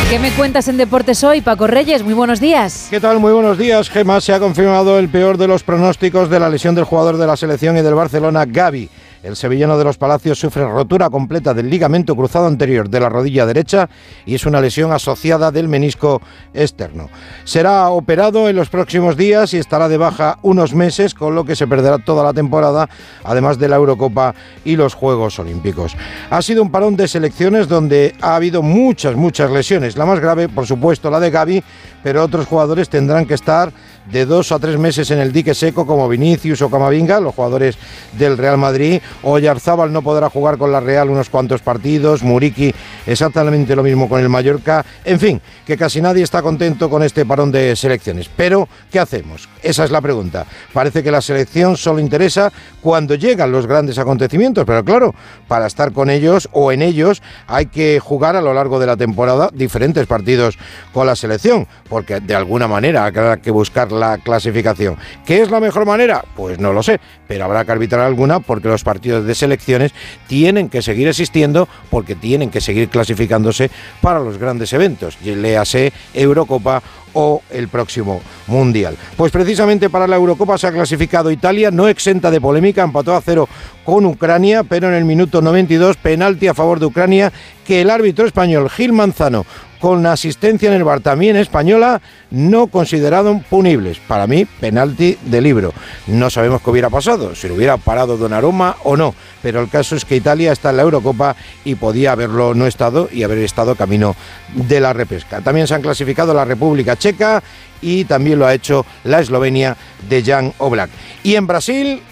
[0.08, 2.02] ¿Qué me cuentas en Deportes hoy, Paco Reyes?
[2.02, 2.86] Muy buenos días.
[2.88, 3.20] ¿Qué tal?
[3.20, 4.22] Muy buenos días, Gemma.
[4.22, 7.36] Se ha confirmado el peor de los pronósticos de la lesión del jugador de la
[7.36, 8.88] selección y del Barcelona, Gaby.
[9.22, 13.46] El sevillano de los Palacios sufre rotura completa del ligamento cruzado anterior de la rodilla
[13.46, 13.88] derecha
[14.24, 16.22] y es una lesión asociada del menisco
[16.54, 17.08] externo.
[17.44, 21.56] Será operado en los próximos días y estará de baja unos meses, con lo que
[21.56, 22.88] se perderá toda la temporada,
[23.24, 25.96] además de la Eurocopa y los Juegos Olímpicos.
[26.30, 29.96] Ha sido un parón de selecciones donde ha habido muchas, muchas lesiones.
[29.96, 31.64] La más grave, por supuesto, la de Gaby,
[32.02, 33.72] pero otros jugadores tendrán que estar
[34.10, 37.76] de dos a tres meses en el dique seco como Vinicius o Camavinga, los jugadores
[38.12, 42.74] del Real Madrid, o Yarzábal no podrá jugar con la Real unos cuantos partidos, Muriki
[43.06, 47.26] exactamente lo mismo con el Mallorca, en fin, que casi nadie está contento con este
[47.26, 48.30] parón de selecciones.
[48.34, 49.48] Pero, ¿qué hacemos?
[49.62, 50.46] Esa es la pregunta.
[50.72, 55.14] Parece que la selección solo interesa cuando llegan los grandes acontecimientos, pero claro,
[55.46, 58.96] para estar con ellos o en ellos hay que jugar a lo largo de la
[58.96, 60.58] temporada diferentes partidos
[60.92, 64.96] con la selección, porque de alguna manera habrá que buscar la clasificación.
[65.26, 66.24] ¿Qué es la mejor manera?
[66.36, 69.92] Pues no lo sé, pero habrá que arbitrar alguna porque los partidos de selecciones
[70.26, 73.70] tienen que seguir existiendo porque tienen que seguir clasificándose
[74.00, 76.82] para los grandes eventos, léase Eurocopa
[77.14, 78.96] o el próximo Mundial.
[79.16, 83.20] Pues precisamente para la Eurocopa se ha clasificado Italia, no exenta de polémica, empató a
[83.20, 83.48] cero
[83.84, 87.32] con Ucrania, pero en el minuto 92 penalti a favor de Ucrania
[87.66, 89.44] que el árbitro español Gil Manzano
[89.80, 92.00] con asistencia en el bar también española,
[92.30, 93.98] no consideraron punibles.
[93.98, 95.72] Para mí, penalti de libro.
[96.06, 99.96] No sabemos qué hubiera pasado, si lo hubiera parado Donnarumma o no, pero el caso
[99.96, 103.74] es que Italia está en la Eurocopa y podía haberlo no estado y haber estado
[103.74, 104.16] camino
[104.54, 105.40] de la repesca.
[105.40, 107.42] También se han clasificado la República Checa
[107.80, 109.76] y también lo ha hecho la Eslovenia
[110.08, 110.90] de Jan Oblak.
[111.22, 112.02] Y en Brasil,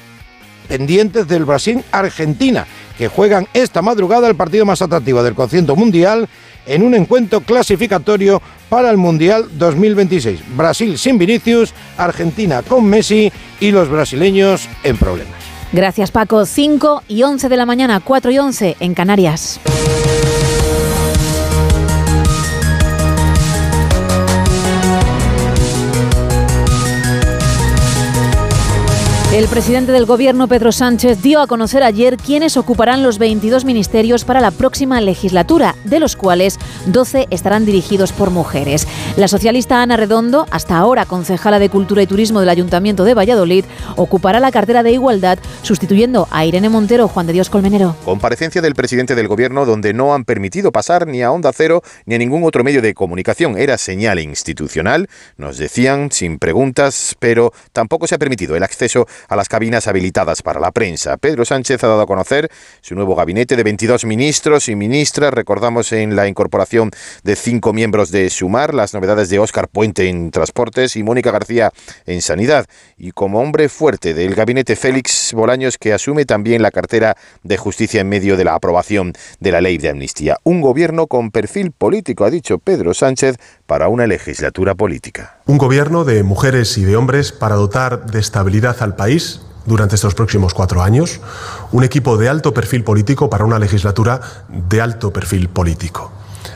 [0.68, 6.28] pendientes del Brasil-Argentina, que juegan esta madrugada el partido más atractivo del concierto mundial
[6.66, 10.40] en un encuentro clasificatorio para el Mundial 2026.
[10.56, 15.34] Brasil sin Vinicius, Argentina con Messi y los brasileños en problemas.
[15.72, 16.46] Gracias Paco.
[16.46, 19.60] 5 y 11 de la mañana, 4 y 11 en Canarias.
[29.36, 34.24] El presidente del gobierno, Pedro Sánchez, dio a conocer ayer quiénes ocuparán los 22 ministerios
[34.24, 38.88] para la próxima legislatura, de los cuales 12 estarán dirigidos por mujeres.
[39.18, 43.66] La socialista Ana Redondo, hasta ahora concejala de Cultura y Turismo del Ayuntamiento de Valladolid,
[43.96, 47.94] ocupará la cartera de Igualdad, sustituyendo a Irene Montero, Juan de Dios Colmenero.
[48.06, 52.14] Comparecencia del presidente del gobierno donde no han permitido pasar ni a Onda Cero ni
[52.14, 53.58] a ningún otro medio de comunicación.
[53.58, 59.36] Era señal institucional, nos decían, sin preguntas, pero tampoco se ha permitido el acceso a
[59.36, 61.16] las cabinas habilitadas para la prensa.
[61.16, 65.32] Pedro Sánchez ha dado a conocer su nuevo gabinete de 22 ministros y ministras.
[65.32, 66.90] Recordamos en la incorporación
[67.22, 71.72] de cinco miembros de Sumar, las novedades de Óscar Puente en Transportes y Mónica García
[72.06, 72.66] en Sanidad.
[72.96, 78.00] Y como hombre fuerte del gabinete Félix Bolaños, que asume también la cartera de Justicia
[78.00, 80.36] en medio de la aprobación de la ley de amnistía.
[80.44, 85.38] Un gobierno con perfil político, ha dicho Pedro Sánchez, para una legislatura política.
[85.46, 89.15] Un gobierno de mujeres y de hombres para dotar de estabilidad al país
[89.66, 91.20] durante estos próximos cuatro años,
[91.72, 96.12] un equipo de alto perfil político para una legislatura de alto perfil político.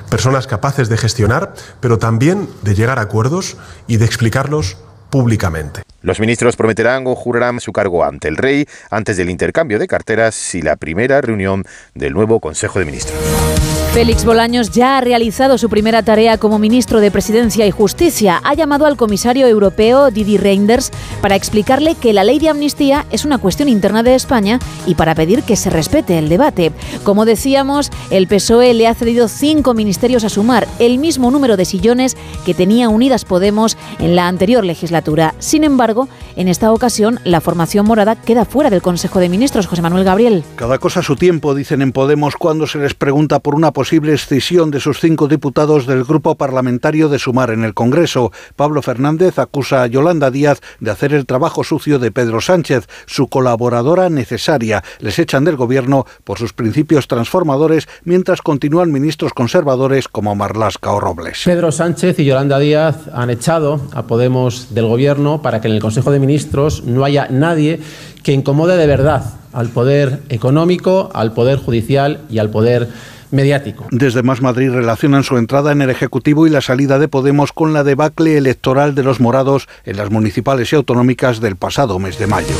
[0.09, 3.57] Personas capaces de gestionar, pero también de llegar a acuerdos
[3.87, 4.77] y de explicarlos
[5.11, 5.83] públicamente.
[6.03, 10.55] Los ministros prometerán o jurarán su cargo ante el rey antes del intercambio de carteras
[10.55, 11.65] y la primera reunión
[11.95, 13.19] del nuevo Consejo de Ministros.
[13.93, 18.41] Félix Bolaños ya ha realizado su primera tarea como ministro de Presidencia y Justicia.
[18.45, 23.25] Ha llamado al comisario europeo Didi Reinders para explicarle que la ley de amnistía es
[23.25, 26.71] una cuestión interna de España y para pedir que se respete el debate.
[27.03, 31.65] Como decíamos, el PSOE le ha cedido cinco ministerios a sumar, el mismo número de
[31.65, 35.35] sillones que tenía Unidas Podemos en la anterior legislatura.
[35.41, 39.67] Sin embargo, en esta ocasión, la formación morada queda fuera del Consejo de Ministros.
[39.67, 40.45] José Manuel Gabriel.
[40.55, 44.13] Cada cosa a su tiempo, dicen en Podemos cuando se les pregunta por una posible
[44.13, 48.31] escisión de sus cinco diputados del grupo parlamentario de Sumar en el Congreso.
[48.55, 53.29] Pablo Fernández acusa a Yolanda Díaz de hacer el trabajo sucio de Pedro Sánchez, su
[53.29, 54.85] colaboradora necesaria.
[54.99, 61.01] Les echan del gobierno por sus principios transformadores mientras continúan ministros conservadores como Marlasca o
[61.01, 61.41] Robles.
[61.47, 65.81] Pedro Sánchez y Yolanda Díaz han echado a Podemos del gobierno para que en el
[65.81, 67.81] Consejo de Ministros no haya nadie
[68.23, 72.89] que incomode de verdad al poder económico, al poder judicial y al poder
[73.31, 73.87] mediático.
[73.91, 77.73] Desde Más Madrid relacionan su entrada en el Ejecutivo y la salida de Podemos con
[77.73, 82.27] la debacle electoral de los morados en las municipales y autonómicas del pasado mes de
[82.27, 82.55] mayo.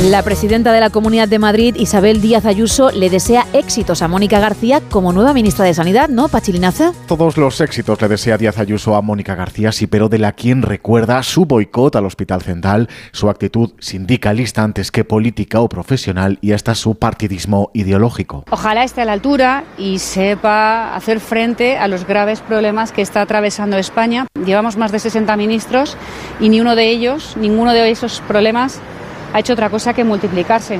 [0.00, 4.40] La presidenta de la Comunidad de Madrid, Isabel Díaz Ayuso, le desea éxitos a Mónica
[4.40, 6.92] García como nueva ministra de Sanidad, ¿no, Pachilinaza?
[7.06, 10.62] Todos los éxitos le desea Díaz Ayuso a Mónica García, sí, pero de la quien
[10.62, 16.52] recuerda su boicot al Hospital Central, su actitud sindicalista antes que política o profesional y
[16.52, 18.44] hasta su partidismo ideológico.
[18.50, 23.20] Ojalá esté a la altura y sepa hacer frente a los graves problemas que está
[23.20, 24.26] atravesando España.
[24.44, 25.96] Llevamos más de 60 ministros
[26.40, 28.80] y ni uno de ellos, ninguno de esos problemas
[29.32, 30.78] ha hecho otra cosa que multiplicarse.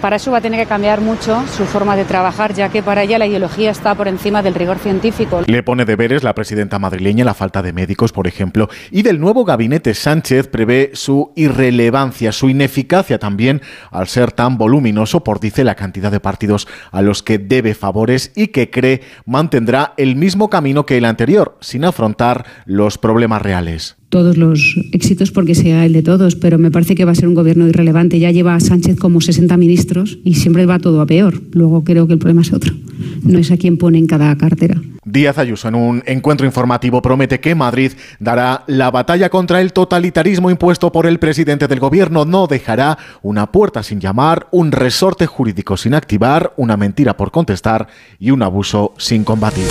[0.00, 3.02] Para eso va a tener que cambiar mucho su forma de trabajar, ya que para
[3.02, 5.42] ella la ideología está por encima del rigor científico.
[5.44, 9.44] Le pone deberes la presidenta madrileña la falta de médicos, por ejemplo, y del nuevo
[9.44, 13.60] gabinete Sánchez prevé su irrelevancia, su ineficacia también
[13.90, 18.30] al ser tan voluminoso por, dice, la cantidad de partidos a los que debe favores
[18.36, 23.98] y que cree mantendrá el mismo camino que el anterior, sin afrontar los problemas reales
[24.08, 27.28] todos los éxitos porque sea el de todos, pero me parece que va a ser
[27.28, 28.18] un gobierno irrelevante.
[28.18, 31.42] Ya lleva a Sánchez como 60 ministros y siempre va todo a peor.
[31.52, 32.74] Luego creo que el problema es otro.
[33.22, 34.80] No es a quien pone en cada cartera.
[35.04, 40.50] Díaz Ayuso en un encuentro informativo promete que Madrid dará la batalla contra el totalitarismo
[40.50, 42.24] impuesto por el presidente del gobierno.
[42.24, 47.88] No dejará una puerta sin llamar, un resorte jurídico sin activar, una mentira por contestar
[48.18, 49.66] y un abuso sin combatir.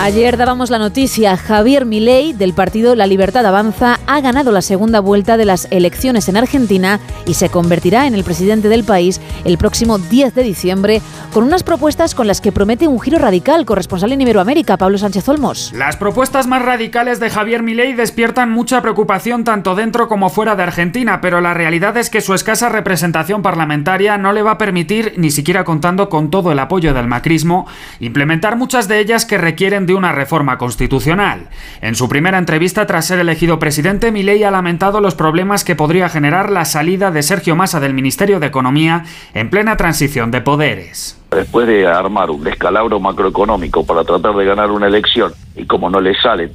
[0.00, 3.63] Ayer dábamos la noticia, Javier Milei del partido La Libertad Avanza
[4.06, 8.22] ha ganado la segunda vuelta de las elecciones en Argentina y se convertirá en el
[8.22, 11.00] presidente del país el próximo 10 de diciembre
[11.32, 15.28] con unas propuestas con las que promete un giro radical, corresponsal en Iberoamérica, Pablo Sánchez
[15.28, 15.72] Olmos.
[15.74, 20.62] Las propuestas más radicales de Javier Milei despiertan mucha preocupación tanto dentro como fuera de
[20.62, 25.14] Argentina, pero la realidad es que su escasa representación parlamentaria no le va a permitir,
[25.16, 27.66] ni siquiera contando con todo el apoyo del macrismo,
[28.00, 31.48] implementar muchas de ellas que requieren de una reforma constitucional.
[31.80, 36.08] En su primera entrevista tras ser elegido presidente, Milei ha lamentado los problemas que podría
[36.08, 41.18] generar la salida de Sergio Massa del Ministerio de Economía en plena transición de poderes.
[41.34, 46.00] Después de armar un descalabro macroeconómico para tratar de ganar una elección y como no
[46.00, 46.50] le sale,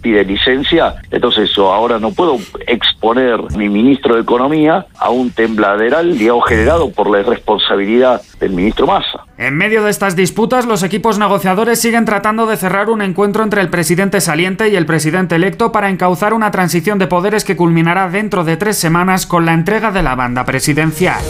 [0.00, 6.16] pide licencia, entonces yo ahora no puedo exponer mi ministro de Economía a un tembladeral,
[6.18, 9.24] digamos, generado por la irresponsabilidad del ministro Massa.
[9.38, 13.60] En medio de estas disputas, los equipos negociadores siguen tratando de cerrar un encuentro entre
[13.60, 18.08] el presidente saliente y el presidente electo para encauzar una transición de poderes que culminará
[18.08, 21.22] dentro de tres semanas con la entrega de la banda presidencial.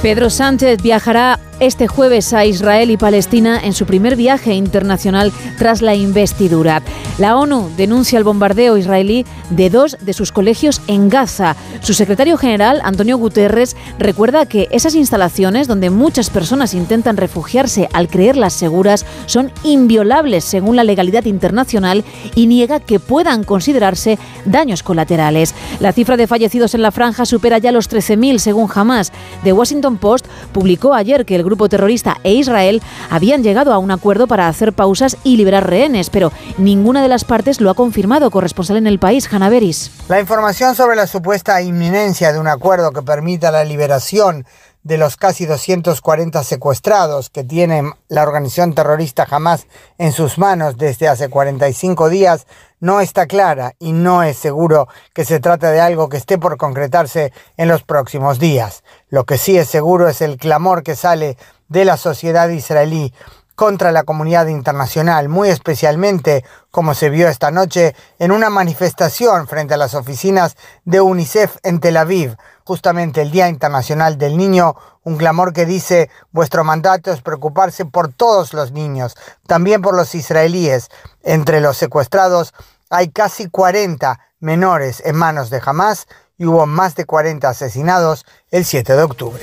[0.00, 5.82] Pedro Sánchez viajará este jueves a Israel y Palestina en su primer viaje internacional tras
[5.82, 6.80] la investidura.
[7.18, 11.56] La ONU denuncia el bombardeo israelí de dos de sus colegios en Gaza.
[11.80, 18.08] Su secretario general, Antonio Guterres, recuerda que esas instalaciones donde muchas personas intentan refugiarse al
[18.08, 22.02] creerlas seguras son inviolables según la legalidad internacional
[22.34, 25.54] y niega que puedan considerarse daños colaterales.
[25.80, 29.12] La cifra de fallecidos en la franja supera ya los 13.000 según Hamas.
[29.44, 33.90] The Washington Post publicó ayer que el grupo terrorista e Israel habían llegado a un
[33.90, 38.30] acuerdo para hacer pausas y liberar rehenes, pero ninguna de las partes lo ha confirmado.
[38.30, 39.90] Corresponsal en el país, Hanna Beris.
[40.08, 44.46] La información sobre la supuesta inminencia de un acuerdo que permita la liberación
[44.86, 49.66] de los casi 240 secuestrados que tiene la organización terrorista Hamas
[49.98, 52.46] en sus manos desde hace 45 días
[52.78, 56.56] no está clara y no es seguro que se trate de algo que esté por
[56.56, 58.84] concretarse en los próximos días.
[59.08, 61.36] Lo que sí es seguro es el clamor que sale
[61.68, 63.12] de la sociedad israelí
[63.56, 69.74] contra la comunidad internacional, muy especialmente como se vio esta noche en una manifestación frente
[69.74, 75.16] a las oficinas de UNICEF en Tel Aviv, justamente el Día Internacional del Niño, un
[75.16, 80.88] clamor que dice vuestro mandato es preocuparse por todos los niños, también por los israelíes.
[81.22, 82.52] Entre los secuestrados
[82.90, 88.64] hay casi 40 menores en manos de Hamas y hubo más de 40 asesinados el
[88.64, 89.42] 7 de octubre.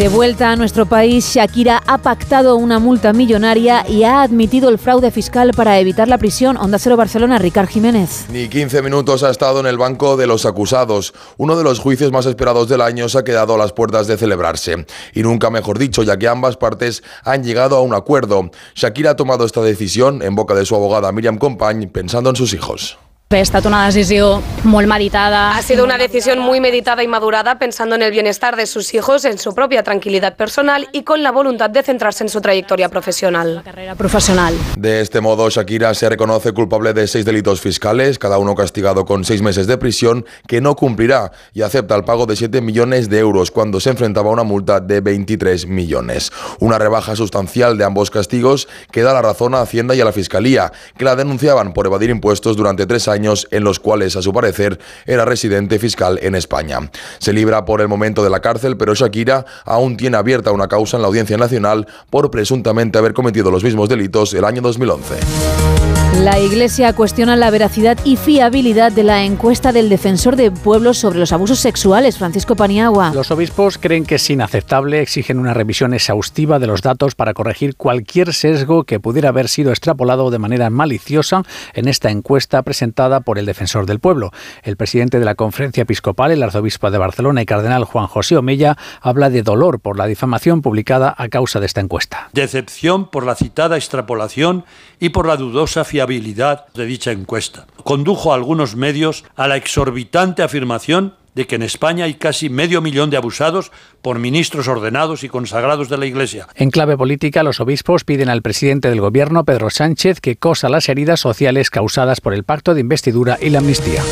[0.00, 4.78] De vuelta a nuestro país, Shakira ha pactado una multa millonaria y ha admitido el
[4.78, 6.56] fraude fiscal para evitar la prisión.
[6.56, 8.24] Onda Cero Barcelona, Ricard Jiménez.
[8.30, 11.12] Ni 15 minutos ha estado en el banco de los acusados.
[11.36, 14.16] Uno de los juicios más esperados del año se ha quedado a las puertas de
[14.16, 14.86] celebrarse.
[15.12, 18.50] Y nunca mejor dicho, ya que ambas partes han llegado a un acuerdo.
[18.74, 22.54] Shakira ha tomado esta decisión en boca de su abogada Miriam Compañ pensando en sus
[22.54, 22.96] hijos.
[23.32, 25.54] Ha estat una decisió molt meditada.
[25.54, 29.24] Ha sido una decisión muy meditada y madurada pensando en el bienestar de sus hijos,
[29.24, 33.62] en su propia tranquilidad personal y con la voluntad de centrarse en su trayectoria profesional.
[33.64, 34.52] Carrera profesional.
[34.76, 39.24] De este modo, Shakira se reconoce culpable de seis delitos fiscales, cada uno castigado con
[39.24, 43.20] seis meses de prisión, que no cumplirá y acepta el pago de 7 millones de
[43.20, 46.32] euros cuando se enfrentaba a una multa de 23 millones.
[46.58, 50.12] Una rebaja sustancial de ambos castigos que da la razón a Hacienda y a la
[50.12, 53.19] Fiscalía, que la denunciaban por evadir impuestos durante tres años
[53.50, 56.90] en los cuales, a su parecer, era residente fiscal en España.
[57.18, 60.96] Se libra por el momento de la cárcel, pero Shakira aún tiene abierta una causa
[60.96, 65.89] en la Audiencia Nacional por presuntamente haber cometido los mismos delitos el año 2011.
[66.18, 71.20] La Iglesia cuestiona la veracidad y fiabilidad de la encuesta del defensor de pueblos sobre
[71.20, 73.12] los abusos sexuales, Francisco Paniagua.
[73.14, 77.76] Los obispos creen que es inaceptable, exigen una revisión exhaustiva de los datos para corregir
[77.76, 83.38] cualquier sesgo que pudiera haber sido extrapolado de manera maliciosa en esta encuesta presentada por
[83.38, 84.32] el defensor del pueblo.
[84.64, 88.76] El presidente de la conferencia episcopal, el arzobispo de Barcelona y cardenal Juan José Omella,
[89.00, 92.28] habla de dolor por la difamación publicada a causa de esta encuesta.
[92.32, 94.64] Decepción por la citada extrapolación
[94.98, 97.66] y por la dudosa fiabilidad de dicha encuesta.
[97.84, 102.80] Condujo a algunos medios a la exorbitante afirmación de que en España hay casi medio
[102.80, 103.70] millón de abusados
[104.02, 106.48] por ministros ordenados y consagrados de la Iglesia.
[106.54, 110.88] En clave política, los obispos piden al presidente del Gobierno, Pedro Sánchez, que cosa las
[110.88, 114.02] heridas sociales causadas por el pacto de investidura y la amnistía.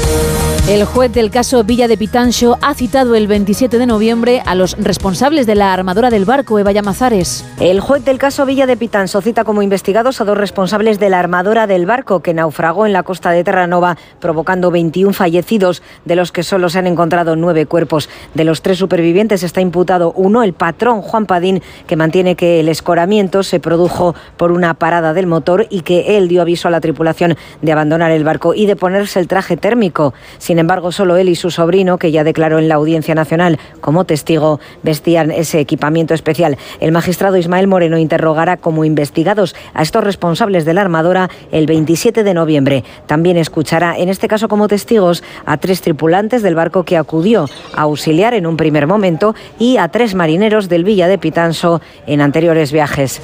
[0.68, 4.76] El juez del caso Villa de Pitancho ha citado el 27 de noviembre a los
[4.76, 7.42] responsables de la armadora del barco, Eva Llamazares.
[7.58, 11.20] El juez del caso Villa de Pitancho cita como investigados a dos responsables de la
[11.20, 16.32] armadora del barco que naufragó en la costa de Terranova, provocando 21 fallecidos, de los
[16.32, 18.10] que solo se han encontrado nueve cuerpos.
[18.34, 22.68] De los tres supervivientes está imputado uno, el patrón Juan Padín, que mantiene que el
[22.68, 26.82] escoramiento se produjo por una parada del motor y que él dio aviso a la
[26.82, 30.12] tripulación de abandonar el barco y de ponerse el traje térmico.
[30.36, 34.04] Sin embargo, solo él y su sobrino, que ya declaró en la Audiencia Nacional como
[34.04, 36.56] testigo, vestían ese equipamiento especial.
[36.80, 42.24] El magistrado Ismael Moreno interrogará como investigados a estos responsables de la armadora el 27
[42.24, 42.84] de noviembre.
[43.06, 47.82] También escuchará, en este caso como testigos, a tres tripulantes del barco que acudió a
[47.82, 52.72] auxiliar en un primer momento y a tres marineros del Villa de Pitanso en anteriores
[52.72, 53.20] viajes.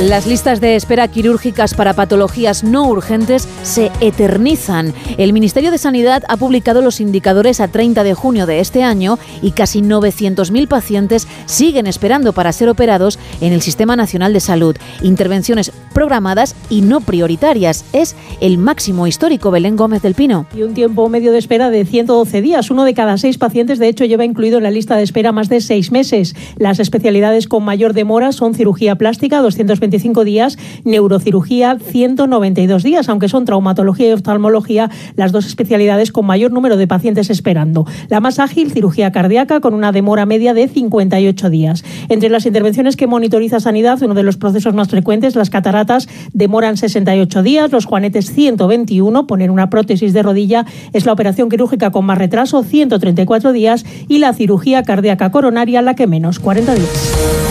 [0.00, 4.94] Las listas de espera quirúrgicas para patologías no urgentes se eternizan.
[5.16, 9.18] El Ministerio de Sanidad ha publicado los indicadores a 30 de junio de este año
[9.42, 14.76] y casi 900.000 pacientes siguen esperando para ser operados en el Sistema Nacional de Salud.
[15.02, 17.84] Intervenciones programadas y no prioritarias.
[17.92, 20.46] Es el máximo histórico Belén Gómez del Pino.
[20.56, 22.70] Y un tiempo medio de espera de 112 días.
[22.70, 25.48] Uno de cada seis pacientes, de hecho, lleva incluido en la lista de espera más
[25.48, 26.36] de seis meses.
[26.56, 33.28] Las especialidades con mayor demora son cirugía plástica, 220 125 días, neurocirugía 192 días, aunque
[33.28, 37.86] son traumatología y oftalmología las dos especialidades con mayor número de pacientes esperando.
[38.08, 41.84] La más ágil, cirugía cardíaca, con una demora media de 58 días.
[42.08, 46.76] Entre las intervenciones que monitoriza Sanidad, uno de los procesos más frecuentes, las cataratas, demoran
[46.76, 52.04] 68 días, los juanetes 121, poner una prótesis de rodilla es la operación quirúrgica con
[52.04, 57.47] más retraso, 134 días, y la cirugía cardíaca coronaria la que menos, 40 días.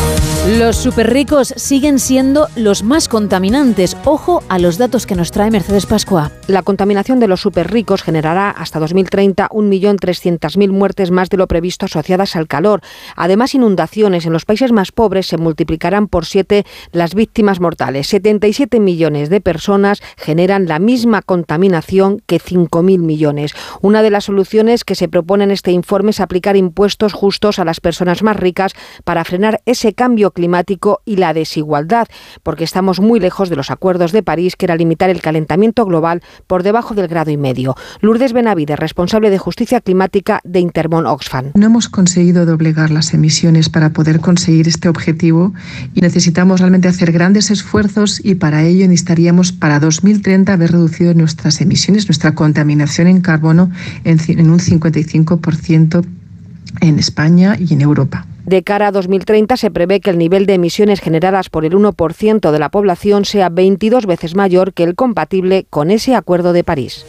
[0.48, 3.98] Los superricos siguen siendo los más contaminantes.
[4.06, 6.32] Ojo a los datos que nos trae Mercedes Pascua.
[6.48, 12.38] La contaminación de los superricos generará hasta 2030 1.300.000 muertes más de lo previsto asociadas
[12.38, 12.80] al calor.
[13.18, 18.08] Además, inundaciones en los países más pobres se multiplicarán por siete las víctimas mortales.
[18.08, 23.54] 77 millones de personas generan la misma contaminación que 5.000 millones.
[23.82, 27.66] Una de las soluciones que se propone en este informe es aplicar impuestos justos a
[27.66, 28.72] las personas más ricas
[29.04, 32.08] para frenar ese cambio climático y la desigualdad,
[32.44, 36.22] porque estamos muy lejos de los acuerdos de París, que era limitar el calentamiento global
[36.46, 37.76] por debajo del grado y medio.
[38.02, 41.54] Lourdes Benavide, responsable de justicia climática de Intermon Oxfam.
[41.56, 45.54] No hemos conseguido doblegar las emisiones para poder conseguir este objetivo
[45.96, 51.62] y necesitamos realmente hacer grandes esfuerzos y para ello necesitaríamos para 2030 haber reducido nuestras
[51.62, 53.72] emisiones, nuestra contaminación en carbono
[54.04, 56.06] en, en un 55%
[56.82, 58.26] en España y en Europa.
[58.46, 62.52] De cara a 2030 se prevé que el nivel de emisiones generadas por el 1%
[62.52, 67.06] de la población sea 22 veces mayor que el compatible con ese Acuerdo de París.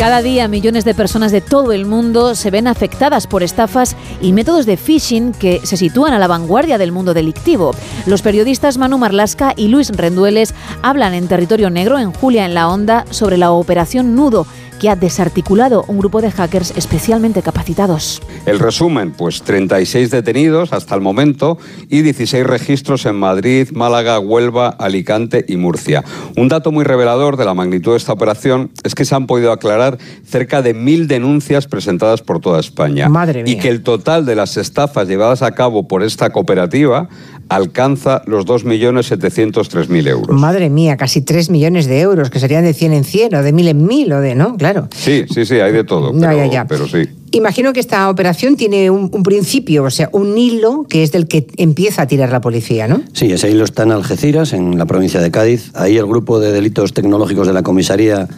[0.00, 4.32] Cada día millones de personas de todo el mundo se ven afectadas por estafas y
[4.32, 7.72] métodos de phishing que se sitúan a la vanguardia del mundo delictivo.
[8.06, 12.68] Los periodistas Manu Marlasca y Luis Rendueles hablan en Territorio Negro, en Julia en la
[12.70, 14.46] Onda, sobre la operación Nudo
[14.80, 18.20] que ha desarticulado un grupo de hackers especialmente capacitados.
[18.46, 24.70] El resumen, pues 36 detenidos hasta el momento y 16 registros en Madrid, Málaga, Huelva,
[24.70, 26.02] Alicante y Murcia.
[26.36, 29.52] Un dato muy revelador de la magnitud de esta operación es que se han podido
[29.52, 33.08] aclarar cerca de mil denuncias presentadas por toda España.
[33.08, 33.52] Madre mía.
[33.52, 37.08] Y que el total de las estafas llevadas a cabo por esta cooperativa
[37.50, 40.36] alcanza los 2.703.000 euros.
[40.40, 43.52] Madre mía, casi 3 millones de euros, que serían de 100 en 100 o de
[43.52, 44.56] 1000 en 1000 o de, ¿no?
[44.56, 44.88] Claro.
[44.94, 46.66] Sí, sí, sí, hay de todo, No, ya, ya.
[46.66, 47.08] pero sí.
[47.32, 51.26] Imagino que esta operación tiene un, un principio, o sea, un hilo que es del
[51.28, 53.02] que empieza a tirar la policía, ¿no?
[53.12, 55.70] Sí, ese hilo está en Algeciras, en la provincia de Cádiz.
[55.74, 58.28] Ahí el grupo de delitos tecnológicos de la comisaría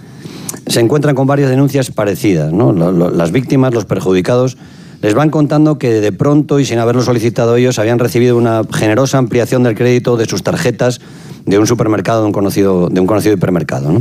[0.67, 2.53] se encuentran con varias denuncias parecidas.
[2.53, 2.73] ¿no?
[2.73, 4.57] Las víctimas, los perjudicados,
[5.03, 9.19] les van contando que de pronto y sin haberlo solicitado ellos habían recibido una generosa
[9.19, 11.01] ampliación del crédito de sus tarjetas
[11.45, 14.01] de un supermercado, de un conocido, de un conocido hipermercado.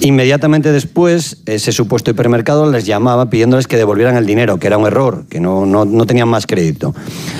[0.00, 4.86] Inmediatamente después, ese supuesto hipermercado les llamaba pidiéndoles que devolvieran el dinero, que era un
[4.86, 6.94] error, que no, no, no tenían más crédito.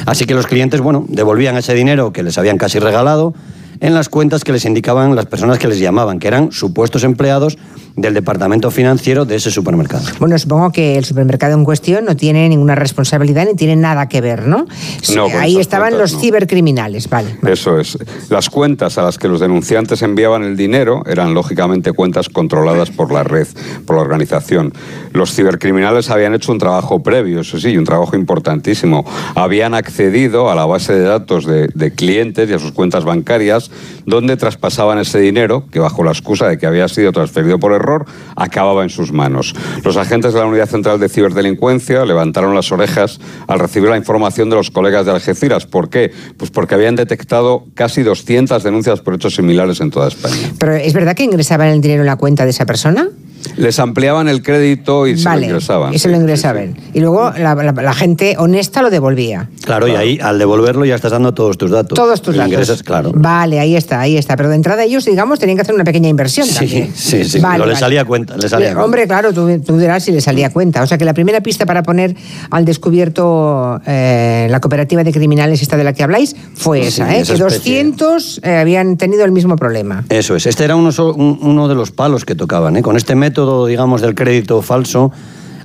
[0.06, 3.34] Así que los clientes, bueno, devolvían ese dinero que les habían casi regalado
[3.80, 7.58] en las cuentas que les indicaban las personas que les llamaban, que eran supuestos empleados
[7.96, 10.04] del departamento financiero de ese supermercado.
[10.20, 14.20] Bueno, supongo que el supermercado en cuestión no tiene ninguna responsabilidad ni tiene nada que
[14.20, 14.66] ver, ¿no?
[15.14, 16.20] No, Ahí estaban cuentas los no.
[16.20, 17.36] cibercriminales, vale.
[17.46, 17.98] Eso es.
[18.30, 23.12] Las cuentas a las que los denunciantes enviaban el dinero eran lógicamente cuentas controladas por
[23.12, 23.48] la red,
[23.84, 24.72] por la organización.
[25.12, 29.04] Los cibercriminales habían hecho un trabajo previo, eso sí, un trabajo importantísimo.
[29.34, 33.67] Habían accedido a la base de datos de, de clientes y a sus cuentas bancarias,
[34.06, 38.06] donde traspasaban ese dinero, que bajo la excusa de que había sido transferido por error,
[38.36, 39.54] acababa en sus manos.
[39.84, 44.50] Los agentes de la Unidad Central de Ciberdelincuencia levantaron las orejas al recibir la información
[44.50, 45.66] de los colegas de Algeciras.
[45.66, 46.12] ¿Por qué?
[46.36, 50.52] Pues porque habían detectado casi 200 denuncias por hechos similares en toda España.
[50.58, 53.08] Pero ¿es verdad que ingresaban el dinero en la cuenta de esa persona?
[53.56, 55.94] Les ampliaban el crédito y se lo ingresaban.
[55.94, 56.76] Y se lo ingresaban.
[56.94, 59.48] Y luego la, la- la gente honesta lo devolvía.
[59.64, 61.96] Claro, y ahí al devolverlo ya estás dando todos tus datos.
[61.96, 62.52] Todos tus datos.
[62.52, 63.12] ingresas, claro.
[63.14, 64.36] Vale, ahí está, ahí está.
[64.36, 66.92] Pero de entrada ellos, digamos, tenían que hacer una pequeña inversión también.
[66.94, 67.76] Sí, sí, Vale, vale.
[67.76, 68.36] salía a cuenta.
[68.36, 68.84] Le salía cuenta.
[68.84, 70.82] Hombre, claro, tú, tú dirás si le salía cuenta.
[70.82, 72.14] O sea que la primera pista para poner
[72.50, 77.16] al descubierto eh, la cooperativa de criminales esta de la que habláis fue Sí, esa,
[77.16, 77.20] ¿eh?
[77.20, 77.84] esa que especie.
[77.84, 80.04] 200 eh, habían tenido el mismo problema.
[80.08, 80.46] Eso es.
[80.46, 82.76] Este era uno, uno de los palos que tocaban.
[82.76, 82.82] ¿eh?
[82.82, 83.27] Con este método,
[83.66, 85.12] digamos, del crédito falso,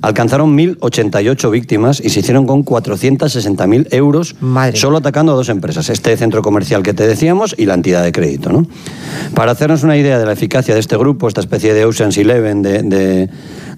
[0.02, 4.36] alcanzaron 1.088 víctimas y se hicieron con 460.000 euros
[4.76, 5.88] solo atacando a dos empresas.
[5.88, 8.52] Este centro comercial que te decíamos y la entidad de crédito.
[8.52, 8.66] ¿no?
[9.34, 12.62] Para hacernos una idea de la eficacia de este grupo, esta especie de Ocean's Eleven
[12.62, 13.28] de, de-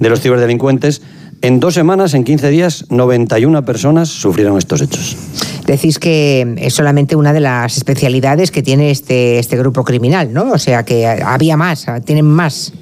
[0.01, 1.01] de los ciberdelincuentes,
[1.43, 5.17] en dos semanas, en 15 días, 91 personas sufrieron estos hechos.
[5.67, 10.51] Decís que es solamente una de las especialidades que tiene este, este grupo criminal, ¿no?
[10.53, 12.73] O sea que había más, tienen más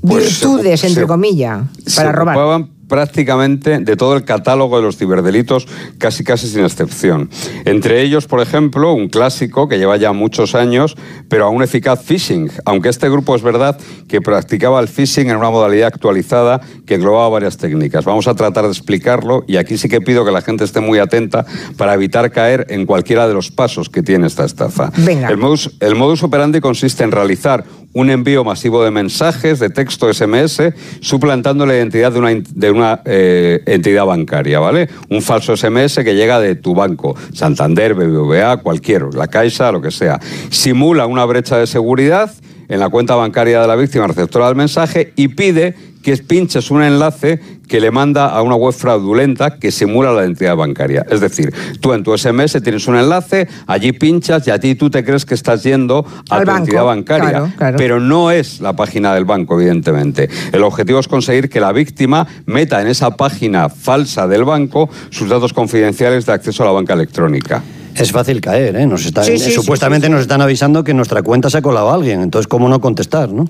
[0.00, 2.36] Pues se- virtudes, entre comillas, Se para robar.
[2.36, 7.30] ocupaban prácticamente de todo el catálogo de los ciberdelitos, casi casi sin excepción.
[7.64, 10.96] Entre ellos, por ejemplo, un clásico que lleva ya muchos años,
[11.28, 13.78] pero aún eficaz phishing, aunque este grupo es verdad
[14.08, 18.04] que practicaba el phishing en una modalidad actualizada que englobaba varias técnicas.
[18.04, 20.98] Vamos a tratar de explicarlo y aquí sí que pido que la gente esté muy
[20.98, 21.46] atenta
[21.76, 24.90] para evitar caer en cualquiera de los pasos que tiene esta estafa.
[25.06, 30.12] El, modus, el modus operandi consiste en realizar un envío masivo de mensajes de texto
[30.12, 30.62] SMS
[31.00, 34.88] suplantando la identidad de una, de una eh, entidad bancaria, ¿vale?
[35.08, 39.90] Un falso SMS que llega de tu banco, Santander, BBVA, cualquier, la Caixa, lo que
[39.90, 40.20] sea.
[40.50, 42.32] Simula una brecha de seguridad
[42.68, 46.82] en la cuenta bancaria de la víctima receptora del mensaje y pide que pinches un
[46.82, 51.06] enlace que le manda a una web fraudulenta que simula la identidad bancaria.
[51.08, 54.90] Es decir, tú en tu SMS tienes un enlace, allí pinchas y a ti tú
[54.90, 59.24] te crees que estás yendo a tu entidad bancaria, pero no es la página del
[59.24, 60.28] banco, evidentemente.
[60.52, 65.28] El objetivo es conseguir que la víctima meta en esa página falsa del banco sus
[65.28, 67.62] datos confidenciales de acceso a la banca electrónica.
[68.00, 68.86] Es fácil caer, ¿eh?
[68.86, 72.46] Nos está, supuestamente nos están avisando que en nuestra cuenta se ha colado alguien, entonces
[72.46, 73.44] ¿cómo no contestar, no?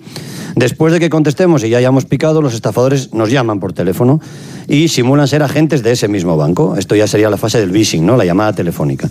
[0.57, 4.21] Después de que contestemos y ya hayamos picado, los estafadores nos llaman por teléfono
[4.67, 6.75] y simulan ser agentes de ese mismo banco.
[6.77, 8.17] Esto ya sería la fase del phishing, ¿no?
[8.17, 9.09] La llamada telefónica.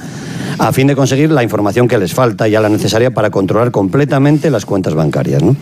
[0.58, 4.50] A fin de conseguir la información que les falta, ya la necesaria para controlar completamente
[4.50, 5.56] las cuentas bancarias, ¿no?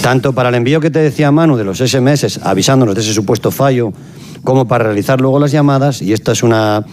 [0.00, 3.50] Tanto para el envío que te decía Manu de los SMS avisándonos de ese supuesto
[3.50, 3.92] fallo,
[4.42, 6.86] como para realizar luego las llamadas, y esta es una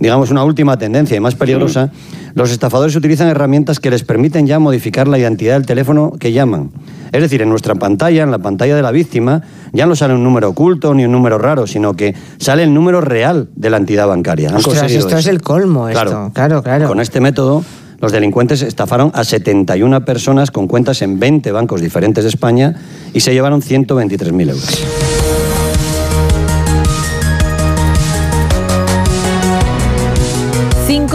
[0.00, 1.90] digamos, una última tendencia y más peligrosa,
[2.34, 6.70] los estafadores utilizan herramientas que les permiten ya modificar la identidad del teléfono que llaman.
[7.12, 10.24] Es decir, en nuestra pantalla, en la pantalla de la víctima, ya no sale un
[10.24, 14.08] número oculto ni un número raro, sino que sale el número real de la entidad
[14.08, 14.56] bancaria.
[14.56, 16.30] Ostras, esto es el colmo, esto.
[16.32, 16.88] Claro, claro.
[16.88, 17.62] Con este método,
[18.00, 22.74] los delincuentes estafaron a 71 personas con cuentas en 20 bancos diferentes de España
[23.12, 25.19] y se llevaron 123.000 euros.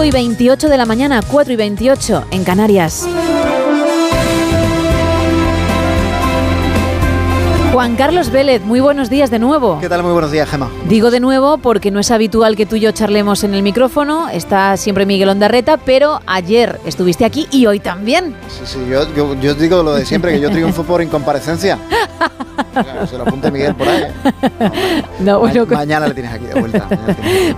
[0.06, 3.08] Y 28 de la mañana, 4 y 28 en Canarias.
[7.74, 9.80] Juan Carlos Vélez, muy buenos días de nuevo.
[9.82, 10.03] ¿Qué tal?
[10.03, 10.69] Muy buenos días, Gemma.
[10.88, 14.30] Digo de nuevo porque no es habitual que tú y yo charlemos en el micrófono,
[14.30, 18.35] está siempre Miguel Ondarreta, pero ayer estuviste aquí y hoy también.
[18.48, 21.80] Sí, sí, yo, yo, digo lo de siempre, que yo triunfo por incomparecencia.
[23.10, 24.04] se lo apunte Miguel por ahí.
[25.20, 26.88] No, bueno, mañana le tienes aquí de vuelta.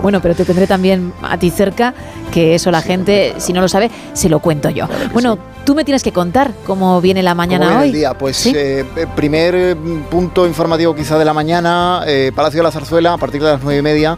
[0.02, 1.94] bueno, pero te tendré también a ti cerca,
[2.32, 4.88] que eso la gente, si no lo sabe, se lo cuento yo.
[5.12, 5.38] bueno,
[5.68, 7.88] Tú me tienes que contar cómo viene la mañana hoy.
[7.88, 8.16] El día?
[8.16, 9.76] Pues eh, eh, primer eh,
[10.10, 12.02] punto informativo quizá de la mañana,
[12.34, 14.16] Palacio de la Zarzuela, a partir de las nueve y media,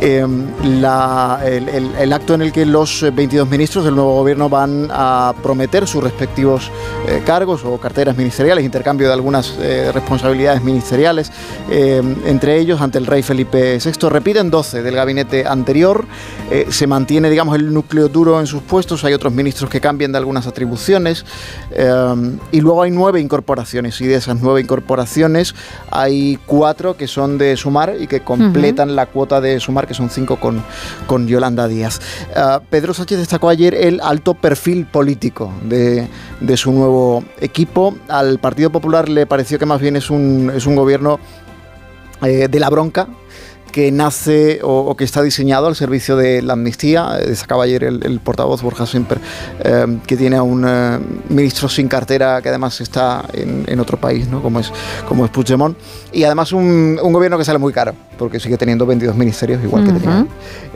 [0.00, 0.84] el,
[2.12, 6.72] acto en el que los 22 ministros del nuevo gobierno van a prometer sus respectivos
[7.24, 9.54] cargos o carteras ministeriales, intercambio de algunas
[9.94, 10.29] responsabilidades
[10.62, 11.32] ministeriales,
[11.70, 14.08] entre ellos ante el rey Felipe VI.
[14.08, 16.04] Repiten 12 del gabinete anterior,
[16.68, 20.18] se mantiene digamos el núcleo duro en sus puestos, hay otros ministros que cambian de
[20.18, 21.24] algunas atribuciones
[21.72, 25.54] Em, y luego hay nueve incorporaciones y de esas nueve incorporaciones
[25.90, 30.10] hay cuatro que son de Sumar y que completan la cuota de Sumar, que son
[30.10, 30.62] cinco con,
[31.06, 32.00] con Yolanda Díaz.
[32.34, 36.08] Eh, Pedro Sánchez destacó ayer el alto perfil político de,
[36.40, 37.94] de, su nuevo equipo.
[38.08, 40.19] Al Partido Popular le pareció que más bien es un,
[40.54, 41.18] es un gobierno
[42.22, 43.08] eh, de la bronca,
[43.70, 47.18] que nace o, que está diseñado al servicio de la amnistía.
[47.20, 49.20] Eh, destacaba ayer el, portavoz Borja Semper,
[49.60, 54.28] eh, que tiene a un eh, ministro sin cartera que además está en, otro país,
[54.28, 54.42] ¿no?
[54.42, 54.70] como, es,
[55.08, 55.76] como es Puigdemont.
[56.12, 59.92] Y además un, gobierno que sale muy caro, porque sigue teniendo 22 ministerios, igual que
[59.92, 60.26] tenía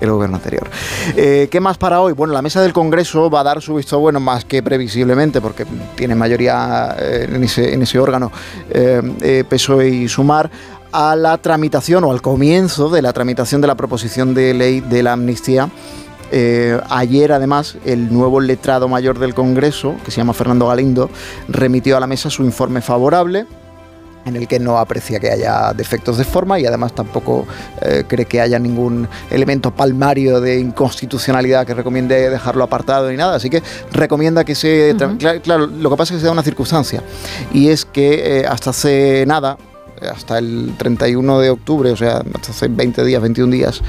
[0.00, 0.68] el gobierno anterior.
[1.14, 2.12] ¿Qué más para hoy?
[2.12, 5.66] Bueno, la mesa del Congreso va a dar su visto bueno más que previsiblemente, porque
[5.97, 8.31] tiene mayoría en ese, en ese órgano
[9.48, 10.50] PSOE y Sumar
[10.94, 15.02] a la tramitación o al comienzo de la tramitación de la proposición de ley de
[15.02, 15.68] la amnistía.
[16.31, 21.10] Eh, ayer, además, el nuevo letrado mayor del Congreso, que se llama Fernando Galindo,
[21.48, 23.44] remitió a la mesa su informe favorable
[24.24, 27.44] en el que no aprecia que haya defectos de forma y además tampoco
[27.82, 33.34] eh, cree que haya ningún elemento palmario de inconstitucionalidad que recomiende dejarlo apartado ni nada.
[33.34, 34.94] Así que recomienda que se...
[35.42, 37.02] claro, lo que pasa es que se da una circunstancia
[37.52, 39.58] y es que eh, hasta hace nada,
[40.02, 43.82] hasta el 31 de octubre, o sea, hasta hace 20 días, 21 días,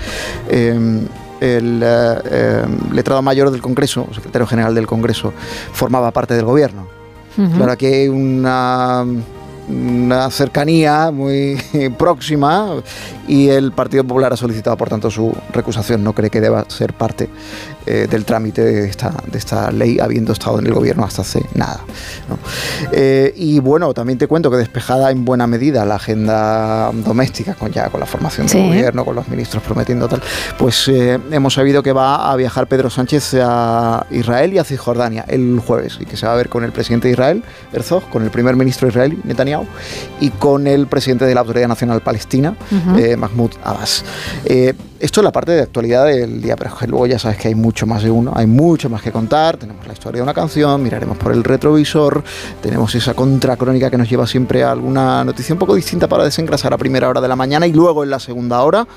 [0.49, 1.01] em,
[1.41, 5.33] el eh, em, letrado mayor del Congreso, secretario general del Congreso,
[5.73, 6.87] formaba parte del gobierno.
[7.35, 9.05] Claro, aquí hay una
[9.67, 11.57] una cercanía muy
[11.97, 12.81] próxima
[13.27, 16.03] y el Partido Popular ha solicitado, por tanto, su recusación.
[16.03, 17.29] No cree que deba ser parte
[17.87, 21.45] eh, del trámite de esta, de esta ley, habiendo estado en el gobierno hasta hace
[21.53, 21.81] nada.
[22.91, 27.71] Eh, y bueno, también te cuento que despejada en buena medida la agenda doméstica, con
[27.71, 30.21] ya con la formación del gobierno, con los ministros prometiendo tal,
[30.57, 35.23] pues eh, hemos sabido que va a viajar Pedro Sánchez a Israel y a Cisjordania
[35.27, 38.23] el jueves y que se va a ver con el presidente de Israel, Herzog, con
[38.23, 39.54] el primer ministro israelí, Netanyahu,
[40.19, 42.55] y con el presidente de la Autoridad Nacional Palestina,
[43.17, 44.03] Mahmoud Abbas.
[44.97, 47.85] Esto es la parte de actualidad del día, pero luego ya sabes que hay mucho
[47.85, 49.57] más de uno, hay mucho más que contar.
[49.57, 52.23] Tenemos la historia de una canción, miraremos por el retrovisor,
[52.61, 56.73] tenemos esa contracrónica que nos lleva siempre a alguna noticia un poco distinta para desengrasar
[56.73, 58.87] a primera hora de la mañana y luego en la segunda hora.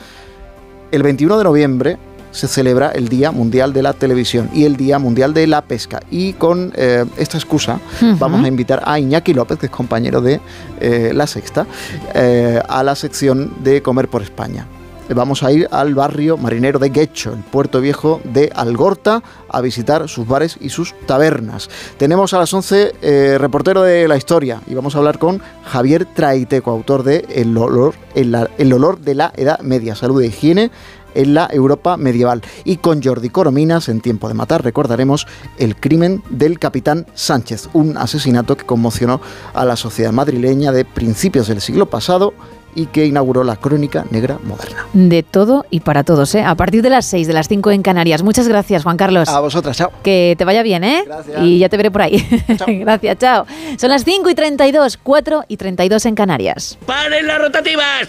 [0.90, 1.98] El 21 de noviembre
[2.30, 6.00] se celebra el Día Mundial de la Televisión y el Día Mundial de la Pesca.
[6.10, 7.80] Y con eh, esta excusa
[8.18, 10.40] vamos a invitar a Iñaki López, que es compañero de
[10.80, 11.66] eh, La Sexta,
[12.14, 14.66] eh, a la sección de Comer por España
[15.14, 20.08] vamos a ir al barrio marinero de Guecho, el puerto viejo de Algorta, a visitar
[20.08, 21.68] sus bares y sus tabernas.
[21.96, 26.06] Tenemos a las 11 eh, reportero de la historia y vamos a hablar con Javier
[26.06, 30.70] Traiteco, autor de El olor, el, olor de la Edad Media, salud e higiene
[31.14, 32.42] en la Europa medieval.
[32.64, 35.26] Y con Jordi Corominas, en Tiempo de Matar, recordaremos
[35.58, 39.20] el crimen del capitán Sánchez, un asesinato que conmocionó
[39.54, 42.34] a la sociedad madrileña de principios del siglo pasado
[42.74, 44.86] y que inauguró la Crónica Negra Moderna.
[44.92, 46.42] De todo y para todos, ¿eh?
[46.42, 48.22] A partir de las 6, de las 5 en Canarias.
[48.22, 49.28] Muchas gracias, Juan Carlos.
[49.28, 49.90] A vosotras, chao.
[50.02, 51.02] Que te vaya bien, ¿eh?
[51.04, 51.42] Gracias.
[51.42, 52.24] Y ya te veré por ahí.
[52.66, 53.46] gracias, chao.
[53.78, 56.78] Son las 5 y 32, 4 y 32 en Canarias.
[56.86, 58.08] ¡Paren las rotativas!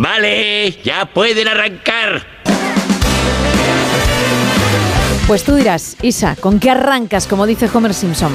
[0.00, 2.22] Vale, ya pueden arrancar.
[5.26, 8.32] Pues tú dirás, Isa, ¿con qué arrancas, como dice Homer Simpson?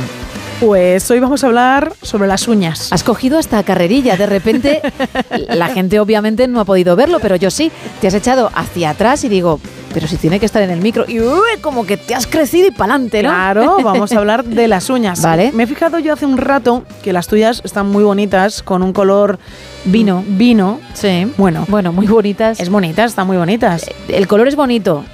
[0.60, 2.94] Pues hoy vamos a hablar sobre las uñas.
[2.94, 4.16] Has cogido hasta carrerilla.
[4.16, 4.80] De repente,
[5.50, 7.72] la gente obviamente no ha podido verlo, pero yo sí.
[8.00, 9.60] Te has echado hacia atrás y digo,
[9.95, 11.06] pero si tiene que estar en el micro.
[11.07, 11.22] Y
[11.61, 13.30] como que te has crecido y pa'lante, ¿no?
[13.30, 15.22] Claro, vamos a hablar de las uñas.
[15.24, 15.53] Vale.
[15.53, 18.91] Me he fijado yo hace un rato que las tuyas están muy bonitas, con un
[18.91, 19.40] color
[19.85, 20.22] vino.
[20.27, 20.82] Vino.
[20.93, 21.32] Sí.
[21.38, 21.64] Bueno.
[21.69, 22.59] Bueno, muy bonitas.
[22.59, 23.85] Es bonitas, están muy bonitas.
[24.09, 25.06] El color es bonito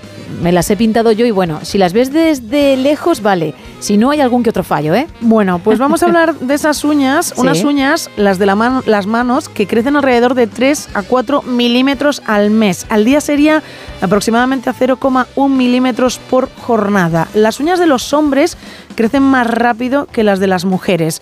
[0.42, 3.54] me las he pintado yo y bueno, si las ves desde lejos, vale.
[3.80, 5.08] Si no, hay algún que otro fallo, ¿eh?
[5.22, 9.50] Bueno, pues vamos a hablar de esas uñas, unas uñas, las de la las manos,
[9.50, 12.86] que crecen alrededor de 3 a 4 milímetros al mes.
[12.90, 13.64] Al día sería
[14.02, 17.28] aproximadamente a 0,1 milímetros por jornada.
[17.34, 18.58] Las uñas de los hombres
[18.96, 21.22] crecen más rápido que las de las mujeres.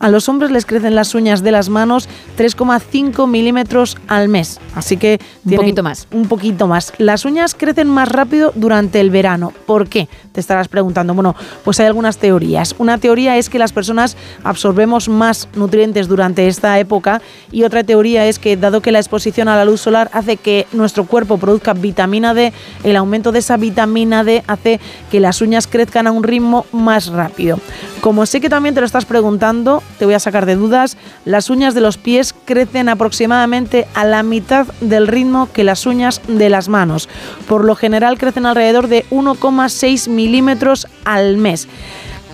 [0.00, 4.60] A los hombres les crecen las uñas de las manos 3,5 milímetros al mes.
[4.76, 6.06] Así que un poquito más.
[6.12, 6.92] Un poquito más.
[6.98, 9.52] Las uñas crecen más rápido durante el verano.
[9.66, 10.08] ¿Por qué?
[10.32, 11.14] Te estarás preguntando.
[11.14, 12.76] Bueno, pues hay algunas teorías.
[12.78, 17.20] Una teoría es que las personas absorbemos más nutrientes durante esta época
[17.50, 20.68] y otra teoría es que dado que la exposición a la luz solar hace que
[20.72, 22.52] nuestro cuerpo produzca vitamina D,
[22.84, 24.78] el aumento de esa vitamina D hace
[25.10, 27.58] que las uñas crezcan a un ritmo más rápido.
[28.00, 31.50] Como sé que también te lo estás preguntando, te voy a sacar de dudas, las
[31.50, 36.48] uñas de los pies crecen aproximadamente a la mitad del ritmo que las uñas de
[36.48, 37.08] las manos.
[37.46, 41.68] Por lo general crecen alrededor de 1,6 milímetros al mes.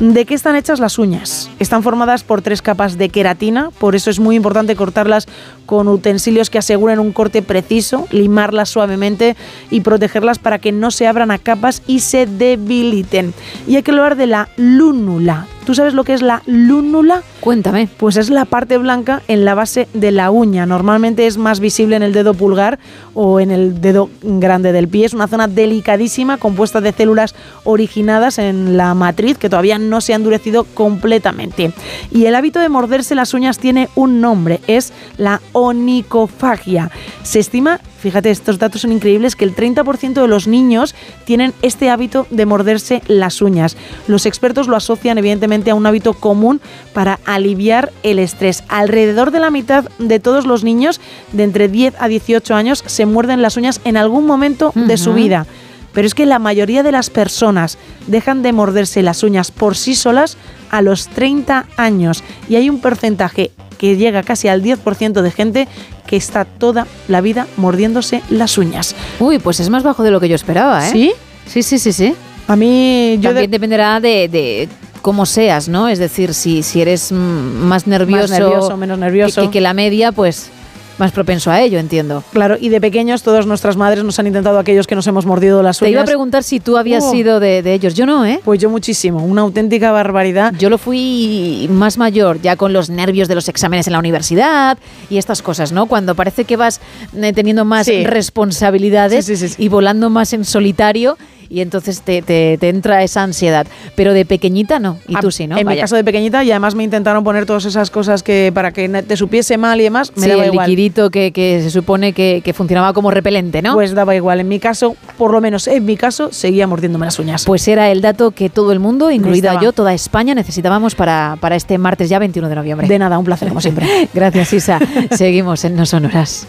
[0.01, 1.49] ¿De qué están hechas las uñas?
[1.61, 5.29] Están formadas por tres capas de queratina, por eso es muy importante cortarlas
[5.67, 9.37] con utensilios que aseguren un corte preciso, limarlas suavemente
[9.71, 13.35] y protegerlas para que no se abran a capas y se debiliten.
[13.69, 15.47] Y hay que hablar de la lúnula.
[15.65, 17.23] ¿Tú sabes lo que es la lúnula?
[17.41, 17.89] Cuéntame.
[17.97, 20.67] Pues es la parte blanca en la base de la uña.
[20.67, 22.79] Normalmente es más visible en el dedo pulgar
[23.15, 25.07] o en el dedo grande del pie.
[25.07, 27.35] Es una zona delicadísima compuesta de células
[27.65, 31.73] originadas en la matriz que todavía no se ha endurecido completamente.
[32.11, 36.91] Y el hábito de morderse las uñas tiene un nombre, es la onicofagia.
[37.23, 41.89] Se estima fíjate, estos datos son increíbles, que el 30% de los niños tienen este
[41.89, 43.79] hábito de morderse las uñas.
[44.09, 46.61] Los expertos lo asocian evidentemente a un hábito común
[46.93, 48.63] para aliviar el estrés.
[48.69, 51.01] Alrededor de la mitad de todos los niños
[51.33, 55.15] de entre 10 a 18 años se muerden las uñas en algún momento de su
[55.15, 55.47] vida.
[55.95, 59.95] Pero es que la mayoría de las personas dejan de morderse las uñas por sí
[59.95, 60.37] solas
[60.71, 65.69] a los 30 años y hay un porcentaje que llega casi al 10% de gente
[66.07, 68.95] que está toda la vida mordiéndose las uñas.
[69.21, 70.91] Uy, pues es más bajo de lo que yo esperaba, ¿eh?
[70.91, 71.13] ¿Sí?
[71.47, 72.15] Sí, sí, sí, sí.
[72.49, 74.69] A mí yo También dependerá de,
[75.01, 75.89] cómo seas, ¿no?
[75.89, 79.43] Es decir, si, si eres más nervioso, más nervioso menos nervioso.
[79.43, 80.51] Que, que, la media, pues
[80.99, 82.23] más propenso a ello, entiendo.
[82.33, 85.63] Claro, y de pequeños todas nuestras madres nos han intentado aquellos que nos hemos mordido
[85.63, 85.89] las uñas.
[85.89, 87.11] Te iba a preguntar si tú habías Oh.
[87.11, 87.95] sido de, de ellos.
[87.95, 88.41] Yo no, ¿eh?
[88.45, 90.53] Pues yo muchísimo, una auténtica barbaridad.
[90.59, 94.79] Yo lo fui más mayor, ya con los nervios de los exámenes en la universidad
[95.11, 95.87] y estas cosas, ¿no?
[95.87, 96.81] Cuando parece que vas
[97.17, 98.05] eh, teniendo más Sí.
[98.05, 103.67] responsabilidades y volando más en solitario y entonces te, te- te entra esa ansiedad.
[103.97, 104.99] Pero de pequeñita no.
[105.09, 105.57] Y Ah, tú sí, ¿no?
[105.57, 105.83] En mi Vaya.
[105.83, 109.17] caso de pequeñita y además me intentaron poner todas esas cosas que para que te
[109.17, 110.69] supiese mal y demás, me Sí, daba el igual.
[110.69, 113.75] liquidito que, que se supone que, que funcionaba como repelente, ¿no?
[113.75, 114.41] Pues daba igual.
[114.41, 117.45] En mi caso, por lo menos en mi caso, seguía mordiéndome las uñas.
[117.45, 119.63] Pues era el dato que todo el mundo, incluida Necesitaba.
[119.63, 122.89] yo, toda España, necesitábamos para, para este martes ya 21 de noviembre.
[122.89, 123.87] De nada, un placer como siempre.
[124.15, 124.79] Gracias, Isa.
[125.11, 126.47] Seguimos en No Sonoras.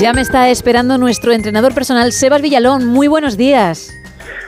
[0.00, 2.86] Ya me está esperando nuestro entrenador personal, Sebas Villalón.
[2.86, 3.94] Muy buenos días.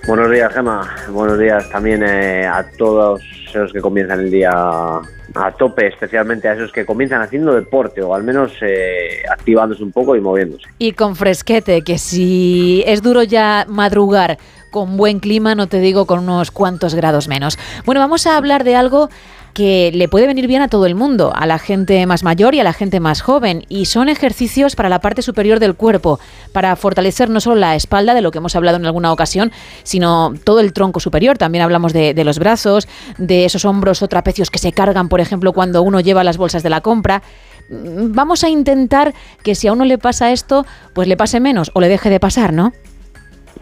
[0.07, 0.97] Buenos días, Gema.
[1.11, 6.55] Buenos días también eh, a todos esos que comienzan el día a tope, especialmente a
[6.55, 10.65] esos que comienzan haciendo deporte o al menos eh, activándose un poco y moviéndose.
[10.79, 14.39] Y con fresquete, que si es duro ya madrugar
[14.71, 17.59] con buen clima, no te digo con unos cuantos grados menos.
[17.85, 19.11] Bueno, vamos a hablar de algo
[19.55, 22.61] que le puede venir bien a todo el mundo, a la gente más mayor y
[22.61, 26.21] a la gente más joven, y son ejercicios para la parte superior del cuerpo,
[26.53, 30.35] para fortalecer no solo la espalda, de lo que hemos hablado en alguna ocasión, sino
[30.45, 31.39] todo el tronco superior.
[31.39, 35.53] También hablamos de, los brazos, de esos hombros o trapecios que se cargan, por ejemplo,
[35.53, 37.23] cuando uno lleva las bolsas de la compra.
[37.69, 41.71] Mm, Vamos a intentar que si a uno le pasa esto, pues le pase menos
[41.75, 42.73] o le deje de pasar, ¿no?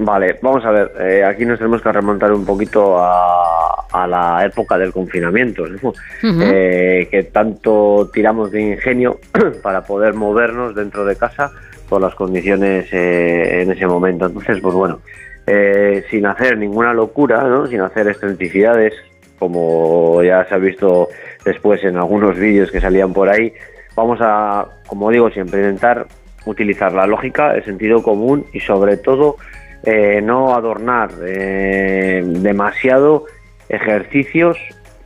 [0.03, 4.45] Vale, vamos a ver, eh, aquí nos tenemos que remontar un poquito a, a la
[4.47, 5.93] época del confinamiento, ¿no?
[6.23, 9.19] Eh, que tanto tiramos de ingenio
[9.63, 11.53] para poder movernos dentro de casa
[11.89, 14.25] por las condiciones eh, en ese momento.
[14.25, 15.01] Entonces, pues bueno,
[15.47, 17.67] eh, sin hacer ninguna locura, ¿no?
[17.67, 18.95] sin hacer excentricidades,
[19.39, 21.09] como ya se ha visto
[21.45, 23.53] después en algunos vídeos que salían por ahí,
[23.95, 26.07] vamos a, como digo siempre, intentar
[26.47, 29.37] utilizar la lógica, el sentido común y sobre todo
[29.85, 33.25] eh, no adornar eh, demasiado
[33.69, 34.57] ejercicios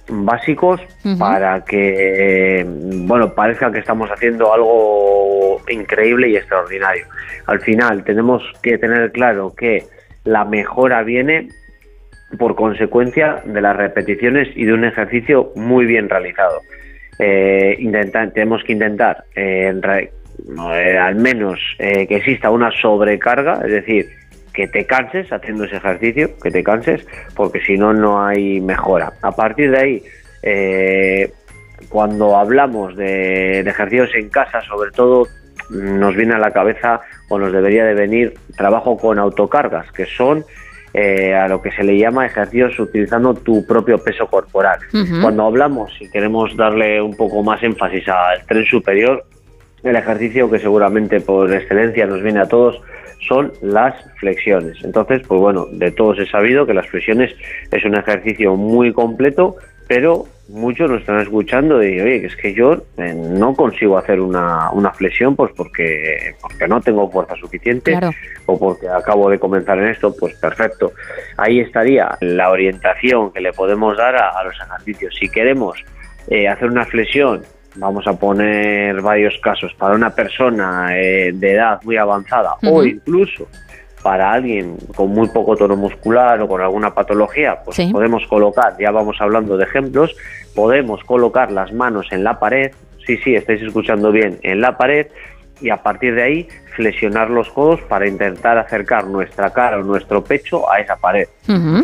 [0.09, 0.81] básicos
[1.19, 7.07] para que bueno parezca que estamos haciendo algo increíble y extraordinario.
[7.47, 9.85] Al final tenemos que tener claro que
[10.25, 11.49] la mejora viene
[12.39, 16.61] por consecuencia de las repeticiones y de un ejercicio muy bien realizado.
[17.19, 20.11] Eh, intenta- tenemos que intentar eh, re-
[20.75, 24.07] eh, al menos eh, que exista una sobrecarga, es decir,
[24.55, 29.13] que te canses haciendo ese ejercicio, que te canses, porque si no, no hay mejora.
[29.21, 30.03] A partir de ahí,
[30.43, 31.33] eh,
[31.89, 35.27] cuando hablamos de, de ejercicios en casa, sobre todo
[35.71, 40.45] nos viene a la cabeza o nos debería de venir trabajo con autocargas, que son
[40.93, 44.79] eh, a lo que se le llama ejercicios utilizando tu propio peso corporal.
[45.21, 49.25] Cuando hablamos y queremos darle un poco más énfasis al tren superior,
[49.83, 52.81] el ejercicio que seguramente por excelencia nos viene a todos
[53.27, 54.77] son las flexiones.
[54.85, 57.35] Entonces, pues bueno, de todos he sabido que las flexiones
[57.71, 62.53] es un ejercicio muy completo, pero muchos nos están escuchando y oye, que es que
[62.55, 67.93] yo eh, no consigo hacer una, una flexión pues porque, porque no tengo fuerza suficiente
[67.93, 68.11] Claro.
[68.47, 70.93] o porque acabo de comenzar en esto, pues perfecto.
[71.39, 75.15] Ahí estaría la orientación que le podemos dar a, a los ejercicios.
[75.19, 75.83] Si queremos
[76.29, 77.43] eh, hacer una flexión,
[77.77, 83.47] vamos a poner varios casos, para una persona eh, de edad muy avanzada o incluso
[84.03, 87.89] para alguien con muy poco tono muscular o con alguna patología, pues Sí.
[87.91, 90.15] podemos colocar, ya vamos hablando de ejemplos,
[90.55, 92.71] podemos colocar las manos en la pared,
[93.07, 95.07] sí, sí, estáis escuchando bien, en la pared
[95.65, 100.23] y a partir de ahí flexionar los codos para intentar acercar nuestra cara o nuestro
[100.23, 101.27] pecho a esa pared.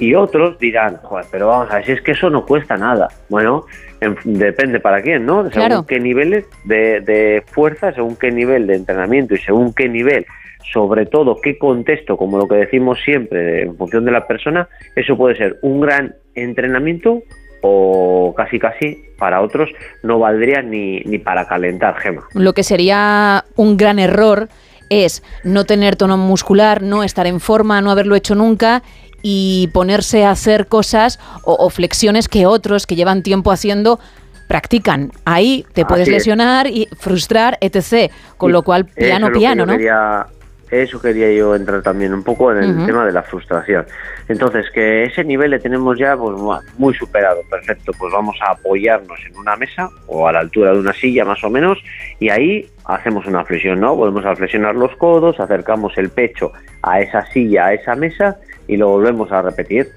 [0.00, 3.08] Y otros dirán, joder, pero vamos a ver, si es que eso no cuesta nada.
[3.28, 3.64] Bueno,
[4.00, 5.42] en- depende para quién, ¿no?
[5.50, 5.86] Según Claro.
[5.86, 10.26] qué niveles de, de fuerza, según qué nivel de entrenamiento y según qué nivel,
[10.72, 15.16] sobre todo qué contexto, como lo que decimos siempre, en función de la persona, eso
[15.16, 17.22] puede ser un gran entrenamiento
[17.62, 19.68] o casi casi para otros
[20.02, 22.22] no valdría ni, ni para calentar, Gema.
[22.34, 24.48] Lo que sería un gran error
[24.88, 28.82] es no tener tono muscular, no estar en forma, no haberlo hecho nunca
[29.22, 34.00] y ponerse a hacer cosas o, o flexiones que otros que llevan tiempo haciendo
[34.48, 35.12] practican.
[35.24, 38.10] Ahí te puedes lesionar y frustrar, etc.
[38.36, 39.72] Con Y lo cual, piano, piano, ¿no?
[39.74, 40.26] quería-
[40.70, 43.84] eso quería yo entrar también un poco en el tema de la frustración.
[44.28, 48.52] Entonces, que ese nivel le tenemos ya pues, mu- muy superado, perfecto, pues vamos a
[48.52, 51.78] apoyarnos en una mesa o a la altura de una silla más o menos
[52.18, 53.94] y ahí hacemos una flexión, ¿no?
[53.96, 58.36] Volvemos a flexionar los codos, acercamos el pecho a esa silla, a esa mesa
[58.68, 59.88] y lo volvemos a repetir.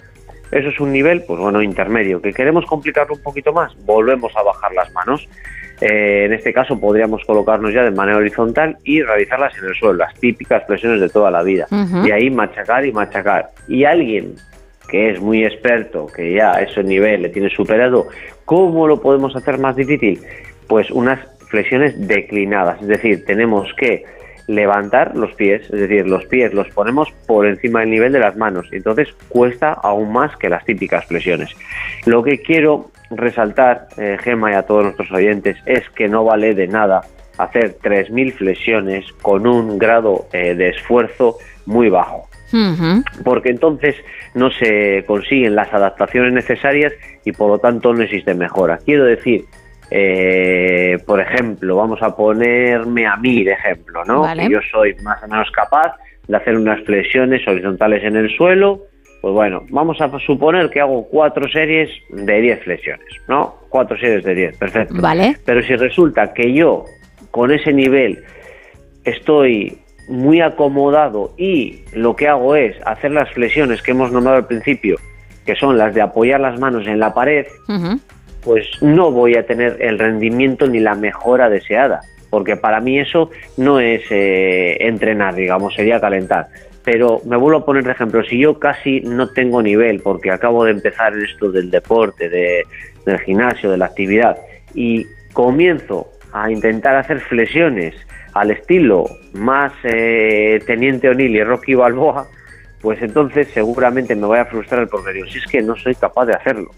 [0.51, 2.21] Eso es un nivel, pues bueno, intermedio.
[2.21, 3.73] ¿Que queremos complicarlo un poquito más?
[3.85, 5.27] Volvemos a bajar las manos.
[5.85, 9.95] Eh, en este caso podríamos colocarnos ya de manera horizontal y realizarlas en el suelo,
[9.95, 11.67] las típicas flexiones de toda la vida.
[12.05, 13.49] Y ahí machacar y machacar.
[13.67, 14.35] Y alguien
[14.87, 18.07] que es muy experto, que ya ese nivel le tiene superado,
[18.45, 20.21] ¿cómo lo podemos hacer más difícil?
[20.67, 24.05] Pues unas flexiones declinadas, es decir, tenemos que
[24.47, 28.37] levantar los pies, es decir, los pies los ponemos por encima del nivel de las
[28.37, 31.49] manos, entonces cuesta aún más que las típicas flexiones.
[32.05, 36.53] Lo que quiero resaltar, eh, Gema y a todos nuestros oyentes, es que no vale
[36.53, 37.01] de nada
[37.37, 42.27] hacer 3.000 flexiones con un grado eh, de esfuerzo muy bajo
[43.23, 43.95] porque entonces
[44.35, 46.93] no se consiguen las adaptaciones necesarias
[47.25, 48.77] y por lo tanto no existe mejora.
[48.77, 49.45] Quiero decir,
[49.89, 54.21] eh, por ejemplo, vamos a ponerme a mí de ejemplo, ¿no?
[54.21, 54.43] Vale.
[54.43, 55.95] Que yo soy más o menos capaz
[56.27, 58.83] de hacer unas flexiones horizontales en el suelo.
[59.23, 63.55] Pues bueno, vamos a suponer que hago cuatro series de 10 flexiones, ¿no?
[63.69, 64.95] Cuatro series de 10, perfecto.
[64.99, 65.37] Vale.
[65.45, 66.83] Pero si resulta que yo
[67.31, 68.21] con ese nivel
[69.05, 69.77] estoy
[70.09, 74.97] muy acomodado y lo que hago es hacer las flexiones que hemos nombrado al principio,
[75.45, 77.45] que son las de apoyar las manos en la pared,
[78.43, 83.29] pues no voy a tener el rendimiento ni la mejora deseada, porque para mí eso
[83.55, 86.49] no es eh, entrenar, digamos, sería calentar.
[86.83, 90.65] Pero me vuelvo a poner de ejemplo, si yo casi no tengo nivel, porque acabo
[90.65, 92.63] de empezar esto del deporte, de-
[93.05, 94.37] del gimnasio, de la actividad,
[94.73, 97.95] y comienzo a intentar hacer flexiones
[98.33, 102.27] al estilo más eh, Teniente O'Neill y Rocky Balboa,
[102.81, 106.25] pues entonces seguramente me voy a frustrar porque digo, si es que no soy capaz
[106.25, 106.71] de hacerlo.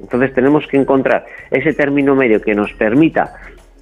[0.00, 3.34] Entonces tenemos que encontrar ese término medio que nos permita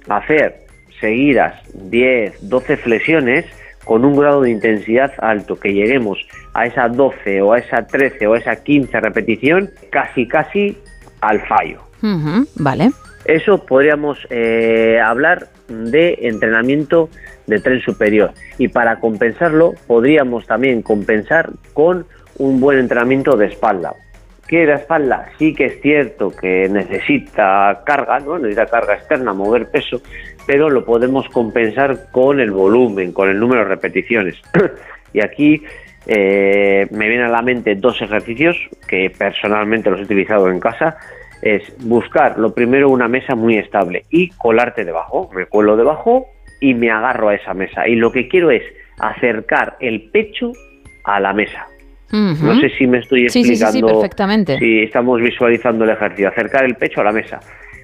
[0.07, 0.55] hacer
[0.99, 3.45] seguidas 10, 12 flexiones
[3.87, 6.19] con un grado de intensidad alto, que lleguemos
[6.53, 10.77] a esa 12 o a esa 13 o a esa 15 repetición casi casi
[11.21, 11.81] al fallo.
[12.55, 12.91] Vale.
[13.25, 17.09] Eso podríamos eh, hablar de entrenamiento
[17.45, 22.05] de tren superior y para compensarlo podríamos también compensar con
[22.37, 23.93] un buen entrenamiento de espalda.
[24.47, 28.37] Que la espalda sí que es cierto que necesita carga, ¿no?
[28.37, 30.01] necesita carga externa, mover peso,
[30.47, 34.35] pero lo podemos compensar con el volumen, con el número de repeticiones.
[35.13, 35.61] y aquí
[36.07, 40.97] eh, me vienen a la mente dos ejercicios que personalmente los he utilizado en casa.
[41.41, 45.29] Es buscar lo primero una mesa muy estable y colarte debajo.
[45.35, 46.25] Me cuelo debajo
[46.61, 47.87] y me agarro a esa mesa.
[47.87, 48.63] Y lo que quiero es
[48.99, 50.53] acercar el pecho
[51.03, 51.67] a la mesa.
[52.09, 53.99] No sé si me estoy Sí, sí, sí, sí, explicando.
[53.99, 54.57] perfectamente.
[54.59, 57.41] Si estamos visualizando el ejercicio, acercar el pecho a la mesa.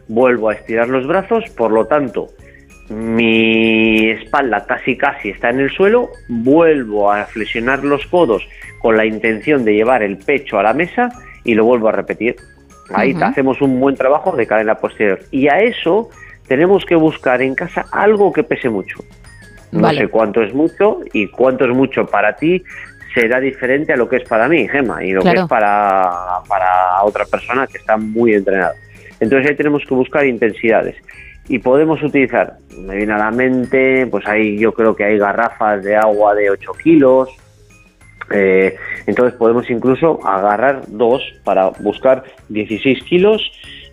[0.07, 2.27] Vuelvo a estirar los brazos, por lo tanto,
[2.93, 6.09] mi espalda casi casi está en el suelo.
[6.27, 8.47] Vuelvo a flexionar los codos
[8.79, 11.09] con la intención de llevar el pecho a la mesa
[11.43, 12.35] y lo vuelvo a repetir.
[12.93, 15.19] Ahí hacemos un buen trabajo de cadena posterior.
[15.31, 16.09] Y a eso
[16.47, 19.03] tenemos que buscar en casa algo que pese mucho.
[19.71, 20.01] No Vale.
[20.01, 22.63] sé cuánto es mucho y cuánto es mucho para ti
[23.13, 26.09] será diferente a lo que es para mí, Gema, y lo que es para,
[26.47, 28.73] para otra persona que está muy entrenada.
[29.19, 30.95] Entonces ahí tenemos que buscar intensidades
[31.47, 35.83] y podemos utilizar, me viene a la mente, pues ahí yo creo que hay garrafas
[35.83, 37.29] de agua de 8 kilos,
[38.31, 43.41] eh, entonces podemos incluso agarrar dos para buscar 16 kilos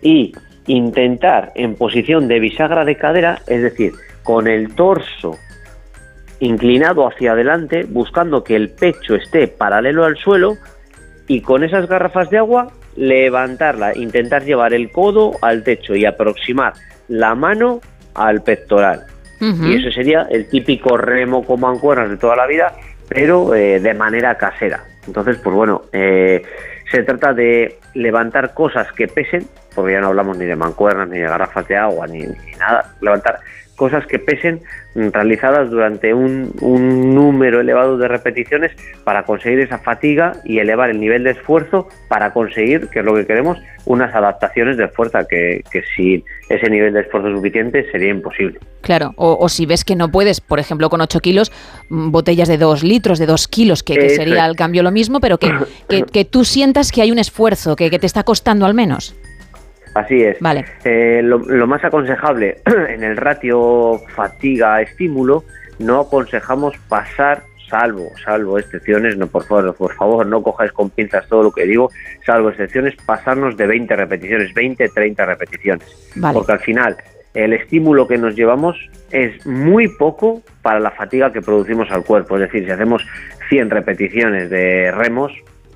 [0.01, 0.33] y
[0.67, 3.91] intentar en posición de bisagra de cadera, es decir,
[4.23, 5.37] con el torso
[6.39, 10.55] inclinado hacia adelante, buscando que el pecho esté paralelo al suelo
[11.27, 16.73] y con esas garrafas de agua levantarla, intentar llevar el codo al techo y aproximar
[17.11, 17.81] la mano
[18.15, 19.05] al pectoral.
[19.39, 22.75] Y eso sería el típico remo con mancuernas de toda la vida,
[23.09, 24.83] pero eh, de manera casera.
[25.07, 26.43] Entonces, pues bueno, eh,
[26.91, 31.17] se trata de levantar cosas que pesen, porque ya no hablamos ni de mancuernas, ni
[31.17, 33.39] de garrafas de agua, ni, ni nada, levantar
[33.81, 34.61] cosas que pesen
[34.93, 38.71] mm, realizadas durante un, un número elevado de repeticiones
[39.03, 43.15] para conseguir esa fatiga y elevar el nivel de esfuerzo para conseguir, que es lo
[43.15, 48.09] que queremos, unas adaptaciones de fuerza que, que sin ese nivel de esfuerzo suficiente sería
[48.09, 48.59] imposible.
[48.81, 51.51] Claro, o, o si ves que no puedes, por ejemplo, con 8 kilos,
[51.89, 55.19] mm, botellas de 2 litros, de 2 kilos, que, que sería al cambio lo mismo,
[55.19, 55.51] pero que,
[55.89, 59.15] que, que tú sientas que hay un esfuerzo, que, que te está costando al menos.
[59.93, 60.39] Así es.
[60.39, 60.65] Vale.
[60.83, 62.57] Eh, lo, lo más aconsejable
[62.89, 65.43] en el ratio fatiga-estímulo,
[65.79, 71.27] no aconsejamos pasar, salvo, salvo excepciones, no por favor, por favor, no cojáis con pinzas
[71.27, 71.89] todo lo que digo,
[72.25, 76.11] salvo excepciones, pasarnos de 20 repeticiones, 20, 30 repeticiones.
[76.15, 76.33] Vale.
[76.33, 76.97] Porque al final
[77.33, 78.77] el estímulo que nos llevamos
[79.11, 82.35] es muy poco para la fatiga que producimos al cuerpo.
[82.35, 83.05] Es decir, si hacemos
[83.49, 85.31] 100 repeticiones de remos,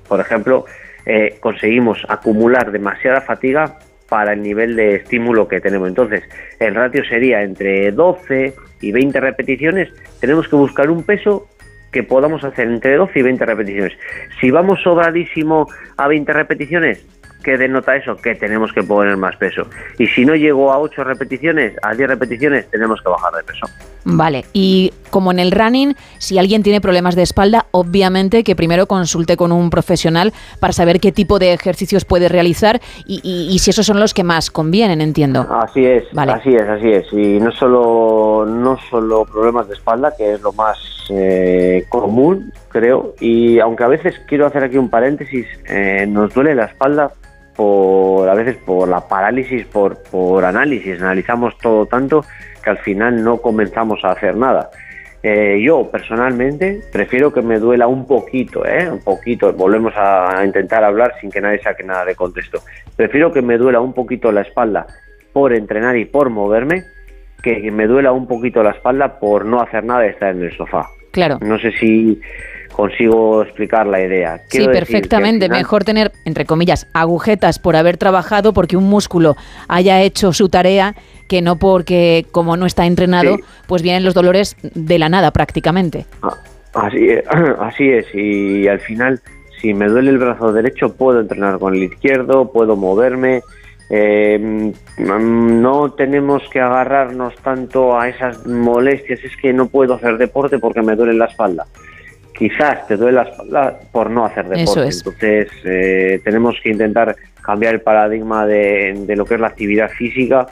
[0.06, 0.66] por ejemplo,
[1.06, 3.78] eh, conseguimos acumular demasiada fatiga
[4.08, 5.88] para el nivel de estímulo que tenemos.
[5.88, 6.22] Entonces,
[6.60, 9.88] el ratio sería entre 12 y 20 repeticiones.
[10.20, 11.48] Tenemos que buscar un peso
[11.92, 13.92] que podamos hacer entre 12 y 20 repeticiones.
[14.40, 17.06] Si vamos sobradísimo a 20 repeticiones,
[17.46, 18.16] ¿qué denota eso?
[18.16, 19.62] Que tenemos que poner más peso.
[19.98, 23.66] Y si no llego a 8 repeticiones, a 10 repeticiones, tenemos que bajar de peso.
[24.04, 28.86] Vale, y como en el running, si alguien tiene problemas de espalda, obviamente que primero
[28.86, 33.86] consulte con un profesional para saber qué tipo de ejercicios puede realizar y, si esos
[33.86, 35.46] son los que más convienen, entiendo.
[35.48, 37.12] Así es, así es, así es.
[37.12, 40.78] Y no solo, no solo problemas de espalda, que es lo más
[41.10, 46.56] eh, común, creo, y aunque a veces quiero hacer aquí un paréntesis, eh, nos duele
[46.56, 47.12] la espalda
[47.56, 52.24] por a veces por la parálisis por, por análisis, analizamos todo tanto
[52.62, 54.70] que al final no comenzamos a hacer nada.
[55.22, 58.88] Eh, yo personalmente prefiero que me duela un poquito, ¿eh?
[58.88, 62.60] un poquito, volvemos a intentar hablar sin que nadie saque nada de contexto.
[62.94, 64.86] Prefiero que me duela un poquito la espalda
[65.32, 66.84] por entrenar y por moverme,
[67.42, 70.56] que me duela un poquito la espalda por no hacer nada y estar en el
[70.56, 70.86] sofá.
[71.12, 71.38] Claro.
[71.40, 72.20] No sé si
[72.76, 74.42] consigo explicar la idea.
[74.48, 75.48] sí, perfectamente.
[75.48, 79.34] Mejor tener, entre comillas, agujetas por haber trabajado porque un músculo
[79.66, 80.94] haya hecho su tarea
[81.26, 86.04] que no porque, como no está entrenado, pues vienen los dolores de la nada prácticamente.
[86.22, 86.36] Ah,
[86.74, 87.24] así es,
[87.60, 88.06] así es.
[88.14, 89.20] Y al final,
[89.58, 93.40] si me duele el brazo derecho, puedo entrenar con el izquierdo, puedo moverme.
[93.88, 100.58] Eh, no tenemos que agarrarnos tanto a esas molestias, es que no puedo hacer deporte
[100.58, 101.66] porque me duele la espalda
[102.36, 104.80] quizás te duele la espalda por no hacer deporte.
[104.82, 110.46] Entonces eh, tenemos que intentar cambiar el paradigma de, lo que es la actividad física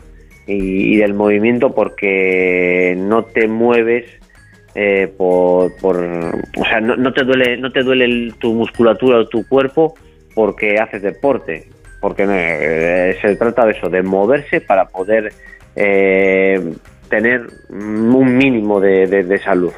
[0.47, 4.05] y, del movimiento porque no te mueves
[4.75, 9.95] eh, por, o sea no, te duele no te duele tu musculatura o tu cuerpo
[10.35, 11.69] porque haces deporte.
[12.01, 15.33] Porque eh, se trata de eso de moverse para poder
[17.09, 19.73] tener un mínimo de salud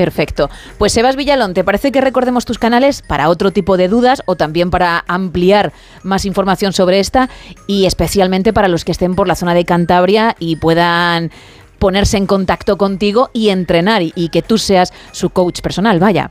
[0.00, 0.48] Perfecto.
[0.78, 4.34] Pues Sebas Villalón, ¿te parece que recordemos tus canales para otro tipo de dudas o
[4.34, 5.72] también para ampliar
[6.04, 7.28] más información sobre esta
[7.66, 11.30] y especialmente para los que estén por la zona de Cantabria y puedan
[11.78, 16.30] ponerse en contacto contigo y entrenar y, que tú seas su coach personal, vaya.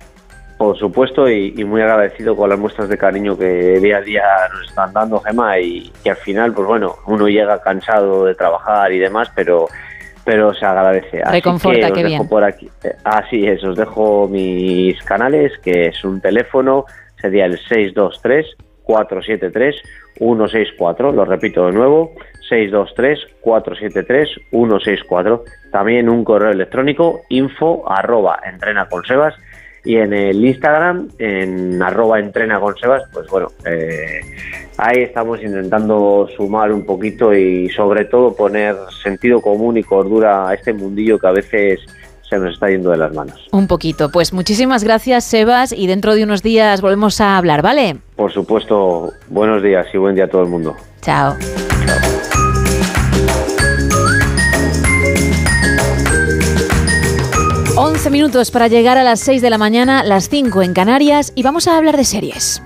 [0.58, 4.68] Por supuesto, y, muy agradecido con las muestras de cariño que día a día nos
[4.68, 8.98] están dando, Gema, y que al final, pues bueno, uno llega cansado de trabajar y
[8.98, 9.68] demás, pero
[10.30, 11.24] pero se agradece.
[11.24, 12.28] Así Reconforta, que bien.
[12.28, 12.70] Por aquí.
[12.84, 16.86] Eh, así es, os dejo mis canales, que es un teléfono,
[17.20, 17.58] sería el
[18.86, 22.14] 623-473-164, lo repito de nuevo,
[22.48, 25.42] 623-473-164.
[25.72, 29.34] También un correo electrónico, info arroba entrena con Sebas
[29.86, 34.22] y en el Instagram, en arroba entrena con Sebas, pues bueno, eh,
[34.78, 40.54] ahí estamos intentando sumar un poquito y sobre todo poner sentido común y cordura a
[40.54, 41.80] este mundillo que a veces
[42.30, 43.48] se nos está yendo de las manos.
[43.52, 44.10] Un poquito.
[44.12, 47.98] Pues muchísimas gracias, Sebas, y dentro de unos días volvemos a hablar, ¿vale?
[48.16, 50.76] Por supuesto, buenos días y buen día a todo el mundo.
[51.02, 51.36] Chao.
[57.82, 61.44] 11 minutos para llegar a las 6 de la mañana, las 5 en Canarias y
[61.44, 62.62] vamos a hablar de series.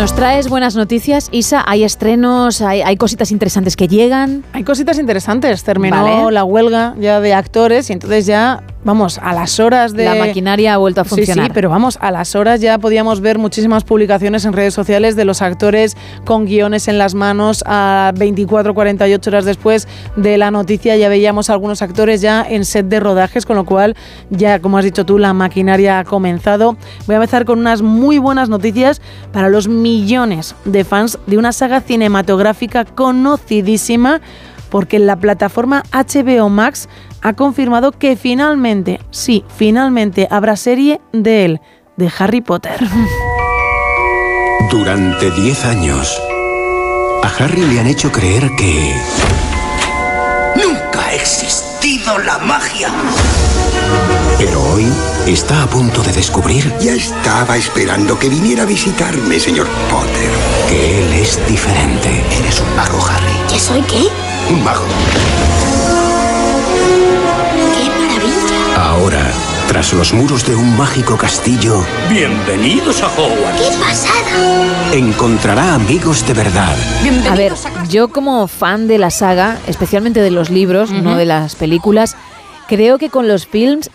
[0.00, 1.62] Nos traes buenas noticias, Isa.
[1.66, 4.44] Hay estrenos, hay, cositas interesantes que llegan.
[4.54, 5.62] Hay cositas interesantes.
[5.62, 10.04] Terminó la huelga ya de actores y entonces ya vamos, a las horas de...
[10.04, 11.44] La maquinaria ha vuelto a funcionar.
[11.44, 15.16] Sí, sí, pero vamos, a las horas ya podíamos ver muchísimas publicaciones en redes sociales
[15.16, 20.50] de los actores con guiones en las manos a 24, 48 horas después de la
[20.50, 23.96] noticia ya veíamos a algunos actores ya en set de rodajes, con lo cual
[24.30, 26.76] ya, como has dicho tú, la maquinaria ha comenzado.
[27.06, 29.00] Voy a empezar con unas muy buenas noticias
[29.32, 29.89] para los millones
[30.64, 34.20] de fans de una saga cinematográfica conocidísima
[34.70, 36.88] porque la plataforma HBO Max
[37.22, 41.60] ha confirmado que finalmente, sí, finalmente habrá serie de él,
[41.96, 42.78] de Harry Potter.
[44.70, 46.20] Durante 10 años,
[47.24, 48.94] a Harry le han hecho creer que...
[50.54, 52.88] Nunca ha existido la magia.
[54.38, 54.86] Pero hoy
[55.32, 56.72] está a punto de descubrir...
[56.80, 60.30] Ya estaba esperando que viniera a visitarme, señor Potter.
[60.68, 62.24] Que él es diferente.
[62.38, 63.32] Eres un mago, Harry.
[63.48, 64.08] ¿Qué soy qué?
[64.52, 64.84] Un mago.
[67.74, 68.76] ¡Qué maravilla!
[68.76, 69.32] Ahora
[69.68, 73.60] Tras los muros de un mágico castillo, Bienvenidos a Hogwarts.
[73.60, 74.70] ¡Qué pasada!
[74.92, 76.76] encontrará amigos de verdad.
[77.30, 77.52] A ver,
[77.88, 82.16] yo como fan de la saga, especialmente de los libros, no de las películas,
[82.66, 83.90] creo que con los films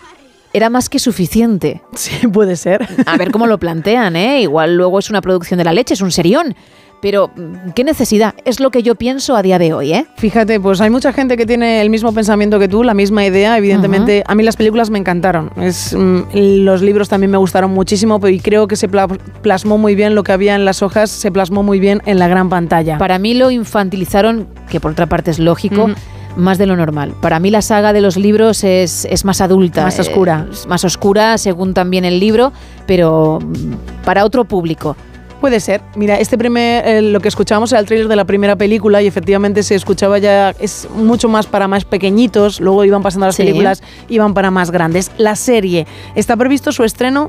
[0.56, 1.82] era más que suficiente.
[1.94, 2.86] Sí, puede ser.
[3.06, 4.40] A ver cómo lo plantean, ¿eh?
[4.42, 6.54] Igual luego es una producción de la leche, es un serión.
[7.02, 7.30] Pero,
[7.74, 8.34] ¿qué necesidad?
[8.46, 10.06] Es lo que yo pienso a día de hoy, ¿eh?
[10.16, 13.56] Fíjate, pues hay mucha gente que tiene el mismo pensamiento que tú, la misma idea.
[13.58, 15.50] Evidentemente, a mí las películas me encantaron.
[15.60, 16.22] Es, mm,
[16.64, 20.24] los libros también me gustaron muchísimo, y creo que se pla- plasmó muy bien lo
[20.24, 22.96] que había en las hojas, se plasmó muy bien en la gran pantalla.
[22.96, 25.90] Para mí lo infantilizaron, que por otra parte es lógico.
[26.36, 27.14] Más de lo normal.
[27.20, 29.82] Para mí la saga de los libros es, es más adulta.
[29.82, 30.46] Más eh, oscura.
[30.50, 32.52] es más oscura, según también el libro,
[32.86, 34.96] pero mm, para otro público.
[35.40, 35.82] Puede ser.
[35.96, 39.06] Mira, este primer, eh, lo que escuchábamos era el tráiler de la primera película y
[39.06, 43.42] efectivamente se escuchaba ya, es mucho más para más pequeñitos, luego iban pasando las Sí.
[43.42, 45.10] películas, iban para más grandes.
[45.18, 47.28] La serie, está previsto su estreno,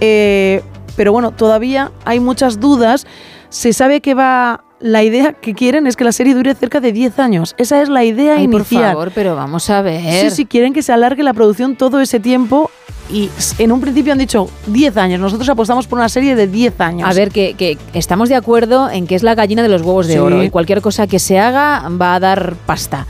[0.00, 0.62] eh,
[0.96, 3.06] pero bueno, todavía hay muchas dudas.
[3.50, 6.92] Se sabe que va, la idea que quieren es que la serie dure cerca de
[6.92, 7.54] 10 años.
[7.56, 8.92] Esa es la idea Ay, por inicial.
[8.92, 10.28] favor, pero vamos a ver.
[10.28, 12.70] Sí, sí, quieren que se alargue la producción todo ese tiempo
[13.10, 15.20] y en un principio han dicho 10 años.
[15.20, 17.08] Nosotros apostamos por una serie de 10 años.
[17.08, 20.06] A ver, que, que estamos de acuerdo en que es la gallina de los huevos
[20.06, 20.18] de Sí.
[20.18, 23.06] oro y cualquier cosa que se haga va a dar pasta.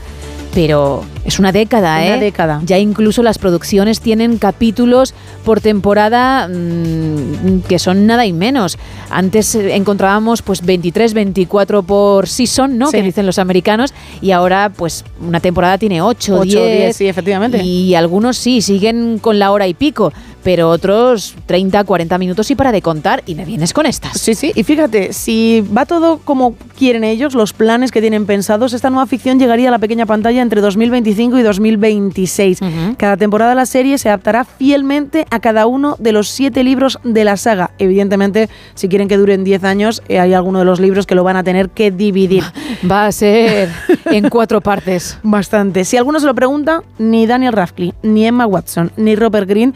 [0.55, 2.19] Pero es una década, Una ¿eh?
[2.19, 2.61] década.
[2.65, 8.77] Ya incluso las producciones tienen capítulos por temporada mm, que son nada y menos.
[9.09, 12.87] Antes eh, encontrábamos pues 23, 24 por season, ¿no?
[12.87, 12.97] Sí.
[12.97, 13.93] Que dicen los americanos.
[14.21, 16.77] Y ahora pues una temporada tiene 8, Ocho, 10.
[16.77, 17.61] diez, sí, efectivamente.
[17.61, 20.13] Y algunos sí, siguen con la hora y pico.
[20.45, 23.23] Pero otros 30, 40 minutos y para de contar.
[23.25, 24.21] Y me vienes con estas.
[24.21, 28.73] Sí, sí, y fíjate, si va todo como quieren ellos, los planes que tienen pensados,
[28.73, 32.59] esta nueva ficción llegaría a la pequeña pantalla entre 2025 y 2026.
[32.95, 36.99] Cada temporada de la serie se adaptará fielmente a cada uno de los siete libros
[37.03, 37.71] de la saga.
[37.79, 41.23] Evidentemente, si quieren que duren 10 años, eh, hay algunos de los libros que lo
[41.23, 42.43] van a tener que dividir.
[42.89, 43.69] Va a ser
[44.05, 45.17] en cuatro partes.
[45.23, 45.85] Bastante.
[45.85, 49.73] Si alguno se lo pregunta, ni Daniel Radcliffe, ni Emma Watson, ni Robert Green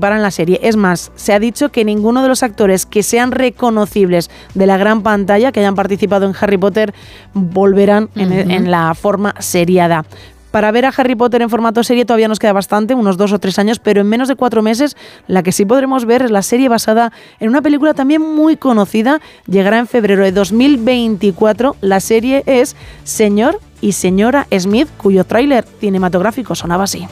[0.00, 0.58] participarán en la serie.
[0.62, 4.76] Es más, se ha dicho que ninguno de los actores que sean reconocibles de la
[4.78, 6.94] gran pantalla, que hayan participado en Harry Potter,
[7.34, 8.50] volverán en, Ujú.
[8.50, 10.04] en la forma seriada.
[10.50, 13.38] Para ver a Harry Potter en formato serie todavía nos queda bastante, unos dos o
[13.38, 14.96] tres años, pero en menos de cuatro meses
[15.28, 19.20] la que sí podremos ver es la serie basada en una película también muy conocida.
[19.46, 21.76] Llegará en febrero de 2024.
[21.82, 27.06] La serie es Señor y Señora Smith, cuyo tráiler cinematográfico sonaba así.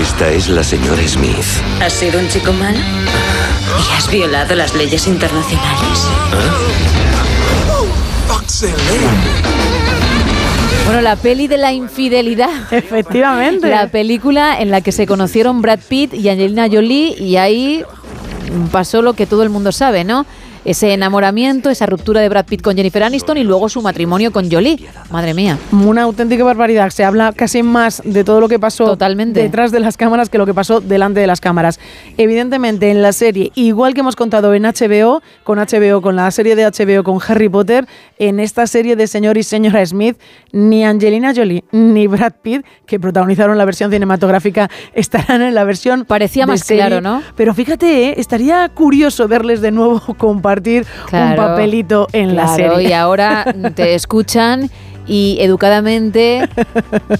[0.00, 1.36] Esta es la señora Smith.
[1.80, 2.78] ¿Has sido un chico malo?
[2.78, 6.08] ¿Y has violado las leyes internacionales?
[10.86, 12.50] Bueno, la peli de la infidelidad.
[12.72, 13.68] Efectivamente.
[13.68, 17.84] La película en la que se conocieron Brad Pitt y Angelina Jolie y ahí
[18.70, 20.26] pasó lo que todo el mundo sabe, ¿no?
[20.64, 24.48] Ese enamoramiento, esa ruptura de Brad Pitt con Jennifer Aniston y luego su matrimonio con
[24.48, 24.78] Jolie.
[25.10, 25.58] Madre mía.
[25.72, 26.90] Una auténtica barbaridad.
[26.90, 29.42] Se habla casi más de todo lo que pasó Totalmente.
[29.42, 31.80] detrás de las cámaras que lo que pasó delante de las cámaras.
[32.16, 36.54] Evidentemente, en la serie, igual que hemos contado en HBO, con HBO, con la serie
[36.54, 37.88] de HBO con Harry Potter,
[38.20, 40.16] en esta serie de Señor y Señora Smith,
[40.52, 46.04] ni Angelina Jolie ni Brad Pitt, que protagonizaron la versión cinematográfica, estarán en la versión.
[46.04, 46.86] Parecía más serie.
[46.86, 47.20] claro, ¿no?
[47.34, 48.14] Pero fíjate, ¿eh?
[48.18, 52.88] estaría curioso verles de nuevo compartir un Claro, papelito en la serie.
[52.88, 54.70] Y ahora te escuchan
[55.06, 56.48] y educadamente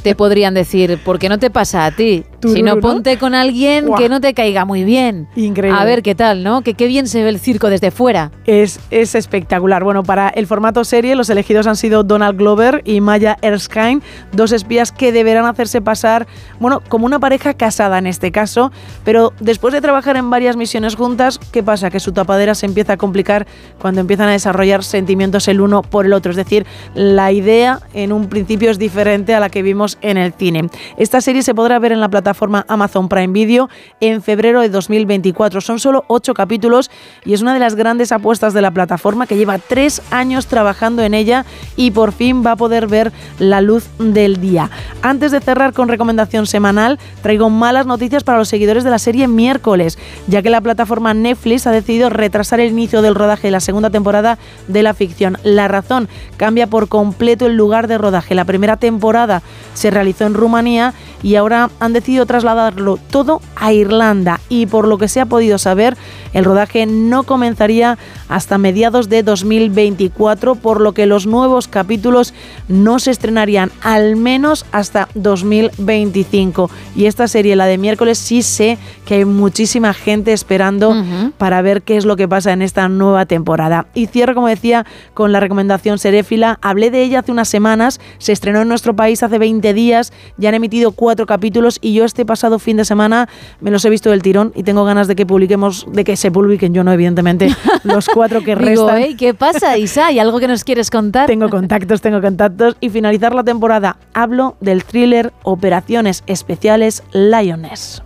[0.02, 2.24] te podrían decir, ¿por qué no te pasa a ti?
[2.42, 5.28] Si no, ponte con alguien que no te caiga muy bien.
[5.36, 5.78] Increíble.
[5.78, 6.62] A ver qué tal, ¿no?
[6.62, 8.32] Que qué bien se ve el circo desde fuera.
[8.46, 9.84] Es, es espectacular.
[9.84, 14.00] Bueno, para el formato serie, los elegidos han sido Donald Glover y Maya Erskine,
[14.32, 16.26] dos espías que deberán hacerse pasar,
[16.58, 18.72] bueno, como una pareja casada en este caso,
[19.04, 21.90] pero después de trabajar en varias misiones juntas, ¿qué pasa?
[21.90, 23.46] Que su tapadera se empieza a complicar
[23.78, 26.30] cuando empiezan a desarrollar sentimientos el uno por el otro.
[26.30, 30.32] Es decir, la idea en un principio es diferente a la que vimos en el
[30.32, 30.68] cine.
[30.96, 32.31] Esta serie se podrá ver en la plataforma
[32.68, 33.68] Amazon Prime Video
[34.00, 35.60] en febrero de 2024.
[35.60, 36.90] Son solo ocho capítulos
[37.24, 41.02] y es una de las grandes apuestas de la plataforma que lleva tres años trabajando
[41.02, 41.44] en ella
[41.76, 44.70] y por fin va a poder ver la luz del día.
[45.02, 49.28] Antes de cerrar con recomendación semanal, traigo malas noticias para los seguidores de la serie
[49.28, 53.60] miércoles, ya que la plataforma Netflix ha decidido retrasar el inicio del rodaje de la
[53.60, 54.38] segunda temporada
[54.68, 55.38] de la ficción.
[55.42, 58.34] La razón cambia por completo el lugar de rodaje.
[58.34, 59.42] La primera temporada
[59.74, 64.98] se realizó en Rumanía y ahora han decidido trasladarlo todo a Irlanda y por lo
[64.98, 65.96] que se ha podido saber,
[66.32, 72.32] el rodaje no comenzaría hasta mediados de 2024, por lo que los nuevos capítulos
[72.68, 76.70] no se estrenarían al menos hasta 2025.
[76.96, 78.78] Y esta serie, la de miércoles, sí sé
[79.12, 80.96] que hay muchísima gente esperando
[81.36, 83.84] para ver qué es lo que pasa en esta nueva temporada.
[83.92, 86.58] Y cierro, como decía, con la recomendación seréfila.
[86.62, 90.48] Hablé de ella hace unas semanas, se estrenó en nuestro país hace 20 días, ya
[90.48, 93.28] han emitido cuatro capítulos y yo este pasado fin de semana
[93.60, 96.30] me los he visto del tirón y tengo ganas de que publiquemos, de que se
[96.30, 99.14] publiquen, yo no, evidentemente, los cuatro que restan.
[99.18, 100.06] ¿Qué pasa, Isa?
[100.06, 101.26] ¿Hay algo que nos quieres contar?
[101.26, 102.78] Tengo contactos, tengo contactos.
[102.80, 108.02] Y finalizar la temporada, hablo del thriller Operaciones Especiales Lioness.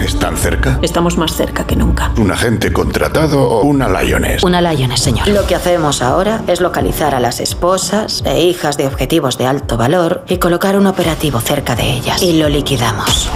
[0.00, 0.78] ¿Están cerca?
[0.82, 2.12] Estamos más cerca que nunca.
[2.16, 4.42] ¿Un agente contratado o una Lioness?
[4.42, 5.28] Una Lioness, señor.
[5.28, 9.76] Lo que hacemos ahora es localizar a las esposas e hijas de objetivos de alto
[9.76, 12.22] valor y colocar un operativo cerca de ellas.
[12.22, 13.30] Y lo liquidamos.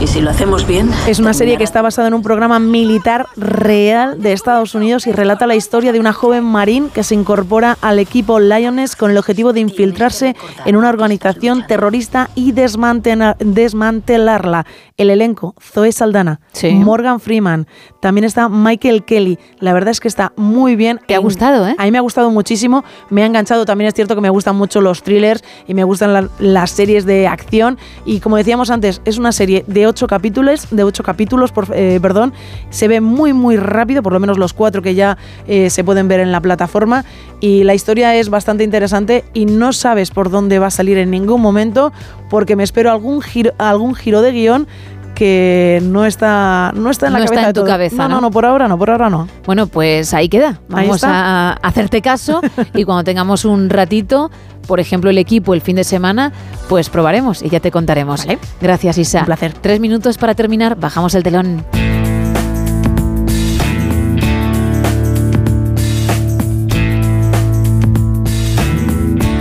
[0.00, 0.88] ¿Y si lo hacemos bien?
[1.06, 5.12] Es una serie que está basada en un programa militar real de Estados Unidos y
[5.12, 9.18] relata la historia de una joven marín que se incorpora al equipo Lioness con el
[9.18, 14.64] objetivo de infiltrarse en una organización terrorista y desmantelarla.
[14.96, 16.40] El elenco, Zoe Saldana,
[16.72, 17.66] Morgan Freeman,
[18.00, 19.38] también está Michael Kelly.
[19.58, 20.98] La verdad es que está muy bien.
[21.06, 21.74] ¿Te ha gustado, eh?
[21.76, 23.66] A mí me ha gustado muchísimo, me ha enganchado.
[23.66, 27.26] También es cierto que me gustan mucho los thrillers y me gustan las series de
[27.26, 27.76] acción.
[28.06, 31.98] Y como decíamos antes, es una serie de ocho capítulos, de ocho capítulos, por, eh,
[32.00, 32.32] perdón.
[32.70, 36.08] Se ve muy, muy rápido, por lo menos los cuatro que ya eh, se pueden
[36.08, 37.04] ver en la plataforma.
[37.40, 41.10] Y la historia es bastante interesante y no sabes por dónde va a salir en
[41.10, 41.92] ningún momento,
[42.28, 44.66] porque me espero algún giro, algún giro de guion
[45.20, 48.08] que no está, no está en la no cabeza está en de tu cabeza, No,
[48.08, 48.14] ¿no?
[48.14, 49.28] no, no, por ahora no, por ahora no.
[49.44, 50.62] Bueno, pues ahí queda.
[50.70, 52.40] Vamos a hacerte caso
[52.74, 54.30] y cuando tengamos un ratito,
[54.66, 56.32] por ejemplo, el equipo el fin de semana,
[56.70, 58.26] pues probaremos y ya te contaremos.
[58.62, 59.18] Gracias, Isa.
[59.18, 59.52] Un placer.
[59.52, 61.66] Tres minutos para terminar, bajamos el telón.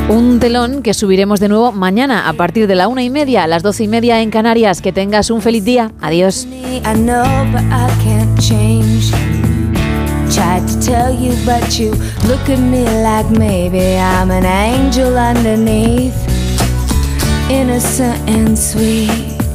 [0.09, 3.47] Un telón que subiremos de nuevo mañana a partir de la una y media a
[3.47, 4.81] las doce y media en Canarias.
[4.81, 5.91] Que tengas un feliz día.
[6.01, 6.47] Adiós.
[17.49, 19.48] Innocent and sweet.